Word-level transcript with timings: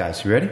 Guys, 0.00 0.24
you 0.24 0.30
ready? 0.30 0.48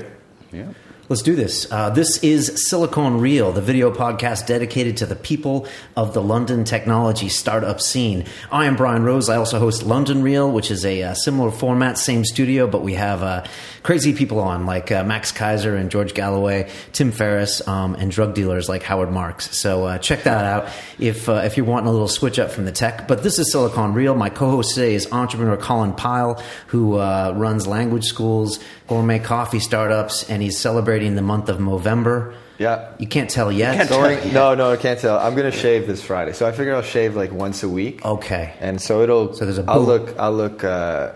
Yeah. 0.53 0.67
Let's 1.11 1.23
do 1.23 1.35
this. 1.35 1.67
Uh, 1.73 1.89
this 1.89 2.23
is 2.23 2.69
Silicon 2.69 3.19
Real, 3.19 3.51
the 3.51 3.63
video 3.63 3.91
podcast 3.91 4.45
dedicated 4.45 4.99
to 4.99 5.07
the 5.07 5.17
people 5.17 5.67
of 5.97 6.13
the 6.13 6.21
London 6.21 6.65
technology 6.65 7.31
startup 7.31 7.81
scene. 7.81 8.27
I 8.53 8.67
am 8.67 8.77
Brian 8.77 9.05
Rose. 9.05 9.31
I 9.31 9.37
also 9.37 9.59
host 9.59 9.83
London 9.83 10.23
Real, 10.23 10.53
which 10.53 10.71
is 10.71 10.85
a 10.85 11.03
uh, 11.05 11.15
similar 11.15 11.51
format, 11.51 11.97
same 11.97 12.27
studio, 12.27 12.67
but 12.67 12.83
we 12.83 12.93
have 12.93 13.23
uh, 13.23 13.47
crazy 13.83 14.13
people 14.13 14.39
on 14.39 14.67
like 14.67 14.93
uh, 14.93 15.03
Max 15.03 15.33
Keiser 15.33 15.81
and 15.81 15.91
George 15.91 16.13
Galloway, 16.13 16.71
Tim 16.93 17.11
Ferriss, 17.11 17.67
um, 17.67 17.95
and 17.95 18.11
drug 18.11 18.35
dealers 18.35 18.69
like 18.69 18.83
Howard 18.83 19.11
Marks. 19.11 19.57
So 19.57 19.87
uh, 19.87 19.97
check 19.97 20.25
that 20.25 20.45
out 20.45 20.69
if 20.99 21.27
uh, 21.27 21.41
if 21.43 21.57
you're 21.57 21.65
wanting 21.65 21.89
a 21.89 21.93
little 21.93 22.09
switch 22.09 22.39
up 22.39 22.51
from 22.51 22.67
the 22.67 22.73
tech. 22.73 23.09
But 23.09 23.23
this 23.23 23.39
is 23.39 23.51
Silicon 23.51 23.95
Real. 23.95 24.15
My 24.15 24.29
co-host 24.29 24.75
today 24.75 24.95
is 24.95 25.11
entrepreneur 25.11 25.57
Colin 25.57 25.95
Pyle, 25.95 26.43
who 26.67 26.99
runs 26.99 27.67
language 27.67 28.05
schools, 28.05 28.63
gourmet 28.89 29.21
coffee 29.21 29.61
startups, 29.61 30.29
and 30.29 30.43
he's 30.43 30.59
celebrating 30.59 30.98
the 31.15 31.23
month 31.23 31.49
of 31.49 31.61
November. 31.61 32.35
Yeah. 32.59 32.93
You 32.99 33.07
can't 33.07 33.31
tell 33.31 33.53
yet. 33.53 33.77
Can't 33.77 33.89
Going, 33.89 34.33
no, 34.33 34.55
no, 34.55 34.73
I 34.73 34.77
can't 34.77 34.99
tell. 34.99 35.19
I'm 35.19 35.35
gonna 35.37 35.53
shave 35.53 35.87
this 35.87 36.03
Friday, 36.03 36.33
so 36.33 36.47
I 36.47 36.53
figure 36.53 36.75
I'll 36.75 36.83
shave 36.83 37.15
like 37.15 37.33
once 37.33 37.63
a 37.63 37.69
week. 37.69 38.05
Okay. 38.05 38.55
And 38.61 38.81
so 38.81 39.03
it'll. 39.03 39.35
So 39.35 39.45
there's 39.45 39.59
a. 39.59 39.65
I'll 39.69 39.81
look. 39.81 40.19
I'll 40.19 40.33
look. 40.33 40.65
Uh, 40.65 41.13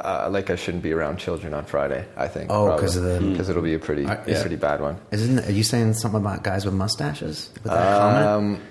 uh, 0.00 0.28
like 0.30 0.50
I 0.50 0.56
shouldn't 0.56 0.82
be 0.82 0.92
around 0.92 1.18
children 1.18 1.52
on 1.52 1.64
Friday. 1.64 2.06
I 2.16 2.28
think. 2.28 2.50
Oh, 2.50 2.74
because 2.74 2.96
of 2.96 3.02
the 3.02 3.20
because 3.20 3.48
it'll 3.48 3.62
be 3.62 3.74
a 3.74 3.78
pretty, 3.78 4.04
are, 4.06 4.22
yeah. 4.26 4.40
pretty 4.40 4.56
bad 4.56 4.80
one. 4.80 4.98
Isn't? 5.10 5.40
Are 5.40 5.52
you 5.52 5.62
saying 5.62 5.94
something 5.94 6.20
about 6.20 6.42
guys 6.42 6.64
with 6.64 6.74
mustaches? 6.74 7.50
With 7.54 7.72
that 7.72 8.02
um, 8.02 8.56
comment? 8.56 8.62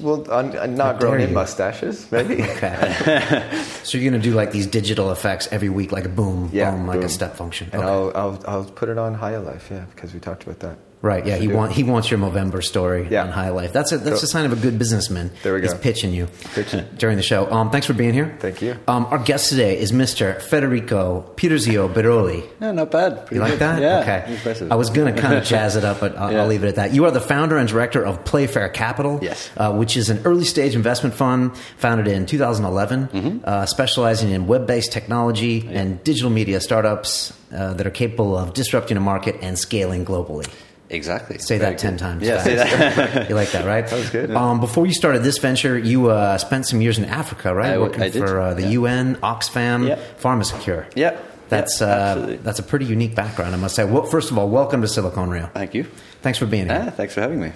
Well, 0.00 0.30
on, 0.30 0.74
not 0.74 1.00
growing 1.00 1.22
in 1.22 1.34
mustaches, 1.34 2.10
maybe. 2.12 2.42
okay. 2.42 3.64
so 3.82 3.98
you're 3.98 4.10
going 4.10 4.20
to 4.20 4.28
do 4.28 4.34
like 4.34 4.52
these 4.52 4.66
digital 4.66 5.10
effects 5.10 5.48
every 5.50 5.68
week, 5.68 5.92
like 5.92 6.04
a 6.04 6.08
boom, 6.08 6.50
yeah, 6.52 6.70
boom, 6.70 6.86
like 6.86 7.02
a 7.02 7.08
step 7.08 7.36
function. 7.36 7.68
And 7.72 7.82
okay. 7.82 7.90
I'll, 7.90 8.12
I'll, 8.14 8.44
I'll 8.46 8.64
put 8.64 8.88
it 8.88 8.98
on 8.98 9.14
Higher 9.14 9.40
Life, 9.40 9.68
yeah, 9.70 9.86
because 9.94 10.14
we 10.14 10.20
talked 10.20 10.44
about 10.44 10.60
that. 10.60 10.78
Right. 11.02 11.26
Yeah. 11.26 11.36
He 11.36 11.48
want 11.48 11.72
he 11.72 11.82
wants 11.82 12.10
your 12.10 12.20
Movember 12.20 12.62
story 12.62 13.08
yeah. 13.10 13.22
on 13.22 13.30
High 13.30 13.48
Life. 13.48 13.72
That's 13.72 13.92
a 13.92 13.98
that's 13.98 14.22
a 14.22 14.26
sign 14.26 14.44
of 14.44 14.52
a 14.52 14.56
good 14.56 14.78
businessman. 14.78 15.30
There 15.42 15.54
we 15.54 15.62
go. 15.62 15.68
He's 15.68 15.80
pitching 15.80 16.12
you 16.12 16.28
pitching. 16.54 16.84
during 16.98 17.16
the 17.16 17.22
show. 17.22 17.50
Um, 17.50 17.70
thanks 17.70 17.86
for 17.86 17.94
being 17.94 18.12
here. 18.12 18.36
Thank 18.38 18.60
you. 18.60 18.78
Um, 18.86 19.06
our 19.06 19.18
guest 19.18 19.48
today 19.48 19.78
is 19.78 19.92
Mr. 19.92 20.42
Federico 20.42 21.32
Pirzio 21.36 21.90
Biroli. 21.90 22.46
Yeah, 22.60 22.72
not 22.72 22.90
bad. 22.90 23.26
Pretty 23.26 23.36
you 23.36 23.40
like 23.40 23.52
good. 23.52 23.60
that? 23.60 23.80
Yeah. 23.80 24.00
Okay. 24.00 24.34
Impressive. 24.34 24.70
I 24.70 24.74
was 24.74 24.90
going 24.90 25.14
to 25.14 25.20
kind 25.20 25.34
of 25.34 25.44
jazz 25.44 25.76
it 25.76 25.84
up, 25.84 26.00
but 26.00 26.18
I'll, 26.18 26.32
yeah. 26.32 26.42
I'll, 26.42 26.46
leave 26.46 26.64
it 26.64 26.68
at 26.68 26.74
that. 26.76 26.92
You 26.92 27.06
are 27.06 27.10
the 27.10 27.20
founder 27.20 27.56
and 27.56 27.66
director 27.66 28.04
of 28.04 28.24
Playfair 28.26 28.68
Capital. 28.68 29.20
Yes. 29.22 29.50
Uh, 29.56 29.72
which 29.72 29.96
is 29.96 30.10
an 30.10 30.20
early 30.26 30.44
stage 30.44 30.74
investment 30.74 31.14
fund 31.14 31.56
founded 31.78 32.08
in 32.08 32.26
2011, 32.26 33.08
mm-hmm. 33.08 33.38
uh, 33.44 33.64
specializing 33.64 34.30
in 34.30 34.46
web 34.46 34.66
based 34.66 34.92
technology 34.92 35.64
yeah. 35.64 35.80
and 35.80 36.04
digital 36.04 36.30
media 36.30 36.60
startups 36.60 37.32
uh, 37.52 37.72
that 37.74 37.86
are 37.86 37.90
capable 37.90 38.36
of 38.36 38.52
disrupting 38.52 38.98
a 38.98 39.00
market 39.00 39.36
and 39.40 39.58
scaling 39.58 40.04
globally. 40.04 40.46
Exactly. 40.90 41.38
Say 41.38 41.58
Very 41.58 41.70
that 41.72 41.78
ten 41.78 41.96
times. 41.96 42.22
Yeah, 42.22 42.42
say 42.42 42.56
that. 42.56 43.28
you 43.28 43.36
like 43.36 43.52
that, 43.52 43.64
right? 43.64 43.86
That 43.86 43.96
was 43.96 44.10
good. 44.10 44.32
Um, 44.32 44.58
before 44.58 44.86
you 44.86 44.92
started 44.92 45.22
this 45.22 45.38
venture, 45.38 45.78
you 45.78 46.10
uh, 46.10 46.36
spent 46.36 46.66
some 46.66 46.80
years 46.80 46.98
in 46.98 47.04
Africa, 47.04 47.54
right? 47.54 47.74
I, 47.74 47.78
Working 47.78 48.02
I 48.02 48.10
for 48.10 48.40
uh, 48.40 48.54
the 48.54 48.62
yeah. 48.62 48.68
UN, 48.70 49.16
Oxfam, 49.16 49.86
yep. 49.86 50.20
PharmaSecure. 50.20 50.90
Yeah. 50.96 51.16
That's 51.48 51.80
yep, 51.80 51.88
uh, 51.88 52.36
that's 52.42 52.58
a 52.58 52.62
pretty 52.62 52.86
unique 52.86 53.14
background, 53.14 53.54
I 53.54 53.58
must 53.58 53.76
say. 53.76 53.84
Well, 53.84 54.04
first 54.04 54.30
of 54.30 54.38
all, 54.38 54.48
welcome 54.48 54.82
to 54.82 54.88
Silicon 54.88 55.30
Real. 55.30 55.46
Thank 55.46 55.74
you. 55.74 55.84
Thanks 56.22 56.38
for 56.38 56.46
being 56.46 56.66
here. 56.66 56.86
Ah, 56.88 56.90
thanks 56.90 57.14
for 57.14 57.20
having 57.20 57.40
me. 57.40 57.52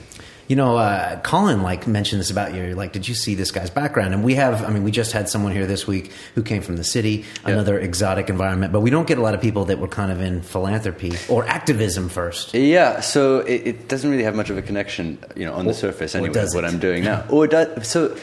You 0.49 0.56
know, 0.56 0.77
uh, 0.77 1.21
Colin 1.21 1.62
like 1.62 1.87
mentioned 1.87 2.21
this 2.21 2.31
about 2.31 2.55
you. 2.55 2.75
Like, 2.75 2.93
did 2.93 3.09
you 3.09 3.15
see 3.15 3.34
this 3.34 3.50
guy's 3.50 3.71
background? 3.71 4.15
And 4.15 4.22
we 4.22 4.34
have, 4.34 4.65
I 4.65 4.71
mean, 4.71 4.82
we 4.82 4.91
just 4.91 5.12
had 5.12 5.28
someone 5.28 5.53
here 5.53 5.66
this 5.66 5.87
week 5.87 6.12
who 6.34 6.43
came 6.43 6.62
from 6.62 6.77
the 6.77 6.84
city, 6.84 7.25
another 7.44 7.78
exotic 7.78 8.28
environment. 8.28 8.72
But 8.72 8.81
we 8.81 8.91
don't 8.91 9.06
get 9.06 9.19
a 9.19 9.22
lot 9.22 9.34
of 9.34 9.41
people 9.41 9.66
that 9.66 9.78
were 9.78 9.88
kind 9.88 10.12
of 10.12 10.21
in 10.21 10.43
philanthropy 10.43 11.12
or 11.28 11.47
activism 11.47 12.09
first. 12.09 12.55
Yeah, 12.55 13.00
so 13.00 13.41
it, 13.41 13.66
it 13.66 13.88
doesn't 13.88 14.10
really 14.10 14.25
have 14.25 14.34
much 14.34 14.50
of 14.50 14.59
a 14.59 14.62
connection, 14.62 15.19
you 15.34 15.47
know, 15.47 15.55
on 15.55 15.66
the 15.66 15.75
surface 15.75 16.15
anyway. 16.15 16.44
What 16.53 16.65
I'm 16.65 16.78
doing 16.78 17.05
now, 17.05 17.25
or 17.31 17.47
does 17.47 17.88
so. 17.88 18.16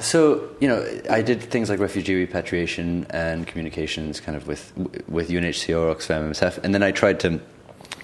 So 0.00 0.50
you 0.60 0.68
know, 0.68 0.86
I 1.08 1.22
did 1.22 1.42
things 1.42 1.70
like 1.70 1.78
refugee 1.78 2.14
repatriation 2.14 3.06
and 3.10 3.46
communications, 3.46 4.20
kind 4.20 4.36
of 4.36 4.46
with 4.46 4.72
with 5.08 5.28
UNHCR, 5.28 5.94
Oxfam, 5.94 6.30
MSF, 6.30 6.58
and 6.64 6.74
then 6.74 6.82
I 6.82 6.92
tried 6.92 7.20
to 7.20 7.40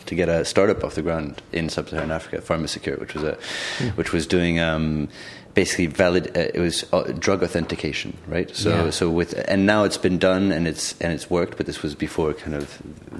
to 0.09 0.15
get 0.15 0.29
a 0.29 0.43
startup 0.43 0.83
off 0.83 0.95
the 0.95 1.03
ground 1.03 1.43
in 1.53 1.69
sub-Saharan 1.69 2.11
Africa, 2.11 2.39
PharmaSecure, 2.39 2.99
which 2.99 3.13
was 3.15 3.25
a, 3.25 3.39
mm. 3.77 3.91
which 3.91 4.11
was 4.11 4.27
doing 4.27 4.59
um, 4.59 5.09
basically 5.59 5.87
valid. 5.87 6.25
Uh, 6.37 6.59
it 6.59 6.61
was 6.61 6.85
uh, 6.93 7.03
drug 7.19 7.43
authentication, 7.43 8.17
right? 8.29 8.49
So 8.55 8.71
yeah. 8.71 8.91
so 8.91 9.11
with 9.11 9.35
and 9.53 9.67
now 9.67 9.83
it's 9.83 9.99
been 9.99 10.19
done 10.31 10.53
and 10.53 10.69
it's 10.69 10.95
and 11.01 11.13
it's 11.13 11.29
worked, 11.29 11.57
but 11.57 11.67
this 11.67 11.83
was 11.83 11.97
before 11.97 12.33
kind 12.33 12.55
of 12.55 12.65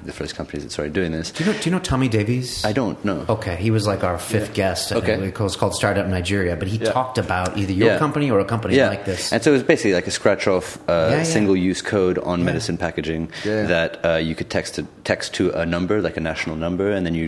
the 0.05 0.13
first 0.13 0.35
companies 0.35 0.63
that 0.63 0.71
started 0.71 0.93
doing 0.93 1.11
this. 1.11 1.31
Do 1.31 1.43
you 1.43 1.51
know? 1.51 1.59
Do 1.59 1.69
you 1.69 1.71
know 1.75 1.83
Tommy 1.91 2.07
Davies? 2.07 2.63
I 2.63 2.71
don't 2.71 3.03
know. 3.03 3.25
Okay, 3.27 3.57
he 3.57 3.71
was 3.71 3.85
like 3.85 4.05
our 4.05 4.17
fifth 4.17 4.49
yeah. 4.49 4.61
guest. 4.61 4.93
Okay, 4.93 5.15
it 5.27 5.37
was 5.37 5.57
called 5.57 5.75
Startup 5.75 6.07
Nigeria, 6.07 6.55
but 6.55 6.69
he 6.69 6.77
yeah. 6.77 6.93
talked 6.93 7.17
about 7.17 7.57
either 7.57 7.73
your 7.73 7.97
company 7.99 8.31
or 8.31 8.39
a 8.39 8.45
company 8.45 8.79
like 8.79 9.03
this. 9.03 9.33
And 9.33 9.43
so 9.43 9.51
it 9.51 9.55
was 9.59 9.63
basically 9.63 9.95
like 9.99 10.07
a 10.07 10.11
scratch-off 10.11 10.67
uh, 10.89 11.23
single-use 11.23 11.81
code 11.81 12.17
on 12.19 12.45
medicine 12.45 12.77
packaging 12.77 13.31
that 13.43 13.99
uh, 14.05 14.15
you 14.15 14.33
could 14.33 14.49
text 14.49 14.75
to 14.75 14.87
text 15.03 15.33
to 15.33 15.51
a 15.51 15.65
number, 15.65 16.01
like 16.01 16.15
a 16.15 16.21
national 16.21 16.55
number, 16.55 16.89
and 16.89 17.05
then 17.05 17.15
you 17.15 17.27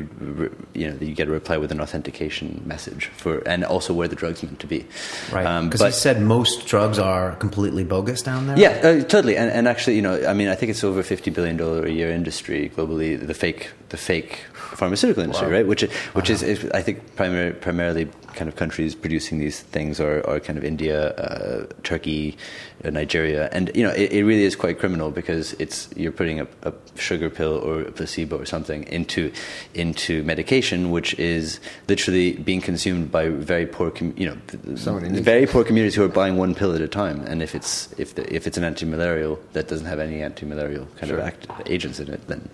you 0.74 0.88
know 0.88 0.96
you 1.02 1.14
get 1.14 1.28
a 1.28 1.32
reply 1.32 1.58
with 1.58 1.72
an 1.76 1.82
authentication 1.82 2.62
message 2.66 3.08
for 3.08 3.40
and 3.46 3.66
also 3.66 3.94
where 3.94 4.08
the 4.08 4.16
drug's 4.16 4.42
meant 4.44 4.60
to 4.60 4.68
be. 4.68 4.86
Right. 5.32 5.64
Because 5.64 5.82
um, 5.82 5.88
he 5.88 5.94
said 5.94 6.22
most 6.22 6.68
drugs 6.68 7.00
are 7.00 7.36
completely 7.36 7.84
bogus 7.84 8.22
down 8.22 8.48
there. 8.48 8.58
Yeah, 8.58 8.70
uh, 8.84 9.04
totally. 9.04 9.38
And, 9.38 9.50
and 9.50 9.68
actually, 9.68 9.96
you 9.96 10.02
know, 10.02 10.26
I 10.26 10.34
mean, 10.34 10.48
I 10.48 10.56
think 10.56 10.70
it's 10.70 10.84
over 10.84 11.04
fifty 11.04 11.32
billion 11.32 11.58
dollar 11.58 11.86
a 11.86 11.92
year 11.92 12.12
industry 12.12 12.72
globally. 12.76 13.20
The 13.26 13.34
fake, 13.34 13.72
the 13.90 13.98
fake 13.98 14.46
pharmaceutical 14.54 15.24
industry, 15.24 15.48
wow. 15.48 15.54
right? 15.54 15.68
Which, 15.68 15.84
which 16.14 16.30
is, 16.30 16.44
is, 16.44 16.70
I 16.72 16.82
think, 16.82 17.16
primar- 17.16 17.60
primarily 17.60 18.08
kind 18.36 18.48
of 18.48 18.56
countries 18.56 18.96
producing 18.96 19.40
these 19.40 19.62
things 19.62 20.00
are, 20.00 20.26
are 20.28 20.40
kind 20.40 20.58
of 20.58 20.64
India, 20.64 21.10
uh, 21.12 21.68
Turkey, 21.84 22.38
uh, 22.84 22.90
Nigeria, 22.90 23.50
and 23.52 23.72
you 23.76 23.84
know 23.84 23.92
it, 23.92 24.12
it, 24.12 24.24
really 24.24 24.44
is 24.44 24.56
quite 24.56 24.80
criminal 24.80 25.12
because 25.12 25.54
it's 25.54 25.90
you're 25.96 26.12
putting 26.12 26.40
a, 26.40 26.48
a, 26.64 26.74
sugar 26.96 27.30
pill 27.30 27.58
or 27.58 27.82
a 27.82 27.92
placebo 27.92 28.38
or 28.38 28.46
something 28.46 28.84
into 28.84 29.32
into 29.74 30.24
medication, 30.24 30.92
which 30.92 31.14
is 31.20 31.60
literally 31.88 32.34
being 32.34 32.62
consumed 32.62 33.12
by 33.12 33.30
very 33.30 33.66
poor, 33.66 33.92
com- 33.92 34.14
you 34.18 34.28
know, 34.28 34.38
very 34.50 35.46
poor 35.46 35.64
communities 35.64 35.96
who 35.96 36.04
are 36.04 36.08
buying 36.08 36.38
one 36.38 36.56
pill 36.56 36.74
at 36.74 36.82
a 36.82 36.88
time. 36.88 37.22
And 37.22 37.42
if 37.42 37.56
it's 37.56 37.94
if 37.98 38.16
the, 38.16 38.34
if 38.34 38.48
it's 38.48 38.58
an 38.58 38.64
anti-malarial 38.64 39.40
that 39.54 39.68
doesn't 39.68 39.88
have 39.88 40.00
any 40.00 40.22
anti-malarial 40.22 40.88
kind 40.98 41.10
sure. 41.10 41.20
of 41.20 41.26
act, 41.26 41.48
agents 41.66 42.00
in 42.00 42.10
it, 42.10 42.28
then 42.28 42.50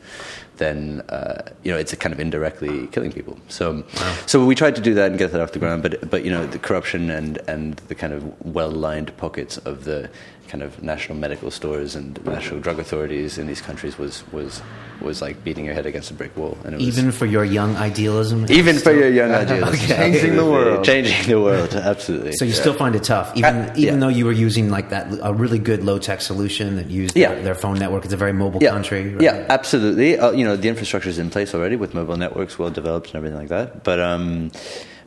then 0.57 1.01
uh, 1.09 1.49
you 1.63 1.71
know 1.71 1.77
it's 1.77 1.93
kind 1.95 2.13
of 2.13 2.19
indirectly 2.19 2.87
killing 2.87 3.11
people. 3.11 3.37
So, 3.47 3.83
wow. 3.95 4.17
so 4.25 4.45
we 4.45 4.55
tried 4.55 4.75
to 4.75 4.81
do 4.81 4.93
that 4.95 5.09
and 5.09 5.19
get 5.19 5.31
that 5.31 5.41
off 5.41 5.51
the 5.51 5.59
ground, 5.59 5.83
but 5.83 6.09
but 6.09 6.23
you 6.23 6.31
know 6.31 6.45
the 6.45 6.59
corruption 6.59 7.09
and 7.09 7.37
and 7.47 7.75
the 7.87 7.95
kind 7.95 8.13
of 8.13 8.45
well 8.45 8.71
lined 8.71 9.15
pockets 9.17 9.57
of 9.59 9.83
the 9.85 10.09
kind 10.47 10.63
of 10.63 10.81
national 10.81 11.17
medical 11.17 11.51
stores 11.51 11.95
and 11.95 12.23
national 12.25 12.59
drug 12.59 12.79
authorities 12.79 13.37
in 13.37 13.47
these 13.47 13.61
countries 13.61 13.97
was 13.97 14.23
was 14.31 14.61
was 15.01 15.21
like 15.21 15.43
beating 15.43 15.65
your 15.65 15.73
head 15.73 15.85
against 15.85 16.09
a 16.11 16.13
brick 16.13 16.35
wall. 16.35 16.57
And 16.63 16.81
even 16.81 17.11
for 17.11 17.25
your 17.25 17.43
young 17.43 17.75
idealism, 17.75 18.45
even 18.49 18.77
for 18.79 18.91
your 18.91 19.09
young 19.09 19.31
idealism, 19.31 19.75
okay. 19.75 19.87
changing 19.87 20.35
the 20.35 20.45
world, 20.45 20.85
changing 20.85 21.27
the 21.27 21.41
world, 21.41 21.73
absolutely. 21.73 22.33
So 22.33 22.45
you 22.45 22.51
yeah. 22.51 22.59
still 22.59 22.73
find 22.73 22.95
it 22.95 23.03
tough, 23.03 23.35
even 23.35 23.55
uh, 23.55 23.73
even 23.75 23.95
yeah. 23.95 23.99
though 23.99 24.07
you 24.07 24.25
were 24.25 24.31
using 24.31 24.69
like 24.69 24.89
that 24.89 25.07
a 25.21 25.33
really 25.33 25.59
good 25.59 25.83
low 25.83 25.99
tech 25.99 26.21
solution 26.21 26.75
that 26.77 26.89
used 26.89 27.15
yeah. 27.15 27.33
their, 27.33 27.43
their, 27.43 27.55
phone 27.55 27.77
network. 27.79 28.05
It's 28.05 28.13
a 28.13 28.17
very 28.17 28.33
mobile 28.33 28.59
country. 28.59 29.13
Right? 29.13 29.21
Yeah, 29.21 29.45
absolutely. 29.49 30.17
Uh, 30.17 30.31
you 30.31 30.45
know 30.45 30.55
the 30.55 30.69
infrastructure 30.69 31.09
is 31.09 31.19
in 31.19 31.29
place 31.29 31.53
already 31.53 31.75
with 31.75 31.93
mobile 31.93 32.17
networks 32.17 32.57
well 32.57 32.69
developed 32.69 33.07
and 33.07 33.15
everything 33.15 33.39
like 33.39 33.49
that. 33.49 33.83
But 33.83 33.99
um, 33.99 34.51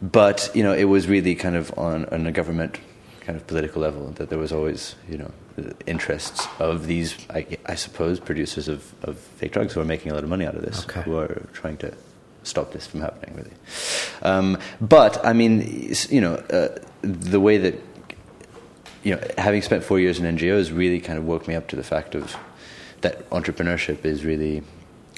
but 0.02 0.50
you 0.54 0.62
know 0.62 0.72
it 0.72 0.84
was 0.84 1.08
really 1.08 1.34
kind 1.34 1.56
of 1.56 1.76
on, 1.78 2.04
on 2.06 2.26
a 2.26 2.32
government 2.32 2.78
kind 3.30 3.40
of 3.40 3.46
political 3.46 3.80
level 3.80 4.08
that 4.16 4.28
there 4.28 4.40
was 4.40 4.50
always 4.50 4.96
you 5.08 5.16
know 5.16 5.30
interests 5.86 6.48
of 6.58 6.88
these 6.88 7.14
I, 7.30 7.46
I 7.64 7.76
suppose 7.76 8.18
producers 8.18 8.66
of, 8.66 8.92
of 9.04 9.18
fake 9.18 9.52
drugs 9.52 9.72
who 9.72 9.80
are 9.80 9.84
making 9.84 10.10
a 10.10 10.14
lot 10.14 10.24
of 10.24 10.30
money 10.30 10.44
out 10.44 10.56
of 10.56 10.62
this 10.62 10.82
okay. 10.84 11.02
who 11.02 11.16
are 11.16 11.46
trying 11.52 11.76
to 11.76 11.94
stop 12.42 12.72
this 12.72 12.88
from 12.88 13.02
happening 13.02 13.36
really 13.36 13.52
um, 14.22 14.58
but 14.80 15.24
I 15.24 15.32
mean 15.32 15.94
you 16.08 16.20
know 16.20 16.34
uh, 16.34 16.76
the 17.02 17.38
way 17.38 17.56
that 17.58 17.76
you 19.04 19.14
know 19.14 19.22
having 19.38 19.62
spent 19.62 19.84
four 19.84 20.00
years 20.00 20.18
in 20.18 20.36
NGOs 20.36 20.76
really 20.76 20.98
kind 20.98 21.16
of 21.16 21.24
woke 21.24 21.46
me 21.46 21.54
up 21.54 21.68
to 21.68 21.76
the 21.76 21.84
fact 21.84 22.16
of 22.16 22.36
that 23.02 23.30
entrepreneurship 23.30 24.04
is 24.04 24.24
really 24.24 24.64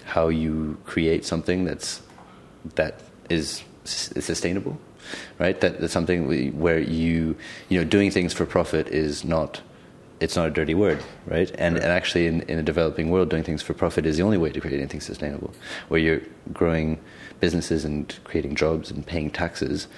how 0.04 0.28
you 0.28 0.76
create 0.84 1.24
something 1.24 1.64
that's 1.64 2.02
that 2.74 3.00
is 3.30 3.64
sustainable 3.84 4.78
right? 5.38 5.60
That, 5.60 5.80
that's 5.80 5.92
something 5.92 6.26
we, 6.26 6.50
where 6.50 6.78
you, 6.78 7.36
you 7.68 7.78
know, 7.78 7.84
doing 7.84 8.10
things 8.10 8.32
for 8.32 8.46
profit 8.46 8.88
is 8.88 9.24
not, 9.24 9.60
it's 10.20 10.36
not 10.36 10.48
a 10.48 10.50
dirty 10.50 10.74
word, 10.74 11.02
right? 11.26 11.50
And, 11.58 11.74
right. 11.74 11.82
and 11.82 11.92
actually, 11.92 12.26
in, 12.26 12.42
in 12.42 12.58
a 12.58 12.62
developing 12.62 13.10
world, 13.10 13.28
doing 13.28 13.42
things 13.42 13.62
for 13.62 13.74
profit 13.74 14.06
is 14.06 14.16
the 14.16 14.22
only 14.22 14.38
way 14.38 14.50
to 14.50 14.60
create 14.60 14.78
anything 14.78 15.00
sustainable, 15.00 15.52
where 15.88 16.00
you're 16.00 16.22
growing 16.52 17.00
businesses 17.40 17.84
and 17.84 18.18
creating 18.24 18.54
jobs 18.54 18.90
and 18.90 19.06
paying 19.06 19.30
taxes 19.30 19.88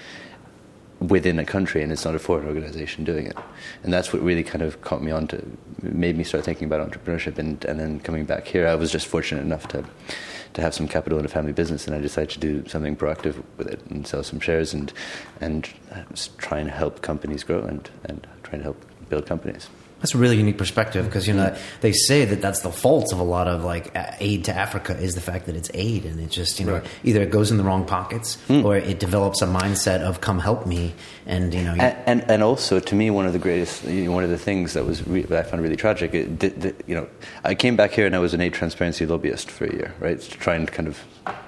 within 0.99 1.37
a 1.39 1.45
country 1.45 1.83
and 1.83 1.91
it's 1.91 2.05
not 2.05 2.15
a 2.15 2.19
foreign 2.19 2.47
organization 2.47 3.03
doing 3.03 3.27
it. 3.27 3.37
And 3.83 3.93
that's 3.93 4.13
what 4.13 4.21
really 4.21 4.43
kind 4.43 4.61
of 4.61 4.81
caught 4.81 5.01
me 5.03 5.11
on 5.11 5.27
to, 5.27 5.45
made 5.81 6.17
me 6.17 6.23
start 6.23 6.45
thinking 6.45 6.65
about 6.65 6.89
entrepreneurship. 6.89 7.37
And, 7.37 7.63
and 7.65 7.79
then 7.79 7.99
coming 7.99 8.25
back 8.25 8.47
here, 8.47 8.67
I 8.67 8.75
was 8.75 8.91
just 8.91 9.07
fortunate 9.07 9.41
enough 9.41 9.67
to, 9.69 9.85
to 10.55 10.61
have 10.61 10.73
some 10.73 10.87
capital 10.87 11.19
in 11.19 11.25
a 11.25 11.27
family 11.27 11.51
business 11.51 11.85
and 11.85 11.95
I 11.95 11.99
decided 11.99 12.29
to 12.31 12.39
do 12.39 12.67
something 12.67 12.95
proactive 12.95 13.43
with 13.57 13.67
it 13.67 13.85
and 13.89 14.07
sell 14.07 14.23
some 14.23 14.39
shares 14.39 14.73
and, 14.73 14.91
and 15.39 15.69
uh, 15.91 16.03
try 16.37 16.59
and 16.59 16.71
help 16.71 17.01
companies 17.01 17.43
grow 17.43 17.61
and, 17.61 17.89
and 18.05 18.25
try 18.43 18.53
and 18.53 18.63
help 18.63 18.83
build 19.09 19.25
companies. 19.25 19.69
That's 20.05 20.13
a 20.13 20.19
really 20.19 20.37
unique 20.37 20.59
perspective 20.59 21.03
because 21.05 21.27
you 21.27 21.33
know 21.33 21.57
they 21.81 21.91
say 21.91 22.25
that 22.25 22.39
that's 22.39 22.61
the 22.61 22.69
fault 22.69 23.11
of 23.11 23.17
a 23.17 23.23
lot 23.23 23.47
of 23.47 23.63
like 23.63 23.89
aid 24.19 24.45
to 24.45 24.55
Africa 24.55 24.95
is 24.95 25.15
the 25.15 25.19
fact 25.19 25.47
that 25.47 25.55
it's 25.55 25.71
aid 25.73 26.05
and 26.05 26.19
it 26.19 26.29
just 26.29 26.59
you 26.59 26.67
know 26.67 26.73
right. 26.73 26.85
either 27.03 27.23
it 27.23 27.31
goes 27.31 27.49
in 27.49 27.57
the 27.57 27.63
wrong 27.63 27.85
pockets 27.85 28.37
mm. 28.47 28.63
or 28.63 28.77
it 28.77 28.99
develops 28.99 29.41
a 29.41 29.47
mindset 29.47 30.01
of 30.01 30.21
come 30.21 30.37
help 30.37 30.67
me 30.67 30.93
and 31.25 31.55
you 31.55 31.63
know 31.63 31.71
and 31.71 31.97
and, 32.05 32.29
and 32.29 32.43
also 32.43 32.79
to 32.79 32.93
me 32.93 33.09
one 33.09 33.25
of 33.25 33.33
the 33.33 33.39
greatest 33.39 33.83
you 33.85 34.05
know, 34.05 34.11
one 34.11 34.23
of 34.23 34.29
the 34.29 34.37
things 34.37 34.73
that 34.73 34.85
was 34.85 35.07
re- 35.07 35.23
that 35.23 35.47
I 35.47 35.49
found 35.49 35.63
really 35.63 35.75
tragic 35.75 36.13
it, 36.13 36.39
the, 36.39 36.49
the, 36.49 36.75
you 36.85 36.93
know 36.93 37.09
I 37.43 37.55
came 37.55 37.75
back 37.75 37.89
here 37.89 38.05
and 38.05 38.15
I 38.15 38.19
was 38.19 38.35
an 38.35 38.41
aid 38.41 38.53
transparency 38.53 39.07
lobbyist 39.07 39.49
for 39.49 39.65
a 39.65 39.73
year 39.73 39.95
right 39.99 40.21
to 40.21 40.31
try 40.37 40.53
and 40.53 40.71
kind 40.71 40.87
of 40.87 40.99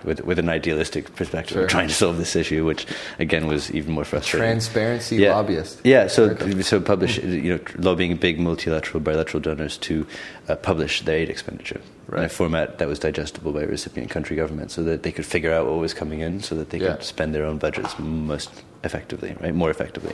with 0.08 0.22
with 0.22 0.40
an 0.40 0.50
idealistic 0.50 1.14
perspective 1.16 1.58
sure. 1.58 1.68
trying 1.68 1.88
to 1.88 1.94
solve 1.94 2.18
this 2.18 2.36
issue 2.36 2.66
which 2.66 2.88
again 3.20 3.46
was 3.46 3.70
even 3.72 3.94
more 3.94 4.06
frustrating 4.06 4.48
transparency 4.48 5.18
yeah. 5.18 5.36
lobbyist 5.36 5.82
yeah 5.84 6.08
so 6.08 6.36
so 6.62 6.82
publish 6.82 7.18
you 7.20 7.52
know 7.54 7.60
lobbying 7.78 8.16
big 8.16 8.40
multilateral 8.40 9.00
bilateral 9.00 9.42
donors 9.42 9.78
to 9.78 10.08
uh, 10.50 10.56
publish 10.56 11.02
their 11.02 11.18
aid 11.18 11.30
expenditure 11.30 11.82
right. 12.08 12.20
in 12.20 12.26
a 12.26 12.30
format 12.30 12.78
that 12.78 12.88
was 12.88 13.00
digestible 13.00 13.52
by 13.52 13.64
recipient 13.64 14.10
country 14.10 14.36
governments, 14.36 14.74
so 14.74 14.84
that 14.84 15.04
they 15.04 15.12
could 15.12 15.26
figure 15.26 15.54
out 15.54 15.66
what 15.66 15.78
was 15.78 15.94
coming 15.94 16.22
in 16.22 16.42
so 16.42 16.56
that 16.56 16.70
they 16.70 16.80
yeah. 16.80 16.94
could 16.94 17.04
spend 17.04 17.36
their 17.36 17.46
own 17.46 17.58
budgets 17.58 17.98
most 18.00 18.64
effectively, 18.84 19.36
right? 19.42 19.54
More 19.54 19.70
effectively. 19.70 20.14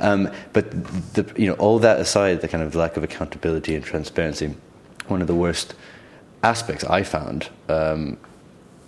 Um, 0.00 0.30
but 0.52 0.70
the, 1.14 1.30
you 1.36 1.46
know, 1.46 1.54
all 1.54 1.78
that 1.80 2.00
aside, 2.00 2.40
the 2.40 2.48
kind 2.48 2.62
of 2.62 2.74
lack 2.74 2.96
of 2.96 3.04
accountability 3.04 3.74
and 3.74 3.84
transparency, 3.84 4.54
one 5.08 5.20
of 5.20 5.26
the 5.26 5.34
worst 5.34 5.74
aspects 6.42 6.84
I 6.84 7.02
found 7.02 7.48
um, 7.68 8.18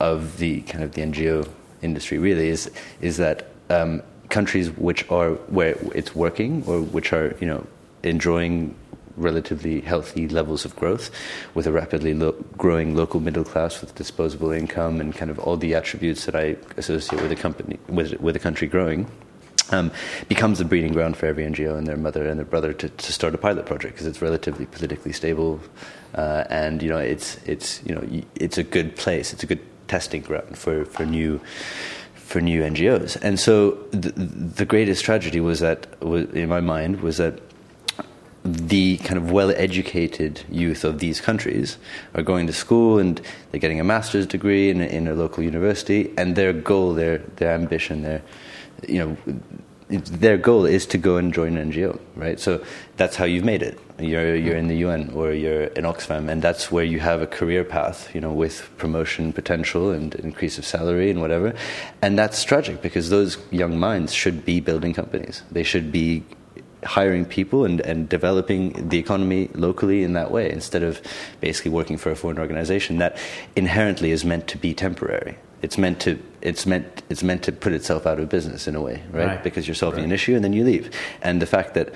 of 0.01 0.39
the 0.39 0.63
kind 0.63 0.85
of 0.85 0.93
the 0.93 1.03
NGO 1.03 1.49
industry 1.83 2.19
really 2.19 2.49
is 2.49 2.71
is 3.01 3.17
that 3.19 3.49
um, 3.71 4.03
countries 4.29 4.71
which 4.71 5.09
are 5.11 5.31
where 5.49 5.77
it's 5.95 6.15
working 6.15 6.65
or 6.67 6.81
which 6.81 7.13
are 7.13 7.37
you 7.41 7.47
know 7.47 7.67
enjoying 8.03 8.75
relatively 9.17 9.81
healthy 9.81 10.29
levels 10.29 10.65
of 10.65 10.75
growth 10.77 11.11
with 11.55 11.67
a 11.67 11.73
rapidly 11.73 12.15
lo- 12.15 12.33
growing 12.57 12.95
local 12.95 13.21
middle 13.21 13.45
class 13.45 13.81
with 13.81 13.95
disposable 13.95 14.53
income 14.53 15.01
and 15.01 15.15
kind 15.15 15.31
of 15.31 15.39
all 15.41 15.57
the 15.57 15.75
attributes 15.75 16.25
that 16.27 16.37
I 16.37 16.57
associate 16.77 17.21
with 17.21 17.33
a 17.33 17.37
company 17.37 17.79
with 17.89 18.19
with 18.21 18.37
a 18.37 18.39
country 18.39 18.69
growing. 18.69 19.11
Um, 19.71 19.91
becomes 20.29 20.61
a 20.61 20.65
breeding 20.65 20.95
ground 20.95 21.19
for 21.19 21.27
every 21.27 21.45
NGO 21.45 21.77
and 21.77 21.87
their 21.87 21.99
mother 21.99 22.27
and 22.27 22.39
their 22.39 22.47
brother 22.47 22.73
to, 22.73 22.89
to 22.89 23.13
start 23.13 23.35
a 23.35 23.39
pilot 23.39 23.67
project 23.67 23.93
because 23.93 24.07
it's 24.07 24.23
relatively 24.23 24.65
politically 24.65 25.13
stable, 25.13 25.61
uh, 26.15 26.45
and 26.49 26.83
you 26.83 26.89
know 26.89 26.97
it's 26.97 27.37
it's 27.45 27.83
you 27.85 27.95
know 27.95 28.23
it's 28.35 28.57
a 28.57 28.63
good 28.63 28.97
place. 28.97 29.35
It's 29.35 29.43
a 29.43 29.47
good 29.47 29.61
testing 29.89 30.23
ground 30.23 30.57
for, 30.57 30.85
for 30.85 31.05
new 31.05 31.41
for 32.15 32.43
new 32.43 32.61
NGOs. 32.61 33.17
And 33.23 33.41
so 33.41 33.71
the, 33.91 34.11
the 34.11 34.67
greatest 34.67 35.03
tragedy 35.03 35.41
was 35.41 35.61
that, 35.61 35.87
in 36.03 36.47
my 36.47 36.61
mind, 36.61 37.01
was 37.01 37.17
that 37.17 37.41
the 38.45 38.99
kind 38.99 39.17
of 39.17 39.31
well 39.31 39.51
educated 39.53 40.45
youth 40.51 40.85
of 40.85 40.99
these 40.99 41.23
countries 41.23 41.79
are 42.15 42.23
going 42.23 42.47
to 42.47 42.53
school 42.53 42.99
and 42.99 43.21
they're 43.51 43.61
getting 43.61 43.81
a 43.81 43.85
master's 43.85 44.27
degree 44.27 44.69
in 44.69 44.81
a, 44.81 44.85
in 44.85 45.09
a 45.09 45.15
local 45.15 45.43
university, 45.43 46.13
and 46.19 46.37
their 46.37 46.53
goal, 46.53 46.93
their, 46.93 47.19
their 47.37 47.53
ambition, 47.53 48.03
their, 48.03 48.23
you 48.87 48.99
know, 48.99 49.17
their 49.89 50.37
goal 50.37 50.67
is 50.67 50.85
to 50.85 50.99
go 50.99 51.17
and 51.17 51.33
join 51.33 51.57
an 51.57 51.73
NGO, 51.73 51.99
right? 52.15 52.39
So 52.39 52.63
that's 52.99 53.17
how 53.17 53.25
you've 53.25 53.45
made 53.45 53.63
it. 53.63 53.81
You're 53.99 54.37
you're 54.37 54.57
in 54.57 54.69
the 54.69 54.77
UN 54.77 55.11
or 55.11 55.33
you're 55.33 55.65
in 55.65 55.85
Oxfam, 55.85 56.29
and 56.29 56.41
that's 56.41 56.71
where 56.71 56.85
you 56.85 57.01
have 57.01 57.21
a 57.21 57.27
career 57.27 57.65
path, 57.65 58.15
you 58.15 58.21
know, 58.21 58.33
with 58.33 58.71
promotion 58.77 59.33
potential 59.33 59.91
and 59.91 60.15
increase 60.17 60.57
of 60.59 60.65
salary 60.65 61.11
and 61.11 61.21
whatever. 61.21 61.55
And 62.01 62.19
that's 62.19 62.45
tragic 62.45 62.81
because 62.81 63.11
those 63.11 63.39
young 63.51 63.79
minds 63.79 64.15
should 64.15 64.45
be 64.45 64.61
building 64.61 64.95
companies. 64.95 65.43
They 65.51 65.65
should 65.65 65.91
be 65.91 66.25
hiring 66.85 67.25
people 67.25 67.65
and, 67.65 67.81
and 67.81 68.09
developing 68.09 68.89
the 68.89 68.99
economy 68.99 69.51
locally 69.55 70.05
in 70.05 70.13
that 70.13 70.31
way 70.31 70.51
instead 70.51 70.83
of 70.83 71.03
basically 71.41 71.71
working 71.71 71.97
for 71.97 72.11
a 72.11 72.17
foreign 72.17 72.39
organization 72.39 72.99
that 72.99 73.19
inherently 73.57 74.13
is 74.13 74.25
meant 74.25 74.47
to 74.49 74.59
be 74.59 74.75
temporary. 74.75 75.37
It's 75.61 75.77
meant 75.77 76.01
to 76.01 76.19
it's 76.41 76.67
meant 76.67 77.03
it's 77.09 77.25
meant 77.25 77.43
to 77.45 77.53
put 77.53 77.73
itself 77.73 78.07
out 78.07 78.21
of 78.21 78.29
business 78.29 78.69
in 78.69 78.77
a 78.77 78.81
way, 78.81 79.03
right? 79.11 79.27
right. 79.27 79.43
Because 79.43 79.67
you're 79.67 79.75
solving 79.75 80.01
right. 80.01 80.07
an 80.07 80.13
issue 80.13 80.37
and 80.37 80.45
then 80.45 80.53
you 80.53 80.65
leave. 80.65 80.91
And 81.21 81.43
the 81.43 81.47
fact 81.47 81.75
that 81.75 81.93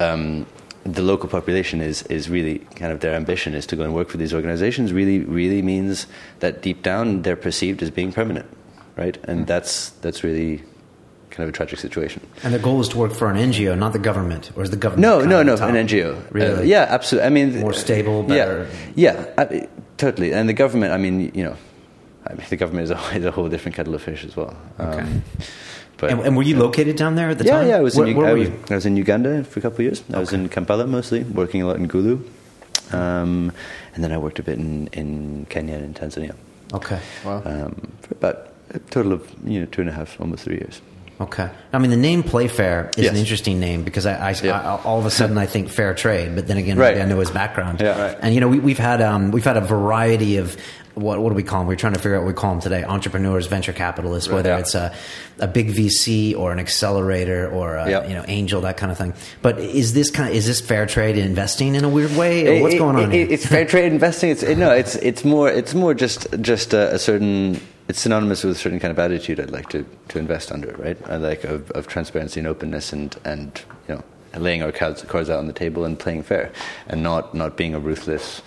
um, 0.00 0.46
the 0.84 1.02
local 1.02 1.28
population 1.28 1.80
is 1.80 2.02
is 2.04 2.28
really 2.28 2.58
kind 2.76 2.92
of 2.92 3.00
their 3.00 3.14
ambition 3.14 3.54
is 3.54 3.66
to 3.66 3.76
go 3.76 3.84
and 3.84 3.94
work 3.94 4.08
for 4.08 4.16
these 4.16 4.34
organizations 4.34 4.92
really 4.92 5.20
really 5.20 5.62
means 5.62 6.06
that 6.40 6.62
deep 6.62 6.82
down 6.82 7.22
they're 7.22 7.36
perceived 7.36 7.82
as 7.82 7.90
being 7.90 8.12
permanent, 8.12 8.46
right? 8.96 9.18
And 9.24 9.44
mm. 9.44 9.46
that's 9.46 9.90
that's 10.02 10.24
really 10.24 10.62
kind 11.30 11.48
of 11.48 11.54
a 11.54 11.56
tragic 11.56 11.78
situation. 11.78 12.20
And 12.42 12.52
the 12.52 12.58
goal 12.58 12.80
is 12.80 12.88
to 12.90 12.98
work 12.98 13.12
for 13.12 13.30
an 13.30 13.36
NGO, 13.36 13.76
not 13.76 13.92
the 13.92 13.98
government, 13.98 14.50
or 14.54 14.62
is 14.62 14.70
the 14.70 14.76
government? 14.76 15.02
No, 15.02 15.24
no, 15.24 15.42
no, 15.42 15.54
an 15.54 15.74
NGO. 15.86 16.22
Really? 16.30 16.54
Uh, 16.54 16.62
yeah, 16.62 16.86
absolutely. 16.88 17.26
I 17.26 17.30
mean, 17.30 17.60
more 17.60 17.72
stable, 17.72 18.22
better. 18.22 18.68
Yeah, 18.94 19.14
yeah, 19.14 19.34
I, 19.38 19.68
totally. 19.96 20.32
And 20.32 20.48
the 20.48 20.52
government. 20.54 20.92
I 20.92 20.98
mean, 20.98 21.32
you 21.34 21.44
know, 21.44 21.56
I 22.26 22.34
mean, 22.34 22.46
the 22.48 22.56
government 22.56 22.84
is 22.84 22.90
a, 22.90 22.98
is 23.16 23.24
a 23.24 23.30
whole 23.30 23.48
different 23.48 23.76
kettle 23.76 23.94
of 23.94 24.02
fish 24.02 24.24
as 24.24 24.36
well. 24.36 24.56
Okay. 24.78 25.00
Um, 25.00 25.22
but, 26.02 26.10
and, 26.10 26.20
and, 26.22 26.36
were 26.36 26.42
you 26.42 26.58
located 26.58 26.96
down 26.96 27.14
there 27.14 27.30
at 27.30 27.38
the 27.38 27.44
yeah, 27.44 27.58
time? 27.58 27.68
Yeah, 27.68 27.76
I 27.76 27.80
was. 27.80 27.96
Where, 27.96 28.08
in, 28.08 28.16
where 28.16 28.26
I, 28.26 28.32
was, 28.32 28.48
I, 28.68 28.74
was, 28.74 28.86
in 28.86 28.96
Uganda 28.96 29.44
for 29.44 29.60
a 29.60 29.62
couple 29.62 29.76
of 29.76 29.82
years. 29.82 30.02
I 30.08 30.14
okay. 30.14 30.18
was 30.18 30.32
in 30.32 30.48
Kampala 30.48 30.84
mostly, 30.88 31.22
working 31.22 31.62
a 31.62 31.66
lot 31.68 31.76
in 31.76 31.86
Gulu, 31.86 32.20
um, 32.92 33.52
and 33.94 34.02
then 34.02 34.10
I 34.10 34.18
worked 34.18 34.40
a 34.40 34.42
bit 34.42 34.58
in, 34.58 34.88
in 34.88 35.46
Kenya 35.48 35.76
and 35.76 35.84
in 35.84 35.94
Tanzania. 35.94 36.34
Okay. 36.74 36.98
Wow. 37.24 37.44
Um, 37.44 37.92
for 38.00 38.14
about 38.14 38.48
a 38.70 38.80
total 38.80 39.12
of 39.12 39.32
you 39.44 39.60
know 39.60 39.66
two 39.66 39.80
and 39.80 39.90
a 39.90 39.92
half, 39.92 40.20
almost 40.20 40.42
three 40.42 40.56
years. 40.56 40.80
Okay. 41.20 41.48
I 41.72 41.78
mean, 41.78 41.90
the 41.92 41.96
name 41.96 42.24
Playfair 42.24 42.90
is 42.96 43.04
yes. 43.04 43.12
an 43.12 43.18
interesting 43.18 43.60
name 43.60 43.84
because 43.84 44.06
I, 44.06 44.30
I, 44.30 44.34
yeah. 44.42 44.60
I, 44.60 44.82
all 44.82 44.98
of 44.98 45.06
a 45.06 45.10
sudden 45.10 45.38
I 45.38 45.46
think 45.46 45.68
fair 45.68 45.94
trade, 45.94 46.34
but 46.34 46.48
then 46.48 46.56
again, 46.56 46.76
right. 46.76 46.98
I 46.98 47.04
know 47.04 47.20
his 47.20 47.30
background. 47.30 47.80
Yeah, 47.80 48.00
right. 48.00 48.18
And 48.20 48.34
you 48.34 48.40
know, 48.40 48.48
we, 48.48 48.72
have 48.72 48.78
had 48.78 49.02
um, 49.02 49.30
we've 49.30 49.44
had 49.44 49.56
a 49.56 49.60
variety 49.60 50.38
of 50.38 50.56
what 50.94 51.20
what 51.20 51.30
do 51.30 51.34
we 51.34 51.42
call 51.42 51.60
them? 51.60 51.68
We're 51.68 51.76
trying 51.76 51.94
to 51.94 51.98
figure 51.98 52.16
out 52.16 52.22
what 52.22 52.28
we 52.28 52.34
call 52.34 52.52
them 52.52 52.60
today: 52.60 52.84
entrepreneurs, 52.84 53.46
venture 53.46 53.72
capitalists, 53.72 54.28
right, 54.28 54.36
whether 54.36 54.50
yeah. 54.50 54.58
it's 54.58 54.74
a, 54.74 54.94
a 55.38 55.48
big 55.48 55.70
VC 55.70 56.36
or 56.36 56.52
an 56.52 56.58
accelerator 56.58 57.48
or 57.50 57.76
a, 57.76 57.88
yep. 57.88 58.08
you 58.08 58.14
know 58.14 58.24
angel, 58.28 58.60
that 58.62 58.76
kind 58.76 58.92
of 58.92 58.98
thing. 58.98 59.14
But 59.40 59.58
is 59.58 59.94
this 59.94 60.10
kind 60.10 60.28
of, 60.28 60.34
is 60.34 60.46
this 60.46 60.60
fair 60.60 60.86
trade 60.86 61.16
investing 61.16 61.74
in 61.74 61.84
a 61.84 61.88
weird 61.88 62.16
way? 62.16 62.60
What's 62.60 62.74
it, 62.74 62.78
going 62.78 62.96
on? 62.96 63.12
It, 63.12 63.30
it's 63.30 63.46
fair 63.46 63.64
trade 63.72 63.92
investing. 63.92 64.30
It's 64.30 64.42
no, 64.42 64.72
it's 64.72 64.96
it's 64.96 65.24
more 65.24 65.48
it's 65.48 65.74
more 65.74 65.94
just 65.94 66.26
just 66.40 66.74
a, 66.74 66.94
a 66.94 66.98
certain 66.98 67.60
it's 67.88 68.00
synonymous 68.00 68.44
with 68.44 68.56
a 68.56 68.58
certain 68.58 68.80
kind 68.80 68.90
of 68.90 68.98
attitude 68.98 69.40
I'd 69.40 69.50
like 69.50 69.68
to, 69.70 69.84
to 70.08 70.18
invest 70.18 70.52
under, 70.52 70.72
right? 70.76 70.96
I 71.08 71.16
like 71.16 71.44
of, 71.44 71.70
of 71.72 71.88
transparency 71.88 72.40
and 72.40 72.46
openness 72.46 72.92
and, 72.92 73.14
and 73.24 73.60
you 73.88 73.96
know 73.96 74.04
laying 74.40 74.62
our 74.62 74.72
cards, 74.72 75.02
cards 75.02 75.28
out 75.28 75.38
on 75.38 75.46
the 75.46 75.52
table 75.52 75.84
and 75.84 75.98
playing 75.98 76.22
fair, 76.22 76.52
and 76.88 77.02
not 77.02 77.34
not 77.34 77.56
being 77.56 77.74
a 77.74 77.80
ruthless, 77.80 78.42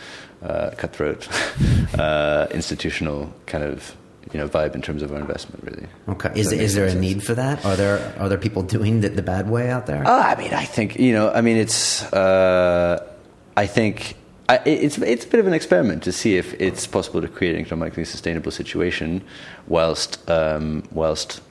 uh, 0.45 0.71
cutthroat, 0.77 1.27
uh, 1.99 2.47
institutional 2.51 3.33
kind 3.45 3.63
of 3.63 3.95
you 4.31 4.39
know 4.39 4.47
vibe 4.47 4.75
in 4.75 4.81
terms 4.81 5.01
of 5.01 5.11
our 5.11 5.19
investment. 5.19 5.63
Really. 5.63 5.87
Okay. 6.09 6.31
Is 6.35 6.51
is 6.51 6.75
there 6.75 6.87
sense. 6.89 6.97
a 6.97 7.01
need 7.01 7.23
for 7.23 7.33
that? 7.35 7.65
Are 7.65 7.75
there 7.75 8.13
are 8.19 8.29
there 8.29 8.37
people 8.37 8.63
doing 8.63 9.01
the, 9.01 9.09
the 9.09 9.23
bad 9.23 9.49
way 9.49 9.69
out 9.69 9.85
there? 9.85 10.05
Uh, 10.05 10.21
I 10.21 10.35
mean, 10.35 10.53
I 10.53 10.65
think 10.65 10.99
you 10.99 11.13
know. 11.13 11.31
I 11.31 11.41
mean, 11.41 11.57
it's. 11.57 12.03
Uh, 12.13 13.05
I 13.57 13.67
think 13.67 14.15
I, 14.49 14.59
it's 14.65 14.97
it's 14.97 15.25
a 15.25 15.27
bit 15.27 15.39
of 15.39 15.47
an 15.47 15.53
experiment 15.53 16.03
to 16.03 16.11
see 16.11 16.37
if 16.37 16.53
it's 16.59 16.85
possible 16.85 17.21
to 17.21 17.27
create 17.27 17.55
an 17.55 17.61
economically 17.61 18.05
sustainable 18.05 18.51
situation, 18.51 19.23
whilst 19.67 20.29
um, 20.29 20.83
whilst 20.91 21.41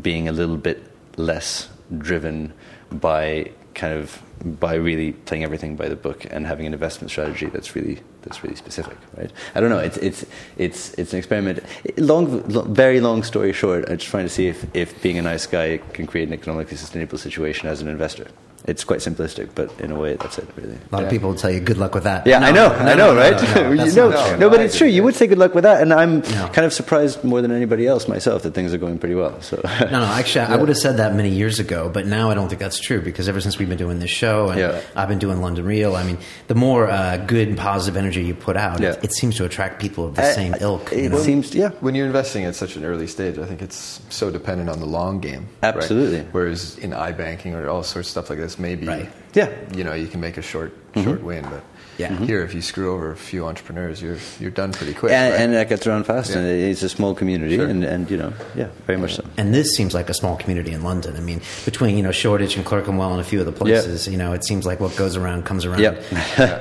being 0.00 0.28
a 0.28 0.32
little 0.32 0.56
bit 0.56 0.82
less 1.16 1.68
driven 1.98 2.52
by 2.90 3.50
kind 3.74 3.94
of 3.94 4.22
by 4.44 4.74
really 4.74 5.12
playing 5.12 5.44
everything 5.44 5.76
by 5.76 5.88
the 5.88 5.96
book 5.96 6.26
and 6.30 6.46
having 6.46 6.66
an 6.66 6.72
investment 6.72 7.10
strategy 7.10 7.46
that's 7.46 7.74
really 7.74 8.00
that's 8.22 8.42
really 8.42 8.56
specific, 8.56 8.96
right? 9.16 9.30
I 9.54 9.60
don't 9.60 9.70
know. 9.70 9.78
It's 9.78 9.96
it's 9.98 10.24
it's 10.56 10.94
it's 10.94 11.12
an 11.12 11.18
experiment. 11.18 11.60
Long, 11.96 12.46
long, 12.48 12.74
very 12.74 13.00
long 13.00 13.22
story 13.22 13.52
short, 13.52 13.88
I'm 13.88 13.98
just 13.98 14.10
trying 14.10 14.24
to 14.24 14.30
see 14.30 14.48
if 14.48 14.64
if 14.74 15.00
being 15.02 15.18
a 15.18 15.22
nice 15.22 15.46
guy 15.46 15.78
can 15.92 16.06
create 16.06 16.28
an 16.28 16.34
economically 16.34 16.76
sustainable 16.76 17.18
situation 17.18 17.68
as 17.68 17.80
an 17.80 17.88
investor. 17.88 18.28
It's 18.66 18.84
quite 18.84 19.00
simplistic, 19.00 19.48
but 19.54 19.72
in 19.80 19.90
a 19.90 19.98
way, 19.98 20.14
that's 20.14 20.38
it, 20.38 20.46
really. 20.56 20.74
A 20.74 20.78
lot 20.94 21.00
Yeah. 21.00 21.04
of 21.06 21.10
people 21.10 21.30
will 21.30 21.36
tell 21.36 21.50
you 21.50 21.60
good 21.60 21.78
luck 21.78 21.94
with 21.94 22.04
that. 22.04 22.26
Yeah, 22.26 22.38
No, 22.38 22.46
I 22.46 22.50
know, 22.52 22.68
no, 22.68 22.74
I 22.74 22.84
know, 22.84 22.94
no, 22.94 23.14
no, 23.14 23.20
right? 23.20 23.32
no, 23.42 23.54
no, 23.54 23.70
You 23.84 23.92
know- 23.94 24.10
no, 24.10 24.28
true. 24.28 24.36
no, 24.38 24.50
but 24.50 24.60
it's 24.60 24.78
true. 24.78 24.86
You 24.86 25.02
would 25.02 25.14
say 25.16 25.26
good 25.26 25.38
luck 25.38 25.54
with 25.54 25.64
that, 25.64 25.82
and 25.82 25.92
I'm 25.92 26.20
No. 26.20 26.48
kind 26.52 26.64
of 26.64 26.72
surprised 26.72 27.24
more 27.24 27.42
than 27.42 27.50
anybody 27.50 27.86
else 27.86 28.06
myself 28.06 28.42
that 28.44 28.54
things 28.54 28.72
are 28.72 28.78
going 28.78 28.98
pretty 28.98 29.14
well. 29.16 29.40
So, 29.40 29.60
No, 29.80 29.90
no, 29.90 30.04
actually, 30.04 30.46
I 30.46 30.56
would 30.60 30.68
have 30.68 30.78
said 30.78 30.98
that 30.98 31.14
many 31.14 31.28
years 31.30 31.58
ago, 31.58 31.90
but 31.92 32.06
now 32.06 32.30
I 32.30 32.34
don't 32.34 32.48
think 32.48 32.60
that's 32.60 32.78
true 32.78 33.00
because 33.00 33.28
ever 33.28 33.40
since 33.40 33.58
we've 33.58 33.68
been 33.68 33.78
doing 33.78 33.98
this 33.98 34.10
show 34.10 34.48
and 34.50 34.60
Yeah. 34.60 34.80
I've 34.94 35.08
been 35.08 35.18
doing 35.18 35.40
London 35.42 35.64
Real, 35.64 35.96
I 35.96 36.04
mean, 36.04 36.18
the 36.48 36.54
more 36.54 36.88
uh, 36.88 37.16
good 37.16 37.48
and 37.48 37.58
positive 37.58 37.96
energy 37.96 38.22
you 38.22 38.34
put 38.34 38.56
out, 38.56 38.80
Yeah. 38.80 38.90
it, 38.92 39.04
it 39.04 39.12
seems 39.14 39.36
to 39.36 39.44
attract 39.44 39.80
people 39.80 40.06
of 40.06 40.14
the 40.14 40.22
I- 40.24 40.32
same 40.32 40.54
ilk. 40.60 40.92
It 40.92 41.02
you 41.04 41.08
know? 41.08 41.18
seems, 41.18 41.54
yeah. 41.54 41.70
When 41.80 41.94
you're 41.94 42.06
investing 42.06 42.44
at 42.44 42.54
such 42.54 42.76
an 42.76 42.84
early 42.84 43.06
stage, 43.08 43.38
I 43.38 43.44
think 43.46 43.60
it's 43.60 44.00
so 44.08 44.30
dependent 44.30 44.70
on 44.70 44.78
the 44.80 44.86
long 44.86 45.18
game. 45.20 45.48
right? 45.62 45.74
Absolutely. 45.74 46.24
Whereas 46.32 46.78
in 46.78 46.90
iBanking 46.92 47.54
or 47.54 47.68
all 47.68 47.82
sorts 47.82 48.08
of 48.08 48.10
stuff 48.12 48.30
like 48.30 48.38
this, 48.38 48.51
maybe 48.58 48.86
Right. 48.86 49.10
Yeah. 49.34 49.50
you 49.74 49.84
know 49.84 49.94
you 49.94 50.08
can 50.08 50.20
make 50.20 50.36
a 50.36 50.42
short 50.42 50.72
mm-hmm. 50.92 51.04
short 51.04 51.22
win, 51.22 51.44
but 51.44 51.62
Yeah. 52.02 52.08
Mm-hmm. 52.08 52.24
Mhm. 52.24 52.26
here 52.26 52.42
if 52.44 52.54
you 52.54 52.62
screw 52.62 52.92
over 52.94 53.10
a 53.12 53.16
few 53.16 53.46
entrepreneurs, 53.46 54.02
you're 54.02 54.18
you're 54.40 54.50
done 54.50 54.72
pretty 54.72 54.94
quick. 54.94 55.12
and, 55.12 55.32
right? 55.32 55.40
and 55.40 55.54
that 55.54 55.68
gets 55.68 55.86
around 55.86 56.04
fast, 56.04 56.30
Yeah. 56.30 56.38
and 56.38 56.46
it's 56.48 56.82
a 56.82 56.88
small 56.88 57.14
community, 57.14 57.56
Sure. 57.56 57.66
and, 57.66 57.84
and 57.84 58.10
you 58.10 58.16
know, 58.16 58.32
yeah, 58.54 58.68
very 58.86 58.98
much 58.98 59.14
so. 59.16 59.24
And 59.36 59.54
this 59.54 59.74
seems 59.76 59.94
like 59.94 60.08
a 60.10 60.14
small 60.14 60.36
community 60.36 60.72
in 60.72 60.82
London. 60.82 61.16
I 61.16 61.20
mean, 61.20 61.40
between 61.64 61.96
you 61.96 62.02
know 62.02 62.12
Shoreditch 62.12 62.56
and 62.56 62.64
Clerkenwell 62.64 63.12
and 63.12 63.20
a 63.20 63.24
few 63.24 63.40
other 63.40 63.52
places, 63.52 64.06
you 64.08 64.16
know, 64.18 64.32
it 64.32 64.44
seems 64.44 64.66
like 64.66 64.80
what 64.80 64.94
goes 64.96 65.16
around 65.16 65.44
comes 65.44 65.64
around 65.64 65.80
Yep. 65.80 66.02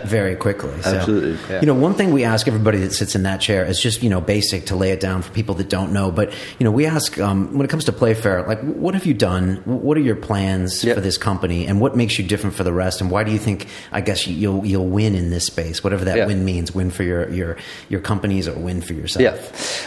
very 0.05 0.35
quickly. 0.35 0.71
So, 0.83 0.95
Absolutely. 0.97 1.37
Yeah. 1.49 1.59
You 1.61 1.67
know, 1.67 1.73
one 1.75 1.93
thing 1.95 2.11
we 2.11 2.23
ask 2.23 2.47
everybody 2.47 2.77
that 2.79 2.93
sits 2.93 3.15
in 3.15 3.23
that 3.23 3.41
chair 3.41 3.65
is 3.65 3.81
just 3.81 4.03
you 4.03 4.09
know 4.09 4.21
basic 4.21 4.65
to 4.67 4.75
lay 4.75 4.91
it 4.91 4.99
down 4.99 5.21
for 5.21 5.31
people 5.31 5.55
that 5.55 5.69
don't 5.69 5.91
know. 5.91 6.11
But 6.11 6.31
you 6.59 6.63
know, 6.63 6.71
we 6.71 6.85
ask 6.85 7.19
um, 7.19 7.57
when 7.57 7.65
it 7.65 7.69
comes 7.69 7.85
to 7.85 7.91
Playfair, 7.93 8.43
like, 8.47 8.61
what 8.61 8.93
have 8.93 9.05
you 9.05 9.13
done? 9.13 9.61
What 9.65 9.97
are 9.97 10.01
your 10.01 10.15
plans 10.15 10.83
Yep. 10.83 10.95
for 10.95 11.01
this 11.01 11.17
company, 11.17 11.65
and 11.67 11.79
what 11.81 11.95
makes 11.95 12.17
you 12.19 12.25
different 12.25 12.55
for 12.55 12.63
the 12.63 12.73
rest? 12.73 13.01
And 13.01 13.09
why 13.11 13.23
do 13.23 13.31
you 13.31 13.39
think? 13.39 13.67
I 13.91 14.01
guess 14.01 14.27
you'll 14.27 14.65
you'll 14.65 14.87
win 14.87 15.15
in 15.15 15.29
this 15.31 15.45
space, 15.47 15.83
whatever 15.83 16.05
that 16.05 16.17
Yeah. 16.17 16.27
win 16.27 16.45
means. 16.45 16.73
Win 16.75 16.91
for 16.91 17.03
your 17.03 17.27
your 17.29 17.57
your 17.89 17.99
companies 18.01 18.47
or 18.47 18.53
win 18.53 18.81
for 18.81 18.93
yourself. 18.93 19.21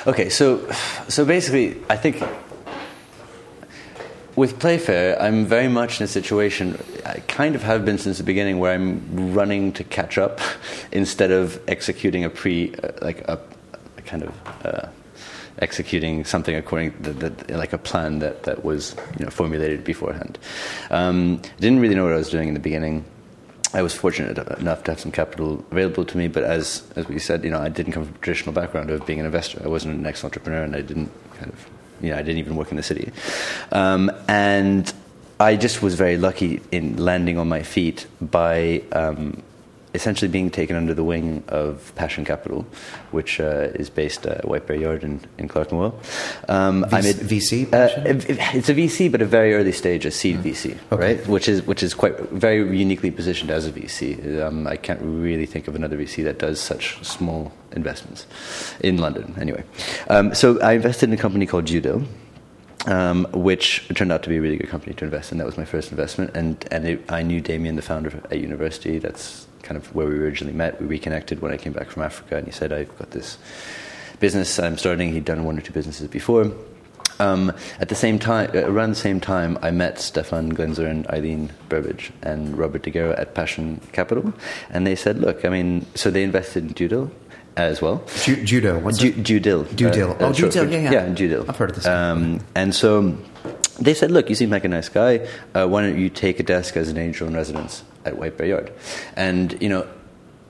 Yeah. 0.05 0.11
Okay. 0.11 0.29
So, 0.29 0.69
so 1.09 1.25
basically, 1.25 1.77
I 1.89 1.97
think 1.97 2.23
with 4.37 4.59
Playfair, 4.59 5.21
I'm 5.23 5.47
very 5.47 5.69
much 5.69 6.01
in 6.01 6.05
a 6.05 6.09
situation. 6.09 6.77
I 7.07 7.21
kind 7.29 7.55
of 7.55 7.63
have 7.63 7.85
been 7.85 7.99
since 7.99 8.19
the 8.19 8.25
beginning, 8.25 8.59
where 8.59 8.75
I'm 8.75 9.33
running 9.33 9.73
to 9.75 9.85
catch 9.85 10.19
up 10.19 10.41
instead 10.93 11.31
of 11.31 11.61
executing 11.69 12.25
a 12.25 12.31
pre, 12.31 12.75
uh, 12.83 12.89
like 13.01 13.21
a, 13.29 13.39
a 13.97 14.03
kind 14.03 14.23
of. 14.25 14.33
Uh, 14.65 14.89
executing 15.61 16.25
something 16.25 16.57
according 16.57 16.91
to 16.91 17.13
the, 17.13 17.31
the, 17.31 17.57
like 17.57 17.73
a 17.73 17.79
plan 17.79 18.19
that, 18.19 18.43
that 18.43 18.65
was 18.65 18.97
you 19.21 19.25
know, 19.25 19.31
formulated 19.31 19.85
beforehand. 19.85 20.37
Um, 20.91 21.41
didn't 21.61 21.79
really 21.79 21.95
know 21.95 22.03
what 22.03 22.13
I 22.13 22.17
was 22.17 22.29
doing 22.29 22.49
in 22.49 22.55
the 22.55 22.61
beginning. 22.61 23.05
I 23.75 23.83
was 23.83 23.93
fortunate 23.93 24.39
enough 24.59 24.85
to 24.85 24.93
have 24.93 25.01
some 25.01 25.11
capital 25.11 25.65
available 25.73 26.05
to 26.05 26.17
me, 26.17 26.29
but 26.29 26.45
as 26.45 26.85
as 26.95 27.09
we 27.09 27.19
said, 27.19 27.45
you 27.45 27.51
know, 27.51 27.59
I 27.59 27.69
didn't 27.69 27.93
come 27.93 28.05
from 28.05 28.15
a 28.15 28.19
traditional 28.19 28.53
background 28.53 28.91
of 28.91 29.05
being 29.05 29.19
an 29.19 29.27
investor. 29.27 29.61
I 29.65 29.69
wasn't 29.69 29.99
an 29.99 30.07
ex-entrepreneur, 30.07 30.63
and 30.63 30.77
I 30.77 30.81
didn't 30.81 31.11
kind 31.35 31.53
of, 31.53 31.67
you 32.01 32.11
know, 32.11 32.17
I 32.17 32.23
didn't 32.23 32.39
even 32.39 32.55
work 32.55 32.71
in 32.71 32.77
the 32.77 32.85
city, 32.85 33.11
um, 33.73 34.13
and 34.29 34.93
I 35.41 35.57
just 35.57 35.83
was 35.83 35.97
very 35.97 36.17
lucky 36.17 36.63
in 36.71 36.97
landing 36.97 37.37
on 37.37 37.49
my 37.49 37.63
feet 37.63 38.07
by. 38.21 38.83
Um, 38.93 39.43
essentially 39.95 40.29
being 40.29 40.51
taken 40.51 40.77
under 40.77 40.93
the 40.95 41.05
wing 41.05 41.43
of 41.49 41.93
Passion 41.95 42.25
Capital, 42.25 42.67
which 43.13 43.41
uh, 43.41 43.69
is 43.75 43.89
based 43.91 44.27
at 44.27 44.47
White 44.49 44.67
Bear 44.67 44.77
Yard 44.77 45.05
in, 45.05 45.21
in 45.39 45.49
Clerkenwell. 45.49 45.95
Um, 46.49 46.85
I 46.93 47.01
VC 47.01 47.67
VC, 47.69 47.73
uh, 47.73 48.03
it- 48.09 48.29
it- 48.31 48.39
it's 48.55 48.69
a 48.69 48.75
VC, 48.75 49.09
but 49.11 49.23
a 49.23 49.27
very 49.27 49.55
early 49.55 49.73
stage, 49.73 50.05
a 50.05 50.11
seed 50.11 50.39
VC, 50.43 50.77
Okay. 50.93 51.15
right? 51.17 51.27
Which 51.29 51.49
is 51.49 51.63
which 51.67 51.83
is 51.83 51.95
quite 51.95 52.19
very 52.31 52.77
uniquely 52.77 53.11
positioned 53.11 53.51
as 53.51 53.67
a 53.67 53.71
VC. 53.73 54.43
Um, 54.43 54.67
I 54.67 54.77
can't 54.77 55.01
really 55.03 55.47
think 55.47 55.69
of 55.69 55.75
another 55.75 55.97
VC 55.97 56.25
that 56.25 56.39
does 56.39 56.61
such 56.61 57.03
small 57.05 57.53
investments 57.73 58.27
in 58.81 58.99
London. 58.99 59.35
Anyway, 59.41 59.63
um, 60.09 60.35
so 60.35 60.61
I 60.61 60.73
invested 60.75 61.09
in 61.09 61.15
a 61.15 61.19
company 61.19 61.47
called 61.47 61.67
DueDil. 61.67 62.05
Um, 62.87 63.27
which 63.33 63.89
turned 63.95 64.13
out 64.13 64.23
to 64.25 64.29
be 64.29 64.37
a 64.37 64.43
really 64.43 64.59
good 64.59 64.69
company 64.69 64.93
to 64.95 65.05
invest 65.07 65.33
in. 65.33 65.39
That 65.39 65.47
was 65.47 65.57
my 65.57 65.65
first 65.65 65.91
investment, 65.91 66.37
and 66.37 66.63
and 66.71 66.87
it, 66.87 67.11
I 67.11 67.23
knew 67.23 67.41
Damian, 67.41 67.77
the 67.77 67.83
founder 67.83 68.21
at 68.31 68.39
university. 68.39 68.99
That's 68.99 69.47
kind 69.63 69.79
of 69.79 69.95
where 69.95 70.07
we 70.07 70.19
originally 70.19 70.53
met. 70.53 70.79
We 70.81 70.87
reconnected 70.87 71.41
when 71.41 71.51
I 71.51 71.57
came 71.57 71.73
back 71.73 71.89
from 71.89 72.03
Africa, 72.03 72.37
and 72.37 72.45
he 72.45 72.53
said, 72.53 72.75
"I've 72.75 72.97
got 72.99 73.13
this 73.13 73.39
business 74.21 74.59
I'm 74.59 74.77
starting." 74.77 75.13
He'd 75.13 75.25
done 75.25 75.45
one 75.45 75.57
or 75.57 75.63
two 75.63 75.73
businesses 75.73 76.09
before. 76.09 76.53
Um, 77.21 77.53
at 77.81 77.89
the 77.89 77.95
same 77.95 78.19
time, 78.19 78.51
uh, 78.55 78.67
around 78.67 78.91
the 78.91 78.97
same 78.97 79.21
time, 79.21 79.57
I 79.63 79.71
met 79.71 80.01
Stefan 80.01 80.53
Glaenzer 80.53 80.87
and 80.87 81.07
Eileen 81.07 81.53
Burbidge 81.69 82.11
and 82.23 82.59
Robert 82.59 82.83
Dighero 82.83 83.19
at 83.19 83.35
Passion 83.35 83.81
Capital, 83.93 84.35
and 84.69 84.87
they 84.87 84.97
said, 84.97 85.21
"Look, 85.21 85.45
I 85.45 85.49
mean, 85.49 85.87
so 85.95 86.11
they 86.11 86.23
invested 86.23 86.65
in 86.65 86.75
DueDil 86.75 87.11
as 87.57 87.81
well." 87.83 88.03
Ju- 88.23 88.45
judo. 88.45 88.79
What's 88.79 88.99
Ju-? 88.99 89.13
DueDil. 89.13 89.65
DueDil. 89.67 90.17
Oh, 90.21 90.33
short 90.33 90.53
DueDil, 90.53 90.73
yeah, 90.73 90.79
yeah. 90.79 90.93
Yeah, 90.93 91.07
DueDil. 91.09 91.49
I've 91.49 91.57
heard 91.57 91.71
of 91.71 91.77
this. 91.77 91.87
Um, 91.87 92.41
and 92.55 92.75
so 92.75 93.17
they 93.81 93.95
said, 93.95 94.11
look, 94.11 94.29
you 94.29 94.35
seem 94.37 94.51
like 94.51 94.65
a 94.65 94.69
nice 94.69 94.89
guy. 94.89 95.27
Uh, 95.55 95.67
why 95.67 95.83
don't 95.83 95.99
you 95.99 96.09
take 96.09 96.39
a 96.39 96.43
desk 96.43 96.77
as 96.77 96.89
an 96.89 96.99
angel 96.99 97.27
in 97.27 97.35
residence 97.35 97.83
at 98.05 98.17
White 98.17 98.37
Bear 98.37 98.47
Yard? 98.47 98.73
And, 99.17 99.61
you 99.61 99.69
know, 99.69 99.87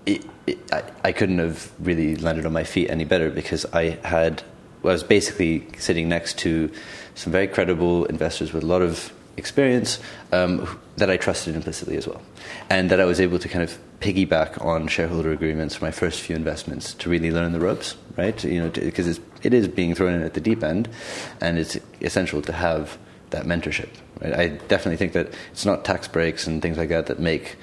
it, 0.04 0.25
it, 0.46 0.58
I, 0.73 0.82
I 1.04 1.12
couldn't 1.12 1.38
have 1.38 1.73
really 1.78 2.16
landed 2.16 2.44
on 2.44 2.52
my 2.52 2.64
feet 2.64 2.90
any 2.90 3.04
better 3.04 3.30
because 3.30 3.64
I 3.73 3.99
had, 4.04 4.42
well, 4.82 4.90
I 4.90 4.94
was 4.94 5.02
basically 5.02 5.66
sitting 5.78 6.06
next 6.08 6.37
to 6.40 6.70
some 7.14 7.32
very 7.32 7.46
credible 7.46 8.04
investors 8.06 8.52
with 8.52 8.62
a 8.62 8.66
lot 8.66 8.82
of 8.82 9.11
experience 9.37 9.99
um, 10.33 10.79
that 10.97 11.11
I 11.11 11.17
trusted 11.17 11.55
implicitly 11.55 11.97
as 11.97 12.07
well. 12.07 12.23
And 12.71 12.91
that 12.91 13.00
I 13.00 13.05
was 13.05 13.21
able 13.21 13.38
to 13.38 13.49
kind 13.49 13.62
of 13.62 13.79
piggyback 14.00 14.62
on 14.64 14.87
shareholder 14.88 15.33
agreements 15.33 15.75
for 15.75 15.85
my 15.85 15.91
first 15.91 16.21
few 16.21 16.37
investments 16.37 16.95
to 16.95 17.09
really 17.09 17.31
learn 17.31 17.53
the 17.53 17.61
ropes, 17.61 17.97
right? 18.17 18.43
You 18.45 18.62
know, 18.62 18.71
because 18.71 19.21
it 19.43 19.55
is 19.55 19.69
being 19.69 19.95
thrown 19.95 20.14
in 20.14 20.23
at 20.23 20.35
the 20.35 20.41
deep 20.41 20.62
end, 20.62 20.88
and 21.41 21.59
it's 21.59 21.79
essential 22.00 22.43
to 22.43 22.53
have 22.53 22.99
that 23.31 23.47
mentorship. 23.47 23.88
Right? 24.21 24.35
I 24.35 24.49
definitely 24.49 24.97
think 24.97 25.12
that 25.12 25.35
it's 25.53 25.64
not 25.64 25.85
tax 25.85 26.09
breaks 26.09 26.47
and 26.47 26.62
things 26.62 26.79
like 26.79 26.88
that 26.91 27.07
that 27.07 27.19
make 27.19 27.57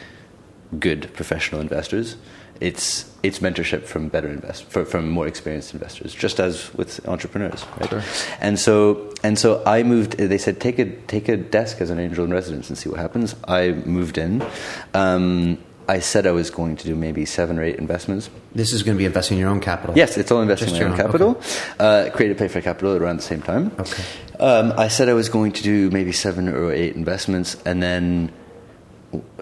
good 0.80 1.14
professional 1.14 1.62
investors. 1.62 2.16
It's 2.60 3.11
it's 3.24 3.40
mentorship 3.40 3.84
from 3.84 4.08
better 4.08 4.28
invest 4.28 4.66
for, 4.66 4.84
from 4.86 5.10
more 5.10 5.28
experienced 5.28 5.74
investors, 5.74 6.14
just 6.14 6.40
as 6.40 6.74
with 6.74 7.06
entrepreneurs, 7.08 7.66
right? 7.80 7.90
Sure. 7.90 8.04
And 8.40 8.60
so 8.60 9.14
and 9.24 9.38
so 9.38 9.64
I 9.66 9.84
moved. 9.84 10.18
They 10.18 10.38
said 10.38 10.60
take 10.60 10.80
a 10.80 10.86
take 11.08 11.30
a 11.30 11.38
desk 11.38 11.82
as 11.82 11.90
an 11.90 12.00
angel 12.00 12.26
in 12.26 12.32
residence 12.32 12.70
and 12.70 12.78
see 12.78 12.90
what 12.90 13.00
happens. 13.00 13.36
I 13.48 13.72
moved 13.72 14.18
in. 14.18 14.44
Um, 14.94 15.58
I 15.88 16.00
said 16.00 16.26
I 16.26 16.32
was 16.32 16.50
going 16.50 16.78
to 16.78 16.86
do 16.86 16.96
maybe 16.96 17.26
seven 17.26 17.60
or 17.60 17.64
eight 17.64 17.76
investments. 17.76 18.30
This 18.56 18.72
is 18.72 18.82
going 18.82 18.96
to 18.96 19.00
be 19.00 19.06
investing 19.06 19.38
your 19.38 19.50
own 19.50 19.60
capital. 19.60 19.98
Yes, 19.98 20.18
it's 20.18 20.32
all 20.32 20.42
investing 20.42 20.70
Just 20.70 20.82
in 20.82 20.88
my 20.88 20.96
your 20.96 20.96
own 20.96 21.02
own, 21.02 21.06
capital. 21.06 21.42
Uh, 21.80 22.10
created 22.14 22.38
Playfair 22.38 22.62
Capital 22.62 22.96
around 22.96 23.18
the 23.18 23.24
same 23.24 23.42
time. 23.42 23.72
Okay. 23.78 24.04
Um, 24.40 24.74
I 24.78 24.88
said 24.88 25.10
I 25.10 25.14
was 25.14 25.28
going 25.28 25.52
to 25.52 25.64
do 25.64 25.90
maybe 25.92 26.12
seven 26.12 26.48
or 26.48 26.72
eight 26.72 26.96
investments, 26.96 27.58
and 27.66 27.84
then 27.84 28.32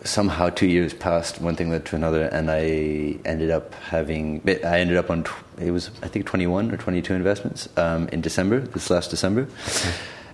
somehow 0.03 0.49
two 0.49 0.67
years 0.67 0.93
passed, 0.93 1.41
one 1.41 1.55
thing 1.55 1.69
led 1.69 1.85
to 1.85 1.95
another, 1.95 2.25
and 2.25 2.49
I 2.49 3.17
ended 3.25 3.51
up 3.51 3.73
having. 3.75 4.41
I 4.47 4.79
ended 4.79 4.97
up 4.97 5.09
on. 5.09 5.25
It 5.59 5.71
was 5.71 5.91
I 6.01 6.07
think 6.07 6.25
twenty 6.25 6.47
one 6.47 6.71
or 6.71 6.77
twenty 6.77 7.01
two 7.01 7.13
investments 7.13 7.69
um, 7.77 8.07
in 8.09 8.21
December. 8.21 8.59
This 8.59 8.89
last 8.89 9.09
December. 9.09 9.47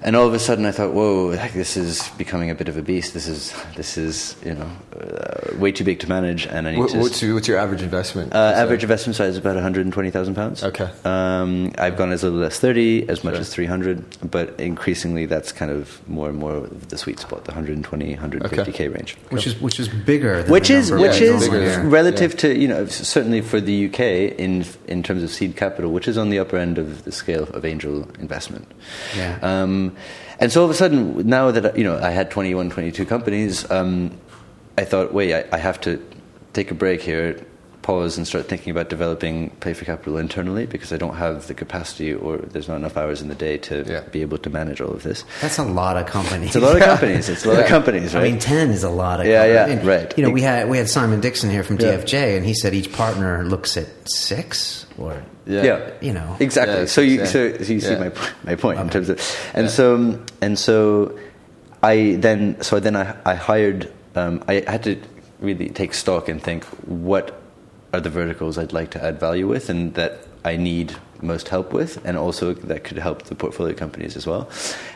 And 0.06 0.16
all 0.16 0.28
of 0.28 0.36
a 0.36 0.40
sudden, 0.40 0.66
I 0.68 0.72
thought, 0.72 0.94
"Whoa, 0.94 1.32
heck, 1.32 1.54
this 1.54 1.76
is 1.76 2.08
becoming 2.10 2.52
a 2.52 2.56
bit 2.56 2.70
of 2.70 2.78
a 2.78 2.84
beast. 2.84 3.16
This 3.16 3.28
is, 3.28 3.54
this 3.76 3.98
is, 3.98 4.36
you 4.46 4.54
know, 4.54 4.70
uh, 5.02 5.58
way 5.58 5.72
too 5.72 5.84
big 5.84 6.00
to 6.02 6.08
manage." 6.08 6.46
And 6.46 6.68
I 6.68 6.72
need 6.74 6.78
What, 6.80 6.92
to. 6.92 7.00
what's, 7.00 7.22
your, 7.24 7.34
what's 7.34 7.48
your 7.48 7.58
average 7.58 7.82
investment? 7.82 8.32
Uh, 8.32 8.54
So- 8.54 8.62
average 8.62 8.84
investment 8.84 9.16
size 9.16 9.32
is 9.32 9.38
about 9.40 9.56
120,000 9.56 10.36
pounds. 10.36 10.64
Okay. 10.64 10.88
Um, 11.06 11.74
I've 11.80 11.98
gone 11.98 12.12
as 12.12 12.22
little 12.22 12.44
as 12.44 12.60
30, 12.60 13.10
as 13.10 13.24
much 13.24 13.34
Sure. 13.34 13.42
as 13.42 13.50
300, 13.52 14.30
but 14.30 14.54
increasingly 14.60 15.26
that's 15.26 15.52
kind 15.52 15.72
of 15.72 16.08
more 16.08 16.30
and 16.30 16.38
more 16.38 16.68
the 16.90 17.00
sweet 17.00 17.20
spot, 17.20 17.46
the 17.46 17.52
120, 17.54 18.16
150k 18.16 18.94
range. 18.94 19.18
Which 19.32 19.48
is 19.48 19.60
which 19.60 19.80
is 19.80 19.88
bigger. 19.90 20.44
Than 20.44 20.52
Which 20.52 20.68
the 20.68 20.76
is 20.76 20.92
which 20.92 21.20
Yeah, 21.20 21.34
is 21.34 21.44
bigger, 21.46 21.58
normally 21.58 21.72
yeah. 21.90 21.90
relative 22.00 22.38
to 22.38 22.56
you 22.56 22.68
know 22.68 22.86
certainly 22.86 23.42
for 23.42 23.60
the 23.60 23.86
UK 23.88 24.00
in 24.38 24.66
in 24.88 25.02
terms 25.02 25.24
of 25.24 25.32
seed 25.32 25.56
capital, 25.58 25.92
which 25.92 26.08
is 26.08 26.16
on 26.16 26.30
the 26.30 26.38
upper 26.38 26.58
end 26.58 26.78
of 26.78 27.06
the 27.06 27.12
scale 27.12 27.46
of 27.56 27.66
angel 27.66 28.08
investment. 28.20 28.68
Yeah. 29.18 29.40
Um, 29.42 29.94
and 30.40 30.52
so 30.52 30.62
all 30.62 30.66
of 30.66 30.72
a 30.72 30.76
sudden, 30.76 31.28
now 31.28 31.52
that 31.52 31.78
you 31.78 31.84
know 31.84 31.98
I 31.98 32.12
had 32.12 32.32
21, 32.32 32.70
22 32.70 33.06
companies, 33.06 33.70
um, 33.72 34.18
I 34.78 34.86
thought, 34.86 35.14
wait, 35.14 35.34
I, 35.34 35.46
I 35.52 35.58
have 35.58 35.80
to 35.82 36.06
take 36.54 36.72
a 36.72 36.76
break 36.76 37.02
here, 37.02 37.46
pause, 37.86 38.18
and 38.18 38.26
start 38.28 38.48
thinking 38.48 38.72
about 38.72 38.90
developing 38.90 39.52
Playfair 39.62 39.86
Capital 39.86 40.18
internally 40.18 40.66
because 40.66 40.92
I 40.92 40.98
don't 40.98 41.16
have 41.16 41.46
the 41.48 41.54
capacity 41.54 42.14
or 42.14 42.38
there's 42.38 42.68
not 42.68 42.78
enough 42.78 42.98
hours 42.98 43.22
in 43.22 43.28
the 43.28 43.36
day 43.36 43.58
to 43.70 43.86
Yeah. 43.88 44.02
be 44.12 44.22
able 44.22 44.40
to 44.40 44.50
manage 44.50 44.82
all 44.82 44.92
of 44.92 45.04
this. 45.04 45.24
That's 45.42 45.60
a 45.60 45.64
lot 45.82 45.96
of 45.96 46.06
companies. 46.08 46.48
It's 46.48 46.56
a 46.56 46.60
lot 46.68 46.76
of 46.76 46.82
companies. 46.82 47.30
It's 47.30 47.46
a 47.46 47.50
lot 47.50 47.60
of 47.60 47.68
companies, 47.78 48.14
right? 48.16 48.22
I 48.26 48.30
mean, 48.30 48.40
ten 48.40 48.72
is 48.72 48.84
a 48.84 48.90
lot 48.90 49.20
of. 49.20 49.28
Yeah, 49.28 49.44
companies. 49.46 49.56
yeah, 49.56 49.64
I 49.66 49.76
mean, 49.76 49.86
right. 49.86 50.18
You 50.18 50.24
know, 50.26 50.32
we 50.32 50.42
had 50.42 50.68
we 50.70 50.78
had 50.78 50.90
Simon 50.90 51.22
Dixon 51.22 51.50
here 51.52 51.64
from 51.64 51.80
Yeah. 51.80 51.98
DFJ, 51.98 52.36
and 52.38 52.46
he 52.46 52.54
said 52.56 52.74
each 52.74 52.92
partner 52.92 53.44
looks 53.46 53.78
at 53.78 53.88
six 54.10 54.86
or 54.98 55.22
yeah, 55.46 55.92
you 56.02 56.12
know. 56.14 56.38
exactly. 56.40 56.80
Yeah, 56.80 56.86
so 56.86 57.02
you 57.02 57.18
yeah. 57.20 57.26
so, 57.26 57.54
so 57.62 57.72
you 57.74 57.80
see 57.82 57.96
my 57.98 58.12
my 58.44 58.56
point 58.56 58.80
in 58.80 58.90
terms 58.90 59.10
of 59.10 59.22
and 59.54 59.66
Yeah. 59.68 59.72
so 59.72 60.20
and 60.42 60.58
so 60.58 61.14
I 61.84 62.16
then 62.18 62.60
so 62.62 62.80
then 62.80 62.96
I 62.96 63.16
I 63.26 63.36
hired 63.36 63.92
um, 64.16 64.44
I 64.48 64.64
had 64.66 64.82
to 64.90 64.98
really 65.40 65.70
take 65.70 65.94
stock 65.94 66.30
and 66.30 66.42
think 66.42 66.64
what 66.88 67.40
are 67.96 68.02
the 68.02 68.10
verticals 68.10 68.58
I'd 68.58 68.74
like 68.74 68.92
to 68.92 69.04
add 69.04 69.20
value 69.20 69.48
with, 69.48 69.70
and 69.70 69.94
that 69.96 70.28
I 70.44 70.58
need 70.58 70.96
most 71.22 71.48
help 71.50 71.74
with, 71.74 72.04
and 72.06 72.18
also 72.18 72.54
that 72.54 72.84
could 72.84 72.98
help 72.98 73.24
the 73.24 73.36
portfolio 73.36 73.74
companies 73.74 74.16
as 74.16 74.28
well. 74.28 74.50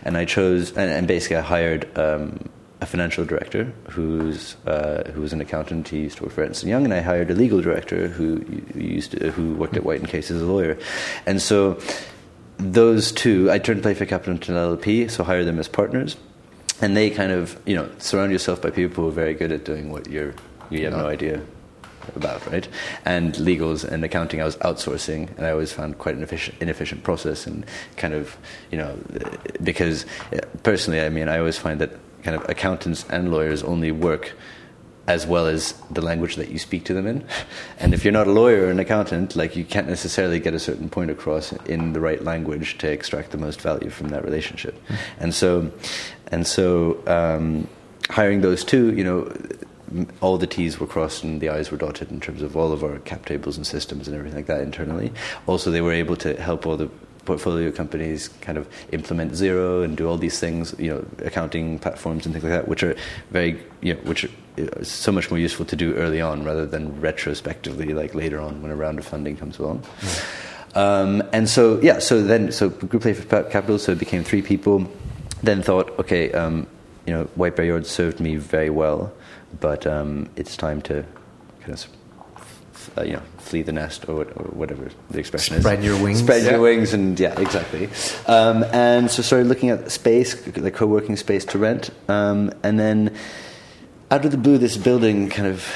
And 0.03 0.17
I 0.17 0.25
chose, 0.25 0.71
and, 0.71 0.91
and 0.91 1.07
basically, 1.07 1.37
I 1.37 1.41
hired. 1.41 1.97
Um, 1.97 2.49
a 2.81 2.85
financial 2.85 3.25
director 3.25 3.73
who's 3.89 4.55
uh, 4.65 5.11
who 5.11 5.19
was 5.19 5.33
an 5.33 5.41
accountant. 5.41 5.89
He 5.89 5.99
used 5.99 6.19
to 6.19 6.23
work 6.23 6.31
for 6.31 6.43
Ernst 6.43 6.63
Young, 6.63 6.85
and 6.85 6.93
I 6.93 7.01
hired 7.01 7.29
a 7.29 7.35
legal 7.35 7.61
director 7.61 8.07
who 8.07 8.41
used 8.73 9.11
to, 9.11 9.31
who 9.31 9.53
worked 9.55 9.75
at 9.75 9.83
White 9.83 9.99
and 9.99 10.07
Case 10.07 10.31
as 10.31 10.41
a 10.41 10.45
lawyer. 10.45 10.77
And 11.25 11.41
so 11.41 11.77
those 12.55 13.11
two, 13.11 13.51
I 13.51 13.59
turned 13.59 13.81
Playfair 13.81 14.07
Capital 14.07 14.35
into 14.35 14.55
an 14.55 14.77
LLP, 14.77 15.11
so 15.11 15.25
hire 15.25 15.43
them 15.43 15.59
as 15.59 15.67
partners, 15.67 16.15
and 16.81 16.95
they 16.95 17.09
kind 17.09 17.33
of 17.33 17.59
you 17.65 17.75
know 17.75 17.89
surround 17.97 18.31
yourself 18.31 18.61
by 18.61 18.69
people 18.69 19.03
who 19.03 19.09
are 19.09 19.13
very 19.13 19.33
good 19.33 19.51
at 19.51 19.65
doing 19.65 19.91
what 19.91 20.09
you're 20.09 20.33
you 20.69 20.85
have 20.85 20.93
no 20.93 21.07
idea 21.07 21.41
about, 22.15 22.45
right? 22.47 22.67
And 23.05 23.33
legals 23.35 23.83
and 23.83 24.03
accounting, 24.03 24.41
I 24.41 24.45
was 24.45 24.57
outsourcing, 24.57 25.35
and 25.37 25.45
I 25.45 25.51
always 25.51 25.71
found 25.71 25.97
quite 25.97 26.15
an 26.15 26.19
inefficient, 26.19 26.61
inefficient 26.61 27.03
process, 27.03 27.47
and 27.47 27.65
kind 27.97 28.13
of, 28.13 28.37
you 28.71 28.77
know, 28.77 28.97
because 29.63 30.05
personally, 30.63 31.01
I 31.01 31.09
mean, 31.09 31.27
I 31.27 31.39
always 31.39 31.57
find 31.57 31.79
that 31.81 31.91
kind 32.23 32.35
of 32.35 32.47
accountants 32.49 33.05
and 33.09 33.31
lawyers 33.31 33.63
only 33.63 33.91
work 33.91 34.33
as 35.07 35.25
well 35.25 35.47
as 35.47 35.73
the 35.89 36.01
language 36.01 36.35
that 36.35 36.49
you 36.49 36.59
speak 36.59 36.85
to 36.85 36.93
them 36.93 37.07
in. 37.07 37.25
And 37.79 37.93
if 37.93 38.03
you're 38.03 38.11
not 38.11 38.27
a 38.27 38.31
lawyer 38.31 38.65
or 38.65 38.69
an 38.69 38.79
accountant, 38.79 39.35
like 39.35 39.55
you 39.55 39.63
can't 39.63 39.87
necessarily 39.87 40.39
get 40.39 40.53
a 40.53 40.59
certain 40.59 40.89
point 40.89 41.09
across 41.09 41.53
in 41.65 41.93
the 41.93 42.01
right 42.01 42.21
language 42.21 42.77
to 42.79 42.91
extract 42.91 43.31
the 43.31 43.37
most 43.37 43.61
value 43.61 43.89
from 43.89 44.09
that 44.09 44.23
relationship. 44.23 44.75
Mm. 44.87 44.97
And 45.19 45.33
so, 45.33 45.71
and 46.27 46.45
so, 46.45 47.01
um, 47.07 47.67
hiring 48.09 48.41
those 48.41 48.63
two, 48.63 48.93
you 48.93 49.03
know, 49.03 49.31
all 50.21 50.37
the 50.37 50.47
T's 50.47 50.79
were 50.79 50.87
crossed 50.87 51.23
and 51.23 51.41
the 51.41 51.49
I's 51.49 51.71
were 51.71 51.77
dotted 51.77 52.11
in 52.11 52.19
terms 52.19 52.41
of 52.41 52.55
all 52.55 52.71
of 52.71 52.83
our 52.83 52.99
cap 52.99 53.25
tables 53.25 53.57
and 53.57 53.65
systems 53.65 54.07
and 54.07 54.15
everything 54.15 54.37
like 54.37 54.47
that 54.47 54.61
internally. 54.61 55.11
Also, 55.47 55.71
they 55.71 55.81
were 55.81 55.93
able 55.93 56.15
to 56.17 56.39
help 56.41 56.65
all 56.65 56.77
the 56.77 56.89
portfolio 57.25 57.71
companies 57.71 58.27
kind 58.41 58.57
of 58.57 58.67
implement 58.91 59.31
Xero 59.33 59.83
and 59.83 59.95
do 59.95 60.07
all 60.07 60.17
these 60.17 60.39
things, 60.39 60.73
you 60.79 60.89
know, 60.89 61.05
accounting 61.25 61.77
platforms 61.79 62.25
and 62.25 62.33
things 62.33 62.43
like 62.43 62.53
that, 62.53 62.67
which 62.67 62.81
are 62.81 62.95
very, 63.31 63.61
you 63.81 63.93
know, 63.93 63.99
which 64.01 64.25
are 64.25 64.83
so 64.83 65.11
much 65.11 65.29
more 65.29 65.39
useful 65.39 65.65
to 65.65 65.75
do 65.75 65.93
early 65.95 66.21
on 66.21 66.43
rather 66.43 66.65
than 66.65 66.99
retrospectively, 66.99 67.93
like 67.93 68.15
later 68.15 68.39
on 68.39 68.61
when 68.61 68.71
a 68.71 68.75
round 68.75 68.99
of 68.99 69.05
funding 69.05 69.37
comes 69.37 69.59
along. 69.59 69.83
Um, 70.75 71.23
and 71.33 71.49
so, 71.49 71.79
yeah, 71.81 71.99
so 71.99 72.23
then, 72.23 72.51
so 72.51 72.69
Group 72.69 73.03
for 73.03 73.43
Capital, 73.43 73.79
so 73.79 73.91
it 73.91 73.99
became 73.99 74.23
three 74.23 74.41
people. 74.41 74.89
Then 75.41 75.61
thought, 75.61 75.97
okay, 75.99 76.31
um, 76.33 76.67
you 77.05 77.13
know, 77.13 77.23
White 77.35 77.55
Bear 77.55 77.65
Yard 77.65 77.85
served 77.85 78.19
me 78.19 78.35
very 78.35 78.69
well, 78.69 79.11
but 79.59 79.87
um, 79.87 80.29
it's 80.35 80.57
time 80.57 80.81
to 80.83 81.05
kind 81.61 81.73
of 81.73 81.87
uh, 82.97 83.03
you 83.03 83.13
know, 83.13 83.21
flee 83.37 83.61
the 83.61 83.71
nest 83.71 84.07
or, 84.07 84.23
or, 84.23 84.45
whatever 84.51 84.89
the 85.09 85.19
expression 85.19 85.59
Spread 85.59 85.79
is. 85.79 85.83
Spread 85.83 85.83
your 85.83 86.03
wings. 86.03 86.19
Spread 86.19 86.43
yeah. 86.43 86.51
your 86.51 86.61
wings, 86.61 86.93
and 86.93 87.19
yeah, 87.19 87.39
exactly. 87.39 87.89
Um, 88.25 88.63
and 88.71 89.11
so 89.11 89.21
started 89.21 89.47
looking 89.47 89.69
at 89.69 89.91
space, 89.91 90.33
the 90.33 90.71
co-working 90.71 91.15
space 91.17 91.45
to 91.45 91.57
rent, 91.57 91.89
um, 92.07 92.51
and 92.63 92.79
then 92.79 93.15
out 94.11 94.25
of 94.25 94.31
the 94.31 94.37
blue, 94.37 94.57
this 94.57 94.77
building 94.77 95.29
kind 95.29 95.47
of 95.47 95.67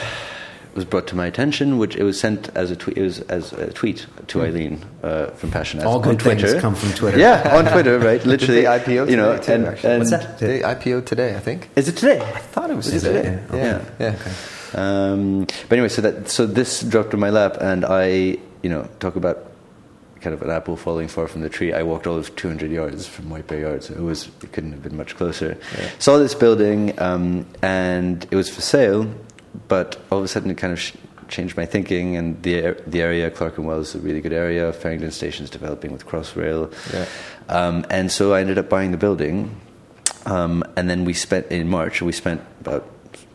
was 0.74 0.86
brought 0.86 1.08
to 1.08 1.16
my 1.16 1.28
attention, 1.28 1.78
which 1.78 1.96
it 1.96 2.04
was 2.04 2.20
sent 2.20 2.50
as 2.56 2.72
a 2.72 2.76
tweet. 2.76 2.98
It 2.98 3.02
was 3.02 3.20
as 3.22 3.54
a 3.54 3.72
tweet 3.72 4.08
to 4.28 4.40
mm. 4.40 4.46
Eileen 4.46 4.86
uh, 5.04 5.28
from 5.32 5.52
Passion. 5.52 5.82
All 5.84 6.00
good 6.00 6.20
Twitter. 6.20 6.48
things 6.48 6.62
come 6.62 6.76
from 6.76 6.92
Twitter. 6.94 7.18
Yeah, 7.24 7.56
on 7.56 7.72
Twitter, 7.72 8.00
right? 8.00 8.24
Literally, 8.26 8.62
Did 8.62 8.86
they 8.86 8.96
IPO 8.96 9.10
you 9.10 9.18
know, 9.18 9.38
today 9.38 9.54
and, 9.56 9.66
and, 9.66 10.00
What's 10.00 10.12
that? 10.12 10.40
They 10.40 10.60
IPO 10.60 11.06
today, 11.06 11.36
I 11.36 11.40
think. 11.40 11.70
Is 11.76 11.88
it 11.88 11.96
today? 11.96 12.20
I 12.20 12.40
thought 12.40 12.70
it 12.70 12.76
was, 12.76 12.92
was 12.92 13.04
today. 13.04 13.20
It 13.20 13.48
today? 13.48 13.58
Yeah, 13.58 13.86
yeah. 14.00 14.06
yeah. 14.12 14.16
Okay. 14.20 14.32
Um, 14.76 15.46
but 15.46 15.72
anyway, 15.72 15.90
so 15.90 16.02
that 16.02 16.30
so 16.30 16.46
this 16.46 16.82
dropped 16.82 17.14
in 17.14 17.20
my 17.20 17.30
lap, 17.30 17.58
and 17.62 17.86
I, 17.86 18.38
you 18.62 18.70
know, 18.70 18.90
talk 19.00 19.16
about 19.16 19.52
kind 20.22 20.34
of 20.34 20.42
an 20.42 20.50
apple 20.50 20.78
falling 20.78 21.08
far 21.08 21.28
from 21.28 21.42
the 21.42 21.50
tree. 21.50 21.74
I 21.74 21.84
walked 21.84 22.08
all 22.08 22.18
of 22.18 22.34
200 22.36 22.72
yards 22.72 23.06
from 23.06 23.30
White 23.30 23.46
Bear 23.48 23.60
Yard, 23.60 23.84
so 23.84 23.94
it 23.94 24.00
was 24.00 24.30
it 24.42 24.52
couldn't 24.52 24.72
have 24.72 24.82
been 24.82 24.98
much 24.98 25.16
closer. 25.16 25.58
Yeah. 25.78 25.90
Saw 26.00 26.18
this 26.18 26.34
building, 26.34 27.00
um, 27.00 27.46
and 27.62 28.26
it 28.32 28.36
was 28.36 28.50
for 28.50 28.62
sale, 28.62 29.14
but 29.68 29.98
all 30.12 30.20
of 30.20 30.24
a 30.24 30.28
sudden 30.28 30.52
it 30.52 30.58
kind 30.58 30.74
of 30.74 30.80
sh- 30.80 30.94
changed 31.28 31.58
my 31.58 31.66
thinking. 31.66 32.16
And 32.16 32.42
the 32.44 32.76
the 32.88 33.02
area, 33.02 33.30
Clerkenwell, 33.30 33.80
is 33.80 33.96
a 33.96 34.00
really 34.00 34.22
good 34.22 34.34
area. 34.34 34.72
Farringdon 34.74 35.12
Station 35.12 35.44
is 35.44 35.50
developing 35.50 35.92
with 35.92 36.06
Crossrail, 36.06 36.72
yeah. 36.94 37.06
um, 37.50 37.86
and 37.90 38.12
so 38.12 38.34
I 38.34 38.42
ended 38.42 38.58
up 38.58 38.70
buying 38.70 38.92
the 38.92 38.98
building. 38.98 39.60
Um, 40.26 40.64
and 40.78 40.90
then 40.90 41.04
we 41.04 41.14
spent 41.14 41.48
in 41.48 41.68
March. 41.68 42.02
We 42.02 42.14
spent 42.14 42.42
about 42.62 42.88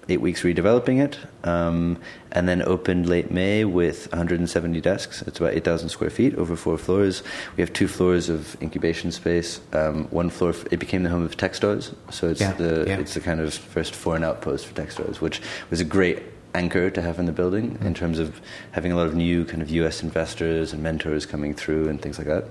eight 0.09 0.21
weeks 0.21 0.43
redeveloping 0.43 1.03
it, 1.03 1.19
um, 1.45 1.99
and 2.33 2.49
then 2.49 2.63
opened 2.63 3.09
late 3.09 3.31
May 3.31 3.65
with 3.65 4.11
170 4.13 4.81
desks. 4.81 5.23
It's 5.23 5.39
about 5.39 5.55
8,000 5.55 5.89
square 5.89 6.11
feet 6.11 6.35
over 6.37 6.57
four 6.57 6.79
floors. 6.79 7.23
We 7.57 7.63
have 7.63 7.73
two 7.73 7.89
floors 7.89 8.29
of 8.29 8.61
incubation 8.63 9.13
space. 9.13 9.61
Um, 9.73 10.05
one 10.07 10.31
floor, 10.31 10.55
it 10.71 10.79
became 10.79 11.03
the 11.03 11.11
home 11.11 11.25
of 11.25 11.37
Techstars, 11.37 11.95
so 12.11 12.29
it's 12.29 12.41
yeah, 12.41 12.53
the 12.53 12.85
yeah. 12.87 12.99
it's 12.99 13.15
the 13.15 13.21
kind 13.21 13.41
of 13.41 13.53
first 13.53 13.95
foreign 13.95 14.25
outpost 14.25 14.67
for 14.67 14.75
Techstars, 14.75 15.21
which 15.21 15.41
was 15.71 15.81
a 15.81 15.85
great 15.85 16.23
anchor 16.55 16.91
to 16.91 17.03
have 17.03 17.19
in 17.19 17.27
the 17.27 17.33
building 17.33 17.73
mm-hmm. 17.73 17.87
in 17.87 17.95
terms 17.95 18.19
of 18.19 18.41
having 18.73 18.91
a 18.91 18.97
lot 18.97 19.07
of 19.07 19.15
new 19.15 19.45
kind 19.45 19.63
of 19.63 19.71
US 19.71 20.03
investors 20.03 20.73
and 20.73 20.83
mentors 20.83 21.27
coming 21.27 21.55
through 21.55 21.89
and 21.89 22.01
things 22.01 22.19
like 22.19 22.27
that. 22.27 22.45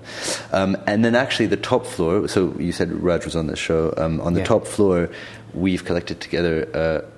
Um, 0.52 0.76
and 0.86 1.04
then 1.04 1.14
actually 1.14 1.46
the 1.46 1.56
top 1.56 1.84
floor, 1.84 2.28
so 2.28 2.54
you 2.58 2.72
said 2.72 2.92
Raj 2.92 3.24
was 3.24 3.36
on 3.36 3.48
the 3.48 3.56
show, 3.56 3.92
um, 3.96 4.20
on 4.20 4.34
the 4.34 4.40
yeah. 4.40 4.46
top 4.46 4.66
floor, 4.66 5.10
we've 5.52 5.84
collected 5.84 6.20
together 6.20 6.68
uh, 6.74 7.17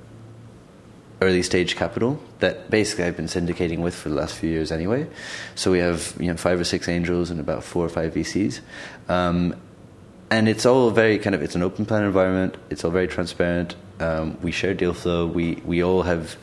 early 1.22 1.42
stage 1.42 1.76
capital 1.76 2.18
that 2.38 2.70
basically 2.70 3.04
I've 3.04 3.16
been 3.16 3.26
syndicating 3.26 3.80
with 3.80 3.94
for 3.94 4.09
the 4.09 4.14
last 4.14 4.37
few 4.37 4.48
years 4.48 4.72
anyway. 4.72 5.06
So 5.54 5.70
we 5.70 5.78
have 5.78 6.14
you 6.18 6.28
know 6.28 6.37
five 6.37 6.59
or 6.61 6.64
six 6.64 6.88
angels 6.88 7.30
and 7.30 7.40
about 7.40 7.64
four 7.64 7.85
or 7.85 7.88
five 7.88 8.14
VCs. 8.14 8.61
Um, 9.09 9.54
and 10.30 10.48
it's 10.48 10.64
all 10.64 10.90
very 10.90 11.18
kind 11.18 11.35
of 11.35 11.42
it's 11.42 11.54
an 11.54 11.62
open 11.62 11.85
plan 11.85 12.04
environment. 12.04 12.56
It's 12.70 12.85
all 12.85 12.90
very 12.90 13.09
transparent. 13.09 13.76
Um, 13.98 14.38
we 14.40 14.52
share 14.52 14.74
deal 14.74 14.94
flow. 14.94 15.26
We 15.26 15.56
we 15.64 15.83
all 15.83 16.02
have 16.02 16.37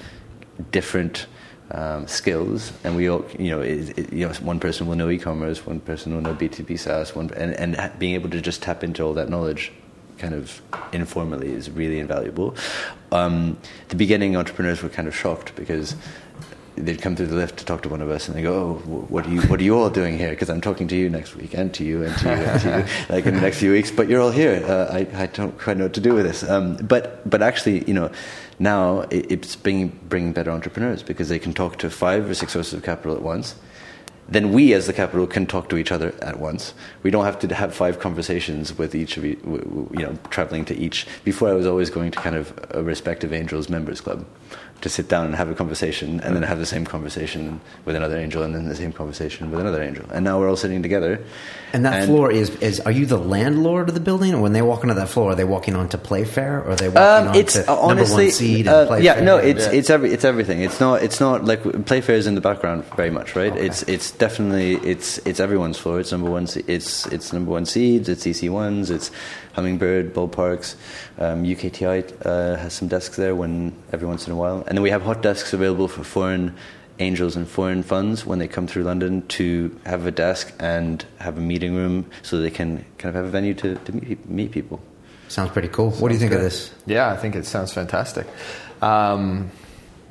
different 0.72 1.26
um, 1.72 2.08
skills, 2.08 2.72
and 2.84 2.96
we 2.96 3.10
all 3.10 3.26
you 3.40 3.50
know 3.50 3.62
it, 3.62 3.98
it, 3.98 4.14
you 4.14 4.28
know 4.28 4.34
one 4.36 4.60
person 4.60 4.88
will 4.88 4.96
know 4.96 5.10
e-commerce, 5.10 5.66
one 5.66 5.80
person 5.80 6.14
will 6.14 6.22
know 6.22 6.36
B2B 6.36 6.78
SaaS, 6.78 7.16
one 7.16 7.32
and 7.36 7.76
and 7.76 8.00
being 8.00 8.14
able 8.14 8.30
to 8.30 8.42
just 8.42 8.62
tap 8.62 8.84
into 8.84 9.04
all 9.04 9.14
that 9.14 9.30
knowledge 9.30 9.72
kind 10.18 10.34
of 10.34 10.62
informally 10.92 11.52
is 11.52 11.70
really 11.70 12.00
invaluable. 12.00 12.56
Um, 13.12 13.58
the 13.90 13.96
beginning 13.96 14.36
entrepreneurs 14.36 14.82
were 14.82 14.90
kind 14.90 15.08
of 15.08 15.16
shocked 15.16 15.56
because 15.56 15.96
they'd 16.76 17.02
come 17.02 17.16
through 17.16 17.28
the 17.28 17.36
lift 17.36 17.58
to 17.58 17.66
talk 17.66 17.82
to 17.82 17.90
one 17.90 18.02
of 18.02 18.10
us 18.10 18.28
and 18.28 18.38
they 18.38 18.44
go, 18.44 18.54
"Oh, 18.54 18.74
what 19.10 19.26
are 19.26 19.30
you? 19.30 19.42
What 19.44 19.60
are 19.60 19.64
you 19.64 19.76
all 19.78 19.90
doing 19.90 20.18
here? 20.18 20.30
Because 20.30 20.50
I'm 20.50 20.62
talking 20.62 20.88
to 20.90 20.96
you 20.96 21.10
next 21.10 21.36
week 21.36 21.54
and 21.54 21.74
to 21.74 21.84
you 21.84 22.04
and 22.04 22.16
to 22.18 22.26
you 22.26 22.36
and 22.36 22.62
to 22.62 22.70
you, 22.70 22.86
like 23.16 23.26
in 23.26 23.36
the 23.36 23.42
next 23.42 23.60
few 23.60 23.72
weeks. 23.72 23.92
But 23.92 24.08
you're 24.08 24.22
all 24.22 24.32
here. 24.32 24.64
Uh, 24.66 24.88
I, 24.92 25.24
I 25.24 25.26
don't 25.28 25.58
quite 25.58 25.78
know 25.78 25.86
what 25.86 25.94
to 25.94 26.02
do 26.02 26.14
with 26.14 26.26
this. 26.26 26.44
Um, 26.44 26.78
but 26.78 27.28
but 27.30 27.42
actually, 27.42 27.84
you 27.86 27.94
know, 27.94 28.12
now 28.60 29.06
it's 29.10 29.56
bringing 29.56 30.00
bringing 30.08 30.34
better 30.34 30.52
entrepreneurs 30.52 31.04
because 31.04 31.30
they 31.30 31.40
can 31.40 31.54
talk 31.54 31.78
to 31.80 31.90
five 31.90 32.30
or 32.30 32.34
six 32.34 32.54
sources 32.54 32.74
of 32.74 32.84
capital 32.84 33.16
at 33.16 33.22
once 33.22 33.56
then 34.30 34.52
we 34.52 34.74
as 34.74 34.88
the 34.88 34.94
capital 34.94 35.26
can 35.26 35.46
talk 35.46 35.70
to 35.70 35.78
each 35.78 35.92
other 35.92 36.14
at 36.22 36.40
once. 36.40 36.74
We 37.04 37.12
don't 37.12 37.26
have 37.26 37.40
to 37.40 37.56
have 37.56 37.74
five 37.74 38.00
conversations 38.00 38.78
with 38.78 38.94
each 38.94 39.18
of 39.18 39.24
you, 39.24 39.90
you 39.94 40.06
know, 40.06 40.18
traveling 40.30 40.66
to 40.66 40.76
each. 40.76 41.08
Before 41.24 41.50
I 41.50 41.54
was 41.54 41.66
always 41.66 41.90
going 41.90 42.12
to 42.12 42.20
kind 42.20 42.36
of 42.36 42.54
a 42.72 42.84
respective 42.84 43.32
angels 43.32 43.70
members 43.70 44.02
club 44.02 44.26
to 44.82 44.90
sit 44.90 45.08
down 45.08 45.26
and 45.26 45.36
have 45.36 45.50
a 45.50 45.56
conversation 45.56 46.20
and 46.22 46.36
then 46.36 46.44
have 46.44 46.60
the 46.60 46.66
same 46.66 46.86
conversation 46.86 47.60
with 47.86 47.96
another 47.96 48.18
angel 48.18 48.44
and 48.44 48.54
then 48.54 48.68
the 48.68 48.76
same 48.76 48.94
conversation 48.94 49.50
with 49.50 49.60
another 49.60 49.82
angel. 49.82 50.06
And 50.12 50.24
now 50.24 50.40
we're 50.40 50.50
all 50.50 50.56
sitting 50.56 50.84
together. 50.84 51.24
And 51.74 51.86
that 51.86 52.02
and 52.02 52.06
floor 52.06 52.32
is, 52.32 52.50
is 52.58 52.80
are 52.82 52.92
you 52.92 53.06
the 53.06 53.18
landlord 53.18 53.90
of 53.90 53.96
the 53.96 54.02
building? 54.02 54.34
Or 54.34 54.42
when 54.42 54.54
they 54.54 54.62
walk 54.62 54.84
onto 54.84 54.94
that 54.94 55.10
floor, 55.10 55.32
are 55.32 55.36
they 55.36 55.44
walking 55.44 55.76
onto 55.76 55.98
Playfair 55.98 56.60
or 56.60 56.72
are 56.72 56.76
they 56.76 56.90
walking 56.90 57.30
um, 57.30 57.36
it's, 57.36 57.58
onto 57.58 57.72
uh, 57.72 57.76
honestly, 57.76 58.08
number 58.08 58.24
one 58.24 58.32
seed 58.32 58.68
uh, 58.68 58.86
Playfair? 58.86 59.18
Yeah, 59.18 59.24
no, 59.24 59.38
it's, 59.38 59.66
yeah. 59.66 59.74
it's, 59.74 59.90
every, 59.90 60.12
it's 60.12 60.24
everything. 60.24 60.62
It's 60.62 60.80
not, 60.80 61.02
it's 61.02 61.20
not 61.20 61.44
like 61.44 61.86
Playfair 61.86 62.16
is 62.16 62.28
in 62.28 62.36
the 62.36 62.42
background 62.42 62.86
very 62.96 63.10
much, 63.10 63.36
right? 63.36 63.52
Okay. 63.52 63.66
It's, 63.66 63.84
it's 63.84 64.12
definitely, 64.12 64.76
it's, 64.76 65.18
it's 65.20 65.40
everyone's 65.40 65.78
floor. 65.78 66.00
It's 66.00 66.12
number 66.12 66.30
one, 66.30 66.48
it's, 66.68 67.06
it's 67.08 67.34
number 67.34 67.52
one 67.52 67.66
seeds, 67.66 68.10
it's 68.10 68.26
EC1s, 68.26 68.92
it's 68.92 69.12
Hummingbird, 69.58 70.14
Ballparks. 70.14 70.76
Um, 71.18 71.44
UKTI 71.44 72.26
uh, 72.26 72.58
has 72.58 72.74
some 72.74 72.88
desks 72.88 73.18
there 73.18 73.36
when 73.36 73.76
every 73.92 74.08
once 74.08 74.28
in 74.28 74.34
a 74.34 74.36
while. 74.36 74.64
And 74.68 74.78
then 74.78 74.84
we 74.84 74.92
have 74.92 75.02
hot 75.02 75.24
desks 75.24 75.52
available 75.52 75.88
for 75.88 76.04
foreign 76.04 76.56
angels 77.00 77.36
and 77.36 77.48
foreign 77.48 77.82
funds 77.82 78.24
when 78.24 78.38
they 78.38 78.48
come 78.48 78.68
through 78.68 78.84
London 78.84 79.26
to 79.30 79.76
have 79.84 80.06
a 80.06 80.12
desk 80.12 80.54
and 80.60 81.04
have 81.18 81.38
a 81.38 81.42
meeting 81.42 81.76
room 81.76 82.06
so 82.22 82.40
they 82.40 82.52
can 82.52 82.86
kind 83.00 83.10
of 83.10 83.16
have 83.16 83.26
a 83.26 83.30
venue 83.30 83.56
to, 83.56 83.76
to 83.76 83.92
meet, 83.94 84.30
meet 84.30 84.52
people. 84.52 84.80
Sounds 85.28 85.52
pretty 85.52 85.70
cool. 85.70 85.90
Sounds 85.90 86.02
what 86.02 86.10
do 86.10 86.14
you 86.14 86.20
think 86.20 86.32
good. 86.32 86.38
of 86.38 86.44
this? 86.44 86.72
Yeah, 86.86 87.12
I 87.12 87.18
think 87.18 87.36
it 87.36 87.46
sounds 87.48 87.74
fantastic. 87.74 88.28
Um, 88.82 89.50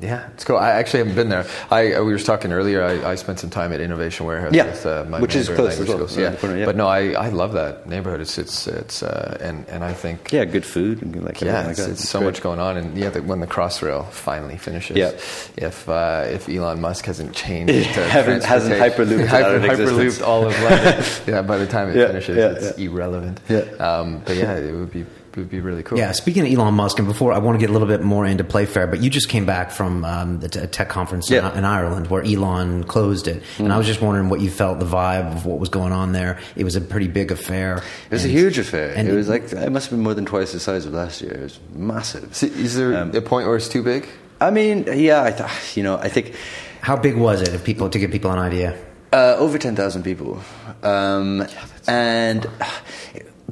Yeah, 0.01 0.29
it's 0.35 0.45
cool. 0.45 0.59
I 0.59 0.71
actually 0.73 0.99
haven't 1.01 1.15
been 1.15 1.31
there. 1.31 1.47
I 1.71 1.95
uh, 1.95 2.05
we 2.05 2.13
were 2.13 2.19
talking 2.19 2.53
earlier. 2.53 2.83
I, 2.83 3.13
I 3.13 3.15
spent 3.15 3.39
some 3.41 3.49
time 3.49 3.73
at 3.73 3.81
Innovation 3.81 4.27
Warehouse 4.27 4.53
Yeah, 4.53 4.67
with 4.67 4.85
uh, 4.85 5.05
my 5.09 5.21
which 5.21 5.35
is 5.35 5.49
close 5.49 5.81
as 5.81 5.89
well. 5.89 6.07
Yeah. 6.11 6.37
corner, 6.37 6.59
yeah. 6.59 6.67
but 6.67 6.77
no, 6.77 6.87
I, 6.87 7.13
I 7.13 7.29
love 7.31 7.55
that 7.55 7.89
neighborhood. 7.89 8.21
It's 8.21 8.37
it's 8.37 8.67
it's 8.67 9.03
uh, 9.03 9.39
and 9.41 9.67
and 9.69 9.83
I 9.83 9.95
think 9.95 10.33
Yeah, 10.33 10.45
good 10.45 10.67
food 10.67 11.01
and 11.01 11.25
like 11.25 11.41
yeah, 11.41 11.61
it's, 11.61 11.79
like 11.79 11.87
that. 11.87 11.93
it's 11.93 12.09
so 12.09 12.19
great. 12.19 12.27
much 12.27 12.43
going 12.43 12.61
on, 12.61 12.77
and 12.77 12.97
yeah, 12.97 13.09
the, 13.09 13.23
when 13.23 13.41
the 13.41 13.47
Crossrail 13.47 14.11
finally 14.11 14.59
finishes, 14.59 14.99
Yeah. 14.99 15.13
if 15.57 15.89
uh, 15.89 16.25
if 16.27 16.49
Elon 16.49 16.81
Musk 16.81 17.07
hasn't 17.07 17.35
changed, 17.35 17.73
it 17.75 17.87
hasn't 17.87 18.75
hyperlooped 18.75 19.21
it 19.25 19.33
out 19.33 19.55
of 19.55 19.63
hyper, 19.63 19.83
hyperlooped 19.85 20.23
all 20.27 20.47
of 20.47 20.63
London, 20.63 21.05
yeah, 21.27 21.41
by 21.41 21.57
the 21.57 21.67
time 21.67 21.89
it 21.89 21.95
finishes, 21.95 22.37
it's 22.37 22.79
irrelevant. 22.79 23.41
Yeah. 23.49 23.61
Um, 23.79 24.21
but 24.27 24.37
yeah, 24.37 24.57
it 24.57 24.73
would 24.73 24.93
be 24.93 25.07
would 25.37 25.51
be 25.51 25.61
really 25.61 25.83
cool. 25.83 25.99
Yeah, 25.99 26.13
speaking 26.13 26.47
of 26.47 26.53
Elon 26.59 26.75
Musk, 26.75 26.99
and 26.99 27.07
before 27.07 27.33
I 27.33 27.39
want 27.39 27.55
to 27.57 27.61
get 27.61 27.71
a 27.71 27.73
little 27.73 27.89
bit 27.89 28.03
more 28.03 28.25
into 28.27 28.43
Playfair, 28.45 28.87
but 28.87 29.01
you 29.03 29.11
just 29.11 29.29
came 29.29 29.45
back 29.47 29.71
from 29.71 30.05
um, 30.05 30.41
the 30.41 30.49
t- 30.49 30.67
tech 30.67 30.89
conference 30.89 31.31
Yeah. 31.31 31.51
in, 31.53 31.59
in 31.59 31.65
Ireland 31.65 32.09
where 32.09 32.23
Elon 32.23 32.85
closed 32.85 33.29
it, 33.29 33.43
and 33.59 33.73
I 33.73 33.79
was 33.79 33.87
just 33.87 34.01
wondering 34.01 34.29
what 34.29 34.41
you 34.41 34.51
felt 34.51 34.79
the 34.79 34.87
vibe 34.87 35.33
of 35.33 35.47
what 35.47 35.59
was 35.59 35.69
going 35.69 35.93
on 35.93 36.13
there. 36.13 36.39
It 36.57 36.65
was 36.65 36.75
a 36.77 36.81
pretty 36.81 37.09
big 37.09 37.31
affair. 37.31 37.83
It 38.11 38.13
was 38.15 38.25
a 38.25 38.29
huge 38.29 38.59
affair. 38.59 38.93
and 38.97 39.09
it 39.09 39.13
was 39.15 39.29
like 39.29 39.53
it 39.53 39.71
must 39.71 39.87
have 39.91 39.99
been 39.99 40.05
more 40.05 40.15
than 40.15 40.25
twice 40.27 40.53
the 40.53 40.61
size 40.61 40.87
of 40.87 40.93
last 40.95 41.21
year. 41.23 41.33
It 41.33 41.43
was 41.43 41.61
massive. 41.75 42.35
See, 42.35 42.49
is 42.49 42.75
there 42.77 42.97
Um, 42.97 43.15
a 43.15 43.21
point 43.21 43.47
where 43.47 43.57
it's 43.57 43.69
too 43.69 43.83
big? 43.83 44.09
I 44.41 44.51
mean, 44.51 44.87
yeah, 44.93 45.23
I 45.23 45.31
th- 45.33 45.77
you 45.77 45.83
know, 45.83 45.97
I 45.97 46.09
think 46.09 46.35
How 46.81 46.97
big 46.97 47.17
was 47.17 47.43
it? 47.43 47.49
If 47.55 47.65
people 47.65 47.89
to 47.91 47.99
give 47.99 48.11
people 48.11 48.31
an 48.31 48.39
idea. 48.39 48.77
uh, 49.13 49.35
over 49.39 49.59
ten 49.59 49.75
thousand 49.77 50.03
people, 50.03 50.41
um, 50.83 51.47
and 51.89 52.47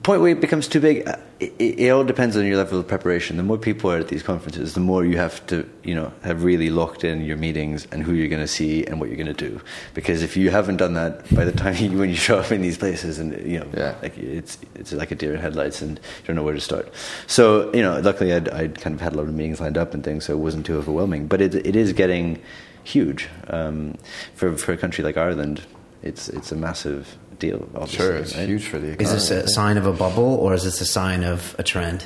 point 0.05 0.21
where 0.21 0.31
it 0.31 0.41
becomes 0.41 0.69
too 0.69 0.81
big. 0.81 1.09
uh, 1.09 1.17
It, 1.41 1.53
it, 1.59 1.81
it 1.81 1.89
all 1.91 2.05
depends 2.05 2.37
on 2.37 2.47
your 2.47 2.57
level 2.57 2.79
of 2.79 2.87
preparation. 2.87 3.37
The 3.37 3.43
more 3.43 3.59
people 3.59 3.91
are 3.91 3.99
at 3.99 4.07
these 4.09 4.23
conferences, 4.23 4.75
the 4.75 4.81
more 4.81 5.05
you 5.05 5.17
have 5.17 5.45
to, 5.49 5.69
you 5.83 5.95
know, 5.95 6.13
have 6.23 6.45
really 6.45 6.71
locked 6.71 7.03
in 7.03 7.23
your 7.25 7.37
meetings 7.37 7.89
and 7.91 8.03
who 8.05 8.13
you're 8.13 8.29
going 8.29 8.41
to 8.43 8.55
see 8.61 8.85
and 8.87 9.01
what 9.01 9.09
you're 9.09 9.17
going 9.25 9.35
to 9.35 9.49
do. 9.51 9.61
Because 9.95 10.23
if 10.23 10.37
you 10.37 10.51
haven't 10.51 10.77
done 10.77 10.95
that 10.95 11.13
by 11.35 11.45
the 11.45 11.51
time 11.53 11.75
you, 11.83 11.99
when 11.99 12.09
you 12.09 12.17
show 12.17 12.39
up 12.39 12.53
in 12.53 12.63
these 12.63 12.79
places, 12.79 13.19
and 13.19 13.33
you 13.45 13.59
know, 13.59 13.67
Yeah. 13.77 13.95
like 14.03 14.17
it's 14.17 14.59
it's 14.77 14.93
like 14.93 15.11
a 15.11 15.17
deer 15.17 15.35
in 15.35 15.41
headlights, 15.41 15.83
and 15.83 15.99
you 15.99 16.25
don't 16.27 16.37
know 16.37 16.45
where 16.45 16.55
to 16.55 16.61
start. 16.61 16.87
So 17.27 17.73
you 17.75 17.83
know, 17.83 17.99
luckily 18.01 18.33
I'd, 18.33 18.49
I'd 18.51 18.81
kind 18.81 18.95
of 18.95 19.01
had 19.01 19.13
a 19.15 19.17
lot 19.17 19.27
of 19.27 19.35
meetings 19.35 19.61
lined 19.61 19.77
up 19.79 19.93
and 19.95 20.05
things, 20.05 20.25
so 20.27 20.33
it 20.35 20.39
wasn't 20.39 20.65
too 20.67 20.77
overwhelming. 20.79 21.27
But 21.27 21.41
it 21.41 21.55
it 21.55 21.75
is 21.75 21.93
getting 21.93 22.39
huge 22.85 23.29
um, 23.49 23.97
for 24.35 24.57
for 24.57 24.73
a 24.73 24.77
country 24.77 25.03
like 25.03 25.17
Ireland. 25.17 25.63
It's 26.03 26.29
it's 26.29 26.53
a 26.53 26.57
massive 26.57 27.17
deal. 27.45 27.61
Obviously, 27.75 27.97
Sure, 27.99 28.17
it's 28.17 28.35
right? 28.37 28.49
huge 28.49 28.65
for 28.71 28.79
the 28.79 28.91
economy. 28.93 29.05
Is 29.05 29.29
this 29.29 29.31
a 29.31 29.49
sign 29.49 29.77
of 29.79 29.87
a 29.87 29.93
bubble 29.93 30.35
or 30.43 30.55
is 30.55 30.63
this 30.65 30.81
a 30.81 30.87
sign 30.99 31.23
of 31.25 31.55
a 31.59 31.63
trend? 31.63 32.01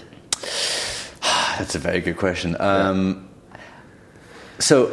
That's 1.59 1.74
a 1.74 1.83
very 1.88 2.01
good 2.01 2.16
question. 2.16 2.57
Um, 2.61 3.29
So, 4.61 4.90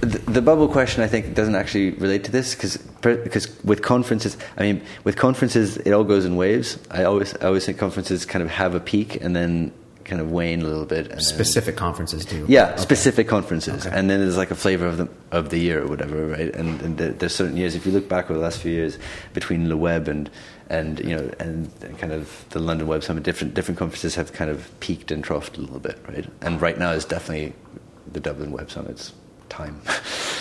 the, 0.00 0.18
the 0.30 0.42
bubble 0.42 0.68
question, 0.68 1.02
I 1.02 1.08
think, 1.08 1.34
doesn't 1.34 1.56
actually 1.56 1.90
relate 1.90 2.22
to 2.24 2.30
this 2.30 2.54
because 2.54 2.76
because 3.00 3.46
with 3.64 3.80
conferences, 3.82 4.36
I 4.56 4.62
mean, 4.62 4.80
with 5.04 5.16
conferences, 5.16 5.76
it 5.78 5.92
all 5.92 6.04
goes 6.04 6.24
in 6.24 6.36
waves. 6.36 6.78
I 6.90 7.02
always 7.04 7.34
I 7.42 7.46
always 7.46 7.64
think 7.66 7.78
conferences 7.78 8.24
kind 8.24 8.42
of 8.44 8.50
have 8.50 8.74
a 8.76 8.80
peak 8.80 9.20
and 9.24 9.34
then 9.34 9.72
kind 10.04 10.20
of 10.20 10.30
wane 10.30 10.62
a 10.62 10.64
little 10.66 10.84
bit. 10.84 11.06
And 11.06 11.10
then- 11.12 11.20
Specific 11.20 11.76
conferences 11.76 12.24
do. 12.24 12.44
yeah, 12.48 12.70
Okay. 12.72 12.82
specific 12.82 13.28
conferences, 13.28 13.86
Okay. 13.86 13.96
and 13.96 14.08
then 14.10 14.20
there's 14.20 14.36
like 14.36 14.50
a 14.50 14.54
flavor 14.54 14.86
of 14.86 14.96
the 14.98 15.08
of 15.30 15.48
the 15.50 15.58
year 15.58 15.82
or 15.82 15.86
whatever, 15.86 16.26
right? 16.28 16.54
And, 16.54 16.80
and 16.82 16.98
there, 16.98 17.10
there's 17.12 17.34
certain 17.34 17.56
years. 17.56 17.74
If 17.74 17.86
you 17.86 17.92
look 17.92 18.08
back 18.08 18.24
over 18.26 18.34
the 18.34 18.40
last 18.44 18.58
few 18.60 18.72
years, 18.72 18.98
between 19.34 19.68
the 19.68 19.76
web 19.76 20.08
and 20.08 20.28
and 20.70 20.98
you 21.00 21.14
know 21.16 21.30
and, 21.38 21.70
and 21.82 21.98
kind 21.98 22.12
of 22.12 22.44
the 22.50 22.58
London 22.60 22.86
Web 22.86 23.02
Summit, 23.04 23.22
different 23.22 23.54
different 23.54 23.78
conferences 23.78 24.14
have 24.16 24.32
kind 24.32 24.50
of 24.50 24.68
peaked 24.80 25.10
and 25.10 25.22
troughed 25.24 25.56
a 25.58 25.60
little 25.60 25.80
bit, 25.80 25.98
right? 26.08 26.26
And 26.40 26.60
right 26.60 26.78
now 26.78 26.92
is 26.92 27.04
definitely 27.04 27.54
the 28.12 28.20
Dublin 28.20 28.52
Web 28.52 28.70
Summit's 28.70 29.12
time, 29.52 29.80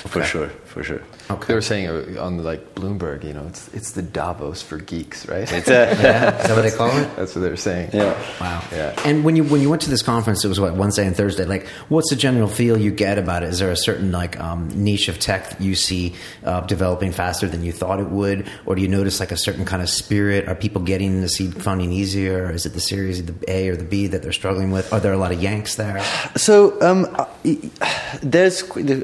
for 0.07 0.23
sure, 0.23 0.47
for 0.65 0.83
sure. 0.83 1.01
They 1.47 1.53
were 1.53 1.61
saying 1.61 1.87
uh, 1.87 2.21
on 2.21 2.43
like 2.43 2.75
Bloomberg, 2.75 3.23
you 3.23 3.33
know, 3.33 3.45
it's 3.47 3.67
it's 3.73 3.91
the 3.91 4.01
Davos 4.01 4.61
for 4.61 4.77
geeks, 4.77 5.27
right? 5.29 5.49
It's 5.49 5.69
a 5.69 5.71
Yeah, 6.01 6.41
is 6.41 6.47
that 6.47 6.55
what 6.55 6.61
they 6.63 6.71
call 6.71 6.89
it? 6.97 7.07
That's 7.15 7.33
what 7.35 7.41
they 7.41 7.49
were 7.49 7.55
saying. 7.55 7.91
yeah. 7.93 8.19
Wow. 8.41 8.61
Yeah. 8.71 8.93
And 9.05 9.23
when 9.23 9.37
you 9.37 9.43
when 9.45 9.61
you 9.61 9.69
went 9.69 9.81
to 9.83 9.89
this 9.89 10.01
conference, 10.01 10.43
it 10.43 10.49
was 10.49 10.59
what 10.59 10.75
Wednesday 10.75 11.07
and 11.07 11.15
Thursday. 11.15 11.45
Like, 11.45 11.67
what's 11.87 12.09
the 12.09 12.17
general 12.17 12.49
feel 12.49 12.77
you 12.77 12.91
get 12.91 13.17
about 13.17 13.43
it? 13.43 13.49
Is 13.49 13.59
there 13.59 13.71
a 13.71 13.77
certain 13.77 14.11
like 14.11 14.37
um, 14.41 14.67
niche 14.75 15.07
of 15.07 15.19
tech 15.19 15.49
that 15.51 15.61
you 15.61 15.73
see 15.75 16.15
uh, 16.43 16.61
developing 16.61 17.13
faster 17.13 17.47
than 17.47 17.63
you 17.63 17.71
thought 17.71 17.99
it 18.01 18.09
would, 18.09 18.49
or 18.65 18.75
do 18.75 18.81
you 18.81 18.89
notice 18.89 19.21
like 19.21 19.31
a 19.31 19.37
certain 19.37 19.63
kind 19.63 19.81
of 19.81 19.89
spirit? 19.89 20.49
Are 20.49 20.55
people 20.55 20.81
getting 20.81 21.21
the 21.21 21.29
seed 21.29 21.61
funding 21.63 21.93
easier? 21.93 22.47
Or 22.47 22.51
is 22.51 22.65
it 22.65 22.73
the 22.73 22.81
series, 22.81 23.23
the 23.23 23.35
A 23.47 23.69
or 23.69 23.77
the 23.77 23.85
B 23.85 24.07
that 24.07 24.21
they're 24.21 24.33
struggling 24.33 24.71
with? 24.71 24.91
Are 24.91 24.99
there 24.99 25.13
a 25.13 25.17
lot 25.17 25.31
of 25.31 25.41
Yanks 25.41 25.75
there? 25.75 26.03
So 26.35 26.81
um, 26.81 27.07
I- 27.17 27.27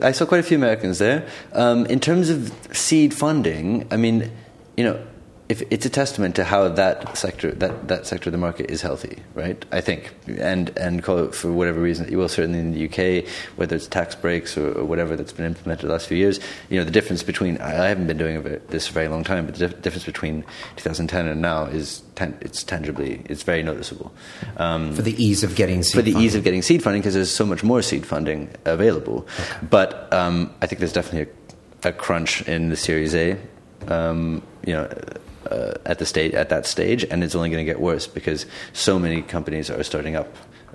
I 0.02 0.12
saw 0.12 0.26
quite 0.26 0.40
a 0.40 0.44
few 0.44 0.58
Americans 0.58 1.00
there. 1.00 1.28
Um, 1.54 1.86
in 1.88 2.00
terms 2.00 2.30
of 2.30 2.54
seed 2.72 3.14
funding, 3.14 3.88
I 3.92 3.98
mean, 3.98 4.32
you 4.76 4.84
know, 4.84 5.00
if 5.50 5.64
it's 5.72 5.86
a 5.86 5.90
testament 5.90 6.36
to 6.36 6.44
how 6.44 6.68
that 6.68 7.18
sector 7.18 7.52
that, 7.52 7.88
that 7.88 8.06
sector 8.06 8.30
of 8.30 8.34
the 8.34 8.38
market 8.38 8.70
is 8.70 8.82
healthy, 8.82 9.18
right? 9.34 9.64
I 9.72 9.80
think, 9.80 10.14
and 10.40 10.78
and 10.78 11.02
call 11.02 11.20
it 11.20 11.34
for 11.34 11.52
whatever 11.54 11.80
reason. 11.80 12.12
You 12.12 12.20
well, 12.20 12.28
certainly 12.28 12.60
in 12.60 12.74
the 12.74 12.86
UK, 12.86 13.26
whether 13.56 13.76
it's 13.76 13.88
tax 13.88 14.14
breaks 14.14 14.58
or, 14.58 14.78
or 14.78 14.84
whatever 14.84 15.16
that's 15.16 15.32
been 15.32 15.46
implemented 15.46 15.88
the 15.88 15.94
last 15.94 16.08
few 16.08 16.18
years, 16.18 16.40
you 16.70 16.78
know, 16.78 16.84
the 16.84 16.92
difference 16.92 17.24
between 17.24 17.58
I 17.60 17.88
haven't 17.88 18.08
been 18.08 18.18
doing 18.18 18.42
this 18.68 18.88
for 18.88 18.92
a 18.92 18.94
very 18.94 19.08
long 19.08 19.24
time, 19.24 19.46
but 19.46 19.56
the 19.56 19.68
dif- 19.70 19.82
difference 19.82 20.06
between 20.06 20.44
2010 20.76 21.28
and 21.28 21.42
now 21.42 21.64
is 21.66 22.02
tan- 22.16 22.38
it's 22.42 22.64
tangibly 22.64 23.22
it's 23.26 23.44
very 23.44 23.64
noticeable. 23.64 24.14
Um, 24.58 24.94
For 24.94 25.02
the 25.02 25.22
ease 25.24 25.44
of 25.44 25.56
getting 25.56 25.82
seed 25.82 25.94
for 25.96 26.02
the 26.02 26.12
funding. 26.12 26.26
ease 26.26 26.36
of 26.36 26.44
getting 26.44 26.62
seed 26.62 26.84
funding 26.84 27.02
because 27.02 27.14
there's 27.14 27.32
so 27.32 27.46
much 27.46 27.64
more 27.64 27.82
seed 27.82 28.06
funding 28.06 28.50
available. 28.66 29.26
But 29.70 30.12
um, 30.12 30.54
I 30.62 30.68
think 30.68 30.80
there's 30.80 30.94
definitely 30.94 31.32
a, 31.84 31.90
a 31.90 31.94
crunch 31.94 32.42
in 32.50 32.68
the 32.70 32.76
Series 32.76 33.16
A, 33.16 33.38
um, 33.88 34.42
you 34.66 34.74
know, 34.74 34.90
uh, 35.52 35.74
at 35.86 36.00
the 36.00 36.06
state 36.06 36.34
at 36.34 36.50
that 36.50 36.66
stage, 36.66 37.04
and 37.10 37.24
it's 37.24 37.36
only 37.36 37.50
going 37.50 37.66
to 37.66 37.72
get 37.72 37.80
worse 37.80 38.08
because 38.08 38.46
so 38.74 39.00
many 39.00 39.22
companies 39.22 39.70
are 39.70 39.84
starting 39.84 40.16
up. 40.16 40.28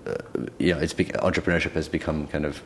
Uh, 0.06 0.14
you 0.58 0.74
know, 0.74 0.80
it's 0.80 0.94
bec 0.94 1.08
entrepreneurship 1.22 1.72
has 1.72 1.88
become 1.88 2.26
kind 2.28 2.44
of 2.44 2.62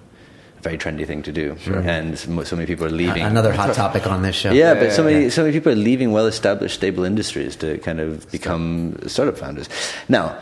a 0.58 0.62
very 0.62 0.78
trendy 0.78 1.06
thing 1.06 1.22
to 1.22 1.32
do, 1.32 1.56
and 1.66 2.18
so 2.18 2.42
so 2.44 2.56
many 2.56 2.66
people 2.66 2.86
are 2.86 2.90
leaving. 2.90 3.22
Another 3.22 3.52
hot 3.52 3.74
topic 3.74 4.06
on 4.06 4.22
this 4.22 4.34
show. 4.36 4.52
Yeah, 4.52 4.72
Yeah, 4.72 4.80
but 4.80 4.92
so 4.92 5.04
many 5.04 5.24
yeah. 5.24 5.30
so 5.30 5.42
many 5.42 5.52
people 5.52 5.72
are 5.72 5.76
leaving 5.76 6.12
well-established, 6.12 6.74
stable 6.74 7.04
industries 7.04 7.56
to 7.56 7.78
kind 7.78 8.00
of 8.00 8.30
become 8.30 8.96
startup 9.06 9.36
founders. 9.36 9.68
Now, 10.08 10.38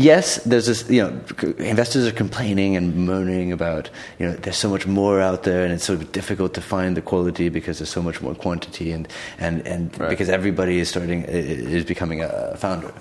yes, 0.00 0.36
there's 0.44 0.66
this. 0.66 0.88
You 0.90 1.02
know, 1.02 1.10
investors 1.58 2.06
are 2.06 2.12
complaining 2.12 2.76
and 2.76 2.94
moaning 3.06 3.52
about 3.52 3.90
you 4.18 4.26
know 4.26 4.32
there's 4.34 4.56
so 4.56 4.68
much 4.68 4.86
more 4.86 5.20
out 5.20 5.42
there, 5.42 5.64
and 5.64 5.72
it's 5.72 5.84
so 5.84 5.96
difficult 5.96 6.54
to 6.54 6.60
find 6.60 6.96
the 6.96 7.02
quality 7.02 7.48
because 7.48 7.78
there's 7.78 7.90
so 7.90 8.02
much 8.02 8.20
more 8.20 8.34
quantity, 8.34 8.92
and 8.92 9.08
and 9.38 9.66
and 9.66 9.98
Right. 9.98 10.10
because 10.10 10.28
everybody 10.28 10.78
is 10.78 10.88
starting 10.88 11.24
is 11.24 11.84
becoming 11.84 12.22
a 12.22 12.56
founder, 12.56 12.92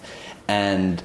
and 0.48 1.04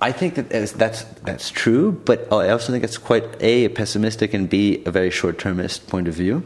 I 0.00 0.12
think 0.12 0.34
that 0.34 0.48
that's 0.78 1.02
that's 1.24 1.50
true, 1.50 1.92
but 2.04 2.18
I 2.32 2.50
also 2.50 2.72
think 2.72 2.84
it's 2.84 2.98
quite 2.98 3.24
a 3.40 3.68
pessimistic 3.68 4.34
and 4.34 4.48
b 4.48 4.82
a 4.86 4.90
very 4.90 5.10
short-termist 5.10 5.86
point 5.88 6.08
of 6.08 6.14
view, 6.14 6.42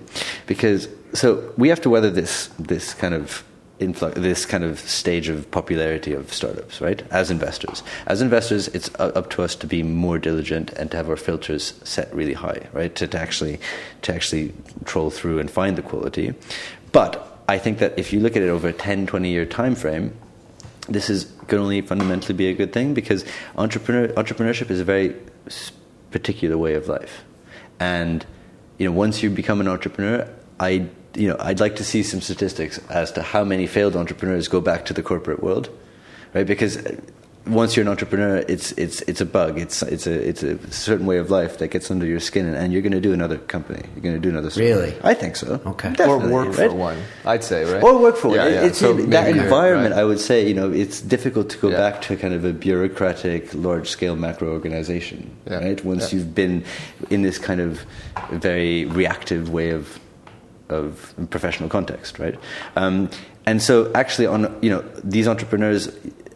because 0.47 0.89
so 1.15 1.53
we 1.57 1.69
have 1.69 1.81
to 1.83 1.91
weather 1.91 2.11
this 2.11 2.49
this 2.59 2.95
kind 2.95 3.15
of 3.15 3.45
this 3.87 4.47
kind 4.47 4.65
of 4.65 4.81
stage 4.81 5.29
of 5.29 5.51
popularity 5.51 6.13
of 6.13 6.33
startups, 6.33 6.81
right? 6.81 7.03
As 7.11 7.31
investors, 7.31 7.83
as 8.07 8.23
investors, 8.23 8.69
it's 8.69 8.91
up 8.99 9.31
to 9.31 9.43
us 9.43 9.55
to 9.57 9.67
be 9.67 9.83
more 9.83 10.19
diligent 10.19 10.73
and 10.73 10.91
to 10.91 10.97
have 10.97 11.09
our 11.09 11.17
filters 11.17 11.75
set 11.85 12.13
really 12.15 12.35
high, 12.35 12.69
right? 12.73 12.95
To, 12.97 13.07
to 13.09 13.19
actually 13.19 13.61
to 14.03 14.15
actually 14.15 14.53
troll 14.85 15.11
through 15.11 15.39
and 15.39 15.51
find 15.51 15.77
the 15.77 15.83
quality, 15.83 16.35
but 16.93 17.43
I 17.49 17.59
think 17.59 17.79
that 17.79 17.99
if 17.99 18.13
you 18.13 18.21
look 18.21 18.37
at 18.37 18.43
it 18.43 18.49
over 18.49 18.69
a 18.69 18.73
10, 18.73 19.07
20 19.07 19.29
year 19.29 19.45
time 19.45 19.75
frame, 19.75 20.17
this 20.89 21.11
is 21.11 21.33
can 21.49 21.59
only 21.59 21.81
fundamentally 21.81 22.35
be 22.35 22.49
a 22.49 22.55
good 22.55 22.73
thing 22.73 22.95
because 22.95 23.25
entrepreneur, 23.57 24.09
entrepreneurship 24.15 24.71
is 24.71 24.81
a 24.81 24.85
very 24.85 25.15
particular 26.11 26.57
way 26.57 26.75
of 26.75 26.89
life, 26.89 27.25
and 27.79 28.25
you 28.79 28.87
know 28.87 28.93
once 28.93 29.23
you 29.23 29.31
become 29.31 29.61
an 29.61 29.69
entrepreneur, 29.69 30.29
I 30.59 30.89
you 31.15 31.29
know 31.29 31.37
I'd 31.41 31.61
like 31.61 31.77
to 31.77 31.85
see 31.85 32.03
some 32.03 32.21
statistics 32.21 32.79
as 32.91 33.13
to 33.13 33.23
how 33.23 33.45
many 33.45 33.67
failed 33.67 33.97
entrepreneurs 33.97 34.49
go 34.49 34.61
back 34.61 34.85
to 34.87 34.95
the 34.95 35.03
corporate 35.03 35.43
world, 35.43 35.69
right? 36.35 36.47
Because 36.47 36.77
uh, 36.79 36.97
once 37.45 37.75
you're 37.75 37.83
an 37.83 37.89
entrepreneur, 37.89 38.37
it's 38.47 38.71
it's 38.79 39.01
it's 39.03 39.21
a 39.21 39.27
bug. 39.27 39.59
It's 39.59 39.83
it's 39.83 40.07
a 40.07 40.13
it's 40.29 40.45
a 40.45 40.57
certain 40.71 41.07
way 41.07 41.19
of 41.19 41.29
life 41.29 41.59
that 41.59 41.69
gets 41.73 41.91
under 41.91 42.07
your 42.07 42.21
skin, 42.21 42.47
and, 42.47 42.55
and 42.57 42.73
you're 42.73 42.83
going 42.83 42.93
to 42.93 43.01
do 43.01 43.13
another 43.13 43.37
company. 43.37 43.83
You're 43.95 44.03
going 44.03 44.15
to 44.15 44.21
do 44.21 44.29
another. 44.29 44.49
startup. 44.49 44.77
Really? 44.77 44.95
I 45.03 45.13
think 45.15 45.35
so. 45.35 45.61
Okay. 45.67 45.89
Or 45.89 45.93
Or 45.93 45.97
Definitely, 45.97 46.33
work 46.33 46.47
right? 46.57 46.71
for 46.71 46.77
one, 46.77 46.99
I'd 47.27 47.43
say, 47.43 47.65
right? 47.65 47.83
Or 47.83 47.99
work 47.99 48.17
for 48.17 48.33
Yeah, 48.37 48.47
it. 48.47 48.53
yeah. 48.55 48.67
It's 48.67 48.79
So 48.79 48.93
that 48.95 49.29
environment. 49.29 49.93
right. 49.95 50.01
I 50.01 50.05
would 50.05 50.21
say, 50.21 50.47
you 50.47 50.55
know, 50.55 50.71
it's 50.71 51.01
difficult 51.01 51.51
to 51.51 51.59
go 51.59 51.69
Yeah. 51.71 51.79
back 51.79 52.01
to 52.03 52.17
kind 52.17 52.33
of 52.33 52.45
a 52.45 52.53
bureaucratic, 52.53 53.53
large-scale 53.55 54.15
macro 54.15 54.53
organization, 54.53 55.29
Yeah. 55.51 55.59
right? 55.65 55.85
Once 55.85 56.13
Yeah. 56.13 56.21
you've 56.21 56.35
been 56.37 56.63
in 57.11 57.23
this 57.23 57.39
kind 57.39 57.61
of 57.61 57.81
very 58.31 58.85
reactive 58.85 59.51
way 59.51 59.71
of 59.71 59.99
of 60.73 61.15
professional 61.31 61.69
context, 61.69 62.19
right? 62.19 62.39
Um, 62.77 63.11
and 63.47 63.61
so, 63.61 63.93
actually, 63.95 64.27
on 64.27 64.57
you 64.63 64.71
know, 64.71 64.83
these 65.03 65.29
entrepreneurs 65.29 65.91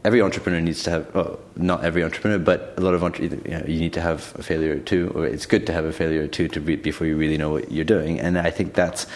every 0.07 0.22
entrepreneur 0.22 0.61
needs 0.61 0.85
to 0.85 0.90
have, 0.90 1.14
well, 1.16 1.37
not 1.57 1.83
every 1.83 2.05
entrepreneur, 2.05 2.38
but 2.38 2.75
a 2.77 2.81
lot 2.81 2.94
of 2.94 3.03
entre- 3.03 3.25
you, 3.25 3.42
know, 3.44 3.64
you 3.66 3.81
need 3.81 3.92
to 3.92 4.01
have 4.01 4.33
a 4.38 4.42
failure 4.42 4.77
or 4.77 4.79
two, 4.79 5.11
or 5.16 5.27
it's 5.27 5.46
good 5.46 5.66
to 5.66 5.72
have 5.72 5.85
a 5.85 5.92
failure 5.92 6.22
or 6.22 6.29
two 6.29 6.46
to 6.46 6.61
re- 6.61 6.77
before 6.77 7.09
you 7.09 7.16
really 7.16 7.37
know 7.37 7.51
what 7.51 7.72
you're 7.72 7.85
doing. 7.85 8.20
And 8.20 8.38
I 8.38 8.51
think 8.51 8.75
that's, 8.75 9.09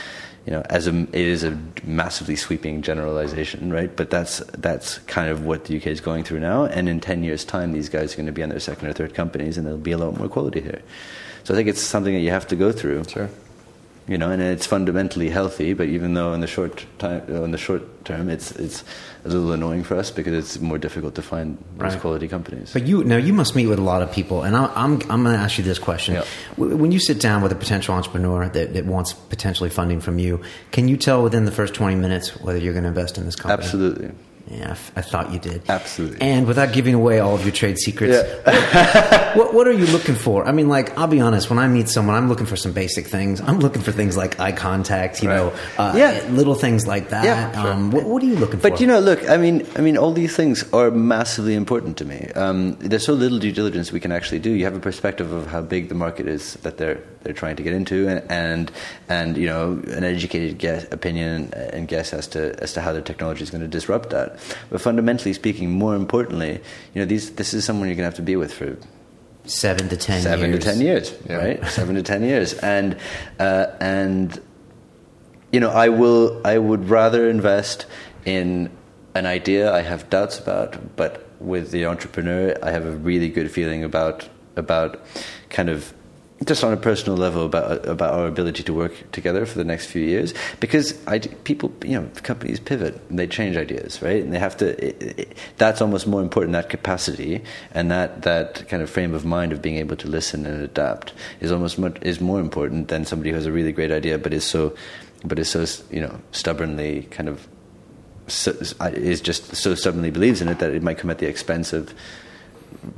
you 0.46 0.52
know, 0.52 0.62
as 0.68 0.88
a, 0.88 1.02
it 1.12 1.14
is 1.14 1.44
a 1.44 1.56
massively 1.84 2.34
sweeping 2.34 2.82
generalization, 2.82 3.72
right? 3.72 3.94
But 3.94 4.10
that's 4.10 4.38
that's 4.58 4.98
kind 5.00 5.30
of 5.30 5.44
what 5.44 5.66
the 5.66 5.76
UK 5.76 5.86
is 5.86 6.00
going 6.00 6.24
through 6.24 6.40
now. 6.40 6.64
And 6.64 6.88
in 6.88 6.98
ten 6.98 7.22
years' 7.22 7.44
time, 7.44 7.70
these 7.70 7.88
guys 7.88 8.14
are 8.14 8.16
going 8.16 8.26
to 8.26 8.32
be 8.32 8.42
on 8.42 8.48
their 8.48 8.58
second 8.58 8.88
or 8.88 8.92
third 8.92 9.14
companies, 9.14 9.56
and 9.56 9.64
there'll 9.64 9.78
be 9.78 9.92
a 9.92 9.98
lot 9.98 10.18
more 10.18 10.28
quality 10.28 10.60
here. 10.60 10.82
So 11.44 11.54
I 11.54 11.56
think 11.56 11.68
it's 11.68 11.80
something 11.80 12.14
that 12.14 12.20
you 12.20 12.30
have 12.30 12.48
to 12.48 12.56
go 12.56 12.72
through. 12.72 13.04
Sure. 13.04 13.30
You 14.10 14.18
know, 14.18 14.28
and 14.32 14.42
it's 14.42 14.66
fundamentally 14.66 15.30
healthy, 15.30 15.72
but 15.72 15.86
even 15.86 16.14
though 16.14 16.32
in 16.34 16.40
the 16.40 16.48
short 16.48 16.84
time, 16.98 17.22
uh, 17.30 17.44
in 17.44 17.52
the 17.52 17.58
short 17.58 17.82
term, 18.04 18.28
it's 18.28 18.50
it's 18.52 18.82
a 19.24 19.28
little 19.28 19.52
annoying 19.52 19.84
for 19.84 19.96
us 19.96 20.10
because 20.10 20.32
it's 20.34 20.58
more 20.60 20.78
difficult 20.78 21.14
to 21.14 21.22
find 21.22 21.56
those 21.78 21.92
Right. 21.92 22.00
quality 22.00 22.26
companies. 22.26 22.72
But 22.72 22.88
you 22.88 23.04
now 23.04 23.18
you 23.18 23.32
must 23.32 23.54
meet 23.54 23.68
with 23.68 23.78
a 23.78 23.82
lot 23.92 24.02
of 24.02 24.10
people, 24.10 24.42
and 24.42 24.56
I, 24.56 24.64
I'm 24.74 24.94
I'm 25.08 25.22
going 25.22 25.36
to 25.36 25.42
ask 25.46 25.58
you 25.58 25.64
this 25.64 25.78
question. 25.78 26.18
W- 26.58 26.76
When 26.76 26.90
you 26.90 26.98
sit 26.98 27.20
down 27.20 27.40
with 27.40 27.52
a 27.52 27.60
potential 27.64 27.94
entrepreneur 27.94 28.48
that, 28.48 28.74
that 28.74 28.84
wants 28.84 29.12
potentially 29.12 29.70
funding 29.70 30.00
from 30.00 30.18
you, 30.18 30.40
can 30.72 30.88
you 30.88 30.96
tell 30.96 31.22
within 31.22 31.44
the 31.44 31.52
first 31.52 31.74
20 31.74 31.94
minutes 31.94 32.30
whether 32.42 32.58
you're 32.58 32.72
going 32.74 32.82
to 32.82 32.88
invest 32.88 33.16
in 33.16 33.26
this 33.26 33.36
company? 33.36 33.62
Absolutely. 33.62 34.10
Yeah, 34.50 34.68
I 34.68 34.70
f- 34.72 34.92
I 34.96 35.00
thought 35.02 35.32
you 35.32 35.38
did. 35.38 35.62
Absolutely. 35.68 36.20
And 36.20 36.46
without 36.46 36.72
giving 36.72 36.94
away 36.94 37.20
all 37.20 37.34
of 37.36 37.42
your 37.44 37.52
trade 37.52 37.78
secrets, 37.78 38.16
Yeah. 38.44 39.36
what, 39.38 39.54
what 39.54 39.68
are 39.68 39.72
you 39.72 39.86
looking 39.86 40.16
for? 40.16 40.44
I 40.44 40.50
mean, 40.50 40.68
like, 40.68 40.96
I'll 40.98 41.06
be 41.06 41.20
honest, 41.20 41.48
when 41.50 41.58
I 41.60 41.68
meet 41.68 41.88
someone, 41.88 42.16
I'm 42.16 42.28
looking 42.28 42.46
for 42.46 42.56
some 42.56 42.72
basic 42.72 43.06
things. 43.06 43.40
I'm 43.40 43.60
looking 43.60 43.80
for 43.82 43.92
things 43.92 44.16
like 44.16 44.40
eye 44.40 44.50
contact, 44.52 45.22
you 45.22 45.28
Right. 45.28 45.36
know, 45.36 45.52
uh, 45.78 45.94
Yeah. 45.96 46.20
little 46.30 46.56
things 46.56 46.84
like 46.86 47.10
that. 47.10 47.24
Yeah, 47.24 47.52
sure. 47.62 47.72
um, 47.72 47.90
what, 47.92 48.04
what 48.04 48.22
are 48.22 48.26
you 48.26 48.34
looking 48.36 48.58
for? 48.58 48.70
But 48.70 48.80
you 48.80 48.88
know, 48.88 48.98
look, 48.98 49.28
I 49.30 49.36
mean, 49.36 49.64
I 49.76 49.82
mean, 49.82 49.96
all 49.96 50.12
these 50.12 50.34
things 50.34 50.64
are 50.72 50.90
massively 50.90 51.54
important 51.54 51.96
to 51.98 52.04
me. 52.04 52.28
Um, 52.34 52.76
there's 52.80 53.04
so 53.04 53.12
little 53.12 53.38
due 53.38 53.52
diligence 53.52 53.92
we 53.92 54.00
can 54.00 54.10
actually 54.10 54.40
do. 54.40 54.50
You 54.50 54.64
have 54.64 54.74
a 54.74 54.80
perspective 54.80 55.30
of 55.30 55.46
how 55.46 55.60
big 55.60 55.88
the 55.88 55.94
market 55.94 56.26
is 56.26 56.54
that 56.62 56.76
they're 56.78 56.98
they're 57.22 57.34
trying 57.34 57.54
to 57.56 57.62
get 57.62 57.74
into, 57.74 58.08
and 58.08 58.22
and, 58.30 58.72
and 59.10 59.36
you 59.36 59.46
know, 59.46 59.78
an 59.88 60.04
educated 60.04 60.56
guess, 60.56 60.86
opinion 60.90 61.52
and 61.54 61.86
guess 61.86 62.14
as 62.14 62.26
to 62.28 62.54
as 62.62 62.72
to 62.72 62.80
how 62.80 62.92
their 62.94 63.02
technology 63.02 63.42
is 63.42 63.50
going 63.50 63.60
to 63.60 63.68
disrupt 63.68 64.08
that. 64.10 64.38
But 64.70 64.80
fundamentally 64.80 65.32
speaking, 65.32 65.70
more 65.70 65.94
importantly, 65.94 66.60
you 66.94 67.00
know, 67.00 67.04
these 67.04 67.30
this 67.32 67.54
is 67.54 67.64
someone 67.64 67.88
you're 67.88 67.96
going 67.96 68.02
to 68.04 68.10
have 68.10 68.14
to 68.16 68.22
be 68.22 68.36
with 68.36 68.52
for 68.52 68.76
seven 69.44 69.88
to 69.88 69.96
ten 69.96 70.22
seven 70.22 70.50
years. 70.50 70.64
to 70.64 70.70
ten 70.70 70.80
years, 70.80 71.14
Yeah. 71.28 71.36
right? 71.36 71.66
seven 71.78 71.94
to 71.96 72.02
ten 72.02 72.22
years, 72.22 72.54
and 72.54 72.96
uh, 73.38 73.66
and 73.80 74.40
you 75.52 75.60
know, 75.60 75.70
I 75.70 75.88
will. 75.88 76.40
I 76.44 76.58
would 76.58 76.88
rather 76.88 77.28
invest 77.28 77.86
in 78.24 78.70
an 79.14 79.26
idea 79.26 79.72
I 79.72 79.82
have 79.82 80.08
doubts 80.10 80.38
about, 80.38 80.96
but 80.96 81.26
with 81.40 81.70
the 81.72 81.86
entrepreneur, 81.86 82.54
I 82.62 82.70
have 82.70 82.84
a 82.86 82.92
really 82.92 83.28
good 83.28 83.50
feeling 83.50 83.82
about 83.82 84.28
about 84.56 85.00
kind 85.48 85.68
of 85.68 85.92
just 86.46 86.64
on 86.64 86.72
a 86.72 86.76
personal 86.76 87.18
level 87.18 87.44
about 87.44 87.86
about 87.86 88.14
our 88.14 88.26
ability 88.26 88.62
to 88.62 88.72
work 88.72 88.92
together 89.12 89.44
for 89.44 89.58
the 89.58 89.64
next 89.64 89.86
few 89.86 90.02
years 90.02 90.32
because 90.58 90.96
I, 91.06 91.18
people 91.18 91.72
you 91.84 92.00
know 92.00 92.08
companies 92.22 92.58
pivot 92.58 93.00
and 93.10 93.18
they 93.18 93.26
change 93.26 93.56
ideas 93.56 94.00
right? 94.02 94.22
And 94.22 94.32
they 94.32 94.38
have 94.38 94.56
to 94.58 94.68
it, 94.84 95.18
it, 95.18 95.36
that's 95.58 95.82
almost 95.82 96.06
more 96.06 96.22
important 96.22 96.52
that 96.54 96.70
capacity 96.70 97.42
and 97.72 97.90
that 97.90 98.22
that 98.22 98.66
kind 98.68 98.82
of 98.82 98.88
frame 98.88 99.14
of 99.14 99.24
mind 99.24 99.52
of 99.52 99.60
being 99.60 99.76
able 99.76 99.96
to 99.96 100.08
listen 100.08 100.46
and 100.46 100.62
adapt 100.62 101.12
is 101.40 101.52
almost 101.52 101.78
much, 101.78 101.98
is 102.00 102.20
more 102.20 102.40
important 102.40 102.88
than 102.88 103.04
somebody 103.04 103.30
who 103.30 103.36
has 103.36 103.46
a 103.46 103.52
really 103.52 103.72
great 103.72 103.92
idea 103.92 104.16
but 104.16 104.32
is 104.32 104.44
so 104.44 104.74
but 105.24 105.38
is 105.38 105.50
so 105.50 105.66
you 105.90 106.00
know 106.00 106.18
stubbornly 106.32 107.02
kind 107.10 107.28
of 107.28 107.46
so, 108.28 108.52
is 108.92 109.20
just 109.20 109.54
so 109.56 109.74
stubbornly 109.74 110.10
believes 110.10 110.40
in 110.40 110.48
it 110.48 110.60
that 110.60 110.72
it 110.72 110.82
might 110.82 110.98
come 110.98 111.10
at 111.10 111.18
the 111.18 111.26
expense 111.26 111.72
of 111.72 111.92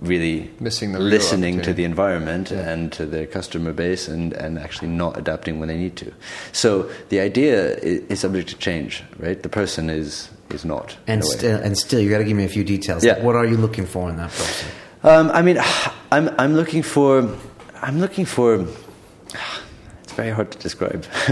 really 0.00 0.50
Missing 0.60 0.92
the 0.92 0.98
listening 0.98 1.60
to 1.62 1.72
the 1.72 1.84
environment 1.84 2.50
Yeah. 2.50 2.68
and 2.70 2.92
to 2.92 3.06
their 3.06 3.26
customer 3.26 3.72
base 3.72 4.08
and, 4.08 4.32
and 4.32 4.58
actually 4.58 4.88
not 4.88 5.16
adapting 5.18 5.58
when 5.60 5.68
they 5.68 5.76
need 5.76 5.96
to. 5.96 6.12
So 6.52 6.90
the 7.08 7.20
idea 7.20 7.76
is, 7.76 8.00
is 8.08 8.20
subject 8.20 8.48
to 8.50 8.56
change, 8.56 9.02
right? 9.18 9.42
The 9.42 9.48
person 9.48 9.90
is 9.90 10.28
is 10.50 10.64
not. 10.64 10.96
And 11.06 11.22
a 11.22 11.24
still, 11.24 11.56
and 11.60 11.78
still, 11.78 12.00
you 12.00 12.10
got 12.10 12.18
to 12.18 12.24
give 12.24 12.36
me 12.36 12.44
a 12.44 12.48
few 12.48 12.64
details. 12.64 13.04
Yeah. 13.04 13.14
Like, 13.14 13.22
what 13.22 13.36
are 13.36 13.46
you 13.46 13.56
looking 13.56 13.86
for 13.86 14.10
in 14.10 14.16
that 14.16 14.30
person? 14.30 14.68
Um, 15.02 15.30
I 15.32 15.42
mean, 15.42 15.58
I'm 16.12 16.28
I'm 16.38 16.54
looking 16.54 16.82
for 16.82 17.28
I'm 17.82 18.00
looking 18.00 18.24
for. 18.26 18.66
It's 20.12 20.16
very 20.18 20.30
hard 20.30 20.50
to 20.50 20.58
describe. 20.58 21.06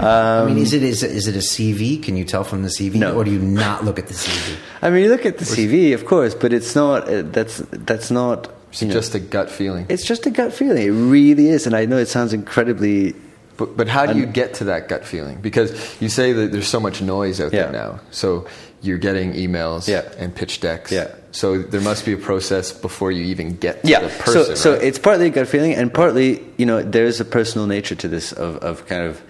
I 0.00 0.46
mean, 0.46 0.56
is 0.56 0.72
it, 0.72 0.82
is 0.82 1.02
it 1.02 1.10
is 1.10 1.26
it 1.28 1.34
a 1.36 1.40
CV? 1.40 2.02
Can 2.02 2.16
you 2.16 2.24
tell 2.24 2.42
from 2.42 2.62
the 2.62 2.68
CV, 2.70 2.94
Um, 2.94 3.00
No. 3.00 3.14
or 3.16 3.22
do 3.24 3.30
you 3.30 3.38
not 3.38 3.84
look 3.84 3.98
at 3.98 4.06
the 4.06 4.14
CV? 4.14 4.56
I 4.80 4.88
mean, 4.88 5.02
you 5.04 5.10
look 5.10 5.26
at 5.26 5.36
the 5.36 5.44
CV, 5.44 5.92
of 5.92 6.06
course, 6.06 6.34
but 6.34 6.54
it's 6.54 6.74
not. 6.74 7.06
Uh, 7.06 7.20
that's 7.22 7.58
that's 7.70 8.10
not. 8.10 8.48
It's 8.70 8.80
you 8.80 8.88
know, 8.88 8.94
just 8.94 9.14
a 9.14 9.20
gut 9.20 9.50
feeling. 9.50 9.84
it's 9.90 10.06
just 10.06 10.24
a 10.24 10.30
gut 10.30 10.54
feeling. 10.54 10.82
It 10.86 10.90
really 10.90 11.48
is, 11.48 11.66
and 11.66 11.76
I 11.76 11.84
know 11.84 11.98
it 11.98 12.08
sounds 12.08 12.32
incredibly. 12.32 13.14
But, 13.58 13.76
but 13.76 13.88
how 13.88 14.06
do 14.06 14.18
you 14.18 14.24
get 14.24 14.54
to 14.54 14.64
that 14.64 14.88
gut 14.88 15.04
feeling? 15.04 15.40
Because 15.42 15.70
you 16.00 16.08
say 16.08 16.32
that 16.32 16.52
there's 16.52 16.68
so 16.68 16.80
much 16.80 17.02
noise 17.02 17.40
out 17.42 17.52
Yeah. 17.52 17.64
there 17.64 17.72
now. 17.72 18.00
So 18.10 18.46
you're 18.80 18.98
getting 18.98 19.32
emails 19.34 19.88
Yeah. 19.88 20.02
and 20.18 20.34
pitch 20.34 20.60
decks. 20.60 20.92
Yeah. 20.92 21.08
So 21.32 21.58
there 21.58 21.80
must 21.80 22.04
be 22.06 22.12
a 22.12 22.16
process 22.16 22.72
before 22.72 23.12
you 23.12 23.24
even 23.24 23.56
get 23.56 23.82
to 23.82 23.88
Yeah, 23.88 24.00
the 24.00 24.08
person. 24.08 24.44
so 24.44 24.54
so 24.54 24.72
right? 24.72 24.82
it's 24.82 24.98
partly 24.98 25.26
a 25.26 25.30
gut 25.30 25.48
feeling, 25.48 25.74
and 25.74 25.92
partly 25.92 26.44
you 26.56 26.66
know 26.66 26.82
there's 26.82 27.20
a 27.20 27.24
personal 27.24 27.66
nature 27.66 27.94
to 27.96 28.08
this 28.08 28.32
of 28.32 28.56
of 28.58 28.86
kind 28.86 29.02
of 29.02 29.20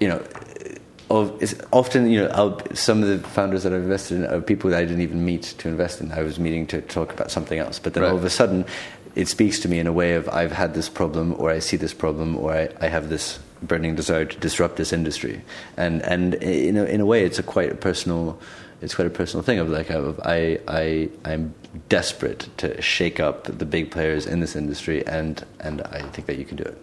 you 0.00 0.08
know. 0.08 0.22
Of, 1.10 1.42
it's 1.42 1.56
often, 1.72 2.08
you 2.08 2.20
know, 2.22 2.28
I'll, 2.28 2.60
some 2.72 3.02
of 3.02 3.08
the 3.08 3.18
founders 3.30 3.64
that 3.64 3.72
I've 3.72 3.82
invested 3.82 4.18
in 4.18 4.26
are 4.26 4.40
people 4.40 4.70
that 4.70 4.78
I 4.78 4.84
didn't 4.84 5.00
even 5.00 5.24
meet 5.24 5.42
to 5.58 5.68
invest 5.68 6.00
in. 6.00 6.12
I 6.12 6.22
was 6.22 6.38
meeting 6.38 6.68
to 6.68 6.80
talk 6.82 7.12
about 7.12 7.32
something 7.32 7.58
else, 7.58 7.80
but 7.80 7.94
then 7.94 8.04
all 8.04 8.14
of 8.14 8.24
a 8.24 8.30
sudden, 8.30 8.64
it 9.16 9.26
speaks 9.26 9.58
to 9.58 9.68
me 9.68 9.80
in 9.80 9.88
a 9.88 9.92
way 9.92 10.14
of 10.14 10.28
I've 10.28 10.52
had 10.52 10.72
this 10.74 10.88
problem, 10.88 11.34
or 11.36 11.50
I 11.50 11.58
see 11.58 11.76
this 11.76 11.92
problem, 11.92 12.36
or 12.36 12.52
I, 12.52 12.68
I 12.80 12.86
have 12.86 13.08
this 13.08 13.40
burning 13.60 13.96
desire 13.96 14.24
to 14.24 14.38
disrupt 14.38 14.76
this 14.76 14.92
industry, 14.92 15.42
and 15.76 16.00
and 16.02 16.34
in 16.34 16.76
a, 16.76 16.84
in 16.84 17.00
a 17.00 17.06
way, 17.06 17.24
it's 17.24 17.40
a 17.40 17.42
quite 17.42 17.72
a 17.72 17.74
personal, 17.74 18.38
it's 18.80 18.94
quite 18.94 19.06
a 19.06 19.10
personal 19.10 19.42
thing 19.42 19.58
of 19.58 19.68
like 19.68 19.90
I 19.90 20.58
I 20.66 21.10
I'm 21.24 21.54
desperate 21.88 22.48
to 22.58 22.80
shake 22.80 23.20
up 23.20 23.44
the 23.44 23.64
big 23.64 23.90
players 23.90 24.26
in 24.26 24.40
this 24.40 24.56
industry, 24.56 25.06
and 25.06 25.44
and 25.60 25.82
I 25.82 26.02
think 26.02 26.26
that 26.26 26.38
you 26.38 26.44
can 26.44 26.56
do 26.56 26.64
it. 26.64 26.82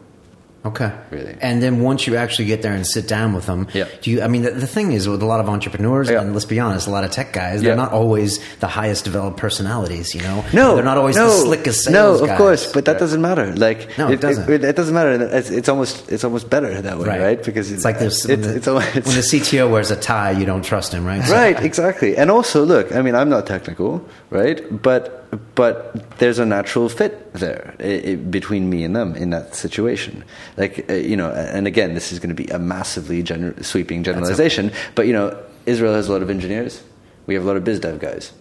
Okay. 0.67 0.91
Really. 1.11 1.35
And 1.41 1.61
then 1.63 1.81
once 1.81 2.07
you 2.07 2.15
actually 2.17 2.45
get 2.45 2.61
there 2.61 2.73
and 2.73 2.85
sit 2.85 3.07
down 3.07 3.33
with 3.33 3.45
them, 3.45 3.67
Yeah. 3.73 3.87
do 4.01 4.11
you? 4.11 4.21
I 4.21 4.27
mean, 4.27 4.43
the, 4.43 4.51
the 4.51 4.67
thing 4.67 4.91
is 4.91 5.07
with 5.07 5.21
a 5.21 5.25
lot 5.25 5.39
of 5.39 5.47
entrepreneurs, 5.49 6.09
Yeah. 6.09 6.21
and 6.21 6.33
let's 6.33 6.45
be 6.45 6.59
honest, 6.59 6.87
a 6.87 6.91
lot 6.91 7.03
of 7.03 7.11
tech 7.11 7.33
guys, 7.33 7.61
Yeah. 7.61 7.69
they're 7.69 7.75
not 7.85 7.91
always 7.93 8.39
the 8.59 8.67
highest 8.67 9.05
developed 9.05 9.37
personalities. 9.37 10.13
You 10.15 10.21
know, 10.21 10.43
No, 10.53 10.75
they're 10.75 10.83
not 10.83 10.97
always 10.97 11.15
no, 11.15 11.27
the 11.27 11.35
slickest 11.47 11.89
No, 11.89 12.15
of 12.15 12.27
guys. 12.27 12.37
course, 12.37 12.71
but 12.73 12.85
that 12.85 12.99
doesn't 12.99 13.21
matter. 13.21 13.53
Like, 13.55 13.97
No, 13.97 14.09
it 14.09 14.21
doesn't. 14.21 14.49
It, 14.49 14.75
doesn't 14.75 14.93
matter. 14.93 15.11
It's, 15.37 15.49
it's 15.49 15.69
almost 15.69 16.11
it's 16.11 16.23
almost 16.23 16.49
better 16.49 16.81
that 16.81 16.97
way, 16.99 17.07
right? 17.19 17.41
Because 17.43 17.71
it's 17.71 17.85
like 17.85 17.99
this. 17.99 18.25
When, 18.27 18.41
the, 18.41 18.55
it's, 18.57 18.67
when 18.67 19.15
the 19.21 19.27
CTO 19.31 19.69
wears 19.71 19.91
a 19.91 19.95
tie, 19.95 20.31
you 20.31 20.45
don't 20.45 20.63
trust 20.63 20.93
him, 20.93 21.05
right? 21.05 21.23
So- 21.23 21.33
right, 21.33 21.57
exactly. 21.61 22.17
And 22.17 22.29
also, 22.31 22.65
look, 22.65 22.93
I 22.95 23.01
mean, 23.01 23.15
I'm 23.15 23.29
not 23.29 23.47
technical, 23.47 24.05
right? 24.29 24.61
But 24.81 25.26
but 25.55 26.17
there's 26.19 26.39
a 26.39 26.45
natural 26.45 26.89
fit 26.89 27.33
there 27.33 27.75
i 27.79 28.11
i 28.11 28.15
between 28.15 28.69
me 28.69 28.83
and 28.83 28.95
them 28.95 29.15
in 29.15 29.29
that 29.31 29.55
situation. 29.55 30.23
Like 30.55 30.89
uh, 30.89 30.93
you 30.93 31.17
know, 31.17 31.31
and 31.31 31.67
again, 31.67 31.93
this 31.93 32.11
is 32.11 32.19
going 32.19 32.35
to 32.35 32.43
be 32.43 32.49
a 32.49 32.59
massively 32.59 33.23
gener- 33.23 33.63
sweeping 33.63 34.03
generalization. 34.03 34.71
But 34.95 35.07
you 35.07 35.13
know, 35.13 35.37
Israel 35.65 35.93
has 35.93 36.07
a 36.07 36.11
lot 36.11 36.21
of 36.21 36.29
engineers. 36.29 36.83
We 37.25 37.33
have 37.35 37.43
a 37.43 37.47
lot 37.47 37.57
of 37.57 37.63
biz 37.63 37.79
dev 37.79 37.99
guys. 37.99 38.31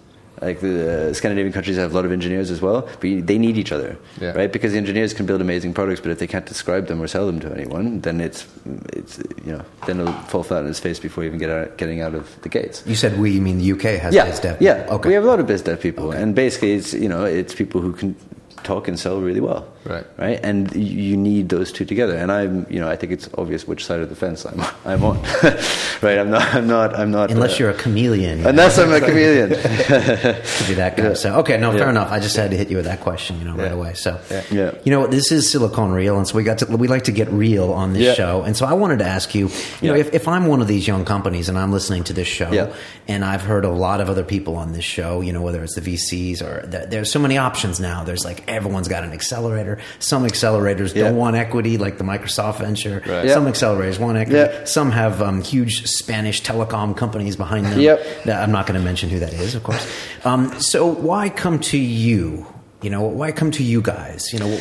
Like 0.43 0.61
the 0.61 1.09
uh, 1.11 1.15
Scandinavian 1.15 1.53
countries 1.53 1.77
have 1.79 1.93
a 1.93 1.95
lot 1.95 2.05
of 2.05 2.13
engineers 2.13 2.51
as 2.51 2.61
well, 2.61 2.83
but 3.01 3.05
you, 3.05 3.23
they 3.23 3.39
need 3.39 3.57
each 3.57 3.73
other, 3.73 3.97
Yeah. 4.21 4.33
right? 4.33 4.53
Because 4.53 4.73
the 4.73 4.79
engineers 4.79 5.15
can 5.15 5.25
build 5.25 5.41
amazing 5.41 5.73
products, 5.73 6.01
but 6.01 6.11
if 6.11 6.19
they 6.19 6.27
can't 6.27 6.45
describe 6.45 6.89
them 6.89 7.01
or 7.01 7.07
sell 7.07 7.27
them 7.27 7.41
to 7.41 7.53
anyone, 7.55 8.01
then 8.03 8.21
it's 8.21 8.47
it's 8.93 9.19
you 9.47 9.53
know 9.53 9.65
then 9.87 10.01
it'll 10.01 10.13
fall 10.29 10.43
flat 10.43 10.63
on 10.65 10.69
its 10.71 10.79
face 10.81 10.99
before 10.99 11.25
even 11.25 11.39
get 11.39 11.49
out, 11.51 11.79
getting 11.79 12.01
out 12.03 12.15
of 12.15 12.25
the 12.43 12.49
gates 12.51 12.83
You 12.87 12.97
said 12.97 13.19
we, 13.19 13.31
you 13.31 13.41
mean 13.41 13.59
the 13.59 13.73
UK 13.73 13.99
has 14.01 14.15
yeah, 14.15 14.27
biz 14.27 14.41
dev? 14.41 14.57
Yeah, 14.61 14.87
Okay. 14.91 15.09
we 15.09 15.15
have 15.15 15.25
a 15.25 15.27
lot 15.27 15.41
of 15.41 15.47
biz 15.47 15.63
dev 15.63 15.81
people, 15.81 16.13
and 16.13 16.35
basically, 16.35 16.73
it's 16.75 16.93
you 16.93 17.09
know, 17.09 17.25
it's 17.25 17.55
people 17.55 17.81
who 17.81 17.93
can 17.93 18.15
talk 18.63 18.89
and 18.89 18.99
sell 18.99 19.21
really 19.21 19.41
well, 19.41 19.67
Right. 19.87 20.05
Right, 20.19 20.41
and 20.43 20.75
you 20.75 21.17
need 21.17 21.49
those 21.49 21.71
two 21.73 21.85
together. 21.85 22.17
And 22.17 22.33
I'm, 22.33 22.67
you 22.69 22.81
know, 22.81 22.89
I 22.89 22.97
think 22.97 23.13
it's 23.13 23.29
obvious 23.39 23.67
which 23.67 23.85
side 23.85 24.01
of 24.01 24.09
the 24.09 24.17
fence 24.17 24.45
I'm, 24.45 24.61
I'm 24.85 25.05
on, 25.05 25.23
right? 26.03 26.19
I'm 26.19 26.31
not, 26.31 26.43
I'm 26.55 26.67
not, 26.67 26.95
I'm 26.99 27.11
not. 27.11 27.31
Unless 27.31 27.55
uh, 27.55 27.57
you're 27.59 27.71
a 27.71 27.75
chameleon. 27.75 28.41
you 28.41 28.49
unless 28.49 28.79
I'm 28.79 28.93
a 28.93 29.01
chameleon. 29.09 29.51
to 29.51 30.65
be 30.69 30.75
that 30.75 30.95
guy. 30.97 31.15
So 31.15 31.37
okay, 31.41 31.57
no, 31.57 31.73
fair 31.73 31.89
enough. 31.91 32.11
I 32.11 32.19
just 32.21 32.37
had 32.37 32.51
to 32.51 32.57
hit 32.57 32.69
you 32.71 32.77
with 32.77 32.87
that 32.87 33.01
question, 33.01 33.39
you 33.39 33.45
know, 33.45 33.55
right 33.55 33.67
Yeah. 33.69 33.73
away. 33.73 33.95
So 33.95 34.21
Yeah. 34.51 34.73
you 34.85 34.91
know, 34.91 35.07
this 35.07 35.31
is 35.33 35.49
Silicon 35.51 35.93
Real, 35.93 36.17
and 36.19 36.27
so 36.27 36.35
we 36.37 36.43
got 36.45 36.59
to 36.59 36.67
we 36.77 36.89
like 36.89 37.05
to 37.05 37.13
get 37.13 37.29
real 37.31 37.73
on 37.73 37.93
this 37.93 38.03
Yeah. 38.03 38.15
show. 38.15 38.43
And 38.43 38.57
so 38.57 38.67
I 38.67 38.73
wanted 38.75 38.99
to 39.01 39.07
ask 39.07 39.35
you, 39.35 39.51
you 39.81 39.89
know, 39.91 39.97
if, 39.97 40.13
if 40.15 40.29
I'm 40.29 40.47
one 40.47 40.61
of 40.61 40.69
these 40.69 40.87
young 40.87 41.05
companies 41.05 41.49
and 41.49 41.59
I'm 41.59 41.73
listening 41.73 42.05
to 42.05 42.13
this 42.13 42.29
show, 42.29 42.51
Yeah. 42.53 42.73
and 43.09 43.25
I've 43.25 43.43
heard 43.43 43.65
a 43.65 43.71
lot 43.71 44.01
of 44.01 44.11
other 44.11 44.25
people 44.25 44.57
on 44.57 44.73
this 44.73 44.85
show, 44.85 45.21
you 45.21 45.33
know, 45.33 45.43
whether 45.43 45.63
it's 45.63 45.75
the 45.75 45.81
VCs 45.81 46.43
or 46.43 46.67
the, 46.67 46.87
there's 46.89 47.11
so 47.11 47.19
many 47.19 47.39
options 47.39 47.79
now. 47.81 48.05
There's 48.05 48.25
like 48.25 48.43
everyone's 48.49 48.89
got 48.89 49.05
an 49.05 49.13
accelerator. 49.13 49.76
Some 49.99 50.25
accelerators 50.25 50.95
Yeah. 50.95 51.05
don't 51.05 51.17
want 51.17 51.37
equity, 51.37 51.79
like 51.79 51.99
the 51.99 52.05
Microsoft 52.05 52.59
venture. 52.59 53.03
Right. 53.07 53.31
Some 53.31 53.47
accelerators 53.47 53.99
want 53.99 54.19
equity. 54.19 54.39
Yeah. 54.53 54.65
Some 54.65 54.91
have 54.91 55.21
um, 55.23 55.43
huge 55.43 55.87
Spanish 55.87 56.43
telecom 56.43 56.97
companies 56.97 57.37
behind 57.37 57.67
them. 57.67 57.81
Yep. 57.81 58.25
That- 58.25 58.43
I'm 58.43 58.53
not 58.53 58.67
going 58.67 58.79
to 58.79 58.85
mention 58.85 59.09
who 59.11 59.19
that 59.21 59.33
is, 59.33 59.55
of 59.55 59.63
course. 59.63 59.87
Um, 60.25 60.59
so 60.61 60.87
why 60.87 61.29
come 61.29 61.59
to 61.61 61.79
you? 61.79 62.47
You 62.83 62.91
know, 62.91 63.03
why 63.03 63.33
come 63.33 63.51
to 63.53 63.63
you 63.63 63.81
guys? 63.83 64.33
You 64.33 64.39
know, 64.39 64.61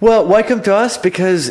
Well, 0.00 0.24
why 0.26 0.42
come 0.42 0.62
to 0.62 0.74
us? 0.74 0.96
Because 0.96 1.50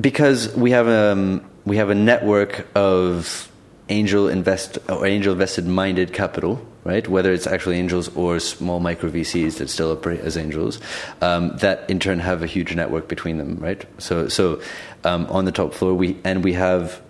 because 0.00 0.54
we 0.56 0.70
have 0.70 0.88
um, 0.88 1.44
we 1.64 1.76
have 1.78 1.90
a 1.90 1.94
network 1.94 2.66
of 2.74 3.50
angel 3.88 4.28
invest 4.28 4.78
or 4.88 5.06
angel 5.06 5.32
invested 5.32 5.66
minded 5.66 6.12
capital, 6.12 6.64
right? 6.84 7.06
Whether 7.08 7.32
it's 7.32 7.46
actually 7.46 7.76
angels 7.78 8.14
or 8.16 8.38
small 8.38 8.80
micro 8.80 9.10
VCs 9.10 9.56
that 9.58 9.68
still 9.70 9.90
operate 9.90 10.20
as 10.20 10.36
angels, 10.36 10.80
um, 11.20 11.56
that 11.58 11.88
in 11.90 11.98
turn 11.98 12.18
have 12.20 12.42
a 12.42 12.46
huge 12.46 12.74
network 12.74 13.08
between 13.08 13.38
them, 13.38 13.56
right? 13.56 13.84
So 13.98 14.28
so 14.28 14.60
um, 15.02 15.26
on 15.26 15.44
the 15.44 15.52
top 15.52 15.74
floor 15.74 15.94
we 15.94 16.18
and 16.24 16.44
we 16.44 16.52
have 16.52 17.02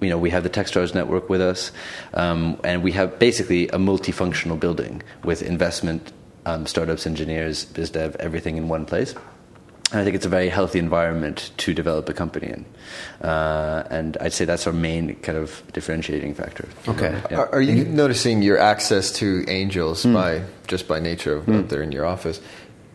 you 0.00 0.10
know, 0.10 0.18
we 0.18 0.30
have 0.30 0.44
the 0.44 0.50
Techstars 0.50 0.94
network 0.94 1.28
with 1.28 1.40
us, 1.40 1.72
um, 2.14 2.60
and 2.62 2.82
we 2.82 2.92
have 2.92 3.18
basically 3.18 3.68
a 3.68 3.78
multifunctional 3.78 4.58
building 4.58 5.02
with 5.24 5.42
investment, 5.42 6.12
um, 6.46 6.66
startups, 6.66 7.06
engineers, 7.06 7.64
biz 7.64 7.90
dev, 7.90 8.14
everything 8.20 8.56
in 8.56 8.68
one 8.68 8.86
place. 8.86 9.14
And 9.90 10.00
I 10.00 10.04
think 10.04 10.16
it's 10.16 10.26
a 10.26 10.28
very 10.28 10.50
healthy 10.50 10.78
environment 10.78 11.50
to 11.58 11.72
develop 11.72 12.08
a 12.10 12.12
company 12.12 12.48
in, 12.48 12.66
uh, 13.26 13.84
and 13.90 14.18
I'd 14.20 14.34
say 14.34 14.44
that's 14.44 14.66
our 14.66 14.72
main 14.72 15.14
kind 15.22 15.38
of 15.38 15.62
differentiating 15.72 16.34
factor. 16.34 16.68
Okay. 16.88 17.18
Yeah. 17.30 17.38
Are, 17.38 17.54
are 17.54 17.60
you 17.62 17.84
noticing 17.86 18.42
your 18.42 18.58
access 18.58 19.10
to 19.12 19.44
angels 19.48 20.02
Hmm. 20.02 20.12
by 20.12 20.42
just 20.66 20.88
by 20.88 21.00
nature 21.00 21.36
of 21.36 21.48
of 21.48 21.68
they're 21.70 21.82
in 21.82 21.92
your 21.92 22.04
office 22.04 22.40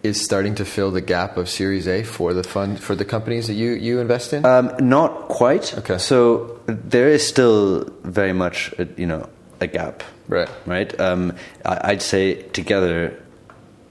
is 0.03 0.21
starting 0.23 0.53
to 0.55 0.65
fill 0.65 0.91
the 0.91 1.01
gap 1.01 1.37
of 1.37 1.47
Series 1.49 1.87
A 1.87 2.03
for 2.03 2.33
the 2.33 2.43
fund 2.43 2.79
for 2.79 2.93
the 2.93 3.05
companies 3.05 3.47
that 3.47 3.55
you 3.55 3.71
you 3.71 3.99
invest 3.99 4.33
in? 4.33 4.45
Um, 4.45 4.69
not 4.79 5.29
quite. 5.29 5.75
Okay. 5.79 5.97
So 5.97 6.59
there 6.67 7.09
is 7.09 7.25
still 7.25 7.89
very 8.03 8.33
much, 8.33 8.71
a, 8.77 8.87
you 8.97 9.07
know, 9.07 9.27
a 9.61 9.65
gap. 9.67 10.03
Right. 10.27 10.49
Right. 10.67 10.99
Um, 10.99 11.33
I, 11.65 11.91
I'd 11.91 12.01
say 12.03 12.43
together, 12.53 13.17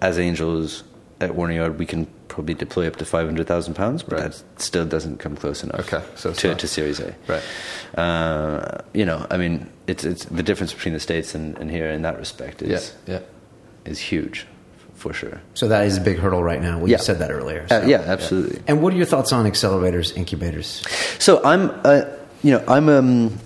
as 0.00 0.18
angels 0.18 0.84
at 1.20 1.34
Warner 1.34 1.54
Yard, 1.54 1.78
we 1.78 1.86
can 1.86 2.06
probably 2.32 2.54
deploy 2.54 2.86
up 2.88 2.96
to 2.96 3.04
five 3.04 3.26
hundred 3.26 3.46
thousand 3.46 3.74
pounds, 3.74 4.02
but 4.02 4.18
Right. 4.18 4.32
that 4.32 4.60
still 4.60 4.86
doesn't 4.86 5.18
come 5.18 5.36
close 5.36 5.62
enough. 5.62 5.80
Okay, 5.92 6.02
so 6.16 6.32
to, 6.32 6.48
not- 6.48 6.58
to 6.60 6.66
Series 6.66 6.98
A. 7.00 7.14
Right. 7.28 7.42
Uh, 7.96 8.78
you 8.94 9.04
know, 9.04 9.26
I 9.30 9.36
mean, 9.36 9.68
it's 9.86 10.04
it's 10.04 10.24
the 10.24 10.42
difference 10.42 10.72
between 10.72 10.94
the 10.94 11.00
states 11.00 11.34
and, 11.34 11.56
and 11.58 11.70
here 11.70 11.88
in 11.90 12.02
that 12.02 12.18
respect 12.18 12.62
is 12.62 12.94
yeah. 13.06 13.20
is 13.84 13.98
huge, 14.00 14.46
for 14.94 15.12
sure. 15.12 15.40
so 15.54 15.68
that 15.68 15.86
is 15.86 15.98
a 15.98 16.00
big 16.00 16.18
hurdle 16.18 16.42
right 16.42 16.62
now. 16.62 16.78
Well, 16.78 16.88
Yeah. 16.88 16.96
You 16.98 17.02
said 17.04 17.18
that 17.18 17.30
earlier. 17.30 17.66
Uh, 17.70 17.82
yeah, 17.86 18.00
absolutely. 18.06 18.62
And 18.66 18.80
what 18.82 18.92
are 18.94 18.96
your 18.96 19.06
thoughts 19.06 19.32
on 19.32 19.44
accelerators, 19.46 20.16
incubators? 20.16 20.82
So 21.18 21.40
I'm, 21.44 21.70
uh, 21.84 22.02
you 22.42 22.52
know, 22.52 22.64
I'm 22.66 22.88
um, 22.88 23.38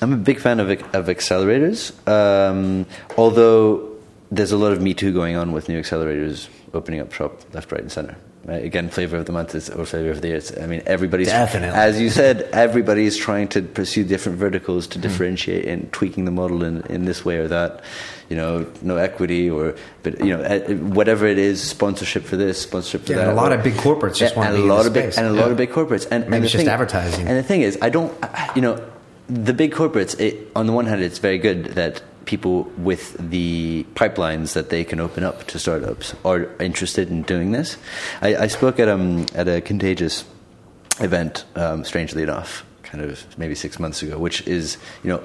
I'm 0.00 0.12
a 0.12 0.16
big 0.30 0.38
fan 0.38 0.60
of 0.60 0.70
of 0.70 1.06
accelerators. 1.06 1.92
Um, 2.08 2.86
although 3.18 3.88
there's 4.30 4.52
a 4.52 4.56
lot 4.56 4.72
of 4.72 4.80
Me 4.80 4.94
Too 4.94 5.12
going 5.12 5.36
on 5.36 5.52
with 5.52 5.68
new 5.68 5.80
accelerators 5.80 6.48
opening 6.74 7.00
up 7.00 7.12
shop 7.12 7.40
left, 7.52 7.70
right, 7.72 7.80
and 7.80 7.92
center. 7.92 8.16
Right? 8.44 8.64
Again, 8.64 8.88
flavor 8.90 9.18
of 9.18 9.26
the 9.26 9.32
month 9.32 9.54
is 9.54 9.70
or 9.70 9.84
flavor 9.86 10.10
of 10.10 10.20
the 10.20 10.28
year. 10.28 10.36
It's, 10.38 10.56
I 10.58 10.66
mean, 10.66 10.82
everybody's 10.84 11.28
Definitely. 11.28 11.78
as 11.78 12.00
you 12.00 12.10
said, 12.10 12.42
everybody's 12.52 13.16
trying 13.16 13.46
to 13.48 13.62
pursue 13.62 14.02
different 14.02 14.36
verticals 14.38 14.86
Hmm. 14.86 14.92
to 14.92 14.98
differentiate 14.98 15.64
and 15.66 15.92
tweaking 15.92 16.24
the 16.24 16.32
model 16.32 16.64
in, 16.64 16.80
in 16.88 17.04
this 17.04 17.24
way 17.24 17.36
or 17.36 17.46
that. 17.48 17.84
You 18.28 18.36
know, 18.36 18.66
no 18.80 18.96
equity 18.96 19.48
or, 19.48 19.76
but 20.02 20.18
you 20.18 20.36
know, 20.36 20.42
eh, 20.42 20.74
whatever 20.74 21.26
it 21.26 21.38
is, 21.38 21.62
sponsorship 21.62 22.24
for 22.24 22.36
this, 22.36 22.60
sponsorship 22.62 23.04
for 23.06 23.12
Yeah, 23.12 23.18
that. 23.18 23.28
and 23.28 23.38
a 23.38 23.40
lot 23.40 23.52
or- 23.52 23.56
of 23.56 23.62
big 23.62 23.74
corporates 23.74 24.16
just 24.16 24.34
want 24.36 24.48
to 24.48 24.54
a 24.54 24.56
be 24.56 24.62
in 24.62 24.68
lot 24.68 24.78
this 24.78 24.86
of 24.88 24.92
big 24.94 25.02
space. 25.04 25.18
and 25.18 25.26
a 25.28 25.34
Yeah. 25.34 25.40
lot 25.42 25.50
of 25.52 25.56
big 25.56 25.70
corporates. 25.70 26.08
And 26.10 26.24
Maybe 26.24 26.36
and 26.36 26.44
it's 26.44 26.52
just 26.52 26.64
thing- 26.64 26.72
advertising. 26.72 27.28
And 27.28 27.36
the 27.38 27.42
thing 27.44 27.60
is, 27.62 27.78
I 27.80 27.90
don't, 27.90 28.12
you 28.56 28.62
know, 28.62 28.80
the 29.28 29.52
big 29.52 29.72
corporates. 29.72 30.18
It, 30.18 30.48
on 30.56 30.66
the 30.66 30.72
one 30.72 30.86
hand, 30.86 31.00
it's 31.02 31.18
very 31.18 31.38
good 31.38 31.66
that 31.76 32.02
people 32.24 32.64
with 32.78 33.16
the 33.30 33.84
pipelines 33.94 34.52
that 34.54 34.70
they 34.70 34.84
can 34.84 35.00
open 35.00 35.24
up 35.24 35.44
to 35.48 35.58
startups 35.58 36.14
are 36.24 36.48
interested 36.60 37.10
in 37.10 37.22
doing 37.22 37.52
this. 37.52 37.76
I, 38.20 38.36
I 38.36 38.46
spoke 38.48 38.78
at 38.78 38.88
um 38.88 39.26
at 39.34 39.48
a 39.48 39.60
contagious 39.60 40.24
event, 41.00 41.44
um, 41.56 41.84
strangely 41.84 42.22
enough, 42.22 42.64
kind 42.82 43.02
of 43.02 43.24
maybe 43.38 43.54
six 43.54 43.78
months 43.78 44.02
ago, 44.02 44.18
which 44.18 44.46
is 44.46 44.76
you 45.02 45.10
know 45.10 45.22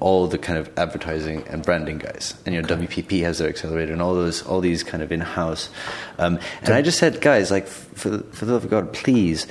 all 0.00 0.26
the 0.26 0.38
kind 0.38 0.58
of 0.58 0.68
advertising 0.76 1.44
and 1.48 1.62
branding 1.64 1.98
guys, 1.98 2.34
and 2.44 2.54
you 2.54 2.60
know 2.62 2.68
WPP 2.68 3.22
has 3.22 3.38
their 3.38 3.48
accelerator 3.48 3.92
and 3.92 4.02
all 4.02 4.14
those 4.14 4.42
all 4.46 4.60
these 4.60 4.82
kind 4.82 5.02
of 5.02 5.12
in 5.12 5.20
house. 5.20 5.70
Um, 6.18 6.38
and 6.62 6.74
I 6.74 6.82
just 6.82 6.98
said, 6.98 7.20
guys, 7.20 7.50
like 7.50 7.66
for 7.66 8.10
the, 8.10 8.18
for 8.34 8.44
the 8.44 8.52
love 8.52 8.64
of 8.64 8.70
God, 8.70 8.92
please, 8.92 9.46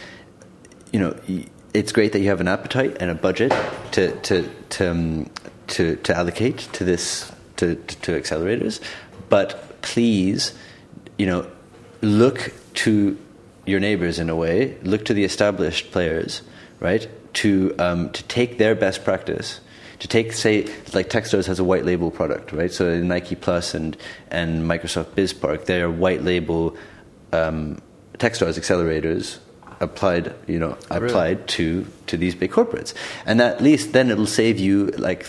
you 0.91 0.99
know. 0.99 1.15
y- 1.27 1.45
It's 1.73 1.91
great 1.93 2.11
that 2.13 2.21
you 2.21 2.29
have 2.29 2.41
an 2.41 2.47
appetite 2.47 2.97
and 3.01 3.11
a 3.11 3.13
budget 3.13 3.51
to 3.91 4.03
to 4.27 4.49
to 4.75 4.83
um, 4.89 5.29
to, 5.67 5.95
to 5.97 6.15
allocate 6.15 6.59
to 6.73 6.83
this 6.83 7.31
to, 7.57 7.75
to, 7.75 7.95
to 8.01 8.11
accelerators, 8.19 8.79
but 9.29 9.81
please, 9.81 10.53
you 11.17 11.25
know, 11.25 11.49
look 12.01 12.53
to 12.75 13.17
your 13.65 13.79
neighbors 13.79 14.19
in 14.19 14.29
a 14.29 14.35
way, 14.35 14.77
look 14.83 15.05
to 15.05 15.13
the 15.13 15.23
established 15.23 15.91
players, 15.91 16.41
right, 16.79 17.09
to 17.33 17.75
um, 17.79 18.09
to 18.11 18.23
take 18.23 18.57
their 18.57 18.75
best 18.75 19.03
practice. 19.03 19.59
To 19.99 20.07
take, 20.07 20.31
say, 20.33 20.67
like 20.93 21.09
Techstars 21.09 21.47
has 21.47 21.57
a 21.57 21.63
white 21.63 21.83
label 21.83 22.11
product, 22.11 22.51
right? 22.51 22.71
So 22.71 23.01
Nike 23.01 23.35
Plus 23.35 23.73
and 23.73 23.97
and 24.29 24.63
Microsoft 24.63 25.15
BizSpark, 25.15 25.65
they 25.65 25.81
are 25.81 25.89
white 25.89 26.23
label 26.23 26.77
um, 27.33 27.81
Techstars 28.19 28.57
accelerators 28.57 29.39
applied, 29.79 30.33
you 30.47 30.59
know, 30.59 30.77
applied 30.89 31.47
to 31.47 31.85
to 32.07 32.17
these 32.17 32.35
big 32.35 32.51
corporates, 32.51 32.93
and 33.25 33.41
at 33.41 33.61
least 33.61 33.93
then 33.93 34.09
it'll 34.09 34.25
save 34.25 34.59
you 34.59 34.87
like 34.97 35.27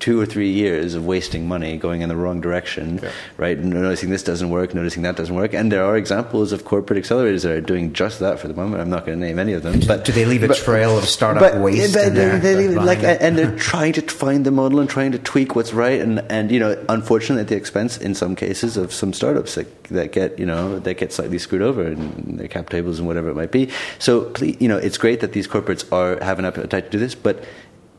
two 0.00 0.20
or 0.20 0.26
three 0.26 0.50
years 0.50 0.94
of 0.94 1.04
wasting 1.06 1.46
money 1.48 1.76
going 1.76 2.02
in 2.02 2.08
the 2.08 2.16
wrong 2.16 2.40
direction, 2.40 3.00
Yeah. 3.02 3.10
right? 3.36 3.58
Noticing 3.58 4.10
this 4.10 4.22
doesn't 4.22 4.50
work, 4.50 4.74
noticing 4.74 5.02
that 5.02 5.16
doesn't 5.16 5.34
work, 5.34 5.54
and 5.54 5.70
there 5.72 5.84
are 5.84 5.96
examples 5.96 6.52
of 6.52 6.64
corporate 6.64 7.02
accelerators 7.02 7.42
that 7.42 7.52
are 7.52 7.60
doing 7.60 7.92
just 7.92 8.20
that 8.20 8.38
for 8.38 8.48
the 8.48 8.54
moment. 8.54 8.80
I'm 8.82 8.90
not 8.90 9.06
going 9.06 9.18
to 9.18 9.24
name 9.24 9.38
any 9.38 9.52
of 9.52 9.62
them, 9.62 9.80
but 9.86 10.04
Do 10.04 10.12
they 10.12 10.24
leave 10.24 10.42
a 10.42 10.48
but- 10.48 10.56
trail 10.56 10.96
of 10.98 11.04
startup 11.04 11.40
but, 11.40 11.60
waste 11.60 11.94
but 11.94 12.08
in 12.08 12.14
they, 12.14 12.20
there? 12.20 12.38
they 12.38 12.54
leave 12.56 12.76
like, 12.76 13.02
and 13.02 13.36
they're 13.38 13.56
trying 13.56 13.92
to 13.94 14.02
find 14.02 14.44
the 14.46 14.50
model 14.50 14.80
and 14.80 14.88
trying 14.88 15.12
to 15.12 15.18
tweak 15.18 15.54
what's 15.56 15.72
right, 15.72 16.00
and 16.00 16.20
and 16.30 16.50
you 16.50 16.58
know, 16.60 16.76
unfortunately, 16.88 17.42
at 17.42 17.48
the 17.48 17.56
expense 17.56 17.96
in 17.98 18.14
some 18.14 18.34
cases 18.36 18.76
of 18.76 18.92
some 18.92 19.12
startups 19.12 19.54
that 19.56 19.84
that 19.84 20.12
get 20.12 20.38
you 20.38 20.46
know 20.46 20.78
that 20.78 20.94
get 20.94 21.12
slightly 21.12 21.38
screwed 21.38 21.62
over 21.62 21.86
in 21.92 22.36
their 22.36 22.48
cap 22.48 22.70
tables 22.70 22.98
and 22.98 23.06
whatever 23.06 23.28
it 23.30 23.36
might 23.36 23.52
be. 23.52 23.68
So 23.98 24.22
please, 24.30 24.56
you 24.60 24.68
know, 24.68 24.78
it's 24.78 24.98
great 24.98 25.20
that 25.20 25.32
these 25.32 25.46
corporates 25.48 25.84
are 25.92 26.22
have 26.24 26.38
an 26.38 26.44
appetite 26.44 26.84
to 26.86 26.90
do 26.90 26.98
this, 26.98 27.14
but 27.14 27.44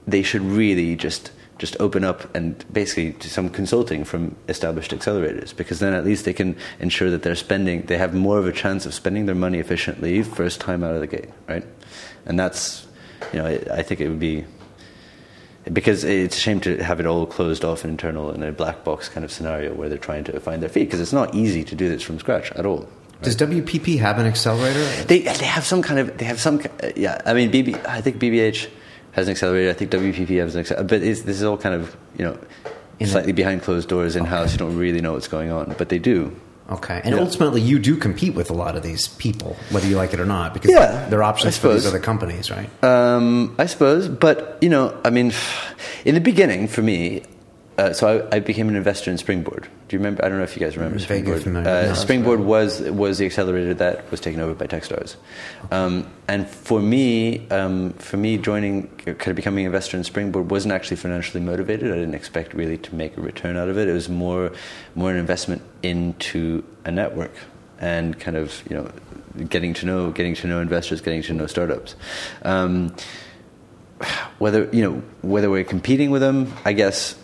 they 0.08 0.22
should 0.24 0.42
really 0.42 0.96
just 0.96 1.32
just 1.58 1.76
open 1.80 2.04
up 2.04 2.34
and 2.36 2.66
basically 2.74 3.12
do 3.12 3.30
some 3.30 3.50
consulting 3.50 4.04
from 4.04 4.36
established 4.50 4.92
accelerators 4.92 5.56
because 5.56 5.80
then 5.80 5.94
at 5.94 6.04
least 6.04 6.26
they 6.26 6.34
can 6.34 6.56
ensure 6.80 7.10
that 7.10 7.24
they're 7.24 7.36
spending 7.36 7.82
they 7.84 7.98
have 7.98 8.14
more 8.14 8.38
of 8.38 8.46
a 8.48 8.52
chance 8.52 8.86
of 8.86 8.94
spending 8.94 9.26
their 9.26 9.36
money 9.36 9.60
efficiently 9.60 10.22
first 10.22 10.60
time 10.60 10.84
out 10.84 10.94
of 10.94 11.02
the 11.02 11.08
gate 11.08 11.30
right 11.48 11.66
and 12.26 12.38
that's 12.38 12.88
you 13.32 13.40
know 13.40 13.46
i, 13.46 13.54
I 13.80 13.84
think 13.84 14.02
it 14.02 14.10
would 14.10 14.20
be 14.20 14.44
because 15.72 16.04
it's 16.04 16.38
a 16.38 16.40
shame 16.40 16.60
to 16.60 16.78
have 16.84 17.00
it 17.00 17.06
all 17.06 17.26
closed 17.26 17.64
off 17.66 17.84
and 17.84 17.92
internal 17.92 18.32
in 18.32 18.44
a 18.44 18.52
black 18.52 18.84
box 18.84 19.10
kind 19.10 19.24
of 19.24 19.32
scenario 19.32 19.74
where 19.74 19.90
they're 19.90 19.98
trying 19.98 20.24
to 20.26 20.40
find 20.40 20.62
their 20.62 20.70
feet 20.70 20.86
because 20.86 21.00
it's 21.00 21.14
not 21.14 21.34
easy 21.34 21.64
to 21.64 21.74
do 21.76 21.90
this 21.90 22.04
from 22.04 22.20
scratch 22.20 22.52
at 22.52 22.66
all 22.66 22.88
Does 23.22 23.36
WPP 23.38 23.98
have 24.00 24.20
an 24.20 24.28
accelerator? 24.28 24.84
they 25.06 25.20
they 25.22 25.46
have 25.46 25.66
some 25.66 25.82
kind 25.82 26.00
of 26.02 26.18
they 26.18 26.26
have 26.26 26.40
some 26.40 26.60
uh, 26.84 26.90
yeah. 26.98 27.22
I 27.26 27.34
mean, 27.34 27.50
BB. 27.50 27.84
I 27.88 28.02
think 28.02 28.18
BBH 28.20 28.68
has 29.16 29.28
an 29.28 29.32
accelerator. 29.32 29.70
I 29.70 29.74
think 29.74 29.92
WPP 29.92 30.40
has 30.40 30.56
an 30.56 30.62
accelerator. 30.62 30.88
But 30.88 31.02
it's, 31.02 31.22
this 31.22 31.38
is 31.38 31.44
all 31.44 31.58
kind 31.58 31.74
of 31.76 31.96
you 32.18 32.26
know 32.26 32.38
In 33.00 33.08
slightly 33.08 33.32
behind 33.34 33.62
closed 33.64 33.90
doors 33.90 34.16
in 34.16 34.26
house. 34.26 34.52
You 34.52 34.58
don't 34.58 34.78
really 34.78 35.02
know 35.02 35.14
what's 35.14 35.28
going 35.28 35.52
on, 35.52 35.76
but 35.78 35.90
they 35.90 36.00
do. 36.00 36.36
Okay, 36.72 37.00
and 37.04 37.14
Yeah. 37.14 37.22
ultimately, 37.22 37.62
you 37.62 37.78
do 37.78 37.96
compete 37.96 38.34
with 38.34 38.50
a 38.50 38.54
lot 38.54 38.76
of 38.76 38.82
these 38.82 39.08
people, 39.08 39.56
whether 39.70 39.88
you 39.88 39.98
like 39.98 40.14
it 40.14 40.20
or 40.20 40.26
not, 40.26 40.52
because 40.54 40.72
Yeah, 40.72 41.08
they're 41.10 41.22
options 41.22 41.58
for 41.60 41.72
these 41.72 41.86
other 41.86 42.00
companies, 42.00 42.50
right? 42.50 42.68
Um, 42.84 43.54
I 43.60 43.68
suppose, 43.68 44.08
but 44.08 44.58
you 44.62 44.70
know, 44.70 44.98
I 45.06 45.12
mean, 45.12 45.32
in 46.06 46.16
the 46.16 46.22
beginning, 46.22 46.68
for 46.68 46.82
me, 46.82 47.22
uh, 47.78 47.94
so 47.94 48.28
I, 48.32 48.38
I 48.38 48.40
became 48.40 48.68
an 48.68 48.76
investor 48.76 49.12
in 49.12 49.18
Springboard. 49.20 49.68
Do 49.88 49.96
you 49.96 50.00
remember? 50.00 50.26
I 50.26 50.30
don't 50.30 50.40
know 50.40 50.44
if 50.44 50.56
you 50.56 50.66
guys 50.66 50.76
remember 50.76 50.98
Springboard. 50.98 51.44
familiar, 51.44 51.70
Uh, 51.70 51.88
no. 51.90 51.94
Springboard 51.94 52.40
was 52.40 52.82
was 52.82 53.20
the 53.20 53.26
accelerator 53.28 53.76
that 53.76 54.10
was 54.10 54.20
taken 54.20 54.42
over 54.42 54.56
by 54.56 54.66
Techstars, 54.66 55.16
um, 55.70 56.08
and 56.28 56.48
for 56.50 56.80
me, 56.80 57.48
um, 57.50 57.94
for 57.94 58.18
me, 58.18 58.38
joining, 58.40 58.88
kind 58.98 59.28
of 59.28 59.36
becoming 59.36 59.66
an 59.66 59.68
investor 59.68 59.96
in 59.96 60.04
Springboard 60.04 60.50
wasn't 60.50 60.74
actually 60.74 60.98
financially 60.98 61.44
motivated. 61.44 61.92
I 61.92 61.96
didn't 61.96 62.16
expect 62.16 62.56
really 62.56 62.80
to 62.80 62.96
make 62.96 63.16
a 63.16 63.22
return 63.22 63.58
out 63.58 63.70
of 63.70 63.78
it. 63.78 63.88
It 63.88 63.94
was 63.94 64.10
more 64.10 64.52
more 64.96 65.12
an 65.12 65.18
investment 65.18 65.62
into 65.84 66.64
a 66.84 66.92
network 66.92 67.34
and 67.80 68.20
kind 68.20 68.38
of 68.38 68.64
you 68.68 68.76
know 68.78 68.90
getting 69.48 69.76
to 69.76 69.86
know 69.86 70.10
getting 70.10 70.34
to 70.34 70.48
know 70.48 70.62
investors, 70.62 71.00
getting 71.00 71.22
to 71.24 71.34
know 71.34 71.46
startups. 71.46 71.96
Um, 72.42 72.96
whether 74.40 74.68
you 74.72 74.82
know 74.82 75.04
whether 75.22 75.50
we're 75.52 75.64
competing 75.64 76.10
with 76.10 76.22
them, 76.22 76.52
I 76.66 76.74
guess 76.74 77.16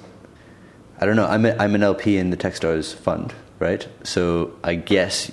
I 1.01 1.05
don't 1.05 1.15
know. 1.15 1.25
I'm 1.25 1.45
a, 1.45 1.55
I'm 1.57 1.73
an 1.73 1.83
LP 1.83 2.17
in 2.17 2.29
the 2.29 2.37
Techstars 2.37 2.93
fund, 2.93 3.33
right? 3.59 3.87
So 4.03 4.53
I 4.63 4.75
guess 4.75 5.31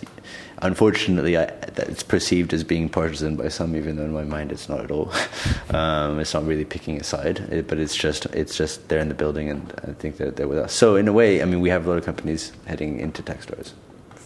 unfortunately, 0.63 1.37
I, 1.37 1.45
it's 1.77 2.03
perceived 2.03 2.53
as 2.53 2.65
being 2.65 2.89
partisan 2.89 3.37
by 3.37 3.49
some, 3.49 3.77
even 3.77 3.97
though 3.97 4.05
in 4.05 4.13
my 4.13 4.25
mind 4.25 4.51
it's 4.51 4.69
not 4.69 4.81
at 4.81 4.91
all. 4.91 5.13
um, 5.71 6.19
it's 6.21 6.35
not 6.35 6.47
really 6.47 6.65
picking 6.65 7.01
a 7.01 7.05
side, 7.05 7.41
it, 7.51 7.69
but 7.69 7.79
it's 7.79 7.95
just 7.95 8.27
it's 8.27 8.57
just 8.57 8.89
they're 8.89 9.01
in 9.01 9.09
the 9.09 9.15
building, 9.15 9.51
and 9.51 9.73
I 9.87 9.93
think 9.93 10.17
they're 10.17 10.31
they're 10.31 10.49
with 10.49 10.59
us. 10.59 10.73
So 10.73 10.97
in 10.97 11.09
a 11.09 11.13
way, 11.13 11.43
I 11.43 11.45
mean, 11.45 11.61
we 11.61 11.69
have 11.71 11.87
a 11.87 11.89
lot 11.89 11.99
of 11.99 12.05
companies 12.05 12.53
heading 12.67 12.99
into 12.99 13.23
Techstars, 13.23 13.73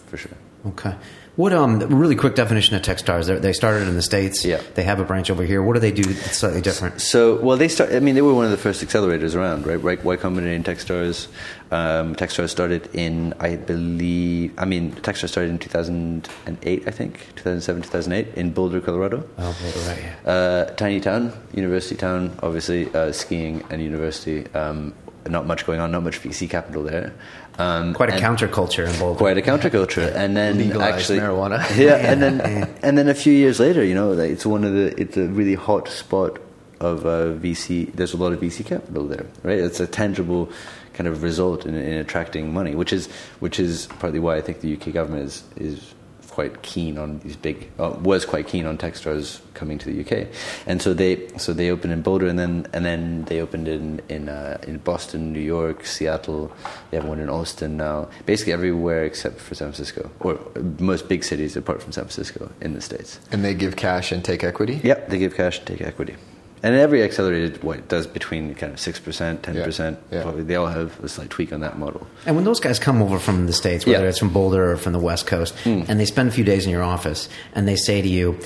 for 0.07 0.16
sure. 0.16 0.36
Okay. 0.66 0.95
What 1.37 1.55
um 1.55 1.78
really 1.78 2.14
quick 2.14 2.35
definition 2.35 2.76
of 2.76 2.83
Techstars? 2.83 3.26
They're, 3.26 3.41
they 3.41 3.55
started 3.55 3.89
in 3.89 3.95
the 3.95 4.03
states. 4.03 4.45
Yeah. 4.45 4.61
They 4.74 4.83
have 4.83 5.01
a 5.01 5.05
branch 5.05 5.30
over 5.30 5.45
here. 5.45 5.62
What 5.62 5.72
do 5.72 5.80
they 5.80 5.91
do 5.91 6.03
that's 6.03 6.37
slightly 6.37 6.61
different? 6.61 7.01
So, 7.01 7.37
well, 7.41 7.57
they 7.57 7.68
start. 7.68 7.93
I 7.95 8.01
mean, 8.01 8.14
they 8.14 8.20
were 8.20 8.35
one 8.35 8.45
of 8.45 8.51
the 8.51 8.59
first 8.59 8.85
accelerators 8.85 9.35
around, 9.35 9.66
right? 9.66 9.83
Right, 9.83 10.03
Y 10.05 10.16
Combinator 10.16 10.55
and 10.55 10.64
Techstars. 10.64 11.28
Um, 11.70 12.14
Techstars 12.14 12.51
started 12.51 12.95
in, 12.95 13.33
I 13.41 13.57
believe. 13.57 14.53
I 14.59 14.66
mean, 14.66 14.93
Techstars 14.93 15.30
started 15.30 15.51
in 15.51 15.59
2008, 15.59 16.83
I 16.87 16.91
think, 16.91 17.26
2007, 17.37 17.83
2008, 17.85 18.35
in 18.37 18.53
Boulder, 18.53 18.83
Colorado. 18.83 19.26
Oh, 19.39 19.57
Boulder, 19.62 19.89
right. 19.89 20.03
Yeah. 20.26 20.30
Uh, 20.30 20.64
tiny 20.74 21.01
town, 21.01 21.33
university 21.55 21.97
town, 21.97 22.39
obviously 22.43 22.93
uh, 22.95 23.11
skiing 23.11 23.64
and 23.70 23.83
university. 23.83 24.47
Um, 24.53 24.93
not 25.28 25.47
much 25.47 25.64
going 25.66 25.80
on, 25.80 25.93
not 25.93 26.03
much 26.03 26.20
VC 26.20 26.51
capital 26.51 26.83
there. 26.83 27.14
Um, 27.59 27.92
Quite 27.94 28.09
a 28.11 28.14
and- 28.14 28.22
counterculture 28.24 28.90
in 28.90 28.98
Boulder. 28.98 29.18
quite 29.18 29.36
a 29.36 29.42
counterculture, 29.42 30.11
and 30.22 30.34
then 30.36 30.57
Legalized 30.59 30.94
actually 30.98 31.18
marijuana. 31.20 31.59
Yeah, 31.76 31.96
and 31.96 32.22
then 32.22 32.40
and 32.82 32.96
then 32.96 33.09
a 33.09 33.14
few 33.14 33.32
years 33.32 33.61
later, 33.61 33.84
you 33.84 33.94
know, 33.94 34.12
like, 34.12 34.30
it's 34.30 34.46
one 34.46 34.64
of 34.64 34.72
the 34.72 34.98
it's 35.00 35.16
a 35.16 35.26
really 35.28 35.55
hot 35.55 35.88
spot 35.88 36.38
of 36.80 37.05
uh, 37.07 37.32
VC. 37.40 37.92
There's 37.92 38.14
a 38.14 38.16
lot 38.16 38.32
of 38.32 38.40
VC 38.40 38.64
capital 38.64 39.07
there, 39.07 39.26
right? 39.42 39.59
It's 39.59 39.80
a 39.80 39.86
tangible 39.86 40.50
kind 40.94 41.07
of 41.09 41.22
result 41.22 41.64
in, 41.66 41.74
in 41.74 41.98
attracting 41.98 42.53
money, 42.53 42.74
which 42.74 42.92
is 42.92 43.09
which 43.40 43.61
is 43.61 43.86
partly 43.98 44.18
why 44.18 44.36
I 44.36 44.40
think 44.40 44.61
the 44.62 44.72
UK 44.74 44.92
government 44.92 45.24
is 45.24 45.44
is 45.57 45.94
quite 46.33 46.62
keen 46.62 46.97
on 46.97 47.18
these 47.20 47.37
big 47.37 47.70
uh, 47.78 47.91
was 48.01 48.24
quite 48.24 48.49
keen 48.49 48.64
on 48.64 48.78
Techstars 48.78 49.41
coming 49.53 49.78
to 49.78 49.87
the 49.91 50.01
UK, 50.01 50.28
and 50.66 50.80
so 50.80 50.95
they 50.95 51.28
so 51.37 51.53
they 51.53 51.70
opened 51.70 51.93
in 51.93 52.01
Boulder 52.01 52.26
and 52.26 52.39
then 52.39 52.66
and 52.72 52.85
then 52.85 53.24
they 53.24 53.41
opened 53.41 53.68
in 53.68 54.01
in 54.09 54.28
uh, 54.28 54.57
in 54.66 54.78
Boston, 54.78 55.33
New 55.33 55.47
York, 55.57 55.85
Seattle. 55.85 56.51
They 56.91 56.97
have 56.97 57.07
one 57.07 57.20
in 57.20 57.28
Austin 57.28 57.76
now. 57.76 58.09
Basically 58.24 58.55
everywhere 58.55 59.05
except 59.05 59.41
for 59.41 59.55
San 59.55 59.68
Francisco, 59.68 60.11
or 60.20 60.41
most 60.78 61.07
big 61.07 61.22
cities 61.22 61.57
apart 61.57 61.83
from 61.83 61.93
San 61.93 62.05
Francisco 62.05 62.51
in 62.61 62.72
the 62.72 62.80
states. 62.80 63.20
And 63.30 63.45
they 63.45 63.55
give 63.55 63.76
cash 63.76 64.11
and 64.11 64.24
take 64.24 64.43
equity. 64.43 64.80
Yep, 64.83 65.11
they 65.11 65.18
give 65.18 65.35
cash 65.35 65.59
and 65.59 65.66
take 65.66 65.83
equity. 65.83 66.16
And 66.64 66.76
every 66.76 67.02
accelerated 67.02 67.62
what 67.64 67.88
does 67.88 68.06
between 68.06 68.54
kind 68.54 68.72
of 68.72 68.78
six 68.78 69.00
percent, 69.00 69.42
ten 69.42 69.56
percent. 69.56 69.98
Yeah. 70.12 70.22
Probably 70.22 70.44
they 70.44 70.54
all 70.54 70.68
have 70.68 70.98
a 71.02 71.08
slight 71.08 71.28
tweak 71.28 71.52
on 71.52 71.60
that 71.60 71.76
model. 71.78 72.06
And 72.24 72.36
when 72.36 72.44
those 72.44 72.60
guys 72.60 72.78
come 72.78 73.02
over 73.02 73.18
from 73.18 73.46
the 73.46 73.52
States, 73.52 73.84
whether 73.84 74.04
Yeah. 74.04 74.08
it's 74.10 74.18
from 74.18 74.28
Boulder 74.32 74.70
or 74.72 74.76
from 74.76 74.92
the 74.92 75.00
West 75.00 75.26
Coast, 75.26 75.54
and 75.64 75.98
they 75.98 76.04
spend 76.04 76.28
a 76.28 76.32
few 76.32 76.44
days 76.44 76.64
in 76.64 76.70
your 76.70 76.82
office 76.84 77.28
and 77.54 77.66
they 77.66 77.74
say 77.76 78.00
to 78.00 78.08
you, 78.08 78.38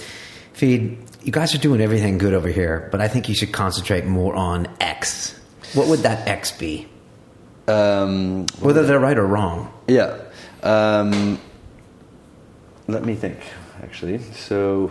Feed, 0.54 0.96
you 1.22 1.30
guys 1.32 1.54
are 1.54 1.58
doing 1.58 1.82
everything 1.82 2.16
good 2.16 2.32
over 2.32 2.48
here, 2.48 2.88
but 2.90 3.02
I 3.02 3.08
think 3.08 3.28
you 3.28 3.34
should 3.34 3.52
concentrate 3.52 4.06
more 4.06 4.34
on 4.34 4.66
X. 4.80 5.38
What 5.74 5.88
would 5.88 5.98
that 6.00 6.26
X 6.26 6.52
be? 6.52 6.88
Um, 7.68 8.46
Whether 8.60 8.84
they're 8.84 8.98
right 9.00 9.18
or 9.18 9.26
wrong. 9.26 9.70
Yeah. 9.88 10.16
Um, 10.62 11.38
let 12.88 13.04
me 13.04 13.14
think, 13.14 13.38
actually. 13.82 14.20
So, 14.32 14.90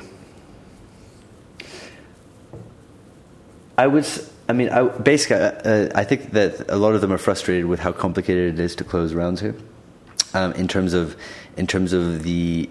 I 3.77 3.87
would. 3.87 4.07
I 4.47 4.53
mean, 4.53 4.69
I, 4.69 4.83
basically, 4.83 5.37
uh, 5.37 5.89
I 5.95 6.03
think 6.03 6.31
that 6.31 6.69
a 6.69 6.77
lot 6.77 6.93
of 6.93 7.01
them 7.01 7.11
are 7.11 7.17
frustrated 7.17 7.65
with 7.65 7.79
how 7.79 7.91
complicated 7.91 8.53
it 8.53 8.59
is 8.59 8.75
to 8.75 8.83
close 8.83 9.13
rounds 9.13 9.41
here. 9.41 9.55
Um, 10.33 10.53
in 10.53 10.67
terms 10.67 10.93
of, 10.93 11.15
in 11.57 11.65
terms 11.65 11.93
of 11.93 12.23
the 12.23 12.69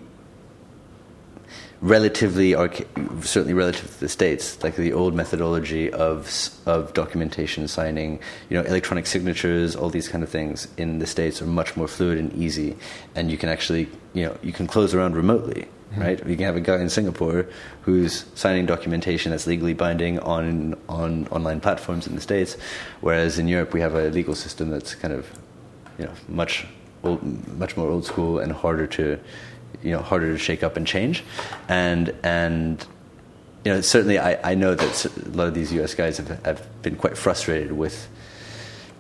relatively, 1.81 2.53
archa- 2.53 2.87
certainly 3.25 3.55
relative 3.55 3.91
to 3.91 4.01
the 4.01 4.09
states, 4.09 4.63
like 4.63 4.77
the 4.77 4.93
old 4.93 5.15
methodology 5.15 5.93
of 5.93 6.51
of 6.65 6.93
documentation 6.95 7.69
signing, 7.69 8.21
you 8.49 8.57
know, 8.57 8.65
electronic 8.65 9.07
signatures, 9.07 9.75
all 9.75 9.91
these 9.91 10.09
kind 10.09 10.23
of 10.23 10.31
things 10.31 10.69
in 10.77 10.99
the 11.01 11.07
states 11.07 11.43
are 11.43 11.47
much 11.47 11.77
more 11.77 11.89
fluid 11.89 12.19
and 12.19 12.33
easy, 12.35 12.77
and 13.15 13.31
you 13.31 13.37
can 13.37 13.49
actually, 13.49 13.89
you 14.13 14.25
know, 14.25 14.37
you 14.43 14.53
can 14.53 14.67
close 14.67 14.95
around 14.95 15.17
remotely. 15.17 15.67
Mm-hmm. 15.95 16.03
Right, 16.03 16.27
you 16.27 16.37
can 16.37 16.47
have 16.47 16.57
a 16.57 16.61
guy 16.61 16.81
in 16.81 16.89
Singapore 16.89 17.47
who's 17.83 18.25
signing 18.35 18.67
documentation 18.67 19.31
that's 19.31 19.47
legally 19.47 19.75
binding 19.75 20.19
on 20.19 20.75
on 20.89 21.29
online 21.29 21.61
platforms 21.61 22.09
in 22.09 22.17
the 22.17 22.21
states, 22.21 22.57
whereas 23.01 23.39
in 23.39 23.47
Europe 23.47 23.73
we 23.73 23.81
have 23.81 23.95
a 23.95 24.09
legal 24.09 24.35
system 24.35 24.71
that's 24.71 24.97
kind 24.97 25.15
of, 25.15 25.31
you 25.97 26.07
know, 26.07 26.13
much 26.27 26.67
old, 27.05 27.23
much 27.57 27.77
more 27.77 27.89
old 27.89 28.05
school 28.05 28.41
and 28.41 28.51
harder 28.51 28.89
to, 28.89 29.21
you 29.85 29.93
know, 29.93 30.01
harder 30.01 30.33
to 30.33 30.39
shake 30.39 30.65
up 30.65 30.77
and 30.77 30.85
change, 30.85 31.23
and 31.69 32.13
and 32.25 32.85
you 33.65 33.73
know 33.73 33.81
certainly 33.81 34.19
I, 34.19 34.53
I 34.53 34.55
know 34.57 34.75
that 34.75 35.05
a 35.05 35.29
lot 35.31 35.47
of 35.47 35.55
these 35.55 35.73
U.S. 35.75 35.95
guys 35.95 36.17
have 36.17 36.45
have 36.45 36.83
been 36.83 36.97
quite 36.97 37.17
frustrated 37.17 37.71
with 37.71 38.09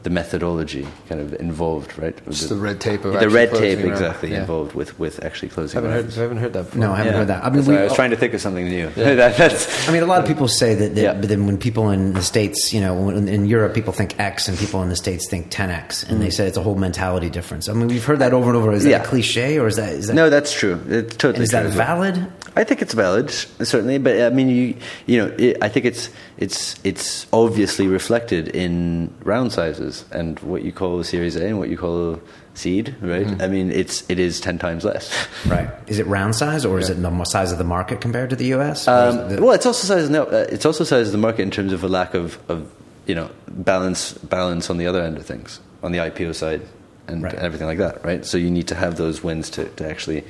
the 0.04 0.10
methodology 0.10 0.86
kind 1.08 1.18
of 1.18 1.32
involved, 1.40 1.98
right? 1.98 2.14
Just 2.28 2.50
the 2.50 2.56
red 2.56 2.78
tape 2.78 3.06
of 3.06 3.14
the 3.18 3.30
red 3.30 3.50
tape 3.54 3.78
around. 3.78 3.90
exactly 3.90 4.32
Yeah. 4.32 4.42
involved 4.42 4.74
with 4.74 4.98
with 4.98 5.24
actually 5.24 5.48
closing. 5.48 5.82
haven't 5.82 5.92
heard. 5.92 6.18
I 6.18 6.20
haven't 6.20 6.36
heard 6.36 6.52
that 6.52 6.64
before. 6.66 6.78
No, 6.80 6.92
I 6.92 6.96
haven't 6.98 7.12
Yeah. 7.12 7.18
heard 7.20 7.28
that. 7.28 7.44
I 7.44 7.48
mean, 7.50 7.64
we, 7.64 7.76
I 7.76 7.84
was 7.84 7.94
trying 7.94 8.10
to 8.10 8.16
think 8.16 8.34
of 8.34 8.40
something 8.42 8.68
new. 8.68 8.90
That- 8.94 9.36
that's 9.38 9.88
I 9.88 9.92
mean, 9.92 10.02
a 10.02 10.06
lot 10.06 10.20
of 10.20 10.26
people 10.28 10.46
say 10.46 10.74
that, 10.74 10.94
that 10.94 11.00
Yeah. 11.00 11.14
but 11.14 11.28
then 11.30 11.46
when 11.46 11.56
people 11.56 11.88
in 11.88 12.12
the 12.12 12.22
states, 12.22 12.74
you 12.74 12.82
know, 12.82 12.94
when, 12.94 13.28
in 13.28 13.46
Europe, 13.46 13.72
people 13.72 13.94
think 13.94 14.20
X, 14.20 14.46
and 14.46 14.58
people 14.58 14.82
in 14.82 14.90
the 14.90 14.96
states 14.96 15.26
think 15.26 15.50
10X, 15.50 16.08
and 16.08 16.20
they 16.20 16.28
mm. 16.28 16.32
say 16.32 16.46
it's 16.46 16.58
a 16.58 16.62
whole 16.62 16.74
mentality 16.74 17.30
difference. 17.30 17.70
I 17.70 17.72
mean, 17.72 17.88
we've 17.88 18.04
heard 18.04 18.18
that 18.18 18.34
over 18.34 18.48
and 18.50 18.56
over. 18.58 18.72
Is 18.72 18.84
that 18.84 18.90
Yeah. 18.90 19.02
a 19.02 19.06
cliche, 19.06 19.58
or 19.58 19.66
is 19.68 19.76
that 19.76 19.92
is 19.94 20.08
that 20.08 20.14
no, 20.14 20.28
that's 20.28 20.52
true. 20.52 20.78
It's 20.88 21.16
totally 21.16 21.44
is 21.44 21.50
true 21.50 21.62
that 21.62 21.70
valid? 21.70 22.26
I 22.56 22.62
think 22.64 22.82
it's 22.82 22.94
valid, 22.94 23.30
certainly, 23.30 23.98
but 23.98 24.20
I 24.20 24.30
mean, 24.30 24.48
you 24.48 24.74
you 25.06 25.16
know, 25.18 25.34
it, 25.38 25.56
I 25.62 25.68
think 25.68 25.86
it's 25.86 26.10
it's 26.36 26.76
it's 26.84 27.26
obviously 27.32 27.86
reflected 27.88 28.48
in 28.48 29.12
round 29.24 29.52
sizes 29.52 29.93
and 30.10 30.38
what 30.40 30.62
you 30.62 30.72
call 30.72 30.98
a 31.00 31.04
Series 31.04 31.36
A 31.36 31.46
and 31.46 31.58
what 31.58 31.68
you 31.68 31.76
call 31.78 32.14
a 32.14 32.20
seed, 32.54 32.94
right? 33.00 33.26
I 33.42 33.46
mean, 33.48 33.70
it's 33.70 34.08
it 34.10 34.18
is 34.18 34.40
ten 34.40 34.58
times 34.58 34.84
less. 34.84 35.10
Right? 35.46 35.68
Is 35.86 35.98
it 35.98 36.06
round 36.06 36.34
size, 36.34 36.64
or 36.64 36.78
is 36.78 36.88
it 36.90 36.94
the 37.02 37.24
size 37.24 37.52
of 37.52 37.58
the 37.58 37.64
market 37.76 38.00
compared 38.00 38.30
to 38.30 38.36
the 38.36 38.46
U.S.? 38.56 38.88
Um, 38.88 39.18
it 39.18 39.28
the- 39.36 39.42
well, 39.42 39.52
it's 39.54 39.66
also 39.66 39.86
size. 39.86 40.08
No, 40.10 40.24
uh, 40.24 40.46
it's 40.50 40.64
also 40.66 40.84
size 40.84 41.06
of 41.08 41.12
the 41.12 41.18
market 41.18 41.42
in 41.42 41.50
terms 41.50 41.72
of 41.72 41.84
a 41.84 41.88
lack 41.88 42.14
of, 42.14 42.38
of 42.50 42.70
you 43.06 43.14
know 43.14 43.28
balance 43.48 44.12
balance 44.14 44.70
on 44.70 44.78
the 44.78 44.86
other 44.86 45.02
end 45.02 45.16
of 45.18 45.26
things 45.26 45.60
on 45.82 45.92
the 45.92 45.98
IPO 45.98 46.34
side 46.34 46.62
and 47.06 47.22
Right. 47.22 47.34
everything 47.34 47.66
like 47.66 47.78
that, 47.78 48.02
right? 48.04 48.24
So 48.24 48.38
you 48.38 48.50
need 48.50 48.66
to 48.68 48.74
have 48.74 48.96
those 48.96 49.22
wins 49.22 49.50
to, 49.50 49.66
to 49.76 49.86
actually 49.86 50.24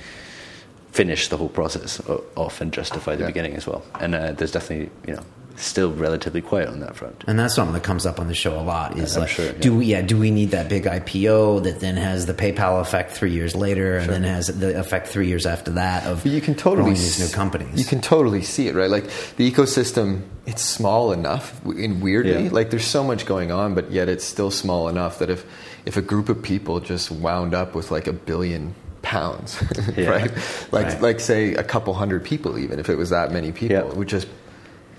finish 0.91 1.29
the 1.29 1.37
whole 1.37 1.49
process 1.49 2.01
off 2.37 2.61
and 2.61 2.73
justify 2.73 3.15
the 3.15 3.23
Yeah. 3.23 3.27
beginning 3.29 3.55
as 3.55 3.67
well. 3.67 3.83
And 4.01 4.15
uh, 4.15 4.33
there's 4.33 4.51
definitely 4.53 4.91
you 5.07 5.15
know 5.15 5.23
still 5.57 5.93
relatively 5.93 6.41
quiet 6.41 6.69
on 6.69 6.81
that 6.81 6.97
front. 6.97 7.23
And 7.27 7.39
that's 7.39 7.55
something 7.55 7.75
that 7.75 7.83
comes 7.85 8.07
up 8.07 8.19
on 8.19 8.27
the 8.29 8.35
show 8.35 8.59
a 8.59 8.63
lot. 8.63 8.99
Is 8.99 9.15
I'm 9.17 9.23
like, 9.23 9.31
sure, 9.31 9.47
yeah. 9.47 9.53
do 9.53 9.77
we, 9.77 9.87
yeah, 9.87 10.03
do 10.03 10.19
we 10.19 10.31
need 10.31 10.51
that 10.51 10.69
big 10.69 10.85
IPO 10.85 11.63
that 11.65 11.81
then 11.81 11.97
has 11.97 12.27
the 12.27 12.35
PayPal 12.35 12.81
effect 12.81 13.13
three 13.13 13.31
years 13.33 13.55
later, 13.55 13.97
and 13.99 14.09
then 14.11 14.23
has 14.25 14.49
the 14.49 14.79
effect 14.79 15.09
three 15.09 15.29
years 15.29 15.47
after 15.47 15.73
that 15.73 16.07
of 16.07 16.23
But 16.25 16.33
you 16.33 16.41
can 16.41 16.55
totally 16.55 16.83
growing 16.83 16.95
these 16.95 17.21
new 17.21 17.29
companies? 17.35 17.79
You 17.79 17.85
can 17.85 18.01
totally 18.01 18.43
see 18.43 18.69
it, 18.69 18.75
right? 18.75 18.91
Like 18.91 19.05
the 19.37 19.51
ecosystem, 19.51 20.23
it's 20.47 20.63
small 20.63 21.13
enough 21.13 21.65
in 21.67 22.01
weirdly. 22.01 22.45
Yeah. 22.45 22.51
Like 22.51 22.71
there's 22.71 22.87
so 22.87 23.05
much 23.05 23.25
going 23.27 23.51
on, 23.53 23.75
but 23.75 23.91
yet 23.91 24.09
it's 24.09 24.25
still 24.25 24.51
small 24.51 24.89
enough 24.89 25.19
that 25.21 25.31
if 25.31 25.45
if 25.87 25.97
a 25.97 26.03
group 26.03 26.29
of 26.29 26.43
people 26.43 26.81
just 26.81 27.11
wound 27.11 27.55
up 27.55 27.75
with 27.75 27.91
like 27.91 28.07
a 28.07 28.13
billion 28.13 28.75
pounds, 29.03 29.63
Yeah. 29.97 30.09
right? 30.11 30.31
Like 30.73 30.87
Right. 30.87 31.03
like 31.03 31.21
say 31.21 31.55
a 31.55 31.63
couple 31.63 31.93
hundred 31.95 32.25
people, 32.25 32.59
even 32.59 32.79
if 32.81 32.89
it 32.89 32.97
was 32.97 33.11
that 33.11 33.31
many 33.33 33.53
people, 33.53 33.77
Yeah. 33.77 33.87
it 33.87 33.97
would 33.97 34.09
just 34.09 34.27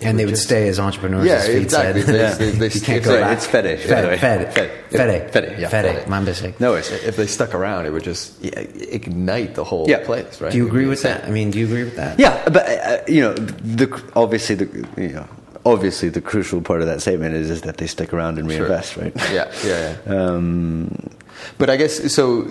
and 0.02 0.20
they 0.20 0.26
would 0.26 0.36
just- 0.36 0.44
stay 0.44 0.68
as 0.68 0.80
entrepreneurs. 0.80 1.26
Yeah, 1.26 1.36
as 1.36 1.48
exactly. 1.50 2.02
Said. 2.02 2.38
They- 2.38 2.52
they- 2.52 2.58
they- 2.68 2.74
you 2.76 2.82
can't 2.82 3.04
go 3.04 3.20
back. 3.20 3.38
it's 3.38 3.46
Fede, 3.48 3.80
Fede, 3.80 3.90
by 3.90 4.02
the 4.02 4.08
way. 4.10 4.18
Fede, 4.18 4.54
Fede. 4.54 4.72
Fede, 4.90 5.32
Fede, 5.32 5.60
yeah, 5.60 5.68
Fede. 5.70 5.96
Fede. 5.96 6.08
My 6.08 6.20
mistake. 6.20 6.60
No 6.60 6.76
if 6.76 7.16
they 7.16 7.28
stuck 7.28 7.54
around, 7.56 7.86
it 7.86 7.92
would 7.94 8.04
just 8.04 8.34
ignite 8.44 9.56
the 9.56 9.64
whole 9.64 9.86
Yeah. 9.90 10.00
place, 10.06 10.42
right? 10.42 10.52
Do 10.52 10.58
you 10.58 10.68
agree 10.68 10.86
with 10.88 11.02
that? 11.04 11.26
I 11.26 11.30
mean, 11.32 11.52
do 11.52 11.60
you 11.60 11.66
agree 11.66 11.84
with 11.84 11.96
that? 11.96 12.20
Yeah, 12.20 12.42
but 12.50 12.68
uh, 12.68 12.98
you 13.08 13.22
know, 13.22 13.34
the 13.34 13.88
obviously 14.16 14.56
the 14.56 14.88
you 14.98 15.10
know 15.14 15.28
obviously 15.66 16.10
the 16.10 16.22
crucial 16.22 16.62
part 16.62 16.82
of 16.82 16.88
that 16.88 17.02
statement 17.02 17.34
is 17.36 17.50
is 17.50 17.62
that 17.62 17.78
they 17.78 17.88
stick 17.88 18.14
around 18.14 18.38
and 18.38 18.50
Sure. 18.52 18.60
reinvest, 18.68 18.98
right? 18.98 19.14
Yeah, 19.32 19.52
yeah, 19.66 19.96
yeah. 20.08 20.14
Um, 20.16 21.10
But 21.58 21.70
I 21.70 21.76
guess 21.78 22.14
so. 22.14 22.48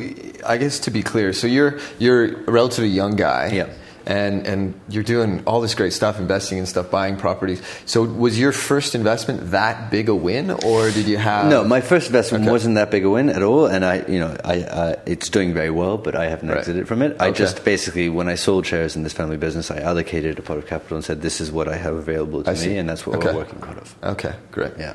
I 0.47 0.57
guess 0.59 0.79
to 0.81 0.91
be 0.91 1.03
clear, 1.03 1.33
so 1.33 1.47
you're 1.47 1.79
you're 1.99 2.25
a 2.47 2.51
relatively 2.51 2.91
young 2.91 3.17
guy, 3.17 3.51
Yeah. 3.53 3.67
And 4.07 4.47
and 4.47 4.75
you're 4.89 5.03
doing 5.03 5.43
all 5.47 5.61
this 5.61 5.75
great 5.75 5.93
stuff, 5.93 6.19
investing 6.19 6.59
in 6.59 6.67
stuff, 6.67 6.91
buying 6.91 7.17
properties. 7.17 7.63
So 7.87 8.03
was 8.03 8.39
your 8.39 8.53
first 8.53 8.95
investment 8.95 9.51
that 9.53 9.91
big 9.91 10.09
a 10.09 10.15
win, 10.15 10.51
or 10.51 10.91
did 10.91 11.07
you 11.09 11.17
have 11.17 11.49
no, 11.51 11.65
my 11.65 11.81
first 11.81 12.07
investment 12.09 12.45
Okay. 12.45 12.53
wasn't 12.53 12.75
that 12.77 12.91
big 12.91 13.05
a 13.05 13.11
win 13.11 13.29
at 13.31 13.43
all, 13.43 13.67
and 13.67 13.85
I, 13.85 14.05
you 14.07 14.19
know, 14.19 14.37
I, 14.45 14.63
uh, 14.63 14.97
it's 15.07 15.29
doing 15.29 15.55
very 15.55 15.71
well, 15.71 15.97
but 15.99 16.15
I 16.15 16.29
haven't 16.29 16.49
Right. 16.49 16.59
exited 16.59 16.87
from 16.89 17.03
it. 17.03 17.17
I 17.21 17.29
Okay. 17.29 17.39
just 17.39 17.65
basically, 17.65 18.09
when 18.09 18.29
I 18.29 18.35
sold 18.35 18.67
shares 18.67 18.97
in 18.97 19.03
this 19.03 19.13
family 19.13 19.37
business, 19.37 19.71
I 19.71 19.79
allocated 19.79 20.39
a 20.39 20.43
part 20.43 20.59
of 20.59 20.67
capital 20.67 20.97
and 20.97 21.05
said, 21.05 21.23
"This 21.23 21.41
is 21.41 21.51
what 21.51 21.69
I 21.69 21.77
have 21.77 21.95
available 21.95 22.43
to 22.45 22.51
I 22.51 22.55
me, 22.55 22.59
see. 22.59 22.77
and 22.77 22.89
that's 22.89 23.07
what 23.07 23.17
Okay. 23.17 23.29
we're 23.29 23.35
working 23.37 23.59
out 23.67 23.79
of." 23.79 23.95
Okay, 24.05 24.35
great. 24.53 24.73
Yeah. 24.79 24.95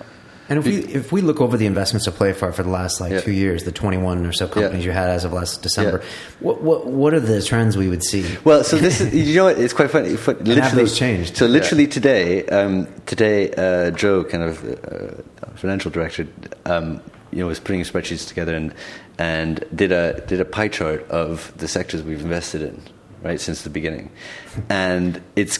And 0.49 0.57
if 0.59 0.65
we 0.65 0.77
if 0.77 1.11
we 1.11 1.21
look 1.21 1.41
over 1.41 1.57
the 1.57 1.67
investments 1.67 2.07
of 2.07 2.15
Playfair 2.15 2.51
for 2.51 2.63
the 2.63 2.69
last 2.69 2.99
like 2.99 3.11
Yeah. 3.11 3.21
two 3.21 3.31
years, 3.31 3.63
the 3.65 3.71
twenty 3.71 3.97
one 3.97 4.25
or 4.25 4.31
so 4.31 4.47
companies 4.47 4.83
you 4.83 4.91
had 4.91 5.09
as 5.09 5.23
of 5.23 5.31
last 5.31 5.61
December, 5.61 5.99
Yeah. 6.01 6.09
what 6.39 6.61
what 6.63 6.87
what 6.87 7.13
are 7.13 7.19
the 7.19 7.41
trends 7.41 7.77
we 7.77 7.87
would 7.87 8.03
see? 8.03 8.25
Well, 8.43 8.63
so 8.63 8.77
this 8.77 8.99
is 8.99 9.13
you 9.13 9.35
know 9.35 9.45
what? 9.45 9.59
It's 9.59 9.73
quite 9.73 9.91
funny. 9.91 10.15
Fu- 10.15 10.31
Literally, 10.41 10.75
those 10.83 10.97
changed? 10.97 11.37
So 11.37 11.45
literally 11.45 11.85
today, 11.85 12.45
um, 12.47 12.87
today, 13.05 13.51
uh, 13.53 13.91
Joe, 13.91 14.23
kind 14.23 14.43
of 14.43 14.63
uh, 14.65 15.51
financial 15.55 15.91
director, 15.91 16.27
um, 16.65 16.99
you 17.31 17.39
know, 17.41 17.47
was 17.47 17.59
putting 17.59 17.81
spreadsheets 17.81 18.27
together 18.27 18.55
and 18.55 18.73
and 19.19 19.63
did 19.75 19.91
a 19.91 20.21
did 20.27 20.41
a 20.41 20.45
pie 20.45 20.67
chart 20.69 21.07
of 21.11 21.53
the 21.57 21.67
sectors 21.67 22.01
we've 22.01 22.21
invested 22.21 22.63
in, 22.63 22.81
right, 23.21 23.39
since 23.39 23.61
the 23.61 23.69
beginning, 23.69 24.09
and 24.69 25.21
it's. 25.35 25.59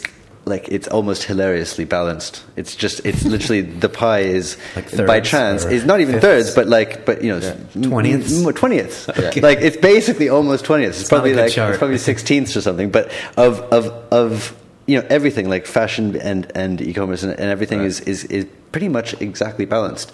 Like 0.50 0.68
it's 0.70 0.88
almost 0.88 1.24
hilariously 1.24 1.86
balanced. 1.86 2.44
It's 2.56 2.76
just 2.76 3.06
it's 3.06 3.24
literally 3.24 3.62
the 3.62 3.88
pie 3.88 4.22
is 4.22 4.58
Like 4.76 5.06
by 5.06 5.20
chance. 5.22 5.64
It's 5.64 5.86
not 5.86 6.00
even 6.02 6.16
fifths? 6.16 6.26
thirds, 6.26 6.56
but 6.56 6.68
like 6.68 7.06
but 7.06 7.24
you 7.24 7.32
know 7.32 7.40
Twentieths? 7.74 8.42
twentieths. 8.60 9.08
Okay. 9.30 9.42
Like 9.42 9.60
it's 9.62 9.78
basically 9.78 10.28
almost 10.30 10.66
twentieths. 10.66 10.98
It's, 10.98 11.02
It's 11.02 11.10
probably 11.10 11.34
like 11.34 11.52
chart. 11.54 11.70
it's 11.70 11.78
probably 11.80 11.98
sixteenths 12.12 12.58
or 12.58 12.62
something. 12.62 12.90
But 12.90 13.12
of 13.38 13.60
of 13.72 13.86
of 14.12 14.56
you 14.88 15.00
know 15.00 15.06
everything 15.10 15.48
like 15.50 15.66
fashion 15.68 16.16
and 16.16 16.52
and 16.56 16.82
e-commerce 16.82 17.22
and, 17.24 17.32
and 17.34 17.50
everything 17.52 17.82
is, 17.84 18.00
is 18.02 18.24
is 18.26 18.46
pretty 18.72 18.90
much 18.90 19.14
exactly 19.22 19.66
balanced. 19.66 20.12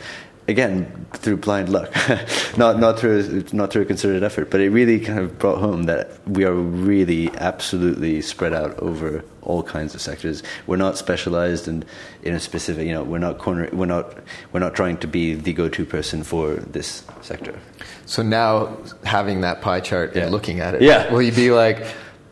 Again, 0.47 1.07
through 1.13 1.37
blind 1.37 1.69
luck, 1.69 1.91
not 2.57 2.79
not 2.79 2.99
through 2.99 3.45
not 3.51 3.71
through 3.73 3.81
a 3.81 3.85
concerted 3.85 4.21
effort, 4.23 4.51
but 4.51 4.61
it 4.61 4.69
really 4.69 4.99
kind 4.99 5.17
of 5.17 5.39
brought 5.39 5.57
home 5.57 5.83
that 5.83 6.11
we 6.27 6.43
are 6.45 6.53
really 6.53 7.31
absolutely 7.37 8.21
spread 8.21 8.53
out 8.53 8.77
over 8.77 9.23
all 9.41 9.63
kinds 9.63 9.95
of 9.95 10.01
sectors. 10.01 10.43
We're 10.67 10.75
not 10.77 10.99
specialized 10.99 11.67
in 11.67 11.83
in 12.21 12.35
a 12.35 12.39
specific. 12.39 12.85
You 12.85 12.93
know, 12.93 13.03
we're 13.03 13.17
not 13.17 13.39
corner. 13.39 13.69
We're 13.73 13.87
not 13.87 14.13
we're 14.51 14.59
not 14.59 14.75
trying 14.75 14.97
to 14.97 15.07
be 15.07 15.33
the 15.33 15.51
go-to 15.51 15.83
person 15.83 16.21
for 16.23 16.53
this 16.57 17.03
sector. 17.21 17.57
So 18.05 18.21
now 18.21 18.77
having 19.03 19.41
that 19.41 19.61
pie 19.61 19.79
chart 19.79 20.15
Yeah. 20.15 20.23
and 20.23 20.31
looking 20.31 20.59
at 20.59 20.75
it, 20.75 20.83
Yeah. 20.83 21.11
will 21.11 21.23
you 21.23 21.31
be 21.31 21.49
like, 21.49 21.83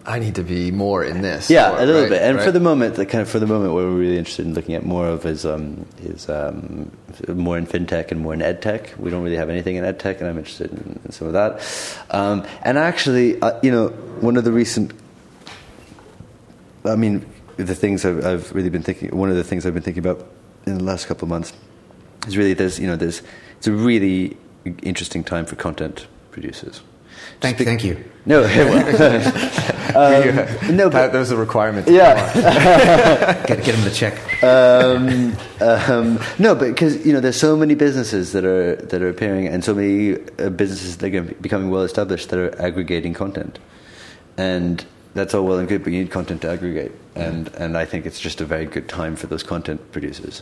I 0.06 0.20
need 0.20 0.36
to 0.36 0.43
be 0.43 0.70
more 0.72 1.04
in 1.04 1.22
this? 1.22 1.49
Yeah, 1.49 1.72
or- 1.72 1.78
a 1.78 1.86
little 1.86 2.01
right, 2.01 2.10
bit. 2.10 2.22
And 2.22 2.38
right? 2.38 2.43
for 2.45 2.51
the 2.51 2.60
moment, 2.60 2.95
the 2.95 3.06
kind 3.06 3.22
of 3.22 3.30
for 3.30 3.39
the 3.39 3.47
moment, 3.47 3.74
what 3.74 3.84
we're 3.84 3.91
really 3.91 4.18
interested 4.18 4.45
in 4.45 4.54
looking 4.54 4.76
at 4.76 4.84
more 4.84 5.08
of 5.08 5.26
is 5.26 5.45
um, 5.45 5.86
is 6.01 6.30
um, 6.30 6.91
more 7.30 7.58
in 7.58 7.66
fintech 7.66 8.12
and 8.12 8.20
more 8.20 8.34
in 8.34 8.41
edtech. 8.41 8.97
We 8.97 9.10
don't 9.10 9.24
really 9.24 9.38
have 9.38 9.49
anything 9.49 9.78
in 9.78 9.86
edtech, 9.86 10.20
and 10.20 10.28
I'm 10.28 10.38
interested 10.38 10.72
in, 10.72 10.99
in 11.06 11.12
some 11.12 11.28
of 11.28 11.34
that. 11.34 12.06
Um, 12.10 12.45
and 12.64 12.78
actually, 12.78 13.41
uh, 13.41 13.60
you 13.64 13.72
know, 13.72 13.89
one 14.20 14.36
of 14.36 14.43
the 14.43 14.51
recent, 14.51 14.91
I 16.84 16.95
mean, 16.95 17.26
the 17.58 17.76
things 17.76 18.04
I've, 18.04 18.26
I've 18.26 18.51
really 18.54 18.70
been 18.70 18.84
thinking. 18.84 19.16
One 19.16 19.30
of 19.30 19.38
the 19.38 19.43
things 19.43 19.66
I've 19.66 19.74
been 19.74 19.84
thinking 19.84 20.06
about 20.06 20.28
in 20.66 20.78
the 20.78 20.84
last 20.84 21.08
couple 21.08 21.26
of 21.26 21.30
months 21.30 21.54
is 22.28 22.38
really 22.38 22.54
there's 22.54 22.80
you 22.80 22.88
know 22.88 22.95
there's 22.95 23.22
it's 23.58 23.68
a 23.68 23.72
really 23.72 24.38
interesting 24.82 25.24
time 25.24 25.45
for 25.45 25.56
content 25.56 26.08
producers. 26.32 26.82
Thank 27.39 27.58
Just 27.58 27.60
be- 27.60 27.66
thank 27.66 27.84
you. 27.84 28.04
No, 28.26 28.41
um, 29.96 30.76
no, 30.76 30.89
but 30.89 31.12
that 31.12 31.18
was 31.20 31.32
a 31.32 31.38
requirement. 31.38 31.88
yeah. 31.88 33.44
Get 33.48 33.64
get 33.64 33.76
them 33.76 33.84
to 33.84 33.91
check. 33.91 34.44
um, 34.44 35.36
um, 35.62 36.20
no, 36.39 36.56
but 36.56 36.70
because 36.70 37.06
you 37.06 37.14
know, 37.14 37.20
there's 37.20 37.39
so 37.39 37.56
many 37.56 37.76
businesses 37.76 38.32
that 38.34 38.46
are 38.46 38.76
that 38.76 39.02
are 39.02 39.10
appearing, 39.10 39.48
and 39.48 39.64
so 39.64 39.74
many 39.74 40.18
uh, 40.39 40.50
businesses 40.50 40.98
that 40.98 41.14
are 41.14 41.22
becoming 41.22 41.70
well 41.70 41.84
established 41.84 42.30
that 42.30 42.39
are 42.39 42.62
aggregating 42.62 43.14
content, 43.14 43.60
and 44.38 44.86
that's 45.14 45.34
all 45.34 45.46
well 45.46 45.60
and 45.60 45.68
good, 45.68 45.84
but 45.84 45.94
you 45.94 46.00
need 46.00 46.12
content 46.12 46.41
to 46.41 46.50
aggregate, 46.50 46.91
and 47.16 47.47
and 47.55 47.78
I 47.78 47.86
think 47.86 48.05
it's 48.05 48.20
just 48.20 48.41
a 48.41 48.45
very 48.45 48.66
good 48.66 48.89
time 48.89 49.16
for 49.16 49.28
those 49.28 49.43
content 49.43 49.91
producers 49.91 50.41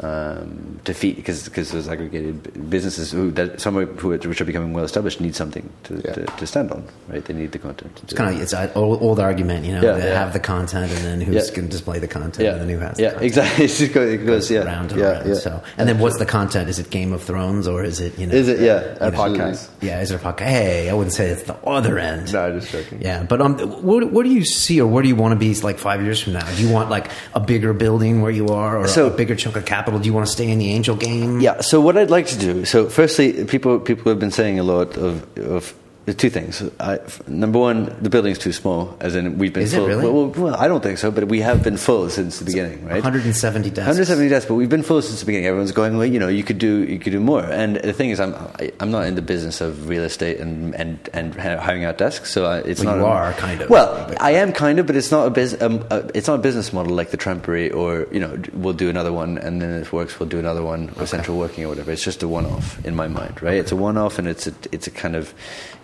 um, 0.00 0.80
to 0.84 0.94
feed 0.94 1.16
because 1.16 1.44
because 1.44 1.70
those 1.70 1.86
aggregated 1.86 2.70
businesses 2.70 3.12
who 3.12 3.30
that 3.32 3.60
some 3.60 3.76
are, 3.76 3.84
who 3.84 4.12
are, 4.12 4.16
which 4.16 4.40
are 4.40 4.44
becoming 4.46 4.72
well 4.72 4.84
established 4.84 5.20
need 5.20 5.34
something 5.34 5.70
to, 5.84 5.94
Yeah. 5.96 6.12
to, 6.12 6.24
to 6.24 6.46
stand 6.46 6.70
on, 6.70 6.84
right? 7.08 7.22
They 7.22 7.34
need 7.34 7.52
the 7.52 7.58
content. 7.58 8.00
It's 8.02 8.14
kind 8.14 8.34
of 8.34 8.40
it's 8.40 8.54
an 8.54 8.70
old, 8.74 9.02
old 9.02 9.20
argument, 9.20 9.66
you 9.66 9.72
know. 9.72 9.82
Yeah, 9.82 9.92
they 9.92 10.08
yeah. 10.08 10.18
have 10.18 10.32
the 10.32 10.40
content, 10.40 10.90
and 10.92 11.04
then 11.04 11.20
who's 11.20 11.50
going 11.50 11.68
to 11.68 11.70
display 11.70 11.98
the 11.98 12.08
content, 12.08 12.44
yeah, 12.44 12.52
and 12.52 12.62
then 12.62 12.68
who 12.70 12.78
has 12.78 12.98
yeah, 12.98 13.18
exactly. 13.20 13.64
It 13.66 13.68
just 13.68 13.92
goes, 13.92 14.12
it 14.12 14.26
goes 14.26 14.50
yeah, 14.50 14.62
round 14.64 14.92
and 14.92 15.00
yeah, 15.00 15.26
yeah. 15.26 15.34
So, 15.34 15.62
and 15.76 15.88
then 15.88 15.98
what's 15.98 16.18
the 16.18 16.26
content? 16.26 16.68
Is 16.70 16.78
it 16.78 16.90
Game 16.90 17.12
of 17.12 17.22
Thrones 17.22 17.68
or 17.68 17.84
is 17.84 18.00
it 18.00 18.18
you 18.18 18.26
know? 18.26 18.34
Is 18.34 18.48
it? 18.48 18.60
Yeah, 18.60 18.96
A 19.00 19.12
podcast. 19.12 19.68
Yeah, 19.82 20.00
is 20.00 20.10
it 20.10 20.16
a 20.16 20.18
podcast? 20.18 20.40
Hey, 20.46 20.88
I 20.88 20.94
wouldn't 20.94 21.14
say 21.14 21.28
it's 21.28 21.42
the 21.44 21.56
other 21.66 21.98
end. 21.98 22.32
No, 22.32 22.58
just 22.58 22.72
joking. 22.72 23.02
Yeah, 23.02 23.24
but 23.24 23.40
um, 23.40 23.58
what, 23.82 24.10
what 24.10 24.24
do 24.24 24.30
you 24.30 24.44
see, 24.44 24.80
or 24.80 24.86
where 24.86 25.02
do 25.02 25.08
you 25.08 25.16
want 25.16 25.32
to 25.32 25.38
be 25.38 25.54
like 25.60 25.78
five 25.78 26.01
years 26.02 26.20
from 26.20 26.34
now? 26.34 26.44
Do 26.56 26.62
you 26.62 26.72
want 26.72 26.90
like 26.90 27.10
a 27.34 27.40
bigger 27.40 27.72
building 27.72 28.20
where 28.22 28.30
you 28.32 28.48
are, 28.48 28.76
or 28.78 28.86
So- 28.88 29.06
a 29.06 29.10
bigger 29.10 29.34
chunk 29.34 29.56
of 29.56 29.64
capital? 29.64 29.98
Do 30.00 30.06
you 30.06 30.12
want 30.14 30.26
to 30.26 30.32
stay 30.32 30.48
in 30.50 30.58
the 30.58 30.70
angel 30.70 30.96
game? 30.96 31.40
Yeah. 31.40 31.60
So 31.60 31.80
what 31.80 31.96
I'd 31.96 32.10
like 32.10 32.26
to 32.28 32.38
do. 32.38 32.64
So 32.64 32.88
firstly, 32.88 33.44
people 33.44 33.78
people 33.80 34.10
have 34.10 34.18
been 34.18 34.30
saying 34.32 34.58
a 34.58 34.62
lot 34.64 34.96
of 34.96 35.22
of 35.38 35.74
two 36.06 36.30
things. 36.30 36.62
I, 36.80 36.98
number 37.28 37.58
one, 37.60 37.96
the 38.02 38.10
building's 38.10 38.38
too 38.38 38.52
small. 38.52 38.96
As 39.00 39.14
in, 39.14 39.38
we've 39.38 39.52
been 39.52 39.62
Is 39.62 39.72
it 39.72 39.76
full. 39.76 39.86
really? 39.86 40.04
Well, 40.10 40.26
well, 40.28 40.54
I 40.56 40.66
don't 40.66 40.82
think 40.82 40.98
so, 40.98 41.10
but 41.12 41.28
we 41.28 41.40
have 41.42 41.62
been 41.62 41.76
full 41.76 42.10
since 42.10 42.40
the 42.40 42.44
beginning, 42.44 42.84
right? 42.84 42.94
170 43.02 43.68
desks. 43.70 43.78
170 43.78 44.28
desks, 44.28 44.48
but 44.48 44.54
we've 44.54 44.68
been 44.68 44.82
full 44.82 45.00
since 45.00 45.20
the 45.20 45.26
beginning. 45.26 45.46
Everyone's 45.46 45.70
going, 45.72 45.96
well, 45.96 46.06
you 46.06 46.18
know, 46.18 46.26
you 46.28 46.42
could 46.42 46.58
do, 46.58 46.82
you 46.84 46.98
could 46.98 47.12
do 47.12 47.20
more. 47.20 47.44
And 47.44 47.76
the 47.76 47.92
thing 47.92 48.10
is, 48.10 48.18
I'm, 48.18 48.34
I, 48.34 48.72
I'm 48.80 48.90
not 48.90 49.06
in 49.06 49.14
the 49.14 49.22
business 49.22 49.60
of 49.60 49.88
real 49.88 50.02
estate 50.02 50.40
and 50.40 50.74
and, 50.74 51.08
and 51.12 51.34
hiring 51.34 51.84
out 51.84 51.98
desks, 51.98 52.32
so 52.32 52.46
I, 52.46 52.58
it's 52.58 52.82
Well, 52.84 52.96
not. 52.96 53.00
you 53.00 53.06
a- 53.06 53.10
are, 53.10 53.32
kind 53.34 53.60
of. 53.60 53.70
Well, 53.70 54.06
But- 54.08 54.20
I 54.20 54.32
am 54.32 54.52
kind 54.52 54.78
of, 54.80 54.86
but 54.86 54.96
it's 54.96 55.10
not 55.12 55.26
a 55.26 55.30
business. 55.30 55.62
Um, 55.62 55.84
uh, 55.90 56.02
it's 56.14 56.26
not 56.26 56.34
a 56.40 56.42
business 56.42 56.72
model 56.72 56.94
like 56.96 57.10
the 57.10 57.16
Trampery, 57.18 57.72
or 57.72 58.08
you 58.12 58.18
know, 58.18 58.40
we'll 58.54 58.72
do 58.74 58.90
another 58.90 59.12
one, 59.12 59.38
and 59.38 59.62
then 59.62 59.80
if 59.82 59.88
it 59.88 59.92
works, 59.92 60.18
we'll 60.18 60.28
do 60.28 60.38
another 60.40 60.62
one, 60.64 60.92
or 60.98 61.06
central 61.06 61.38
working, 61.38 61.64
or 61.64 61.68
whatever. 61.68 61.92
It's 61.92 62.02
just 62.02 62.22
a 62.24 62.28
one-off 62.28 62.84
in 62.84 62.96
my 62.96 63.06
mind, 63.06 63.40
right? 63.42 63.54
It's 63.54 63.70
a 63.72 63.76
one-off, 63.76 64.18
and 64.18 64.26
it's 64.26 64.46
a, 64.48 64.54
it's 64.72 64.86
a 64.86 64.90
kind 64.90 65.14
of, 65.14 65.32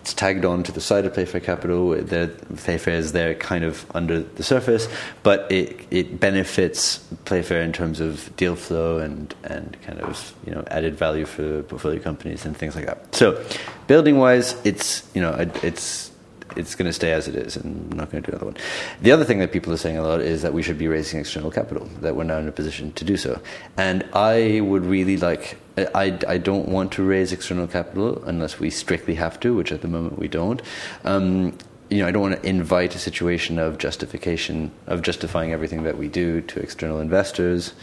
it's 0.01 0.13
tagged 0.13 0.45
on 0.45 0.63
to 0.63 0.71
the 0.71 0.81
side 0.81 1.05
of 1.05 1.13
Playfair 1.13 1.41
Capital. 1.41 1.89
The 1.91 2.27
Playfair 2.57 2.95
is 2.95 3.11
there, 3.11 3.35
kind 3.35 3.63
of 3.63 3.85
under 3.95 4.21
the 4.21 4.43
surface, 4.43 4.87
but 5.23 5.51
it 5.51 5.85
it 5.91 6.19
benefits 6.19 6.99
Playfair 7.25 7.61
in 7.61 7.73
terms 7.73 7.99
of 7.99 8.35
deal 8.35 8.55
flow 8.55 8.99
and 8.99 9.33
and 9.43 9.77
kind 9.81 9.99
of 10.01 10.33
you 10.45 10.53
know 10.53 10.63
added 10.67 10.95
value 10.95 11.25
for 11.25 11.63
portfolio 11.63 11.99
companies 11.99 12.45
and 12.45 12.55
things 12.55 12.75
like 12.75 12.85
that. 12.85 13.13
So, 13.13 13.43
building-wise, 13.87 14.55
it's 14.63 15.09
you 15.13 15.21
know 15.21 15.33
it's 15.63 16.09
it's 16.55 16.75
going 16.75 16.87
to 16.87 16.93
stay 16.93 17.11
as 17.11 17.27
it 17.27 17.35
is, 17.35 17.55
and 17.55 17.91
I'm 17.91 17.97
not 17.97 18.11
going 18.11 18.23
to 18.23 18.31
do 18.31 18.35
another 18.35 18.51
one. 18.51 18.57
The 19.01 19.11
other 19.11 19.25
thing 19.25 19.39
that 19.39 19.51
people 19.51 19.71
are 19.73 19.77
saying 19.77 19.97
a 19.97 20.03
lot 20.03 20.21
is 20.21 20.41
that 20.41 20.53
we 20.53 20.63
should 20.63 20.77
be 20.77 20.87
raising 20.87 21.19
external 21.19 21.51
capital, 21.51 21.85
that 22.01 22.15
we're 22.15 22.23
now 22.23 22.37
in 22.37 22.47
a 22.47 22.51
position 22.51 22.91
to 22.93 23.05
do 23.05 23.17
so. 23.17 23.39
And 23.77 24.05
I 24.13 24.61
would 24.61 24.85
really 24.85 25.17
like, 25.17 25.57
I, 25.95 26.17
I 26.27 26.37
don't 26.37 26.67
want 26.67 26.91
to 26.93 27.03
raise 27.03 27.31
external 27.31 27.67
capital 27.67 28.23
unless 28.25 28.59
we 28.59 28.69
strictly 28.69 29.15
have 29.15 29.39
to, 29.41 29.55
which 29.55 29.71
at 29.71 29.81
the 29.81 29.87
moment 29.87 30.17
we 30.17 30.27
don't. 30.27 30.61
Um, 31.03 31.57
you 31.89 31.99
know, 31.99 32.07
I 32.07 32.11
don't 32.11 32.21
want 32.21 32.41
to 32.41 32.47
invite 32.47 32.95
a 32.95 32.99
situation 32.99 33.57
of 33.57 33.77
justification, 33.77 34.71
of 34.87 35.01
justifying 35.01 35.51
everything 35.51 35.83
that 35.83 35.97
we 35.97 36.07
do 36.07 36.41
to 36.41 36.59
external 36.59 36.99
investors 36.99 37.73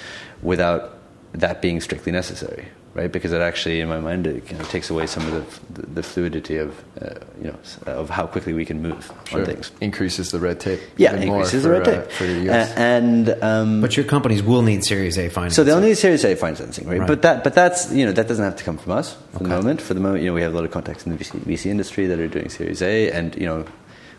without 0.42 0.98
that 1.32 1.60
being 1.60 1.80
strictly 1.80 2.12
necessary, 2.12 2.68
right? 2.96 3.12
Because 3.12 3.32
it 3.32 3.40
actually, 3.42 3.80
in 3.80 3.88
my 3.88 4.00
mind, 4.00 4.26
it 4.26 4.46
kind 4.48 4.60
of 4.60 4.68
takes 4.70 4.88
away 4.90 5.06
some 5.06 5.24
of 5.26 5.32
the, 5.74 5.80
the, 5.82 5.86
the 5.96 6.02
fluidity 6.02 6.56
of, 6.56 6.70
uh, 7.00 7.10
you 7.40 7.48
know, 7.52 7.58
of 7.86 8.08
how 8.10 8.26
quickly 8.26 8.52
we 8.54 8.64
can 8.64 8.80
move 8.82 9.12
Sure. 9.28 9.40
on 9.40 9.46
things. 9.46 9.70
Increases 9.80 10.30
the 10.30 10.40
red 10.40 10.58
tape. 10.60 10.80
Yeah, 10.96 11.14
even 11.14 11.28
more 11.28 11.36
increases 11.42 11.62
for, 11.62 11.68
the 11.68 11.74
red 11.78 11.88
uh, 11.88 11.90
tape. 12.02 12.10
for 12.10 12.24
the 12.24 12.38
Uh, 12.48 12.52
US. 12.54 12.72
and 12.76 13.28
um, 13.42 13.80
But 13.82 13.96
your 13.96 14.06
companies 14.06 14.42
will 14.42 14.62
need 14.62 14.82
Series 14.84 15.18
A 15.18 15.28
financing. 15.28 15.54
so 15.56 15.62
they'll 15.64 15.80
need 15.80 15.98
Series 15.98 16.24
A 16.24 16.34
financing, 16.34 16.88
right? 16.88 16.98
Right. 17.00 17.06
But 17.08 17.22
that, 17.22 17.44
but 17.44 17.54
that's 17.54 17.92
you 17.92 18.04
know 18.06 18.12
that 18.12 18.26
doesn't 18.28 18.44
have 18.44 18.56
to 18.56 18.64
come 18.64 18.78
from 18.78 18.92
us 18.92 19.16
for 19.32 19.40
the 19.44 19.48
moment. 19.48 19.82
For 19.82 19.94
the 19.94 20.00
moment, 20.00 20.22
you 20.24 20.30
know, 20.30 20.34
we 20.34 20.42
have 20.42 20.52
a 20.52 20.56
lot 20.56 20.64
of 20.64 20.70
contacts 20.70 21.04
in 21.06 21.12
the 21.12 21.18
VC, 21.22 21.38
VC 21.40 21.66
industry 21.70 22.06
that 22.06 22.18
are 22.18 22.28
doing 22.28 22.48
Series 22.48 22.80
A, 22.82 23.10
and 23.12 23.34
you 23.36 23.46
know, 23.46 23.64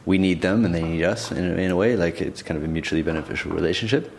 we 0.05 0.17
need 0.17 0.41
them 0.41 0.63
and 0.65 0.73
they 0.75 0.83
need 0.83 1.03
us 1.03 1.31
in, 1.31 1.43
a- 1.43 1.55
in 1.55 1.71
a 1.71 1.75
way. 1.75 1.95
Like 1.95 2.21
it's 2.21 2.41
kind 2.43 2.57
of 2.57 2.63
a 2.63 2.67
mutually 2.67 3.01
beneficial 3.01 3.51
relationship. 3.51 4.11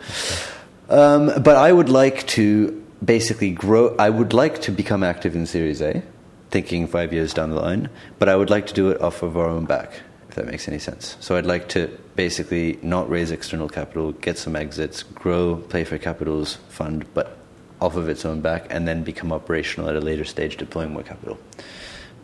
Um, 0.89 1.31
but 1.43 1.55
I 1.55 1.71
would 1.71 1.89
like 1.89 2.25
to 2.29 2.83
basically 3.03 3.51
grow. 3.51 3.95
I 3.97 4.09
would 4.09 4.33
like 4.33 4.61
to 4.61 4.71
become 4.71 5.03
active 5.03 5.35
in 5.35 5.45
Series 5.45 5.81
A, 5.81 6.03
thinking 6.51 6.87
five 6.87 7.13
years 7.13 7.33
down 7.33 7.49
the 7.49 7.61
line. 7.61 7.89
But 8.17 8.29
I 8.29 8.35
would 8.35 8.49
like 8.49 8.67
to 8.67 8.73
do 8.73 8.89
it 8.89 9.01
off 9.01 9.23
of 9.23 9.37
our 9.37 9.47
own 9.47 9.65
back, 9.65 9.91
if 10.29 10.35
that 10.35 10.45
makes 10.45 10.67
any 10.67 10.79
sense. 10.79 11.17
So 11.19 11.35
I'd 11.35 11.45
like 11.45 11.69
to 11.69 11.87
basically 12.15 12.79
not 12.81 13.09
raise 13.09 13.31
external 13.31 13.69
capital, 13.69 14.11
get 14.13 14.37
some 14.37 14.55
exits, 14.55 15.03
grow 15.03 15.55
Playfair 15.55 15.99
Capital's 15.99 16.55
fund, 16.69 17.05
but 17.13 17.37
off 17.81 17.95
of 17.95 18.09
its 18.09 18.25
own 18.25 18.41
back, 18.41 18.67
and 18.69 18.87
then 18.87 19.03
become 19.03 19.31
operational 19.31 19.89
at 19.89 19.95
a 19.95 20.01
later 20.01 20.25
stage, 20.25 20.57
deploying 20.57 20.91
more 20.91 21.03
capital. 21.03 21.39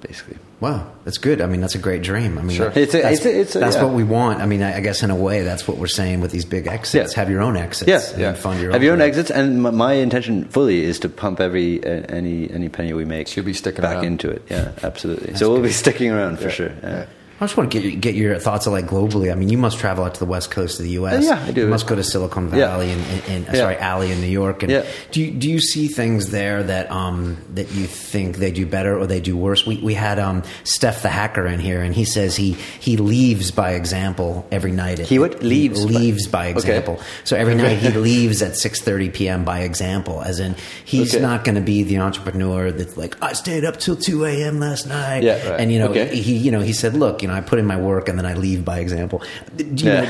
Basically. 0.07 0.37
Wow, 0.61 0.89
that's 1.03 1.17
good. 1.17 1.41
I 1.41 1.47
mean, 1.47 1.61
that's 1.61 1.75
a 1.75 1.79
great 1.79 2.01
dream. 2.01 2.37
I 2.37 2.41
mean, 2.41 2.55
Sure. 2.57 2.71
It's 2.73 2.93
a- 2.93 3.01
that's, 3.01 3.17
it's 3.17 3.25
a- 3.25 3.39
it's 3.41 3.55
a- 3.55 3.59
that's 3.59 3.75
yeah. 3.75 3.83
what 3.83 3.93
we 3.93 4.03
want. 4.03 4.39
I 4.41 4.45
mean, 4.45 4.61
I, 4.61 4.77
I 4.77 4.79
guess 4.79 5.03
in 5.03 5.09
a 5.11 5.15
way, 5.15 5.41
that's 5.43 5.67
what 5.67 5.77
we're 5.77 5.87
saying 5.87 6.21
with 6.21 6.31
these 6.31 6.45
big 6.45 6.67
exits. 6.67 7.13
Yeah. 7.13 7.19
Have 7.19 7.29
your 7.29 7.41
own 7.41 7.57
exits. 7.57 7.89
Yeah, 7.89 8.01
and 8.13 8.21
yeah. 8.21 8.33
Fund 8.33 8.61
your 8.61 8.71
Have 8.71 8.79
own 8.81 8.83
your 8.85 8.93
own 8.93 8.99
growth. 8.99 9.07
exits, 9.09 9.31
and 9.31 9.63
my, 9.63 9.71
my 9.71 9.93
intention 9.93 10.45
fully 10.45 10.83
is 10.83 10.99
to 10.99 11.09
pump 11.09 11.39
every 11.39 11.83
uh, 11.83 12.03
any 12.09 12.49
any 12.51 12.69
penny 12.69 12.93
we 12.93 13.03
make 13.05 13.27
So 13.27 13.37
you'll 13.37 13.45
be 13.45 13.53
sticking 13.53 13.81
back 13.81 13.95
around. 13.95 14.05
into 14.05 14.29
it. 14.29 14.43
Yeah, 14.49 14.71
absolutely. 14.83 15.35
so 15.35 15.51
we'll 15.51 15.61
be 15.61 15.71
sticking 15.71 16.11
around 16.11 16.37
for 16.37 16.45
Yeah, 16.45 16.49
sure. 16.51 17.07
Yeah. 17.35 17.39
yeah. 17.39 17.43
I 17.43 17.43
just 17.45 17.57
want 17.57 17.71
to 17.71 17.79
get 17.81 18.01
get 18.01 18.15
your 18.15 18.39
thoughts 18.39 18.65
of 18.65 18.73
like 18.73 18.85
globally. 18.85 19.31
I 19.31 19.35
mean, 19.35 19.49
you 19.49 19.57
must 19.57 19.77
travel 19.79 20.03
out 20.05 20.13
to 20.13 20.19
the 20.19 20.25
west 20.25 20.51
coast 20.51 20.79
of 20.79 20.85
the 20.85 20.91
U.S. 20.91 21.23
Yeah, 21.25 21.43
I 21.43 21.51
do. 21.51 21.61
You 21.61 21.67
must 21.67 21.85
go 21.87 21.95
to 21.95 22.03
Silicon 22.03 22.45
Yeah. 22.45 22.67
Valley 22.67 22.91
and, 22.91 23.01
and, 23.01 23.23
and 23.27 23.45
Yeah. 23.47 23.53
sorry, 23.53 23.77
Alley 23.77 24.11
in 24.11 24.21
New 24.21 24.27
York. 24.27 24.63
And 24.63 24.71
Yeah. 24.71 24.85
do 25.11 25.21
you, 25.21 25.31
do 25.31 25.49
you 25.49 25.59
see 25.59 25.87
things 25.87 26.31
there 26.31 26.63
that 26.63 26.89
um 26.91 27.37
that 27.55 27.71
you 27.73 27.85
think 27.87 28.37
they 28.37 28.51
do 28.51 28.65
better 28.65 28.97
or 28.97 29.05
they 29.07 29.19
do 29.19 29.35
worse? 29.35 29.65
We 29.65 29.77
we 29.77 29.93
had 29.93 30.17
um 30.19 30.43
Steph 30.63 31.01
the 31.01 31.09
hacker 31.09 31.45
in 31.45 31.59
here, 31.59 31.81
and 31.81 31.93
he 31.93 32.05
says 32.05 32.35
he 32.35 32.53
he 32.79 32.97
leaves 32.97 33.51
by 33.51 33.71
example 33.71 34.45
every 34.51 34.71
night. 34.71 34.99
At, 34.99 35.07
He 35.07 35.19
what? 35.19 35.43
Leaves 35.43 35.85
by- 35.85 35.91
leaves 35.91 36.27
by, 36.27 36.45
Okay. 36.49 36.51
example. 36.53 36.99
So 37.25 37.35
every 37.35 37.55
night 37.55 37.77
he 37.79 37.89
leaves 38.09 38.41
at 38.41 38.55
six 38.55 38.81
thirty 38.81 39.09
p.m. 39.09 39.43
by 39.43 39.59
example, 39.61 40.21
as 40.21 40.39
in 40.39 40.55
he's 40.85 41.13
Okay. 41.13 41.21
not 41.21 41.43
going 41.43 41.55
to 41.55 41.61
be 41.61 41.83
the 41.83 41.97
entrepreneur 41.99 42.71
that's 42.71 42.95
like 42.97 43.21
I 43.21 43.33
stayed 43.33 43.65
up 43.65 43.77
till 43.79 43.95
two 43.97 44.25
a.m. 44.25 44.59
last 44.59 44.87
night. 44.87 45.23
Yeah, 45.23 45.49
right. 45.49 45.59
and 45.59 45.71
you 45.71 45.79
know 45.79 45.89
Okay. 45.89 46.15
he 46.15 46.35
you 46.37 46.51
know 46.51 46.61
he 46.61 46.73
said, 46.73 46.93
look, 46.95 47.21
you 47.25 47.31
know 47.31 47.37
I 47.37 47.41
put 47.41 47.57
in 47.57 47.65
my 47.65 47.75
work 47.75 48.07
and 48.07 48.19
then 48.19 48.27
I 48.27 48.35
leave 48.35 48.63
by 48.63 48.77
example, 48.77 49.23
you 49.57 49.85
know, 49.85 50.03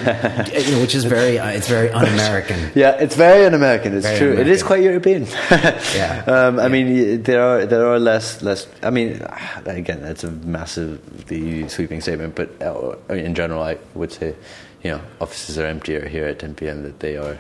you 0.52 0.72
know, 0.72 0.82
which 0.82 0.94
is 0.94 1.06
very 1.06 1.40
uh, 1.40 1.48
it's 1.48 1.70
very 1.70 1.90
un-American. 2.00 2.60
Yeah, 2.76 2.92
it's 3.00 3.16
very 3.16 3.46
un-American. 3.46 3.96
It's 3.96 4.06
Very 4.06 4.20
true. 4.20 4.34
It 4.38 4.50
is 4.50 4.62
quite 4.64 4.84
European. 4.84 5.26
Yeah. 5.96 6.26
Um, 6.28 6.60
I 6.60 6.68
mean, 6.68 7.24
there 7.24 7.42
are 7.42 7.66
there 7.66 7.88
are 7.88 8.00
less 8.00 8.42
less. 8.42 8.68
I 8.84 8.90
mean, 8.90 9.22
again, 9.66 10.02
that's 10.02 10.26
a 10.26 10.32
massively 10.32 11.70
sweeping 11.70 12.02
statement. 12.02 12.36
But 12.36 12.50
uh, 12.62 12.98
in 13.08 13.34
general, 13.34 13.64
I 13.64 13.78
would 13.94 14.12
say, 14.12 14.36
you 14.84 14.92
know, 14.92 15.02
offices 15.22 15.58
are 15.58 15.66
emptier 15.66 16.06
here 16.06 16.26
at 16.28 16.40
10 16.40 16.56
p.m. 16.56 16.84
that 16.84 17.00
they 17.00 17.16
are, 17.16 17.38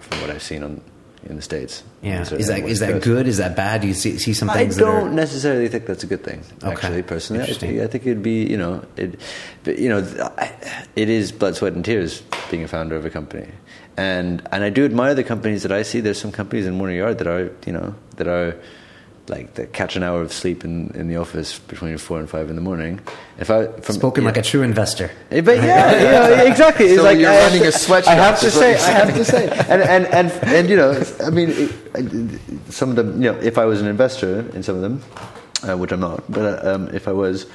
from 0.00 0.20
what 0.22 0.30
I've 0.30 0.42
seen 0.42 0.62
on 0.62 0.80
in 1.28 1.36
the 1.36 1.42
states. 1.42 1.82
Yeah, 2.02 2.22
is 2.22 2.30
that 2.48 2.60
is 2.64 2.80
that 2.80 2.92
Coast. 2.92 3.04
good? 3.04 3.28
Is 3.28 3.36
that 3.36 3.54
bad? 3.56 3.82
Do 3.82 3.88
you 3.88 3.94
see 3.94 4.18
see 4.18 4.32
some 4.32 4.48
I 4.50 4.54
things 4.54 4.76
that 4.76 4.82
don't 4.84 5.08
are 5.08 5.10
necessarily 5.12 5.68
think 5.68 5.86
that's 5.86 6.02
a 6.02 6.06
good 6.06 6.24
thing. 6.24 6.42
Okay. 6.62 6.72
Actually, 6.72 7.02
personally, 7.02 7.42
I 7.42 7.46
think, 7.46 7.80
I 7.80 7.86
think 7.86 8.06
it'd 8.06 8.22
be 8.22 8.44
you 8.46 8.56
know 8.56 8.84
it, 8.96 9.20
but 9.64 9.78
you 9.78 9.88
know 9.88 9.98
I- 10.38 10.52
it 10.96 11.08
is 11.08 11.30
blood, 11.32 11.56
sweat, 11.56 11.74
and 11.74 11.84
tears 11.84 12.22
being 12.50 12.64
a 12.64 12.68
founder 12.68 12.96
of 12.96 13.04
a 13.04 13.10
company, 13.10 13.48
and 13.96 14.42
and 14.50 14.64
I 14.64 14.70
do 14.70 14.84
admire 14.84 15.14
the 15.14 15.24
companies 15.24 15.62
that 15.62 15.72
I 15.72 15.82
see. 15.82 16.00
There's 16.00 16.20
some 16.20 16.32
companies 16.32 16.66
in 16.66 16.74
Morning 16.78 16.96
Yard 16.96 17.18
that 17.18 17.26
are 17.26 17.50
you 17.66 17.72
know 17.72 17.94
that 18.16 18.26
are 18.26 18.56
like 19.30 19.54
that 19.54 19.72
catch 19.72 19.96
an 19.96 20.02
hour 20.02 20.20
of 20.20 20.32
sleep 20.32 20.64
in, 20.64 20.90
in 20.94 21.08
the 21.08 21.16
office 21.16 21.58
between 21.58 21.96
four 21.98 22.18
and 22.18 22.28
five 22.28 22.50
in 22.50 22.56
the 22.56 22.60
morning. 22.62 23.00
If 23.38 23.48
I 23.50 23.66
from, 23.80 23.94
spoken 23.94 24.22
you 24.24 24.28
like 24.28 24.36
a 24.36 24.42
true 24.42 24.62
investor? 24.62 25.10
Eh, 25.30 25.40
But 25.40 25.56
yeah, 25.56 25.92
yeah, 25.92 26.42
exactly. 26.50 26.86
It's 26.86 26.96
So 26.96 27.04
like 27.04 27.18
you're 27.18 27.30
I 27.30 27.34
have 27.34 27.52
running 27.52 27.62
to- 27.62 27.68
a 27.68 27.72
sweatshop, 27.72 28.12
I 28.12 28.16
have 28.16 28.40
to 28.40 28.50
say, 28.50 28.74
I 28.74 28.90
have 28.90 29.14
to 29.14 29.24
say, 29.24 29.48
and 29.72 29.82
and 29.82 30.06
and 30.18 30.28
and 30.44 30.68
you 30.68 30.76
know, 30.76 30.90
I 31.24 31.30
mean, 31.30 31.50
it, 31.50 31.70
some 32.72 32.90
of 32.90 32.96
them. 32.96 33.22
You 33.22 33.32
know, 33.32 33.38
if 33.40 33.56
I 33.56 33.64
was 33.64 33.80
an 33.80 33.86
investor 33.86 34.40
in 34.54 34.62
some 34.62 34.76
of 34.76 34.82
them, 34.82 35.00
uh, 35.66 35.76
which 35.76 35.92
I'm 35.92 36.00
not, 36.00 36.20
but 36.28 36.44
uh, 36.64 36.74
um, 36.74 36.88
if 36.92 37.06
I 37.08 37.12
was, 37.12 37.46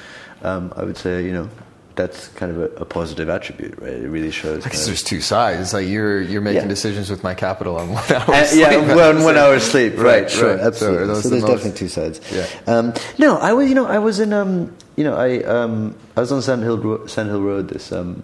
um, 0.42 0.72
I 0.76 0.82
would 0.84 0.96
say, 0.96 1.24
you 1.24 1.32
know, 1.32 1.48
that's 1.96 2.28
kind 2.28 2.52
of 2.52 2.58
a, 2.58 2.64
a 2.82 2.84
positive 2.84 3.28
attribute, 3.28 3.78
right? 3.80 3.92
It 3.94 4.08
really 4.08 4.30
shows. 4.30 4.64
I 4.66 4.68
guess 4.68 4.72
kind 4.72 4.80
of- 4.82 4.86
there's 4.86 5.02
two 5.02 5.20
sides. 5.20 5.72
Like 5.72 5.88
you're 5.88 6.20
you're 6.20 6.40
making 6.42 6.62
Yeah. 6.62 6.68
decisions 6.68 7.08
with 7.10 7.22
my 7.24 7.34
capital 7.34 7.76
on 7.78 7.90
one 7.92 8.04
hour. 8.12 8.30
Uh, 8.34 8.44
sleep. 8.44 8.60
yeah, 8.60 8.94
one, 8.94 9.24
one 9.24 9.36
hour 9.36 9.58
sleep, 9.58 9.94
right? 9.96 10.22
Right, 10.22 10.30
sure, 10.30 10.50
right. 10.50 10.60
So 10.60 10.66
absolutely. 10.66 11.06
So, 11.06 11.20
the 11.22 11.28
there's 11.30 11.42
most- 11.42 11.50
definitely 11.50 11.78
two 11.78 11.88
sides. 11.88 12.20
Yeah. 12.32 12.46
Um, 12.66 12.94
no, 13.18 13.38
I 13.38 13.52
was, 13.54 13.68
you 13.68 13.74
know, 13.74 13.86
I 13.86 13.98
was 13.98 14.20
in, 14.20 14.32
um, 14.32 14.76
you 14.96 15.04
know, 15.04 15.16
I, 15.16 15.42
um, 15.44 15.94
I 16.16 16.20
was 16.20 16.30
on 16.32 16.42
Sand 16.42 16.62
Hill, 16.62 16.78
Ro- 16.78 17.06
Sand 17.06 17.28
Hill 17.30 17.40
Road 17.42 17.68
this, 17.68 17.90
um, 17.92 18.22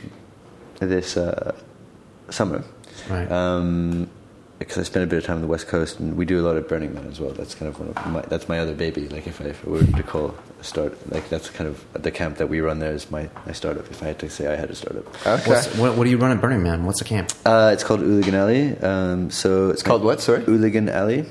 this 0.79 1.17
uh, 1.17 1.53
summer. 2.31 2.63
Right. 3.09 3.31
Um, 3.31 4.09
because 4.67 4.79
I 4.79 4.83
spend 4.85 5.05
a 5.05 5.07
bit 5.07 5.19
of 5.19 5.25
time 5.25 5.37
on 5.37 5.43
the 5.43 5.49
west 5.49 5.69
coast, 5.69 5.99
and 6.01 6.17
we 6.17 6.25
do 6.25 6.41
a 6.41 6.45
lot 6.47 6.57
of 6.57 6.69
Burning 6.69 6.95
Man 6.95 7.07
as 7.07 7.21
well. 7.21 7.31
That's 7.33 7.55
kind 7.55 7.69
of 7.69 7.79
one 7.79 7.89
of 7.91 8.13
my 8.13 8.21
that's 8.23 8.49
my 8.49 8.59
other 8.59 8.75
baby. 8.75 9.09
Like 9.09 9.27
if 9.27 9.41
I, 9.41 9.45
if 9.47 9.67
I 9.67 9.71
were 9.71 9.83
to 9.85 10.03
call 10.03 10.35
a 10.61 10.65
start, 10.65 10.97
like 11.13 11.29
that's 11.29 11.51
kind 11.51 11.69
of 11.69 11.85
the 11.95 12.11
camp 12.11 12.39
that 12.39 12.49
we 12.49 12.61
run 12.61 12.79
there 12.79 12.93
is 12.93 13.11
my, 13.11 13.29
my 13.47 13.53
startup. 13.53 13.91
If 13.91 14.03
I 14.03 14.07
had 14.07 14.19
to 14.21 14.31
say 14.31 14.47
I 14.53 14.57
had 14.57 14.71
a 14.71 14.75
startup, 14.75 15.07
Okay. 15.27 15.51
What's, 15.51 15.77
what, 15.77 15.97
what 15.97 16.05
do 16.05 16.11
you 16.11 16.19
run 16.19 16.31
at 16.33 16.41
Burning 16.41 16.63
Man? 16.63 16.85
What's 16.85 16.99
the 17.01 17.05
camp? 17.05 17.33
uh, 17.45 17.71
it's 17.73 17.85
called 17.85 18.01
Ooligan 18.01 18.35
Alley. 18.35 18.77
Um, 18.79 19.31
so 19.31 19.71
it's 19.71 19.83
called 19.83 20.03
what, 20.03 20.21
sorry? 20.21 20.43
Ooligan 20.45 20.91
Alley. 20.91 21.27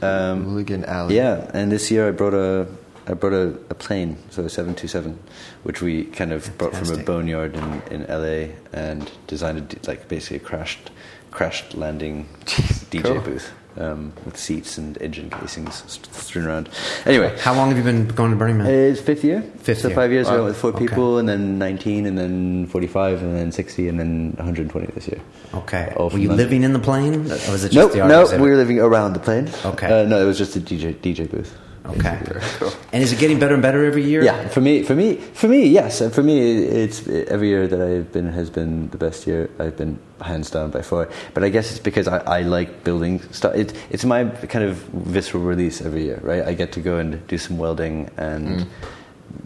Um, 0.00 0.44
Hooligan 0.44 0.84
Alley. 0.84 1.16
yeah, 1.16 1.50
and 1.54 1.70
this 1.70 1.90
year 1.90 2.08
I 2.08 2.10
brought 2.10 2.34
a 2.34 2.66
I 3.06 3.14
brought 3.14 3.32
a, 3.32 3.48
a 3.68 3.74
plane, 3.74 4.16
so 4.30 4.44
a 4.44 4.48
seven 4.48 4.74
two 4.74 4.86
seven, 4.88 5.18
which 5.64 5.82
we 5.82 6.04
kind 6.04 6.32
of 6.32 6.56
brought 6.56 6.74
from 6.76 6.90
a 6.90 7.02
boneyard 7.02 7.56
in, 7.56 7.82
in 7.90 8.00
LA 8.08 8.54
and 8.72 9.10
designed 9.26 9.58
a, 9.58 9.60
d- 9.62 9.78
like 9.88 10.06
basically 10.08 10.36
a 10.36 10.40
crashed 10.40 10.90
crashed 11.32 11.74
landing 11.74 12.28
DJ 12.92 13.02
cool. 13.04 13.20
booth 13.20 13.52
um, 13.78 14.12
with 14.26 14.36
seats 14.36 14.76
and 14.76 15.00
engine 15.00 15.30
casings 15.30 15.82
strewn 16.12 16.46
around. 16.46 16.68
Anyway, 17.06 17.34
How 17.40 17.54
long 17.54 17.68
have 17.70 17.78
you 17.78 17.82
been 17.84 18.06
going 18.06 18.30
to 18.30 18.36
Burning 18.36 18.58
Man? 18.58 18.66
it's 18.66 19.00
fifth 19.00 19.24
year. 19.24 19.40
Fifth 19.58 19.80
so 19.80 19.88
year. 19.88 19.94
five 19.96 20.12
years 20.12 20.26
Wow. 20.28 20.34
ago 20.34 20.44
with 20.44 20.58
four 20.58 20.70
Okay. 20.74 20.86
people, 20.86 21.16
and 21.18 21.26
then 21.26 21.58
nineteen, 21.58 22.04
and 22.04 22.16
then 22.18 22.66
forty-five, 22.66 23.22
and 23.22 23.34
then 23.34 23.50
sixty, 23.50 23.88
and 23.88 23.98
then 23.98 24.32
one 24.36 24.44
hundred 24.44 24.62
and 24.62 24.70
twenty 24.70 24.88
this 24.92 25.08
year. 25.08 25.20
Okay. 25.54 25.92
all 25.96 26.10
Were 26.10 26.18
you 26.18 26.28
London. 26.28 26.44
living 26.44 26.62
in 26.64 26.72
the 26.74 26.78
plane, 26.78 27.14
or 27.14 27.50
was 27.50 27.64
it 27.64 27.72
just 27.72 27.74
Nope, 27.74 27.92
the 27.92 28.00
art 28.02 28.10
no, 28.10 28.20
exhibit? 28.22 28.42
we 28.44 28.50
were 28.50 28.56
living 28.56 28.78
around 28.78 29.14
the 29.14 29.20
plane. 29.20 29.48
Okay. 29.64 29.86
uh, 29.86 30.04
no, 30.06 30.20
it 30.22 30.26
was 30.26 30.36
just 30.36 30.54
a 30.56 30.60
DJ 30.60 30.94
DJ 31.00 31.30
booth. 31.30 31.56
Okay. 31.84 32.18
Very 32.24 32.40
cool. 32.58 32.72
And 32.92 33.02
is 33.02 33.10
it 33.10 33.18
getting 33.18 33.38
better 33.38 33.54
and 33.54 33.62
better 33.62 33.84
every 33.84 34.04
year? 34.04 34.22
Yeah, 34.22 34.48
for 34.48 34.60
me, 34.60 34.82
for 34.82 34.94
me, 34.94 35.16
for 35.16 35.48
me, 35.48 35.66
yes. 35.66 36.02
And 36.02 36.12
for 36.12 36.22
me, 36.22 36.38
it's 36.62 37.08
every 37.08 37.48
year 37.48 37.66
that 37.66 37.80
I've 37.80 38.12
been 38.12 38.28
has 38.28 38.50
been 38.50 38.90
the 38.90 38.98
best 38.98 39.26
year. 39.26 39.48
I've 39.58 39.76
been 39.78 39.98
hands 40.20 40.50
down 40.50 40.70
by 40.70 40.82
far. 40.82 41.08
But 41.32 41.42
I 41.42 41.48
guess 41.48 41.70
it's 41.70 41.80
because 41.80 42.06
I, 42.06 42.18
I 42.18 42.42
like 42.42 42.84
building 42.84 43.20
stuff. 43.32 43.54
It, 43.54 43.72
it's 43.90 44.04
my 44.04 44.24
kind 44.24 44.64
of 44.64 44.76
visceral 44.92 45.42
release 45.42 45.80
every 45.80 46.04
year, 46.04 46.20
right? 46.22 46.44
I 46.44 46.52
get 46.52 46.72
to 46.72 46.80
go 46.80 46.98
and 46.98 47.26
do 47.28 47.38
some 47.38 47.58
welding 47.58 48.10
and. 48.16 48.60
Mm. 48.60 48.68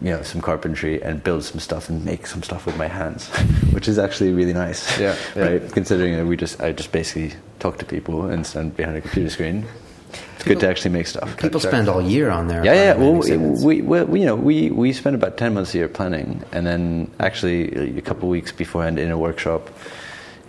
You 0.01 0.11
know, 0.11 0.21
some 0.21 0.41
carpentry 0.41 1.01
and 1.01 1.23
build 1.23 1.45
some 1.45 1.59
stuff 1.59 1.89
and 1.89 2.03
make 2.03 2.27
some 2.27 2.43
stuff 2.43 2.65
with 2.65 2.77
my 2.77 2.87
hands, 2.87 3.29
which 3.71 3.87
is 3.87 3.97
actually 3.97 4.31
really 4.33 4.53
nice. 4.53 4.99
Yeah, 4.99 5.15
yeah. 5.33 5.43
right. 5.43 5.71
Considering 5.71 6.13
that 6.17 6.25
we 6.25 6.35
just, 6.35 6.61
I 6.61 6.73
just 6.73 6.91
basically 6.91 7.35
talk 7.59 7.77
to 7.79 7.85
people 7.85 8.25
and 8.25 8.45
stand 8.45 8.75
behind 8.75 8.97
a 8.97 9.01
computer 9.01 9.29
screen. 9.29 9.65
It's 10.35 10.43
good 10.43 10.59
to 10.61 10.67
actually 10.69 10.91
make 10.91 11.07
stuff. 11.07 11.35
People 11.37 11.59
spend 11.59 11.89
all 11.89 12.01
year 12.01 12.29
on 12.29 12.47
there. 12.47 12.63
Yeah, 12.63 12.73
yeah. 12.73 12.93
Well, 12.95 13.13
we, 13.63 13.81
we, 13.81 14.01
we, 14.03 14.19
you 14.21 14.25
know, 14.25 14.35
we, 14.35 14.69
we 14.71 14.93
spend 14.93 15.15
about 15.15 15.37
ten 15.37 15.53
months 15.53 15.73
a 15.73 15.79
year 15.79 15.87
planning, 15.89 16.43
and 16.51 16.65
then 16.65 17.11
actually 17.19 17.97
a 17.97 18.01
couple 18.01 18.23
of 18.23 18.29
weeks 18.31 18.51
beforehand 18.51 18.97
in 18.99 19.11
a 19.11 19.17
workshop, 19.17 19.69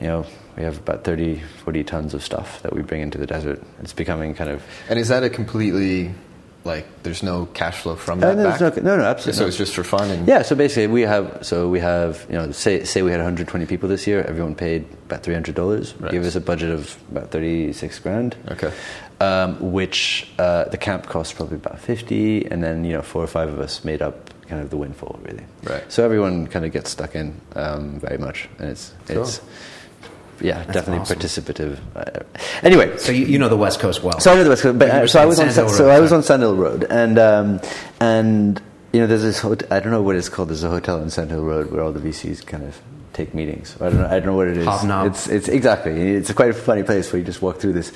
you 0.00 0.06
know, 0.06 0.26
we 0.56 0.62
have 0.64 0.78
about 0.78 1.04
30, 1.04 1.40
40 1.64 1.84
tons 1.84 2.14
of 2.14 2.22
stuff 2.22 2.62
that 2.62 2.72
we 2.74 2.82
bring 2.82 3.00
into 3.00 3.16
the 3.18 3.26
desert. 3.26 3.62
It's 3.80 3.92
becoming 3.92 4.34
kind 4.34 4.50
of. 4.50 4.62
And 4.88 4.98
is 4.98 5.08
that 5.08 5.22
a 5.24 5.30
completely 5.30 6.10
like? 6.64 6.86
There's 7.04 7.22
no 7.22 7.46
cash 7.46 7.78
flow 7.82 7.94
from 7.96 8.18
Uh, 8.22 8.34
that. 8.34 8.36
no, 8.60 8.70
back? 8.70 8.82
no, 8.82 8.96
no, 8.96 8.96
no, 9.02 9.04
absolutely. 9.04 9.38
So 9.38 9.42
not. 9.44 9.48
it's 9.48 9.56
just 9.56 9.74
for 9.74 9.84
fun 9.84 10.10
and 10.10 10.26
Yeah, 10.28 10.42
so 10.42 10.54
basically 10.56 10.88
we 10.88 11.02
have 11.02 11.38
so 11.46 11.68
we 11.68 11.78
have 11.80 12.26
you 12.28 12.34
know 12.36 12.50
say 12.52 12.82
say 12.84 13.02
we 13.02 13.10
had 13.12 13.18
120 13.20 13.66
people 13.66 13.88
this 13.88 14.06
year. 14.06 14.22
Everyone 14.28 14.54
paid 14.56 14.84
about 15.06 15.22
300 15.22 15.54
dollars. 15.54 15.94
Right. 16.00 16.10
Give 16.10 16.24
us 16.24 16.34
a 16.34 16.40
budget 16.40 16.70
of 16.70 16.96
about 17.10 17.30
36 17.30 17.98
grand. 18.00 18.34
Okay. 18.50 18.72
Um, 19.20 19.72
which 19.72 20.30
uh, 20.38 20.66
the 20.66 20.76
camp 20.78 21.06
cost 21.06 21.34
probably 21.34 21.56
about 21.56 21.80
50, 21.80 22.46
and 22.52 22.62
then 22.62 22.84
you 22.84 22.92
know 22.92 23.02
four 23.02 23.20
or 23.24 23.26
five 23.26 23.48
of 23.48 23.58
us 23.58 23.84
made 23.84 24.00
up 24.00 24.30
kind 24.48 24.62
of 24.62 24.70
the 24.70 24.76
windfall 24.76 25.18
really. 25.24 25.44
Right. 25.64 25.82
So 25.90 26.04
everyone 26.04 26.46
kind 26.46 26.64
of 26.64 26.70
gets 26.70 26.90
stuck 26.90 27.16
in 27.16 27.40
um, 27.56 27.98
very 27.98 28.16
much, 28.18 28.48
and 28.60 28.68
it's 28.70 28.94
Cool. 29.08 29.22
it's 29.22 29.40
yeah 30.40 30.58
That's 30.62 30.72
definitely 30.72 31.00
awesome. 31.00 31.18
participative. 31.18 31.78
Uh, 31.96 32.22
anyway, 32.62 32.96
So 32.96 33.10
you, 33.10 33.26
you 33.26 33.38
know 33.40 33.48
the 33.48 33.56
West 33.56 33.80
Coast 33.80 34.04
well. 34.04 34.20
so 34.20 34.30
I 34.30 34.36
know 34.36 34.44
the 34.44 34.50
West 34.50 34.62
Coast, 34.62 34.78
but 34.78 34.88
But 34.88 34.94
uh, 35.02 35.06
so 35.08 35.18
I 35.18 35.22
saying 35.22 35.28
was 35.28 35.40
on 35.40 35.50
Sand 35.50 35.66
Hill 35.68 35.76
so 35.76 35.84
Road, 35.86 35.90
I 35.90 36.00
was 36.00 36.10
sorry. 36.10 36.18
on 36.18 36.22
Sand 36.22 36.42
Hill 36.42 36.54
Road, 36.56 36.84
and 36.88 37.18
um, 37.18 37.60
and 37.98 38.62
you 38.92 39.00
know 39.00 39.08
there's 39.08 39.22
this 39.22 39.40
hot- 39.40 39.64
I 39.72 39.80
don't 39.80 39.90
know 39.90 40.02
what 40.02 40.14
it's 40.14 40.28
called. 40.28 40.50
There's 40.50 40.62
a 40.62 40.70
hotel 40.70 41.00
on 41.00 41.10
Sand 41.10 41.30
Hill 41.32 41.42
Road 41.42 41.72
where 41.72 41.82
all 41.82 41.90
the 41.92 41.98
VCs 42.00 42.46
kind 42.46 42.62
of 42.62 42.80
take 43.14 43.34
meetings. 43.34 43.74
I 43.80 43.90
don't 43.90 43.98
know. 44.00 44.06
I 44.06 44.10
don't 44.20 44.26
know 44.26 44.36
what 44.36 44.46
it 44.46 44.58
is. 44.58 44.66
Hobnob. 44.66 45.08
It's 45.08 45.26
it's 45.28 45.48
exactly. 45.48 46.12
It's 46.14 46.30
a 46.30 46.34
quite 46.34 46.50
a 46.50 46.54
funny 46.54 46.84
place 46.84 47.12
where 47.12 47.18
you 47.18 47.24
just 47.26 47.42
walk 47.42 47.58
through 47.58 47.72
this. 47.72 47.90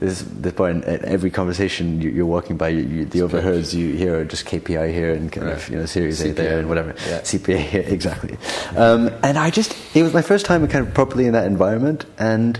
This, 0.00 0.22
this 0.22 0.54
and 0.58 0.82
at 0.86 1.04
every 1.04 1.30
conversation 1.30 2.00
you, 2.00 2.08
you're 2.08 2.24
walking 2.24 2.56
by, 2.56 2.68
you, 2.68 2.80
you, 2.80 3.04
the 3.04 3.20
overheards 3.20 3.74
you 3.74 3.92
hear 3.94 4.20
are 4.20 4.24
just 4.24 4.46
KPI 4.46 4.94
here 4.94 5.12
and 5.12 5.30
kind 5.30 5.50
of 5.50 5.68
you 5.68 5.76
know 5.76 5.84
Series 5.84 6.22
A 6.22 6.28
CPA. 6.28 6.34
there 6.36 6.58
and 6.58 6.70
whatever 6.70 6.94
Yeah. 7.06 7.20
CPA 7.20 7.58
here 7.72 7.84
exactly. 7.86 8.38
Um, 8.76 9.10
and 9.22 9.36
I 9.36 9.50
just 9.50 9.76
it 9.94 10.02
was 10.02 10.14
my 10.14 10.22
first 10.22 10.46
time 10.46 10.66
kind 10.68 10.86
of 10.88 10.94
properly 10.94 11.26
in 11.26 11.34
that 11.34 11.46
environment, 11.46 12.06
and 12.18 12.58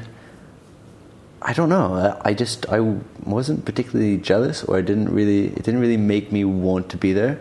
I 1.41 1.55
don't 1.55 1.71
know. 1.71 1.95
I, 1.95 2.31
I 2.31 2.35
just 2.35 2.69
I 2.69 2.81
wasn't 3.25 3.65
particularly 3.65 4.19
jealous, 4.19 4.63
or 4.65 4.77
I 4.77 4.83
didn't 4.83 5.09
really. 5.09 5.47
It 5.47 5.63
didn't 5.63 5.81
really 5.81 5.97
make 5.97 6.31
me 6.31 6.45
want 6.45 6.91
to 6.91 6.99
be 6.99 7.15
there. 7.15 7.39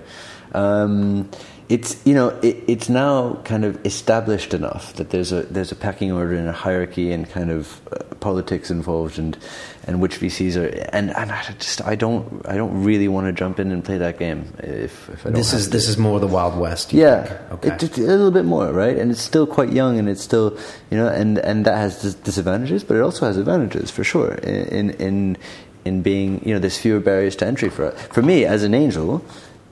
Um, 0.54 1.30
it's 1.70 2.02
you 2.06 2.16
know 2.16 2.30
it, 2.42 2.58
it's 2.68 2.90
now 2.90 3.36
kind 3.46 3.64
of 3.64 3.86
established 3.86 4.54
enough 4.56 4.94
that 4.94 5.12
there's 5.12 5.32
a 5.32 5.44
there's 5.44 5.72
a 5.72 5.76
pecking 5.76 6.12
order 6.12 6.34
and 6.34 6.50
a 6.50 6.52
hierarchy 6.52 7.12
and 7.12 7.30
kind 7.30 7.52
of 7.52 7.80
uh, 7.94 8.04
politics 8.16 8.72
involved 8.72 9.20
and 9.20 9.38
and 9.86 10.02
which 10.02 10.20
VCs 10.20 10.56
are 10.58 10.68
and 10.92 11.16
and 11.16 11.32
I 11.32 11.44
just 11.60 11.86
I 11.86 11.96
don't 11.96 12.42
I 12.48 12.58
don't 12.58 12.84
really 12.84 13.08
want 13.08 13.28
to 13.28 13.34
jump 13.34 13.60
in 13.60 13.72
and 13.72 13.86
play 13.86 14.00
that 14.00 14.18
game 14.18 14.52
if, 14.60 15.10
if 15.10 15.22
I 15.22 15.24
don't. 15.26 15.34
this 15.34 15.54
is 15.54 15.66
to. 15.66 15.70
this 15.72 15.88
is 15.88 15.98
more 15.98 16.20
the 16.20 16.28
Wild 16.28 16.58
West. 16.60 16.92
you 16.92 17.02
Yeah, 17.02 17.24
think? 17.24 17.52
Okay. 17.66 17.86
it, 17.86 17.98
a 18.00 18.02
little 18.02 18.32
bit 18.32 18.46
more, 18.46 18.72
right? 18.74 18.98
And 18.98 19.12
it's 19.12 19.22
still 19.22 19.46
quite 19.46 19.72
young, 19.72 20.00
and 20.00 20.10
it's 20.10 20.24
still, 20.24 20.58
you 20.90 20.98
know, 20.98 21.08
and 21.08 21.38
and 21.38 21.66
that 21.66 21.78
has 21.78 22.02
dis- 22.02 22.16
disadvantages, 22.16 22.84
but 22.84 22.98
it 22.98 23.02
also 23.02 23.28
has 23.28 23.38
advantages 23.38 23.92
for 23.92 24.04
sure. 24.04 24.34
In 24.34 24.90
in 24.92 25.38
in 25.86 26.02
being, 26.02 26.42
you 26.46 26.54
know, 26.54 26.60
there's 26.60 26.78
fewer 26.80 27.00
barriers 27.00 27.36
to 27.38 27.46
entry 27.46 27.70
for 27.70 27.92
for 27.92 28.24
me 28.24 28.44
as 28.46 28.64
an 28.64 28.74
angel. 28.74 29.24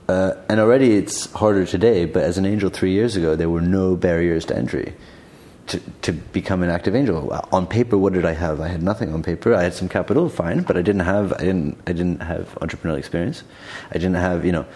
Uh, 0.08 0.34
and 0.48 0.60
already 0.60 0.96
it's 0.96 1.30
harder 1.32 1.66
today. 1.66 2.04
But 2.04 2.22
as 2.22 2.38
an 2.38 2.46
angel 2.46 2.70
three 2.70 2.92
years 2.92 3.16
ago, 3.16 3.36
there 3.36 3.50
were 3.50 3.60
no 3.60 3.96
barriers 3.96 4.44
to 4.46 4.56
entry 4.56 4.94
to, 5.68 5.80
to 6.02 6.12
become 6.12 6.62
an 6.62 6.70
active 6.70 6.94
angel. 6.94 7.30
On 7.52 7.66
paper, 7.66 7.96
what 7.96 8.14
did 8.14 8.24
I 8.24 8.32
have? 8.32 8.60
I 8.60 8.68
had 8.68 8.82
nothing 8.82 9.12
on 9.12 9.22
paper. 9.22 9.54
I 9.54 9.62
had 9.62 9.74
some 9.74 9.88
capital, 9.88 10.28
fine, 10.28 10.62
but 10.62 10.76
I 10.76 10.82
didn't 10.82 11.02
have 11.02 11.32
I 11.34 11.44
didn't 11.44 11.78
I 11.86 11.92
didn't 11.92 12.20
have 12.22 12.54
entrepreneurial 12.60 12.98
experience. 12.98 13.42
I 13.90 13.94
didn't 13.94 14.14
have 14.14 14.44
you 14.44 14.52
know 14.52 14.66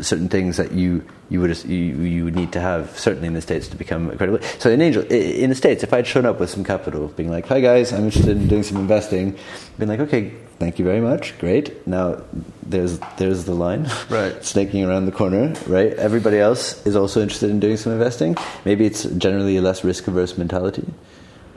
certain 0.00 0.28
things 0.28 0.56
that 0.56 0.72
you 0.72 1.04
you 1.28 1.40
would 1.40 1.64
you, 1.64 1.76
you 1.76 2.24
would 2.24 2.34
need 2.36 2.52
to 2.52 2.60
have 2.60 2.98
certainly 2.98 3.26
in 3.26 3.34
the 3.34 3.40
states 3.40 3.68
to 3.68 3.76
become 3.76 4.14
credible. 4.16 4.40
So 4.58 4.70
in 4.70 4.80
angel 4.82 5.02
in 5.10 5.48
the 5.50 5.54
states, 5.56 5.82
if 5.82 5.92
I'd 5.92 6.06
shown 6.06 6.26
up 6.26 6.40
with 6.40 6.50
some 6.50 6.64
capital, 6.64 7.08
being 7.08 7.30
like, 7.30 7.46
"Hi 7.46 7.60
guys, 7.60 7.92
I'm 7.92 8.04
interested 8.04 8.36
in 8.36 8.48
doing 8.48 8.62
some 8.62 8.76
investing," 8.78 9.36
being 9.78 9.88
like, 9.88 10.00
"Okay, 10.00 10.32
thank 10.58 10.78
you 10.78 10.84
very 10.84 11.00
much, 11.00 11.38
great." 11.38 11.86
Now 11.86 12.22
there's 12.62 12.98
there's 13.16 13.44
the 13.44 13.54
line, 13.54 13.88
Right. 14.08 14.42
snaking 14.54 14.84
around 14.84 15.06
the 15.06 15.12
corner, 15.12 15.54
right? 15.66 15.92
Everybody 15.94 16.38
else 16.38 16.84
is 16.86 16.96
also 16.96 17.20
interested 17.22 17.50
in 17.50 17.60
doing 17.60 17.76
some 17.76 17.92
investing. 17.92 18.36
Maybe 18.64 18.84
it's 18.86 19.04
generally 19.04 19.56
a 19.56 19.62
less 19.62 19.84
risk 19.84 20.06
averse 20.08 20.36
mentality, 20.38 20.86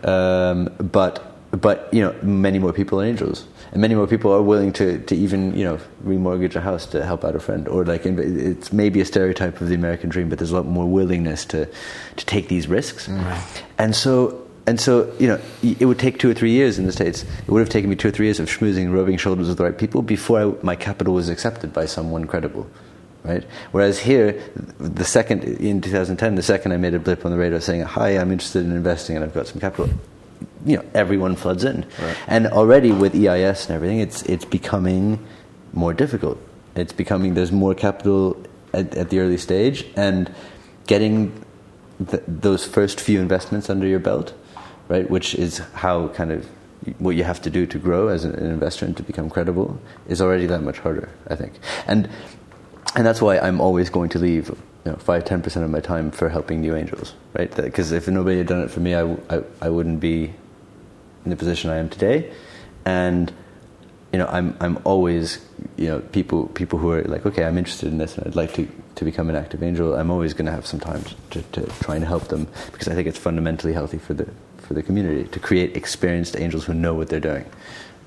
um, 0.03 0.69
but 0.79 1.21
but 1.51 1.87
you 1.93 2.01
know 2.01 2.13
many 2.21 2.59
more 2.59 2.73
people 2.73 3.01
are 3.01 3.05
angels, 3.05 3.45
and 3.75 3.81
many 3.81 3.93
more 3.93 4.07
people 4.07 4.31
are 4.31 4.41
willing 4.41 4.71
to 4.71 4.99
to 4.99 5.15
even 5.15 5.53
you 5.53 5.65
know 5.65 5.77
remortgage 6.05 6.55
a 6.55 6.61
house 6.61 6.85
to 6.87 7.03
help 7.03 7.25
out 7.25 7.35
a 7.35 7.41
friend, 7.41 7.67
or 7.67 7.83
like 7.83 8.05
it's 8.05 8.71
maybe 8.71 9.01
a 9.01 9.05
stereotype 9.05 9.59
of 9.59 9.67
the 9.67 9.75
American 9.75 10.09
dream, 10.09 10.29
but 10.29 10.39
there's 10.39 10.51
a 10.51 10.55
lot 10.55 10.65
more 10.65 10.89
willingness 10.89 11.43
to 11.43 11.67
to 12.15 12.25
take 12.25 12.47
these 12.47 12.67
risks, 12.69 13.07
mm. 13.07 13.63
and 13.77 13.95
so. 13.95 14.41
And 14.67 14.79
so, 14.79 15.13
you 15.19 15.27
know, 15.27 15.39
it 15.61 15.85
would 15.85 15.99
take 15.99 16.17
two 16.17 16.27
or 16.27 16.33
three 16.33 16.49
years 16.49 16.79
in 16.79 16.87
the 16.87 16.91
States. 16.91 17.21
It 17.21 17.51
would 17.51 17.59
have 17.59 17.69
taken 17.69 17.87
me 17.87 17.95
two 17.95 18.07
or 18.07 18.11
three 18.11 18.25
years 18.25 18.39
of 18.39 18.49
schmoozing 18.49 18.85
and 18.85 18.95
rubbing 18.95 19.15
shoulders 19.15 19.47
with 19.47 19.59
the 19.59 19.63
right 19.63 19.77
people 19.77 20.01
before 20.01 20.39
I, 20.41 20.63
my 20.63 20.75
capital 20.75 21.13
was 21.13 21.29
accepted 21.29 21.71
by 21.71 21.85
someone 21.85 22.25
credible 22.25 22.65
right? 23.23 23.43
Whereas 23.71 23.99
here, 23.99 24.41
the 24.79 25.05
second 25.05 25.43
in 25.43 25.81
2010, 25.81 26.33
the 26.33 26.41
second 26.41 26.71
I 26.71 26.77
made 26.77 26.95
a 26.95 26.99
blip 26.99 27.25
on 27.25 27.31
the 27.31 27.37
radar 27.37 27.61
saying, 27.61 27.81
"Hi, 27.81 28.17
I'm 28.17 28.31
interested 28.31 28.65
in 28.65 28.71
investing 28.71 29.15
and 29.15 29.23
I've 29.23 29.35
got 29.35 29.45
some 29.45 29.59
capital," 29.59 29.89
you 30.65 30.77
know, 30.77 30.83
everyone 30.93 31.35
floods 31.35 31.63
in, 31.63 31.85
Right. 32.01 32.17
and 32.27 32.47
already 32.47 32.91
with 32.91 33.13
EIS 33.15 33.67
and 33.67 33.75
everything, 33.75 33.99
it's 33.99 34.23
it's 34.23 34.45
becoming 34.45 35.19
more 35.73 35.93
difficult. 35.93 36.37
It's 36.75 36.93
becoming 36.93 37.35
there's 37.35 37.51
more 37.51 37.75
capital 37.75 38.35
at, 38.73 38.95
at 38.95 39.09
the 39.09 39.19
early 39.19 39.37
stage, 39.37 39.85
and 39.95 40.33
getting 40.87 41.31
th- 42.09 42.23
those 42.27 42.65
first 42.65 42.99
few 42.99 43.19
investments 43.21 43.69
under 43.69 43.87
your 43.87 43.99
belt, 43.99 44.33
right? 44.89 45.09
Which 45.09 45.35
is 45.35 45.59
how 45.73 46.09
kind 46.09 46.31
of 46.31 46.45
what 46.99 47.15
you 47.15 47.23
have 47.23 47.41
to 47.41 47.49
do 47.49 47.65
to 47.65 47.79
grow 47.79 48.09
as 48.09 48.25
an, 48.25 48.35
an 48.35 48.45
investor 48.45 48.85
and 48.85 48.95
to 48.97 49.03
become 49.03 49.29
credible 49.29 49.79
is 50.07 50.21
already 50.21 50.45
that 50.47 50.61
much 50.61 50.79
harder, 50.79 51.09
I 51.27 51.35
think. 51.35 51.53
And 51.87 52.09
and 52.95 53.05
that's 53.05 53.21
why 53.21 53.39
I'm 53.39 53.59
always 53.61 53.89
going 53.89 54.09
to 54.09 54.19
leave 54.19 54.49
you 54.85 54.91
know, 54.91 54.97
five 54.97 55.25
ten 55.25 55.41
percent 55.41 55.63
of 55.65 55.71
my 55.71 55.79
time 55.79 56.11
for 56.11 56.29
helping 56.29 56.61
new 56.61 56.75
angels, 56.75 57.13
right? 57.37 57.53
Because 57.55 57.91
if 57.91 58.07
nobody 58.07 58.37
had 58.37 58.47
done 58.47 58.61
it 58.61 58.71
for 58.71 58.79
me, 58.79 58.95
I 58.95 59.03
I 59.61 59.69
wouldn't 59.69 59.99
be 59.99 60.33
in 61.25 61.31
the 61.31 61.35
position 61.35 61.69
I 61.69 61.77
am 61.77 61.89
today, 61.89 62.31
and 62.85 63.33
you 64.13 64.19
know 64.19 64.27
I'm 64.27 64.55
I'm 64.61 64.79
always 64.85 65.45
you 65.75 65.87
know 65.87 65.99
people 65.99 66.47
people 66.49 66.79
who 66.79 66.91
are 66.91 67.03
like 67.03 67.25
okay 67.25 67.43
I'm 67.43 67.57
interested 67.57 67.91
in 67.91 67.97
this 67.97 68.17
and 68.17 68.25
I'd 68.27 68.35
like 68.35 68.53
to 68.53 68.67
to 68.95 69.03
become 69.03 69.29
an 69.29 69.35
active 69.35 69.61
angel. 69.61 69.95
I'm 69.95 70.09
always 70.09 70.33
going 70.33 70.45
to 70.45 70.53
have 70.53 70.65
some 70.65 70.79
time 70.79 71.03
to, 71.31 71.41
to, 71.41 71.65
try 71.81 71.97
and 71.97 72.05
help 72.05 72.29
them 72.29 72.47
because 72.71 72.87
I 72.87 72.95
think 72.95 73.07
it's 73.07 73.17
fundamentally 73.17 73.73
healthy 73.73 73.97
for 73.97 74.13
the 74.13 74.27
for 74.57 74.73
the 74.73 74.81
community 74.81 75.27
to 75.27 75.39
create 75.39 75.75
experienced 75.75 76.39
angels 76.39 76.65
who 76.65 76.73
know 76.73 76.93
what 76.93 77.09
they're 77.09 77.19
doing, 77.19 77.45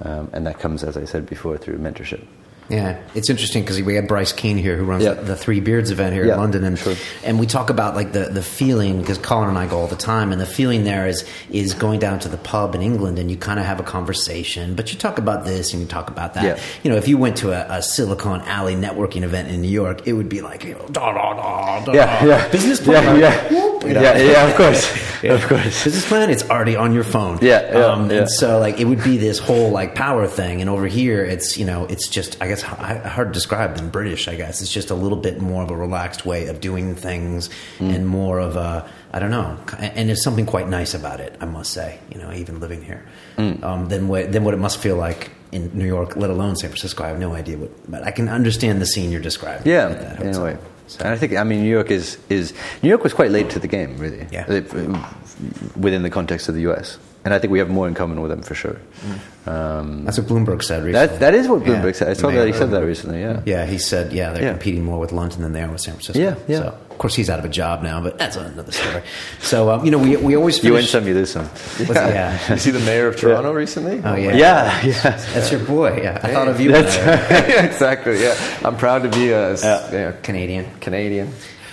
um, 0.03 0.31
and 0.33 0.47
that 0.47 0.59
comes 0.59 0.83
as 0.83 0.97
I 0.97 1.05
said 1.05 1.27
before 1.27 1.59
through 1.59 1.79
mentorship. 1.79 2.25
Yeah, 2.69 2.99
it's 3.15 3.31
interesting 3.31 3.63
because 3.63 3.81
we 3.81 3.95
had 3.95 4.07
Bryce 4.09 4.33
Keane 4.33 4.59
here 4.59 4.77
who 4.77 4.85
runs 4.85 5.03
Yeah. 5.05 5.15
the, 5.15 5.37
Three 5.37 5.61
Beards 5.61 5.91
event 5.91 6.15
here 6.15 6.27
Yeah, 6.27 6.35
in 6.35 6.39
London, 6.41 6.65
and 6.65 6.79
sure. 6.79 6.95
and 7.25 7.39
we 7.41 7.47
talk 7.47 7.71
about 7.71 7.95
like 7.97 8.13
the, 8.13 8.27
the 8.27 8.43
feeling 8.43 9.01
because 9.01 9.17
Colin 9.19 9.49
and 9.49 9.57
I 9.57 9.67
go 9.67 9.79
all 9.79 9.87
the 9.87 9.97
time, 9.97 10.33
and 10.33 10.41
the 10.41 10.47
feeling 10.47 10.85
there 10.85 11.07
is 11.07 11.25
is 11.51 11.73
going 11.75 11.99
down 11.99 12.19
to 12.21 12.29
the 12.29 12.37
pub 12.37 12.75
in 12.75 12.83
England 12.83 13.19
and 13.19 13.31
you 13.31 13.37
kind 13.37 13.59
of 13.59 13.65
have 13.67 13.81
a 13.81 13.83
conversation, 13.83 14.75
but 14.75 14.93
you 14.93 14.99
talk 14.99 15.19
about 15.19 15.45
this 15.45 15.73
and 15.73 15.81
you 15.81 15.89
talk 15.89 16.11
about 16.11 16.35
that. 16.35 16.45
Yeah. 16.45 16.59
You 16.83 16.91
know, 16.91 16.97
if 16.97 17.09
you 17.09 17.17
went 17.19 17.37
to 17.39 17.53
a, 17.53 17.79
a 17.79 17.83
Silicon 17.83 18.43
Alley 18.43 18.75
networking 18.75 19.23
event 19.23 19.49
in 19.49 19.63
New 19.63 19.69
York, 19.71 20.07
it 20.07 20.13
would 20.13 20.29
be 20.29 20.41
like 20.43 20.65
you 20.65 20.75
know, 20.75 20.87
da 20.93 21.13
da 21.13 21.35
da 21.35 21.85
da. 21.85 21.93
Yeah, 21.93 22.25
yeah. 22.25 22.49
business 22.49 22.81
plan. 22.81 23.19
yeah. 23.19 23.49
Whoop, 23.53 23.85
you 23.85 23.95
know. 23.95 24.03
Yeah, 24.03 24.19
yeah, 24.19 24.49
of 24.49 24.57
course. 24.57 25.09
Of 25.19 25.43
course. 25.49 25.83
Business 25.83 26.07
plan, 26.07 26.31
it's 26.31 26.49
already 26.49 26.77
on 26.77 26.95
your 26.95 27.03
phone. 27.03 27.41
Yeah, 27.43 27.73
yeah, 27.73 27.87
um, 27.87 28.09
yeah. 28.09 28.19
And 28.19 28.31
so, 28.31 28.61
like, 28.61 28.79
it 28.79 28.85
would 28.85 29.03
be 29.03 29.17
this 29.17 29.41
whole 29.41 29.71
like 29.71 29.97
power 29.97 30.29
thing, 30.29 30.61
and 30.61 30.71
over 30.71 30.87
here, 30.87 31.25
it's 31.25 31.59
you 31.59 31.65
know, 31.65 31.87
it's 31.87 32.07
just 32.09 32.41
I 32.41 32.47
guess 32.47 32.58
h- 32.63 33.03
hard 33.05 33.29
to 33.29 33.33
describe 33.33 33.77
than 33.77 33.89
British. 33.91 34.29
I 34.29 34.35
guess 34.37 34.61
it's 34.63 34.73
just 34.73 34.91
a 34.91 34.95
little 34.95 35.19
bit 35.19 35.41
more 35.41 35.63
of 35.63 35.71
a 35.71 35.77
relaxed 35.77 36.25
way 36.27 36.47
of 36.49 36.61
doing 36.61 36.95
things, 36.95 37.51
Mm. 37.79 37.95
and 37.95 38.07
more 38.07 38.39
of 38.39 38.57
a 38.57 38.85
I 39.13 39.19
don't 39.21 39.31
know, 39.31 39.57
and 39.79 40.09
there's 40.09 40.23
something 40.23 40.45
quite 40.45 40.69
nice 40.69 40.93
about 40.95 41.21
it. 41.21 41.35
I 41.41 41.47
must 41.47 41.73
say, 41.73 41.99
you 42.13 42.21
know, 42.21 42.31
even 42.33 42.61
living 42.61 42.83
here, 42.83 43.03
Mm. 43.39 43.63
um, 43.65 43.89
than 43.89 44.09
what 44.09 44.33
than 44.33 44.45
what 44.45 44.55
it 44.55 44.59
must 44.59 44.79
feel 44.79 44.97
like 44.97 45.31
in 45.51 45.71
New 45.73 45.87
York, 45.87 46.15
let 46.17 46.29
alone 46.31 46.57
San 46.57 46.69
Francisco. 46.71 47.05
I 47.05 47.09
have 47.09 47.19
no 47.19 47.33
idea 47.35 47.57
what, 47.57 47.71
but 47.91 48.03
I 48.05 48.11
can 48.11 48.29
understand 48.29 48.83
the 48.83 48.87
scene 48.87 49.11
you're 49.11 49.23
describing. 49.23 49.67
Yeah, 49.67 49.89
at 49.89 50.01
that 50.01 50.17
in 50.21 50.23
a 50.23 50.27
hotel. 50.27 50.45
way. 50.45 50.57
And 51.01 51.09
I 51.09 51.17
think 51.17 51.35
I 51.37 51.45
mean 51.45 51.63
New 51.63 51.71
York 51.71 51.91
is 51.91 52.19
is 52.29 52.53
New 52.83 52.89
York 52.91 53.03
was 53.03 53.13
quite 53.15 53.31
late 53.31 53.49
to 53.51 53.59
the 53.59 53.69
game, 53.69 53.97
really. 53.99 54.27
Yeah. 54.31 54.45
Within 55.77 56.03
the 56.03 56.11
context 56.11 56.49
of 56.49 56.55
the 56.55 56.63
U.S. 56.63 56.99
And 57.29 57.35
I 57.35 57.39
think 57.41 57.51
we 57.51 57.59
have 57.59 57.69
more 57.69 57.87
in 57.87 57.93
common 57.93 58.23
with 58.23 58.31
them 58.31 58.41
for 58.41 58.55
sure. 58.55 58.79
Um, 59.47 60.07
That's 60.07 60.17
what 60.19 60.27
Bloomberg 60.29 60.63
said 60.63 60.83
recently. 60.83 60.93
that 60.93 61.21
that 61.21 61.35
is 61.35 61.47
what 61.47 61.61
Bloomberg 61.63 61.85
Yeah. 61.93 61.93
said. 61.93 62.09
I 62.09 62.13
saw 62.15 62.31
that 62.31 62.47
he 62.47 62.55
said 62.55 62.71
that 62.71 62.83
recently. 62.85 63.21
Yeah. 63.21 63.41
Yeah, 63.45 63.67
he 63.67 63.77
said, 63.77 64.15
yeah, 64.15 64.33
they're 64.33 64.45
Yeah. 64.45 64.51
competing 64.53 64.83
more 64.83 64.99
with 64.99 65.13
London 65.13 65.43
than 65.43 65.53
they 65.53 65.61
are 65.61 65.71
with 65.71 65.83
San 65.83 65.93
Francisco. 65.95 66.19
Yeah, 66.23 66.37
yeah. 66.47 66.59
So, 66.61 66.75
of 66.91 66.97
course, 66.97 67.15
he's 67.15 67.29
out 67.29 67.39
of 67.39 67.45
a 67.45 67.51
job 67.51 67.83
now, 67.83 68.01
but 68.01 68.17
that's 68.19 68.37
another 68.37 68.73
story. 68.73 69.03
So, 69.41 69.71
um, 69.71 69.85
you 69.85 69.91
know, 69.91 69.99
we, 69.99 70.17
we 70.17 70.37
always 70.37 70.57
You 70.65 70.73
win 70.73 70.79
finish. 70.81 70.91
some, 70.91 71.07
you 71.07 71.13
lose 71.13 71.31
some. 71.31 71.45
What's- 71.45 71.91
yeah. 71.95 72.39
You 72.55 72.57
see 72.59 72.71
the 72.71 72.81
mayor 72.81 73.09
of 73.09 73.17
Toronto 73.19 73.53
recently? 73.53 74.01
Oh, 74.03 74.15
yeah. 74.17 74.33
Yeah, 74.37 74.81
yeah. 74.87 74.93
That's 75.35 75.51
your 75.53 75.61
boy. 75.61 76.01
Yeah, 76.03 76.19
I 76.23 76.33
thought 76.33 76.49
of 76.49 76.59
you. 76.63 76.73
That's- 76.73 76.97
yeah, 76.97 77.65
exactly. 77.71 78.23
Yeah, 78.23 78.35
I'm 78.65 78.77
proud 78.79 79.03
to 79.03 79.11
be 79.11 79.33
a 79.33 79.55
Yeah. 79.57 79.93
you 80.09 80.15
Canadian. 80.23 80.65
Canadian. 80.81 81.29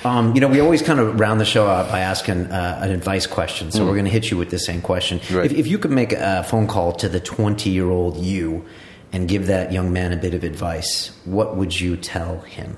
Um, 0.05 0.35
you 0.35 0.41
know, 0.41 0.47
we 0.47 0.59
always 0.59 0.81
kind 0.83 0.99
of 0.99 1.19
round 1.19 1.41
the 1.41 1.45
show 1.45 1.65
out 1.67 1.89
by 1.89 2.01
asking 2.01 2.45
uh, 2.51 2.79
an 2.81 2.91
advice 2.91 3.25
question. 3.25 3.71
So 3.71 3.85
we're 3.85 3.93
going 3.93 4.05
to 4.05 4.11
hit 4.11 4.29
you 4.29 4.37
with 4.37 4.51
the 4.51 4.59
same 4.59 4.81
question. 4.81 5.19
Mm. 5.19 5.35
Right. 5.37 5.45
If, 5.51 5.57
if 5.57 5.67
you 5.67 5.79
could 5.79 5.89
make 5.91 6.11
a 6.13 6.43
phone 6.43 6.67
call 6.67 6.91
to 6.93 7.09
the 7.09 7.19
20 7.19 7.71
year 7.71 7.89
old 7.89 8.17
you 8.17 8.63
and 9.11 9.27
give 9.27 9.47
that 9.47 9.71
young 9.71 9.91
man 9.91 10.13
a 10.13 10.17
bit 10.17 10.33
of 10.35 10.43
advice, 10.43 11.11
what 11.25 11.55
would 11.57 11.79
you 11.79 11.97
tell 11.97 12.39
him? 12.41 12.77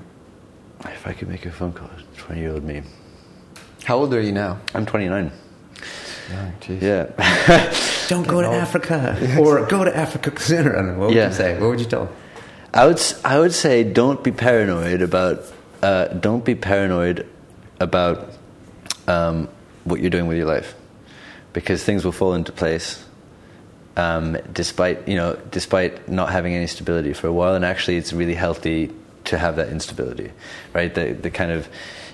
If 0.84 1.06
I 1.06 1.12
could 1.12 1.28
make 1.28 1.44
a 1.44 1.50
phone 1.50 1.72
call, 1.72 1.88
to 1.88 2.20
twenty-year-old 2.20 2.62
me. 2.64 2.82
How 3.84 3.96
old 3.98 4.14
are 4.14 4.20
you 4.20 4.30
now? 4.32 4.60
I'm 4.74 4.86
29. 4.86 5.30
Oh. 6.30 6.52
Yeah. 6.68 7.74
Don't 8.08 8.26
go 8.28 8.40
to 8.40 8.48
Africa 8.48 9.18
or 9.40 9.66
go 9.66 9.84
to 9.84 9.94
Africa 9.94 10.38
Center. 10.40 10.74
I 10.74 10.82
don't 10.82 10.92
know. 10.94 10.98
What 11.00 11.08
would 11.08 11.16
Yeah. 11.16 11.28
you 11.28 11.34
say? 11.34 11.60
What 11.60 11.68
would 11.70 11.80
you 11.80 11.86
tell 11.86 12.06
him? 12.06 12.14
I 12.72 12.86
would 12.86 12.96
s- 12.98 13.20
I 13.24 13.38
would 13.38 13.52
say 13.52 13.82
don't 13.82 14.22
be 14.22 14.30
paranoid 14.30 15.02
about 15.02 15.42
uh, 15.82 16.08
don't 16.08 16.44
be 16.44 16.54
paranoid 16.54 17.26
about 17.80 18.30
um, 19.06 19.48
what 19.84 20.00
you're 20.00 20.10
doing 20.10 20.26
with 20.26 20.36
your 20.36 20.46
life 20.46 20.74
because 21.52 21.82
things 21.84 22.04
will 22.04 22.12
fall 22.12 22.34
into 22.34 22.52
place 22.52 23.04
um, 23.96 24.36
despite 24.52 25.08
you 25.08 25.16
know 25.16 25.36
despite 25.50 26.08
not 26.08 26.30
having 26.30 26.54
any 26.54 26.66
stability 26.66 27.12
for 27.12 27.26
a 27.26 27.32
while. 27.32 27.54
And 27.54 27.64
actually 27.64 27.96
it's 27.96 28.12
really 28.12 28.34
healthy 28.34 28.92
to 29.24 29.38
have 29.38 29.56
that 29.56 29.68
instability 29.68 30.32
right? 30.72 30.94
The 30.94 31.12
the 31.12 31.30
kind 31.30 31.50
of 31.50 31.68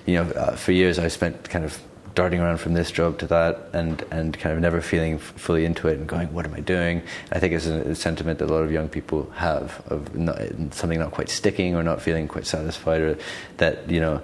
you 0.05 0.15
know 0.15 0.31
uh, 0.31 0.55
for 0.55 0.71
years 0.71 0.99
I 0.99 1.07
spent 1.07 1.49
kind 1.49 1.65
of 1.65 1.79
darting 2.15 2.39
around 2.39 2.57
from 2.57 2.73
this 2.73 2.91
job 2.91 3.19
to 3.19 3.27
that 3.27 3.69
and 3.73 4.03
and 4.09 4.39
kind 4.39 4.55
of 4.55 4.61
never 4.61 4.81
feeling 4.81 5.15
f- 5.15 5.21
fully 5.35 5.65
into 5.65 5.87
it 5.87 5.99
and 5.99 6.07
going 6.07 6.33
what 6.33 6.45
am 6.45 6.53
I 6.53 6.61
doing? 6.61 7.01
I 7.31 7.39
think 7.39 7.53
it's 7.53 7.65
a, 7.65 7.93
sentiment 7.93 8.39
that 8.39 8.49
a 8.49 8.53
lot 8.53 8.63
of 8.63 8.71
young 8.71 8.89
people 8.89 9.29
have 9.35 9.83
of 9.87 10.15
not, 10.15 10.37
something 10.71 10.97
not 10.97 11.11
quite 11.11 11.29
sticking 11.29 11.75
or 11.75 11.83
not 11.83 12.01
feeling 12.01 12.27
quite 12.27 12.47
satisfied 12.47 13.01
or 13.01 13.17
that 13.57 13.89
you 13.91 13.99
know 13.99 14.21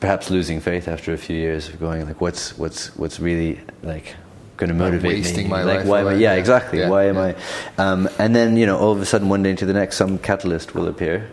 perhaps 0.00 0.30
losing 0.30 0.60
faith 0.60 0.88
after 0.88 1.12
a 1.12 1.18
few 1.18 1.36
years 1.36 1.68
of 1.68 1.78
going 1.78 2.06
like 2.06 2.20
what's 2.20 2.56
what's 2.56 2.94
what's 2.96 3.20
really 3.20 3.60
like 3.82 4.14
going 4.56 4.68
to 4.68 4.74
motivate 4.74 5.12
wasting 5.12 5.44
me 5.44 5.50
my 5.50 5.62
like 5.64 5.78
life 5.78 5.86
why 5.86 6.00
am 6.00 6.06
I, 6.06 6.12
away. 6.12 6.20
yeah 6.20 6.34
exactly. 6.34 6.78
Yeah, 6.78 6.88
why 6.88 7.06
am 7.06 7.16
yeah. 7.16 7.34
I 7.78 7.82
um, 7.82 8.08
and 8.18 8.34
then 8.34 8.56
you 8.56 8.66
know 8.66 8.78
all 8.78 8.92
of 8.92 9.00
a 9.00 9.06
sudden 9.06 9.28
one 9.28 9.42
day 9.42 9.50
into 9.50 9.66
the 9.66 9.72
next 9.72 9.96
some 9.96 10.18
catalyst 10.18 10.74
will 10.74 10.86
appear 10.86 11.28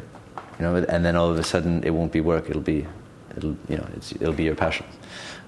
you 0.59 0.65
know 0.65 0.76
and 0.76 1.05
then 1.05 1.15
all 1.15 1.30
of 1.30 1.38
a 1.38 1.43
sudden 1.43 1.84
it 1.84 1.91
won't 1.91 2.11
be 2.11 2.22
work. 2.22 2.49
It'll 2.49 2.61
be 2.61 2.86
it'll 3.38 3.55
you 3.67 3.78
know 3.78 3.88
it's, 3.95 4.11
it'll 4.13 4.34
be 4.34 4.43
your 4.43 4.55
passion 4.55 4.86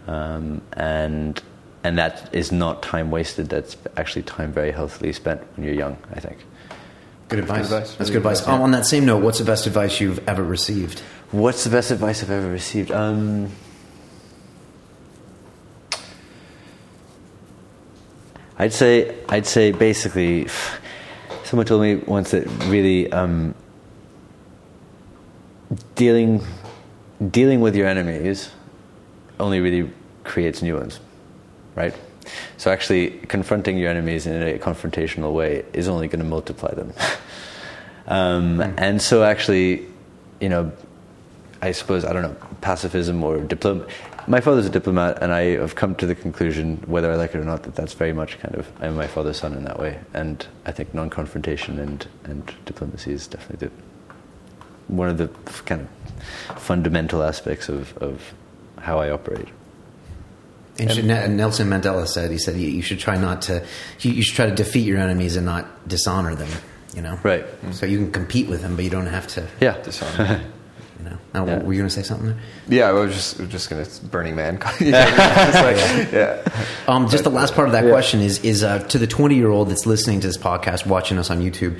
um, 0.07 0.61
and 0.73 1.41
and 1.83 1.97
that 1.97 2.29
is 2.33 2.51
not 2.51 2.81
time 2.83 3.09
wasted 3.11 3.49
that's 3.49 3.75
actually 3.97 4.21
time 4.23 4.51
very 4.53 4.71
healthily 4.71 5.11
spent 5.13 5.41
when 5.55 5.65
you're 5.65 5.75
young 5.75 5.97
I 6.13 6.19
think 6.19 6.37
Good 7.29 7.39
advice. 7.39 7.63
advice. 7.71 7.95
That's 7.95 8.09
good 8.09 8.13
good 8.15 8.17
advice. 8.17 8.39
advice, 8.41 8.55
Um, 8.55 8.61
on 8.61 8.71
that 8.71 8.85
same 8.85 9.05
note, 9.05 9.23
what's 9.23 9.37
the 9.39 9.45
best 9.45 9.65
advice 9.65 10.01
you've 10.01 10.19
ever 10.27 10.43
received? 10.43 10.99
What's 11.31 11.63
the 11.63 11.69
best 11.69 11.89
advice 11.89 12.21
I've 12.21 12.29
ever 12.29 12.49
received? 12.49 12.91
Um, 12.91 13.49
I'd 18.59 18.73
say 18.73 19.15
I'd 19.29 19.45
say 19.45 19.71
basically, 19.71 20.47
someone 21.43 21.65
told 21.65 21.81
me 21.81 21.95
once 21.95 22.31
that 22.31 22.45
really 22.67 23.11
um, 23.11 23.55
dealing 25.95 26.43
dealing 27.29 27.61
with 27.61 27.75
your 27.75 27.87
enemies 27.87 28.49
only 29.41 29.59
really 29.59 29.91
creates 30.23 30.61
new 30.61 30.77
ones, 30.77 30.99
right? 31.75 31.93
So 32.57 32.71
actually, 32.71 33.09
confronting 33.27 33.77
your 33.77 33.89
enemies 33.89 34.27
in 34.27 34.41
a 34.41 34.57
confrontational 34.59 35.33
way 35.33 35.65
is 35.73 35.87
only 35.87 36.07
going 36.07 36.23
to 36.23 36.29
multiply 36.29 36.73
them. 36.73 36.93
um, 38.07 38.55
Hmm. 38.57 38.73
And 38.77 39.01
so, 39.01 39.23
actually, 39.23 39.87
you 40.39 40.49
know, 40.49 40.71
I 41.61 41.71
suppose 41.71 42.05
I 42.05 42.13
don't 42.13 42.23
know 42.23 42.35
pacifism 42.61 43.23
or 43.23 43.39
diplomat. 43.39 43.87
My 44.27 44.39
father's 44.39 44.67
a 44.67 44.69
diplomat, 44.69 45.21
and 45.21 45.33
I 45.33 45.57
have 45.57 45.75
come 45.75 45.95
to 45.95 46.05
the 46.05 46.13
conclusion, 46.13 46.77
whether 46.85 47.11
I 47.11 47.15
like 47.15 47.33
it 47.33 47.39
or 47.39 47.43
not, 47.43 47.63
that 47.63 47.75
that's 47.75 47.93
very 47.93 48.13
much 48.13 48.39
kind 48.39 48.55
of 48.55 48.67
I'm 48.81 48.95
my 48.95 49.07
father's 49.07 49.37
son 49.37 49.53
in 49.53 49.63
that 49.65 49.79
way. 49.79 49.99
And 50.13 50.45
I 50.65 50.71
think 50.71 50.93
non-confrontation 50.93 51.79
and 51.79 52.07
and 52.23 52.53
diplomacy 52.65 53.11
is 53.13 53.27
definitely 53.27 53.67
the, 53.67 53.73
one 54.93 55.09
of 55.09 55.17
the 55.17 55.27
kind 55.65 55.87
of 56.49 56.59
fundamental 56.59 57.23
aspects 57.23 57.67
of 57.69 57.97
of 57.97 58.33
how 58.81 58.99
I 58.99 59.09
operate. 59.11 59.47
And 60.79 61.07
Ne- 61.07 61.27
Nelson 61.27 61.69
Mandela 61.69 62.07
said, 62.07 62.31
he 62.31 62.37
said, 62.37 62.55
you, 62.55 62.67
you 62.67 62.81
should 62.81 62.99
try 62.99 63.17
not 63.17 63.43
to, 63.43 63.63
you, 63.99 64.11
you 64.11 64.23
should 64.23 64.35
try 64.35 64.47
to 64.47 64.55
defeat 64.55 64.85
your 64.85 64.97
enemies 64.97 65.35
and 65.35 65.45
not 65.45 65.87
dishonor 65.87 66.33
them, 66.35 66.49
you 66.95 67.01
know? 67.01 67.19
Right. 67.23 67.45
So 67.71 67.85
you 67.85 67.97
can 67.97 68.11
compete 68.11 68.47
with 68.47 68.61
them, 68.61 68.75
but 68.75 68.83
you 68.85 68.89
don't 68.91 69.05
have 69.07 69.27
to, 69.27 69.47
Yeah. 69.59 69.77
Dishonor. 69.81 70.41
you 71.03 71.09
know? 71.09 71.17
Now, 71.33 71.45
Yeah. 71.45 71.63
were 71.63 71.73
you 71.73 71.79
going 71.79 71.89
to 71.89 71.95
say 71.95 72.03
something 72.03 72.27
there? 72.27 72.37
yeah, 72.67 72.89
I 72.89 72.91
was 72.91 73.13
just 73.13 73.49
just 73.49 73.69
gonna 73.69 73.85
Burning 74.11 74.35
Man. 74.35 74.59
yeah, 74.79 75.51
Just 75.51 75.63
like- 75.63 76.11
yeah. 76.11 76.43
Um, 76.87 77.09
just 77.09 77.23
the 77.23 77.29
last 77.29 77.53
part 77.55 77.67
of 77.67 77.71
that 77.73 77.85
question 77.89 78.19
is 78.21 78.39
is 78.43 78.63
uh, 78.63 78.79
to 78.89 78.97
the 78.97 79.07
twenty 79.07 79.35
year 79.35 79.49
old 79.49 79.69
that's 79.69 79.85
listening 79.85 80.19
to 80.21 80.27
this 80.27 80.37
podcast, 80.37 80.85
watching 80.85 81.17
us 81.17 81.29
on 81.29 81.41
YouTube. 81.41 81.79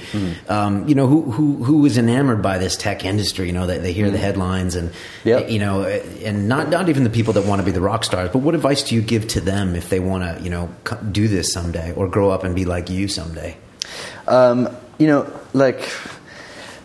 Um, 0.49 0.87
you 0.87 0.95
know 0.95 1.07
who 1.07 1.31
who 1.31 1.63
who 1.63 1.85
is 1.85 1.97
enamored 1.97 2.41
by 2.41 2.57
this 2.57 2.75
tech 2.75 3.03
industry. 3.05 3.47
You 3.47 3.53
know 3.53 3.67
they, 3.67 3.77
they 3.79 3.93
hear 3.93 4.09
the 4.09 4.17
headlines 4.17 4.75
and 4.75 4.91
Yep. 5.23 5.49
you 5.49 5.59
know 5.59 5.83
and 5.83 6.47
not 6.47 6.69
not 6.69 6.89
even 6.89 7.03
the 7.03 7.09
people 7.09 7.33
that 7.33 7.45
want 7.45 7.59
to 7.59 7.65
be 7.65 7.71
the 7.71 7.81
rock 7.81 8.03
stars. 8.03 8.29
But 8.31 8.39
what 8.39 8.55
advice 8.55 8.83
do 8.83 8.95
you 8.95 9.01
give 9.01 9.27
to 9.29 9.41
them 9.41 9.75
if 9.75 9.89
they 9.89 9.99
want 9.99 10.23
to 10.37 10.43
you 10.43 10.49
know 10.49 10.69
do 11.11 11.27
this 11.27 11.51
someday 11.51 11.93
or 11.93 12.07
grow 12.07 12.29
up 12.31 12.43
and 12.43 12.55
be 12.55 12.65
like 12.65 12.89
you 12.89 13.07
someday? 13.07 13.57
Um, 14.27 14.69
you 14.97 15.07
know, 15.07 15.31
like 15.53 15.89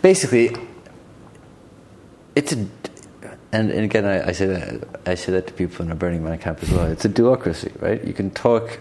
basically, 0.01 0.55
it's 2.37 2.53
a, 2.53 2.57
and, 3.51 3.71
and 3.71 3.79
again, 3.79 4.05
I, 4.05 4.29
I 4.29 4.31
say 4.31 4.45
that 4.45 4.87
I 5.07 5.15
say 5.15 5.31
that 5.31 5.47
to 5.47 5.53
people 5.53 5.83
in 5.83 5.91
a 5.91 5.95
Burning 5.95 6.23
Man 6.23 6.37
camp 6.37 6.61
as 6.61 6.69
well. 6.69 6.85
It's 6.85 7.03
a 7.05 7.09
do-ocracy, 7.09 7.81
right? 7.81 8.03
You 8.03 8.13
can 8.13 8.29
talk 8.29 8.79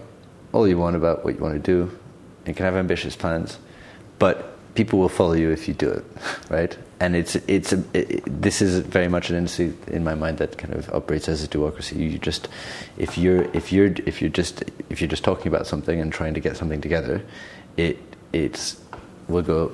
all 0.53 0.69
you 0.69 0.77
want 0.77 0.95
about 0.95 1.25
what 1.25 1.35
you 1.35 1.41
want 1.41 1.55
to 1.55 1.61
do, 1.61 1.99
you 2.47 2.55
can 2.55 2.65
have 2.65 2.77
ambitious 2.77 3.17
plans, 3.17 3.59
but 4.19 4.53
people 4.75 4.99
will 4.99 5.09
follow 5.09 5.33
you 5.33 5.51
if 5.51 5.69
you 5.69 5.75
do 5.75 5.89
it, 5.91 6.05
right? 6.51 6.77
And 7.01 7.17
it's 7.17 7.37
it's 7.47 7.73
a, 7.73 7.83
it, 7.95 8.23
this 8.27 8.61
is 8.61 8.81
very 8.81 9.09
much 9.09 9.31
an 9.31 9.37
industry 9.37 9.73
in 9.87 10.05
my 10.05 10.15
mind 10.15 10.37
that 10.39 10.59
kind 10.59 10.75
of 10.75 10.93
operates 10.93 11.29
as 11.29 11.43
a 11.43 11.49
do-ocracy. 11.49 11.97
You 11.97 12.19
just 12.19 12.49
if 12.99 13.17
you're 13.17 13.45
if 13.55 13.73
you're 13.73 13.93
if 14.05 14.21
you're 14.21 14.31
just 14.31 14.65
if 14.91 15.01
you're 15.01 15.09
just 15.09 15.25
talking 15.25 15.49
about 15.49 15.67
something 15.67 15.99
and 15.99 16.13
trying 16.13 16.35
to 16.35 16.41
get 16.41 16.59
something 16.59 16.83
together, 16.83 17.23
it 17.79 17.99
it's 18.35 18.81
will 19.29 19.43
go. 19.43 19.73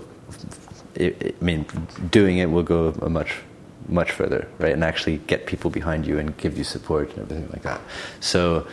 It, 0.95 1.37
I 1.41 1.45
mean, 1.45 1.65
doing 2.11 2.39
it 2.39 2.47
will 2.47 2.63
go 2.63 2.95
a 3.01 3.09
much 3.09 3.35
much 3.89 4.11
further, 4.11 4.49
right? 4.59 4.73
And 4.73 4.85
actually 4.85 5.19
get 5.19 5.47
people 5.47 5.71
behind 5.71 6.07
you 6.07 6.19
and 6.19 6.37
give 6.37 6.57
you 6.57 6.65
support 6.65 7.11
and 7.11 7.21
everything 7.21 7.51
like 7.53 7.63
that. 7.63 7.81
So, 8.21 8.67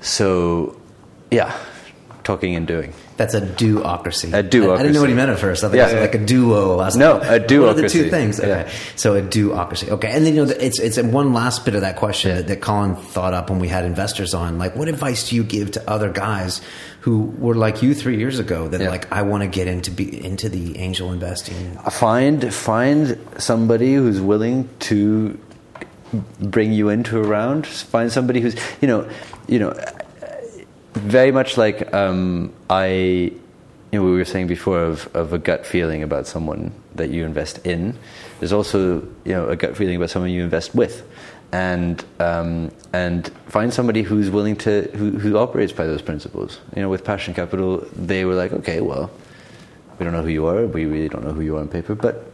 so 0.00 0.80
yeah, 1.30 1.56
talking 2.24 2.54
and 2.56 2.66
doing. 2.66 2.92
That's 3.18 3.34
a 3.34 3.40
do-ocracy. 3.40 4.32
A 4.32 4.44
do-ocracy. 4.44 4.78
I 4.78 4.82
didn't 4.82 4.94
know 4.94 5.00
what 5.00 5.08
he 5.10 5.14
meant 5.16 5.30
at 5.30 5.40
first. 5.40 5.64
I 5.64 5.68
thought 5.68 5.76
Yeah. 5.76 5.88
it 5.88 5.94
was 5.94 6.00
like 6.02 6.14
a 6.14 6.24
duo. 6.24 6.78
I 6.78 6.88
No, 6.96 7.16
a 7.16 7.40
What 7.40 7.50
are 7.52 7.74
the 7.74 7.88
two 7.88 8.08
things? 8.08 8.38
Okay. 8.38 8.48
Yeah. 8.48 8.70
So 8.94 9.16
a 9.16 9.20
do-ocracy. 9.22 9.88
Okay. 9.90 10.08
And 10.12 10.24
then, 10.24 10.36
you 10.36 10.46
know, 10.46 10.52
it's, 10.52 10.78
it's 10.78 10.98
one 11.02 11.32
last 11.34 11.64
bit 11.64 11.74
of 11.74 11.80
that 11.80 11.96
question 11.96 12.36
that, 12.36 12.46
that 12.46 12.60
Colin 12.60 12.94
thought 12.94 13.34
up 13.34 13.50
when 13.50 13.58
we 13.58 13.66
had 13.66 13.84
investors 13.84 14.34
on. 14.34 14.58
Like, 14.58 14.76
what 14.76 14.86
advice 14.88 15.28
do 15.28 15.34
you 15.36 15.42
give 15.42 15.72
to 15.72 15.90
other 15.90 16.10
guys 16.12 16.60
who 17.00 17.24
were 17.38 17.56
like 17.56 17.82
you 17.82 17.92
three 17.92 18.18
years 18.18 18.38
ago 18.38 18.68
that 18.68 18.80
Yeah. 18.80 18.88
like, 18.88 19.10
I 19.12 19.22
want 19.22 19.42
to 19.42 19.48
get 19.48 19.66
into 19.66 19.90
be, 19.90 20.24
into 20.24 20.48
the 20.48 20.78
angel 20.78 21.12
investing? 21.12 21.76
Find 21.90 22.54
find 22.54 23.18
somebody 23.38 23.94
who's 23.94 24.20
willing 24.20 24.68
to 24.80 25.36
bring 26.40 26.72
you 26.72 26.88
into 26.88 27.18
a 27.18 27.22
round. 27.22 27.66
Find 27.66 28.12
somebody 28.12 28.40
who's 28.40 28.54
you 28.80 28.86
know 28.88 29.08
you 29.48 29.58
know 29.58 29.74
very 30.98 31.32
much 31.32 31.56
like 31.56 31.92
um, 31.94 32.52
I 32.68 32.86
you 33.90 33.98
know 33.98 34.04
we 34.04 34.12
were 34.12 34.24
saying 34.24 34.46
before 34.46 34.82
of, 34.82 35.14
of 35.14 35.32
a 35.32 35.38
gut 35.38 35.64
feeling 35.64 36.02
about 36.02 36.26
someone 36.26 36.72
that 36.94 37.10
you 37.10 37.24
invest 37.24 37.66
in. 37.66 37.98
There's 38.38 38.52
also 38.52 39.00
you 39.24 39.32
know 39.32 39.48
a 39.48 39.56
gut 39.56 39.76
feeling 39.76 39.96
about 39.96 40.10
someone 40.10 40.30
you 40.30 40.42
invest 40.42 40.74
with. 40.74 41.06
And 41.50 42.04
um, 42.20 42.70
and 42.92 43.26
find 43.46 43.72
somebody 43.72 44.02
who's 44.02 44.28
willing 44.28 44.56
to 44.56 44.82
who, 44.94 45.12
who 45.18 45.38
operates 45.38 45.72
by 45.72 45.86
those 45.86 46.02
principles. 46.02 46.60
You 46.76 46.82
know, 46.82 46.90
with 46.90 47.04
Passion 47.04 47.32
Capital, 47.32 47.86
they 47.96 48.26
were 48.26 48.34
like, 48.34 48.52
okay, 48.52 48.82
well, 48.82 49.10
we 49.98 50.04
don't 50.04 50.12
know 50.12 50.22
who 50.22 50.28
you 50.28 50.46
are. 50.46 50.66
We 50.66 50.84
really 50.84 51.08
don't 51.08 51.24
know 51.24 51.32
who 51.32 51.40
you 51.40 51.56
are 51.56 51.60
on 51.60 51.68
paper, 51.68 51.94
but 51.94 52.30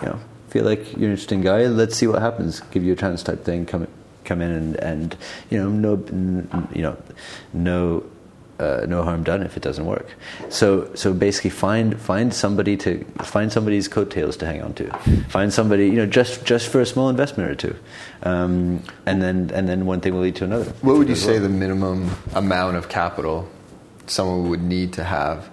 you 0.00 0.08
know, 0.08 0.20
feel 0.48 0.64
like 0.64 0.92
you're 0.92 1.06
an 1.06 1.10
interesting 1.10 1.40
guy. 1.40 1.66
Let's 1.66 1.96
see 1.96 2.06
what 2.06 2.22
happens. 2.22 2.60
Give 2.70 2.84
you 2.84 2.92
a 2.92 2.96
chance, 2.96 3.22
type 3.24 3.44
thing. 3.44 3.66
Come, 3.66 3.88
come 4.26 4.40
in 4.40 4.50
and, 4.50 4.76
and 4.76 5.16
you 5.50 5.58
know, 5.58 5.70
no, 5.70 5.94
n- 6.08 6.68
you 6.74 6.82
know, 6.82 6.96
no, 7.52 8.04
uh, 8.58 8.86
no 8.88 9.02
harm 9.02 9.22
done 9.22 9.42
if 9.42 9.56
it 9.56 9.62
doesn't 9.62 9.84
work. 9.84 10.08
So, 10.48 10.94
so 10.94 11.12
basically, 11.12 11.50
find 11.50 12.00
find 12.00 12.32
somebody 12.32 12.76
to 12.78 13.04
find 13.22 13.52
somebody's 13.52 13.88
coattails 13.88 14.36
to 14.38 14.46
hang 14.46 14.62
on 14.62 14.74
to. 14.74 14.90
Find 15.28 15.52
somebody, 15.52 15.86
you 15.86 15.96
know, 15.96 16.06
just 16.06 16.44
just 16.44 16.68
for 16.68 16.80
a 16.80 16.86
small 16.86 17.08
investment 17.08 17.50
or 17.50 17.54
two, 17.54 17.76
um, 18.22 18.82
and 19.04 19.22
then 19.22 19.50
and 19.54 19.68
then 19.68 19.86
one 19.86 20.00
thing 20.00 20.14
will 20.14 20.22
lead 20.22 20.36
to 20.36 20.44
another. 20.44 20.64
What 20.80 20.96
would 20.96 21.08
you 21.08 21.16
say 21.16 21.32
well. 21.32 21.42
the 21.42 21.48
minimum 21.50 22.10
amount 22.34 22.76
of 22.76 22.88
capital 22.88 23.48
someone 24.06 24.48
would 24.48 24.62
need 24.62 24.92
to 24.94 25.04
have 25.04 25.50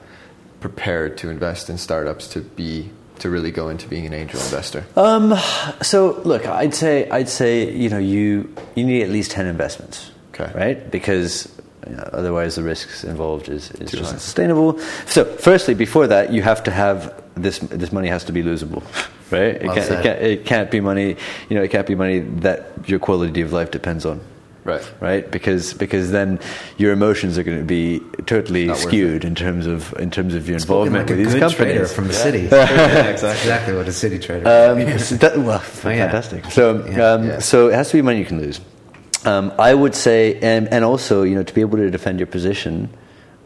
prepared 0.60 1.18
to 1.18 1.30
invest 1.30 1.70
in 1.70 1.78
startups 1.78 2.28
to 2.30 2.40
be 2.40 2.90
to 3.20 3.30
really 3.30 3.52
go 3.52 3.70
into 3.70 3.88
being 3.88 4.06
an 4.06 4.14
angel 4.14 4.40
investor? 4.42 4.84
Um, 4.96 5.36
so 5.82 6.22
look, 6.26 6.46
I'd 6.48 6.74
say 6.74 7.10
I'd 7.10 7.30
say 7.30 7.72
you 7.72 7.90
know 7.90 7.98
you 8.00 8.54
you 8.76 8.86
need 8.86 9.04
at 9.04 9.10
least 9.10 9.32
ten 9.32 9.46
investments, 9.48 10.12
Okay. 10.34 10.52
right? 10.58 10.92
Because 10.92 11.52
you 11.88 11.96
know, 11.96 12.10
otherwise 12.14 12.56
the 12.56 12.64
risks 12.64 13.04
involved 13.04 13.50
is, 13.50 13.70
is 13.72 13.92
Too 13.92 13.98
just 13.98 14.10
high. 14.10 14.16
not 14.16 14.22
sustainable. 14.22 14.80
So 15.06 15.26
firstly, 15.26 15.74
before 15.74 16.08
that, 16.08 16.32
you 16.32 16.42
have 16.42 16.64
to 16.64 16.72
have 16.72 17.14
this 17.36 17.60
this 17.60 17.92
money 17.92 18.08
has 18.08 18.24
to 18.26 18.32
be 18.32 18.42
losable, 18.44 18.84
right? 19.32 19.56
It 19.56 19.64
Well 19.66 19.76
can't, 19.76 19.92
it 19.92 20.04
can't 20.04 20.22
it 20.22 20.46
can't 20.46 20.72
be 20.72 20.80
money 20.82 21.16
you 21.50 21.56
know 21.58 21.64
it 21.64 21.72
can't 21.72 21.88
be 21.88 21.96
money 21.96 22.20
that 22.42 22.88
your 22.88 23.00
quality 23.00 23.42
of 23.42 23.52
life 23.54 23.72
depends 23.72 24.06
on. 24.06 24.22
Right. 24.66 24.94
Right, 25.02 25.30
because 25.30 25.74
because 25.74 26.12
then 26.12 26.40
your 26.78 26.94
emotions 26.94 27.38
are 27.38 27.44
going 27.44 27.58
to 27.60 27.66
be 27.66 28.00
totally 28.26 28.68
Not 28.68 28.78
skewed 28.78 29.26
in 29.26 29.36
terms 29.36 29.66
of 29.68 29.94
in 30.00 30.10
terms 30.10 30.36
of 30.36 30.48
your 30.48 30.60
Spoken 30.60 30.94
involvement 30.94 31.10
like 31.10 31.18
a 31.18 31.18
with 31.18 31.26
these 31.26 31.34
good 31.34 31.58
companies. 31.58 31.92
from 31.94 32.08
the 32.08 32.14
city. 32.14 32.40
yeah, 32.44 32.48
That's 33.12 33.24
exactly 33.24 33.76
what 33.76 33.88
a 33.88 33.92
city 33.92 34.20
trader 34.20 34.48
Um, 34.48 34.98
so 35.00 35.16
that, 35.16 35.38
well, 35.38 35.62
Oh, 35.84 35.90
yeah. 35.90 36.06
fantastic. 36.10 36.46
So, 36.52 36.86
Yeah. 36.86 37.12
um, 37.14 37.28
Yeah. 37.28 37.40
so 37.40 37.68
it 37.68 37.74
has 37.76 37.90
to 37.90 37.98
be 37.98 38.02
money 38.02 38.20
you 38.20 38.26
can 38.26 38.40
lose. 38.40 38.62
Um, 39.26 39.52
I 39.60 39.74
would 39.74 39.96
say, 39.96 40.40
and, 40.42 40.68
and 40.70 40.84
also, 40.86 41.24
you 41.24 41.36
know, 41.36 41.44
to 41.44 41.54
be 41.54 41.62
able 41.62 41.78
to 41.78 41.90
defend 41.90 42.20
your 42.20 42.28
position 42.28 42.90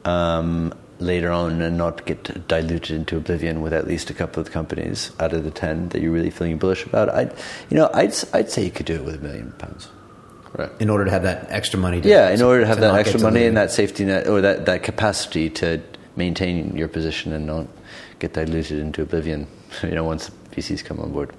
um, 0.06 0.74
later 1.00 1.32
on 1.32 1.62
and 1.62 1.78
not 1.78 2.06
get 2.06 2.48
diluted 2.48 2.96
into 2.96 3.18
oblivion 3.18 3.62
with 3.62 3.74
at 3.74 3.88
least 3.88 4.10
a 4.10 4.14
couple 4.14 4.42
of 4.42 4.52
companies 4.52 5.12
out 5.20 5.34
of 5.34 5.44
the 5.44 5.52
ten 5.52 5.90
that 5.90 6.02
you're 6.02 6.12
really 6.12 6.32
feeling 6.32 6.58
bullish 6.58 6.86
about. 6.86 7.10
I'd, 7.10 7.32
you 7.70 7.78
know, 7.78 7.90
I'd, 7.94 8.14
I'd 8.34 8.50
say 8.50 8.64
you 8.66 8.72
could 8.72 8.86
do 8.88 8.96
it 8.96 9.04
with 9.04 9.16
a 9.16 9.20
million 9.20 9.52
pounds. 9.60 9.90
Right. 10.58 10.72
in 10.80 10.90
order 10.90 11.06
to 11.06 11.12
have 11.12 11.24
that 11.24 11.48
extra 11.50 11.80
money. 11.80 12.02
To, 12.02 12.10
Yeah, 12.10 12.30
in 12.32 12.42
order 12.42 12.62
to 12.62 12.68
have 12.68 12.80
that 12.80 12.96
extra 12.96 13.20
money 13.20 13.46
and 13.46 13.56
that 13.58 13.72
safety 13.72 14.06
net 14.06 14.28
or 14.28 14.42
that, 14.42 14.66
that 14.66 14.82
capacity 14.82 15.50
to 15.52 15.82
maintain 16.16 16.76
your 16.76 16.88
position 16.88 17.32
and 17.32 17.46
not 17.46 17.68
get 18.20 18.34
diluted 18.34 18.80
into 18.80 19.02
oblivion. 19.04 19.48
You 19.84 19.92
know, 19.92 20.04
once 20.04 20.32
VCs 20.56 20.84
come 20.84 21.00
on 21.00 21.12
board. 21.12 21.32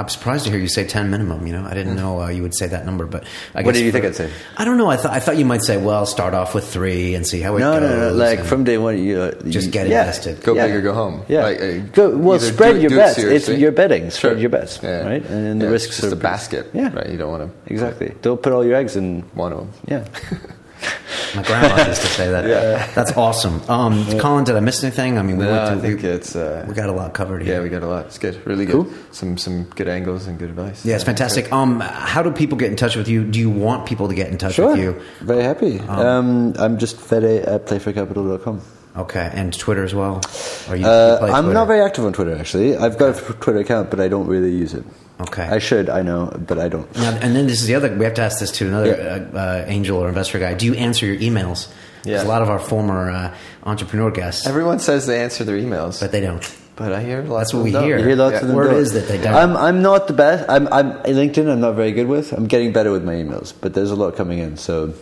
I'm 0.00 0.08
surprised 0.08 0.44
to 0.46 0.50
hear 0.50 0.58
you 0.58 0.68
say 0.68 0.84
ten 0.86 1.10
minimum. 1.10 1.46
You 1.46 1.52
know, 1.52 1.64
I 1.64 1.74
didn't 1.74 1.94
know 1.96 2.20
uh, 2.22 2.28
you 2.28 2.42
would 2.42 2.54
say 2.54 2.66
that 2.68 2.84
number, 2.86 3.06
but 3.06 3.24
I 3.54 3.62
What 3.62 3.66
guess 3.72 3.74
did 3.74 3.84
you 3.86 3.92
think 3.92 4.04
I'd 4.06 4.16
say? 4.16 4.30
I 4.56 4.64
don't 4.64 4.78
know. 4.78 4.88
I 4.90 4.96
thought 4.96 5.12
I 5.12 5.20
thought 5.20 5.36
you 5.38 5.44
might 5.44 5.62
say, 5.62 5.76
well, 5.76 6.06
start 6.06 6.34
off 6.34 6.54
with 6.54 6.66
three 6.66 7.14
and 7.14 7.26
see 7.26 7.40
how 7.40 7.56
it 7.56 7.60
No, 7.60 7.78
goes. 7.78 7.90
no, 7.90 8.08
no. 8.10 8.14
Like 8.14 8.44
from 8.44 8.64
day 8.64 8.78
one, 8.78 8.98
you 9.02 9.20
uh, 9.20 9.32
Just 9.48 9.70
get 9.70 9.86
yeah. 9.88 10.00
invested. 10.00 10.42
Go 10.42 10.54
Yeah. 10.54 10.66
big 10.66 10.76
or 10.76 10.80
go 10.82 10.94
home. 10.94 11.22
Yeah. 11.28 11.42
Like, 11.42 11.60
uh, 11.60 11.78
go 11.92 12.16
well. 12.16 12.38
Spread 12.40 12.74
do 12.76 12.80
your 12.80 12.88
do 12.90 12.96
it 12.96 12.98
bets. 12.98 13.18
It's 13.18 13.48
your 13.48 13.56
you're 13.58 13.72
betting. 13.72 14.10
Spread 14.10 14.32
Sure. 14.32 14.38
your 14.40 14.50
bets. 14.50 14.80
Yeah. 14.82 15.06
Right, 15.06 15.24
and 15.26 15.60
the 15.62 15.68
risks 15.70 15.92
it's 15.92 16.00
just 16.00 16.12
are 16.12 16.16
a 16.16 16.18
basket. 16.20 16.70
Yeah, 16.72 16.92
Right. 16.94 17.08
You 17.10 17.18
don't 17.18 17.30
want 17.30 17.42
to 17.66 17.72
exactly. 17.72 18.14
Don't 18.22 18.42
put 18.42 18.52
all 18.52 18.64
your 18.64 18.76
eggs 18.76 18.96
in 18.96 19.22
one 19.34 19.52
of 19.52 19.58
them. 19.58 19.70
Yeah. 19.86 20.04
My 21.36 21.42
grandma 21.42 21.86
used 21.86 22.00
to 22.02 22.08
say 22.08 22.28
that. 22.30 22.44
Yeah. 22.46 22.90
That's 22.94 23.16
awesome. 23.16 23.60
Um, 23.70 24.04
Colin, 24.18 24.42
did 24.44 24.56
I 24.56 24.60
miss 24.60 24.82
anything? 24.82 25.16
I 25.16 25.22
mean, 25.22 25.36
we 25.36 25.44
No, 25.44 25.50
went 25.52 25.62
I 25.62 25.78
think 25.78 26.02
we, 26.02 26.08
it's. 26.08 26.34
Uh, 26.34 26.64
we 26.68 26.74
got 26.74 26.88
a 26.88 26.92
lot 26.92 27.14
covered 27.14 27.44
yeah, 27.46 27.60
we 27.62 27.68
got 27.68 27.82
a 27.82 27.86
lot. 27.86 28.06
It's 28.06 28.18
good. 28.18 28.44
Really 28.46 28.66
good. 28.66 28.72
Cool. 28.72 28.92
Some 29.12 29.38
some 29.38 29.64
good 29.64 29.86
angles 29.88 30.26
and 30.26 30.38
good 30.38 30.50
advice. 30.50 30.84
yeah, 30.84 30.96
it's 30.96 31.04
fantastic. 31.04 31.52
Um, 31.52 31.78
how 31.80 32.22
do 32.22 32.32
people 32.32 32.58
get 32.58 32.70
in 32.70 32.76
touch 32.76 32.96
with 32.96 33.06
you? 33.08 33.24
Do 33.24 33.38
you 33.38 33.48
want 33.50 33.86
people 33.86 34.08
to 34.08 34.14
get 34.14 34.28
in 34.28 34.38
touch 34.38 34.54
Sure. 34.54 34.70
with 34.72 34.80
you? 34.80 35.00
Very 35.20 35.44
happy. 35.44 35.78
Um, 35.80 36.54
I'm 36.58 36.78
just 36.78 36.96
Fede 37.00 37.22
at 37.44 37.66
playfaircapital.com. 37.66 38.60
Okay, 38.96 39.30
and 39.32 39.56
Twitter 39.56 39.84
as 39.84 39.94
well. 39.94 40.20
You, 40.68 40.74
Uh, 40.84 41.18
you 41.20 41.26
I'm 41.32 41.44
Twitter? 41.44 41.54
not 41.54 41.66
very 41.68 41.80
active 41.80 42.04
on 42.06 42.12
Twitter 42.12 42.34
actually. 42.36 42.76
I've 42.76 42.98
got 42.98 43.16
a 43.16 43.32
Twitter 43.34 43.60
account, 43.60 43.88
but 43.90 44.00
I 44.00 44.08
don't 44.08 44.26
really 44.26 44.50
use 44.50 44.74
it. 44.74 44.84
Okay. 45.20 45.42
I 45.42 45.58
should, 45.58 45.90
I 45.90 46.02
know, 46.02 46.26
but 46.46 46.58
I 46.58 46.68
don't. 46.68 46.92
Now, 46.96 47.10
and 47.20 47.36
then 47.36 47.46
this 47.46 47.60
is 47.60 47.66
the 47.66 47.74
other. 47.74 47.94
We 47.94 48.04
have 48.04 48.14
to 48.14 48.22
ask 48.22 48.40
this 48.40 48.50
to 48.52 48.66
another 48.66 48.86
Yeah. 48.88 49.38
uh, 49.38 49.38
uh, 49.38 49.64
angel 49.66 49.98
or 49.98 50.08
investor 50.08 50.38
guy. 50.38 50.54
Do 50.54 50.64
you 50.66 50.74
answer 50.74 51.04
your 51.06 51.16
emails? 51.16 51.68
Yeah. 52.02 52.22
a 52.22 52.24
lot 52.24 52.40
of 52.40 52.48
our 52.48 52.58
former 52.58 53.10
uh, 53.10 53.36
entrepreneur 53.64 54.10
guests, 54.10 54.46
Everyone 54.46 54.78
says 54.78 55.06
they 55.06 55.20
answer 55.22 55.44
their 55.44 55.58
emails, 55.58 56.00
but 56.00 56.10
they 56.12 56.22
don't. 56.22 56.40
but 56.74 56.92
I 56.94 57.02
hear 57.02 57.20
lots 57.22 57.52
That's 57.52 57.54
what 57.54 57.64
we 57.64 57.72
hear. 57.72 57.98
You 57.98 58.04
hear 58.06 58.16
lots 58.16 58.32
Yeah. 58.36 58.40
of 58.40 58.46
them. 58.46 58.56
Word 58.56 58.68
don't. 58.70 58.80
is 58.80 58.92
that 58.94 59.06
they 59.06 59.18
don't. 59.20 59.34
I'm, 59.34 59.54
I'm 59.54 59.82
not 59.82 60.06
the 60.08 60.14
best. 60.14 60.48
I'm, 60.48 60.66
I'm 60.72 60.92
LinkedIn. 61.02 61.50
I'm 61.52 61.60
not 61.60 61.74
very 61.74 61.92
good 61.92 62.06
with. 62.08 62.32
I'm 62.32 62.46
getting 62.46 62.72
better 62.72 62.90
with 62.90 63.04
my 63.04 63.12
emails, 63.12 63.52
but 63.60 63.74
there's 63.74 63.90
a 63.90 63.96
lot 63.96 64.16
coming 64.16 64.38
in. 64.38 64.56
So 64.56 64.94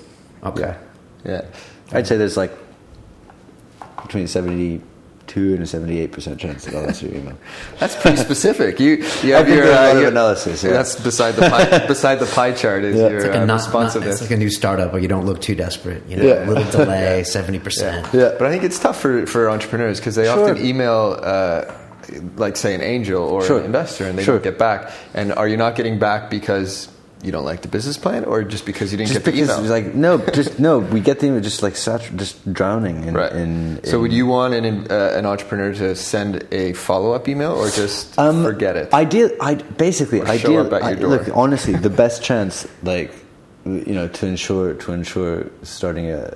Okay. 0.43 0.75
Yeah. 1.25 1.43
I'd 1.93 2.09
say 2.09 2.17
there's 2.17 2.37
like 2.37 2.51
between 4.03 4.27
72 5.29 5.55
and 5.55 5.63
a 5.63 5.67
78 5.67 6.13
percent 6.13 6.41
chance 6.41 6.65
that 6.65 6.75
I'll 6.75 6.87
answer 6.87 7.07
your 7.07 7.17
email. 7.17 7.39
That's 7.79 7.97
pretty 8.01 8.17
specific. 8.17 8.81
You, 8.81 9.05
you 9.23 9.37
I've 9.37 9.49
your, 9.49 9.71
uh, 9.73 9.93
your- 9.95 10.09
analysis, 10.09 10.63
yeah. 10.65 10.71
That's 10.73 10.99
beside 11.01 11.33
the 11.33 11.43
pie, 11.49 11.87
beside 11.87 12.17
the 12.17 12.27
pie 12.27 12.53
chart 12.53 12.85
is 12.85 12.97
Yeah. 12.97 13.09
your 13.09 13.17
It's 13.19 13.27
like 13.27 13.35
a 13.35 13.37
uh, 13.37 13.41
not, 13.41 13.47
not, 13.47 13.55
responsiveness. 13.65 14.15
it's 14.21 14.23
like 14.23 14.31
a 14.31 14.37
new 14.37 14.51
startup, 14.51 14.93
where 14.93 15.01
you 15.03 15.09
don't 15.09 15.27
look 15.27 15.41
too 15.41 15.55
desperate. 15.55 16.03
You 16.09 16.17
know, 16.17 16.25
Yeah. 16.25 16.45
little 16.49 16.71
delay, 16.71 17.25
seventy 17.25 17.59
percent. 17.59 18.07
Yeah. 18.13 18.35
But 18.39 18.43
I 18.47 18.51
think 18.51 18.65
it's 18.65 18.79
tough 18.79 19.01
for, 19.01 19.27
for 19.27 19.51
entrepreneurs 19.51 19.99
because 20.01 20.15
they 20.15 20.25
Sure. 20.25 20.51
often 20.51 20.65
email, 20.65 21.19
uh, 21.23 21.65
like 22.37 22.57
say 22.57 22.75
an 22.75 22.81
angel 22.81 23.23
or 23.23 23.45
Sure. 23.45 23.59
an 23.59 23.67
investor, 23.67 24.07
and 24.07 24.19
they 24.19 24.25
Sure. 24.25 24.37
don't 24.37 24.45
get 24.45 24.59
back. 24.59 24.91
And 25.15 25.33
are 25.33 25.47
you 25.49 25.57
not 25.57 25.75
getting 25.77 25.99
back 25.99 26.31
because 26.31 26.89
you 27.23 27.33
don't 27.33 27.45
like 27.45 27.63
the 27.63 27.69
business 27.69 27.97
plan, 27.97 28.25
or 28.25 28.45
just 28.45 28.65
because 28.65 28.93
you 28.93 28.99
didn't 28.99 29.11
Just 29.13 29.25
get 29.25 29.33
the 29.35 29.43
email? 29.43 29.61
like 29.63 29.95
no, 29.95 30.19
just 30.19 30.59
no. 30.61 30.79
We 30.79 31.01
get 31.01 31.19
the 31.21 31.27
email 31.27 31.41
just 31.41 31.63
like 31.63 31.75
just 31.75 32.53
drowning 32.53 33.05
in. 33.05 33.15
right. 33.15 33.33
in, 33.33 33.81
so 33.85 33.99
would 34.01 34.13
you 34.13 34.27
want 34.27 34.55
an 34.55 34.87
uh, 34.91 35.13
an 35.19 35.27
entrepreneur 35.27 35.73
to 35.75 35.95
send 35.97 36.47
a 36.53 36.73
follow 36.75 37.13
up 37.13 37.29
email, 37.29 37.53
or 37.53 37.69
just 37.71 38.17
Um, 38.19 38.45
forget 38.45 38.77
it? 38.77 38.93
Ideal, 38.95 39.31
I 39.41 39.55
basically 39.55 40.21
Or 40.21 40.29
ideal. 40.29 40.67
up 40.67 40.73
at 40.83 40.99
your 41.01 41.09
I-. 41.09 41.15
Look, 41.17 41.29
honestly, 41.35 41.75
the 41.75 41.91
best 41.91 42.23
chance, 42.23 42.67
like 42.83 43.13
you 43.77 43.95
know, 43.95 44.09
to 44.09 44.27
ensure 44.27 44.75
to 44.75 44.93
ensure 44.93 45.47
starting 45.63 46.11
a 46.11 46.31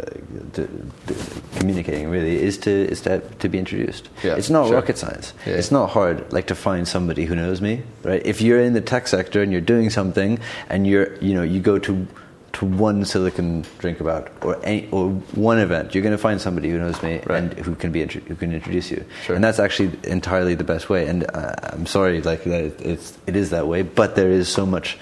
to, 0.55 0.67
to 1.07 1.15
communicating 1.59 2.09
really 2.09 2.41
is 2.41 2.59
to 2.59 2.71
is 2.71 3.01
to 3.03 3.21
to 3.21 3.49
be 3.49 3.59
introduced. 3.59 4.09
Yeah, 4.23 4.37
it's 4.37 4.51
not 4.51 4.67
sure. 4.67 4.77
rocket 4.77 4.99
science. 4.99 5.33
Yeah. 5.47 5.55
It's 5.55 5.71
not 5.71 5.91
hard, 5.91 6.33
like 6.33 6.47
to 6.49 6.55
find 6.55 6.87
somebody 6.87 7.25
who 7.25 7.35
knows 7.35 7.61
me, 7.61 7.83
right? 8.05 8.23
If 8.25 8.41
you're 8.41 8.61
in 8.61 8.73
the 8.73 8.81
tech 8.81 9.09
sector 9.09 9.43
and 9.43 9.53
you're 9.53 9.61
doing 9.61 9.91
something, 9.91 10.39
and 10.69 10.87
you're 10.87 11.17
you 11.19 11.35
know 11.35 11.43
you 11.43 11.61
go 11.61 11.79
to 11.79 12.07
to 12.53 12.67
one 12.67 13.03
silicon 13.07 13.65
drink 13.79 13.99
about 13.99 14.31
or 14.43 14.61
any, 14.63 14.87
or 14.91 15.09
one 15.35 15.59
event, 15.59 15.95
you're 15.95 16.03
going 16.03 16.13
to 16.13 16.19
find 16.19 16.39
somebody 16.39 16.69
who 16.69 16.79
knows 16.79 17.03
me 17.03 17.15
Right. 17.25 17.43
and 17.43 17.55
who 17.55 17.75
can 17.75 17.93
be 17.93 18.05
who 18.05 18.35
can 18.37 18.53
introduce 18.53 18.91
you. 18.91 19.03
Sure. 19.25 19.35
And 19.35 19.43
that's 19.43 19.59
actually 19.59 19.91
entirely 20.05 20.55
the 20.55 20.63
best 20.65 20.91
way. 20.91 21.07
And 21.09 21.25
uh, 21.33 21.55
I'm 21.63 21.87
sorry, 21.87 22.21
like 22.21 22.47
it's 22.47 23.17
it 23.27 23.37
is 23.37 23.51
that 23.51 23.67
way, 23.69 23.81
but 23.81 24.17
there 24.17 24.31
is 24.31 24.49
so 24.49 24.67
much 24.67 24.99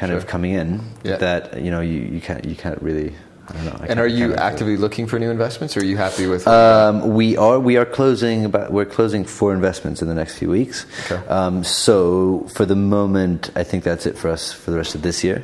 kind 0.00 0.12
of 0.12 0.26
coming 0.26 0.52
in 0.52 0.80
Yeah. 1.04 1.16
that 1.16 1.60
you 1.62 1.70
know 1.70 1.80
you, 1.80 2.00
you 2.14 2.20
can't 2.20 2.44
you 2.44 2.56
can't 2.56 2.80
really. 2.82 3.12
I 3.48 3.52
don't 3.54 3.64
know. 3.64 3.76
I 3.82 3.86
and 3.86 3.98
are 3.98 4.06
you 4.06 4.34
actively 4.36 4.76
looking 4.76 5.08
for 5.08 5.18
new 5.18 5.28
investments, 5.30 5.76
or 5.76 5.80
are 5.80 5.84
you 5.84 5.96
happy 5.96 6.26
with? 6.28 6.46
Um, 6.46 7.14
we 7.14 7.36
are 7.36 7.58
we 7.58 7.76
are 7.76 7.84
closing 7.84 8.44
about 8.44 8.70
we're 8.72 8.84
closing 8.98 9.24
four 9.24 9.52
investments 9.52 10.00
in 10.02 10.08
the 10.08 10.14
next 10.14 10.38
few 10.38 10.48
weeks. 10.48 10.86
Okay. 11.10 11.20
Um, 11.26 11.64
so 11.64 12.46
for 12.54 12.64
the 12.64 12.76
moment, 12.76 13.50
I 13.56 13.64
think 13.64 13.82
that's 13.82 14.06
it 14.06 14.16
for 14.16 14.28
us 14.30 14.52
for 14.52 14.70
the 14.70 14.76
rest 14.76 14.94
of 14.94 15.02
this 15.02 15.24
year. 15.24 15.42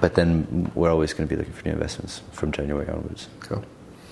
But 0.00 0.14
then 0.16 0.72
we're 0.74 0.90
always 0.90 1.12
going 1.14 1.28
to 1.28 1.32
be 1.32 1.38
looking 1.38 1.54
for 1.54 1.64
new 1.68 1.74
investments 1.74 2.22
from 2.32 2.50
January 2.50 2.88
onwards. 2.88 3.28
Cool. 3.40 3.62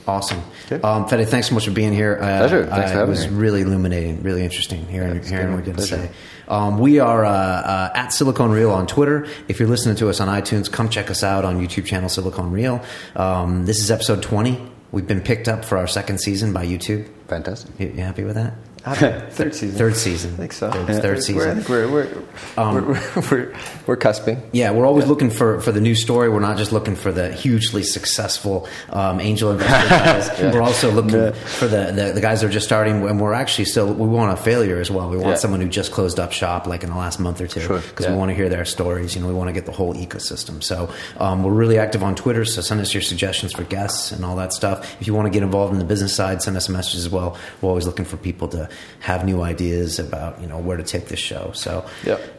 Awesome. 0.07 0.43
Okay. 0.67 0.83
Um, 0.83 1.07
Fede, 1.09 1.29
thanks 1.29 1.49
so 1.49 1.55
much 1.55 1.65
for 1.65 1.71
being 1.71 1.93
here. 1.93 2.19
Uh, 2.21 2.39
Pleasure. 2.39 2.67
Thanks 2.67 2.91
uh, 2.91 2.93
for 2.93 2.99
having 2.99 3.07
It 3.07 3.09
was 3.11 3.31
me. 3.31 3.37
really 3.37 3.61
illuminating, 3.61 4.23
really 4.23 4.43
interesting 4.43 4.85
hearing, 4.87 5.23
hearing 5.23 5.55
what 5.55 5.65
you 5.65 5.73
had 5.73 5.81
to 5.81 5.87
say. 5.87 6.11
Um, 6.49 6.79
we 6.79 6.99
are 6.99 7.25
uh, 7.25 7.31
uh, 7.31 7.93
at 7.95 8.09
Silicon 8.09 8.51
Real 8.51 8.73
on 8.73 8.87
Twitter. 8.87 9.27
If 9.49 9.61
you're 9.61 9.69
listening 9.69 9.97
to 9.97 10.09
us 10.09 10.21
on 10.21 10.29
iTunes, 10.29 10.71
come 10.71 10.89
check 10.89 11.11
us 11.11 11.23
out 11.23 11.45
on 11.45 11.61
YouTube 11.65 11.87
channel 11.87 12.09
Silicon 12.09 12.51
Real. 12.51 12.83
Um, 13.15 13.65
this 13.65 13.79
is 13.79 13.91
episode 13.91 14.23
20. 14.23 14.71
We've 14.91 15.07
been 15.07 15.21
picked 15.23 15.49
up 15.49 15.65
for 15.65 15.79
our 15.79 15.87
second 15.87 16.21
season 16.21 16.53
by 16.53 16.67
YouTube. 16.67 17.09
Fantastic. 17.29 17.71
You, 17.79 17.89
you 17.89 18.01
happy 18.01 18.25
with 18.25 18.35
that? 18.35 18.55
Third 19.30 19.55
season. 19.55 19.78
Third 19.78 19.97
season. 19.97 20.35
I 20.35 20.37
think 20.39 20.53
so. 20.53 20.70
Third, 20.70 20.89
Yeah. 20.89 20.95
third 21.01 21.03
We're- 21.05 21.20
season. 21.20 21.59
I 21.61 21.70
we're 21.70 21.89
we're, 21.89 22.09
Um, 22.57 22.74
we're, 22.74 22.83
we're, 22.83 23.22
we're, 23.30 23.55
we're 23.87 23.97
cusping. 23.97 24.41
Yeah, 24.51 24.72
we're 24.72 24.87
always 24.87 25.07
looking 25.07 25.30
for, 25.30 25.61
for 25.61 25.70
the 25.70 25.80
new 25.80 25.95
story. 25.95 26.28
We're 26.28 26.41
not 26.41 26.57
just 26.59 26.72
looking 26.72 26.97
for 26.97 27.12
the 27.12 27.33
hugely 27.33 27.85
successful 27.85 28.66
um, 28.91 29.20
angel 29.20 29.53
investor 29.53 29.89
guys. 29.89 30.30
We're 30.55 30.62
also 30.62 30.91
looking 30.91 31.33
for 31.33 31.68
the, 31.68 31.93
the, 31.95 32.12
the 32.14 32.20
guys 32.20 32.41
that 32.41 32.49
are 32.49 32.51
just 32.51 32.66
starting, 32.66 33.07
and 33.07 33.20
we're 33.20 33.33
actually 33.35 33.66
still 33.66 33.93
we 33.95 34.09
want 34.09 34.33
a 34.37 34.43
failure 34.43 34.80
as 34.80 34.91
well. 34.91 35.09
We 35.09 35.16
want 35.16 35.28
Yeah. 35.30 35.35
someone 35.37 35.61
who 35.61 35.68
just 35.68 35.93
closed 35.93 36.18
up 36.18 36.33
shop 36.33 36.66
like 36.66 36.83
in 36.83 36.91
the 36.91 36.97
last 36.97 37.20
month 37.20 37.41
or 37.41 37.47
two 37.47 37.61
Sure. 37.61 37.78
because 37.80 38.07
Yeah. 38.07 38.12
we 38.12 38.18
want 38.18 38.30
to 38.30 38.35
hear 38.35 38.49
their 38.49 38.64
stories. 38.64 39.14
You 39.14 39.20
know, 39.22 39.28
we 39.28 39.35
want 39.35 39.49
to 39.49 39.53
get 39.53 39.64
the 39.66 39.72
whole 39.72 39.95
ecosystem. 39.95 40.62
So 40.62 40.93
um, 41.18 41.45
we're 41.45 41.53
really 41.53 41.78
active 41.78 42.03
on 42.03 42.14
Twitter. 42.16 42.45
So 42.45 42.61
send 42.62 42.80
us 42.80 42.93
your 42.93 43.03
suggestions 43.03 43.53
for 43.53 43.62
guests 43.64 44.11
and 44.11 44.24
all 44.24 44.35
that 44.37 44.53
stuff. 44.53 44.97
If 45.01 45.07
you 45.07 45.14
want 45.14 45.26
to 45.26 45.30
get 45.30 45.43
involved 45.45 45.72
in 45.72 45.78
the 45.78 45.85
business 45.85 46.14
side, 46.14 46.43
send 46.43 46.57
us 46.57 46.68
a 46.68 46.72
message 46.72 46.97
as 46.97 47.09
well. 47.09 47.37
We're 47.61 47.68
always 47.68 47.87
looking 47.87 48.05
for 48.05 48.16
people 48.16 48.49
to 48.49 48.68
have 49.01 49.25
new 49.25 49.43
ideas 49.43 49.99
about 49.99 50.41
you 50.41 50.47
know 50.47 50.59
where 50.59 50.77
to 50.77 50.83
take 50.83 51.07
this 51.09 51.18
show. 51.20 51.51
So 51.55 51.85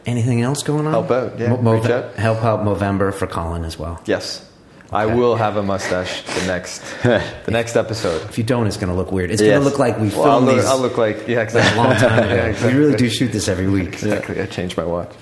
anything 0.06 0.42
else 0.42 0.62
going 0.62 0.86
on? 0.86 0.92
Help 0.92 1.10
out, 1.10 1.38
yeah. 1.38 1.54
Mo- 1.56 1.74
Reach 1.80 1.90
out. 1.90 2.14
help 2.14 2.42
out 2.44 2.60
Movember 2.64 3.12
for 3.12 3.26
Colin 3.26 3.64
as 3.64 3.78
well. 3.78 4.00
Yes, 4.06 4.44
I 4.92 5.06
will 5.06 5.34
have 5.36 5.56
a 5.56 5.62
mustache 5.62 6.22
the 6.22 6.46
next 6.46 6.78
the 7.02 7.50
next 7.50 7.76
episode. 7.76 8.22
If 8.28 8.38
you 8.38 8.44
don't, 8.44 8.66
it's 8.66 8.76
going 8.76 8.90
to 8.90 8.96
look 8.96 9.10
weird. 9.12 9.30
It's 9.30 9.42
Yes. 9.42 9.50
going 9.50 9.62
to 9.64 9.68
look 9.68 9.78
like 9.78 9.98
we 9.98 10.08
Well, 10.08 10.18
I'll 10.22 10.24
filmed 10.40 10.46
look, 10.46 10.56
these 10.56 10.64
I'll 10.66 10.78
look 10.78 10.96
like 10.98 11.26
yeah, 11.28 11.42
a 11.42 11.76
long 11.76 11.96
time 11.96 12.18
ago. 12.24 12.34
Yeah, 12.34 12.44
exactly. 12.46 12.72
We 12.74 12.78
really 12.78 12.96
do 12.96 13.08
shoot 13.08 13.32
this 13.32 13.48
every 13.48 13.68
week. 13.68 13.88
Exactly. 13.94 14.40
I 14.40 14.46
changed 14.46 14.76
my 14.76 14.84
watch. 14.84 15.12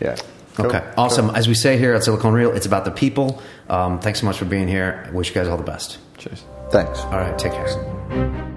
Yeah. 0.00 0.16
Cool. 0.56 0.66
Okay, 0.66 0.84
awesome. 0.96 1.30
As 1.30 1.48
we 1.48 1.54
say 1.54 1.78
here 1.78 1.94
at 1.94 2.04
Silicon 2.04 2.32
Real, 2.32 2.52
it's 2.52 2.64
about 2.66 2.84
the 2.84 2.92
people. 2.92 3.42
Um, 3.68 3.98
thanks 3.98 4.20
so 4.20 4.26
much 4.26 4.38
for 4.38 4.44
being 4.44 4.68
here. 4.68 5.10
Wish 5.12 5.30
you 5.30 5.34
guys 5.34 5.48
all 5.48 5.56
the 5.56 5.64
best. 5.64 5.98
Cheers. 6.18 6.44
Thanks. 6.70 7.00
All 7.00 7.18
right, 7.18 7.36
take 7.36 7.52
care. 7.52 8.53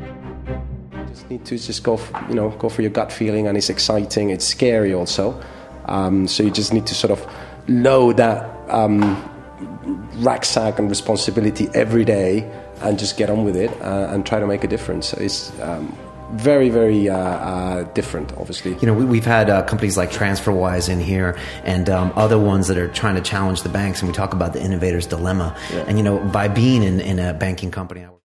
Need 1.30 1.46
to 1.46 1.58
just 1.58 1.84
go, 1.84 2.00
you 2.30 2.36
know, 2.36 2.50
go 2.52 2.70
for 2.70 2.82
your 2.82 2.92
gut 2.92 3.12
feeling, 3.12 3.48
and 3.48 3.58
it's 3.58 3.70
exciting. 3.70 4.30
It's 4.30 4.46
scary 4.46 4.94
also. 4.94 5.42
Um, 5.86 6.28
so 6.28 6.44
you 6.44 6.52
just 6.52 6.74
need 6.74 6.86
to 6.88 6.96
sort 6.96 7.12
of 7.12 7.26
load 7.68 8.18
that 8.18 8.50
um, 8.70 9.02
rucksack 10.18 10.80
and 10.80 10.90
responsibility 10.90 11.70
every 11.74 12.06
day, 12.06 12.50
and 12.82 13.00
just 13.00 13.18
get 13.18 13.30
on 13.30 13.44
with 13.44 13.56
it 13.56 13.72
uh, 13.82 14.10
and 14.12 14.26
try 14.26 14.40
to 14.40 14.48
make 14.48 14.64
a 14.64 14.68
difference. 14.68 15.08
So 15.08 15.18
It's 15.20 15.58
um, 15.62 15.96
very, 16.34 16.70
very 16.70 17.10
uh, 17.10 17.18
uh, 17.18 17.84
different, 17.94 18.34
obviously. 18.38 18.76
You 18.82 18.88
know, 18.88 18.94
we, 18.94 19.06
we've 19.06 19.26
had 19.26 19.50
uh, 19.50 19.64
companies 19.64 19.98
like 19.98 20.12
TransferWise 20.12 20.90
in 20.90 21.00
here 21.00 21.38
and 21.64 21.90
um, 21.90 22.12
other 22.16 22.38
ones 22.38 22.68
that 22.68 22.78
are 22.78 22.90
trying 22.90 23.16
to 23.16 23.22
challenge 23.22 23.64
the 23.64 23.70
banks, 23.70 24.02
and 24.02 24.10
we 24.10 24.14
talk 24.14 24.34
about 24.34 24.54
the 24.54 24.62
innovator's 24.62 25.08
dilemma. 25.08 25.56
And, 25.88 25.98
you 25.98 26.04
know, 26.04 26.20
by 26.20 26.50
being 26.50 26.84
in, 26.84 27.00
in 27.00 27.20
a 27.20 27.34
banking 27.34 27.72
company, 27.72 28.04
I 28.04 28.10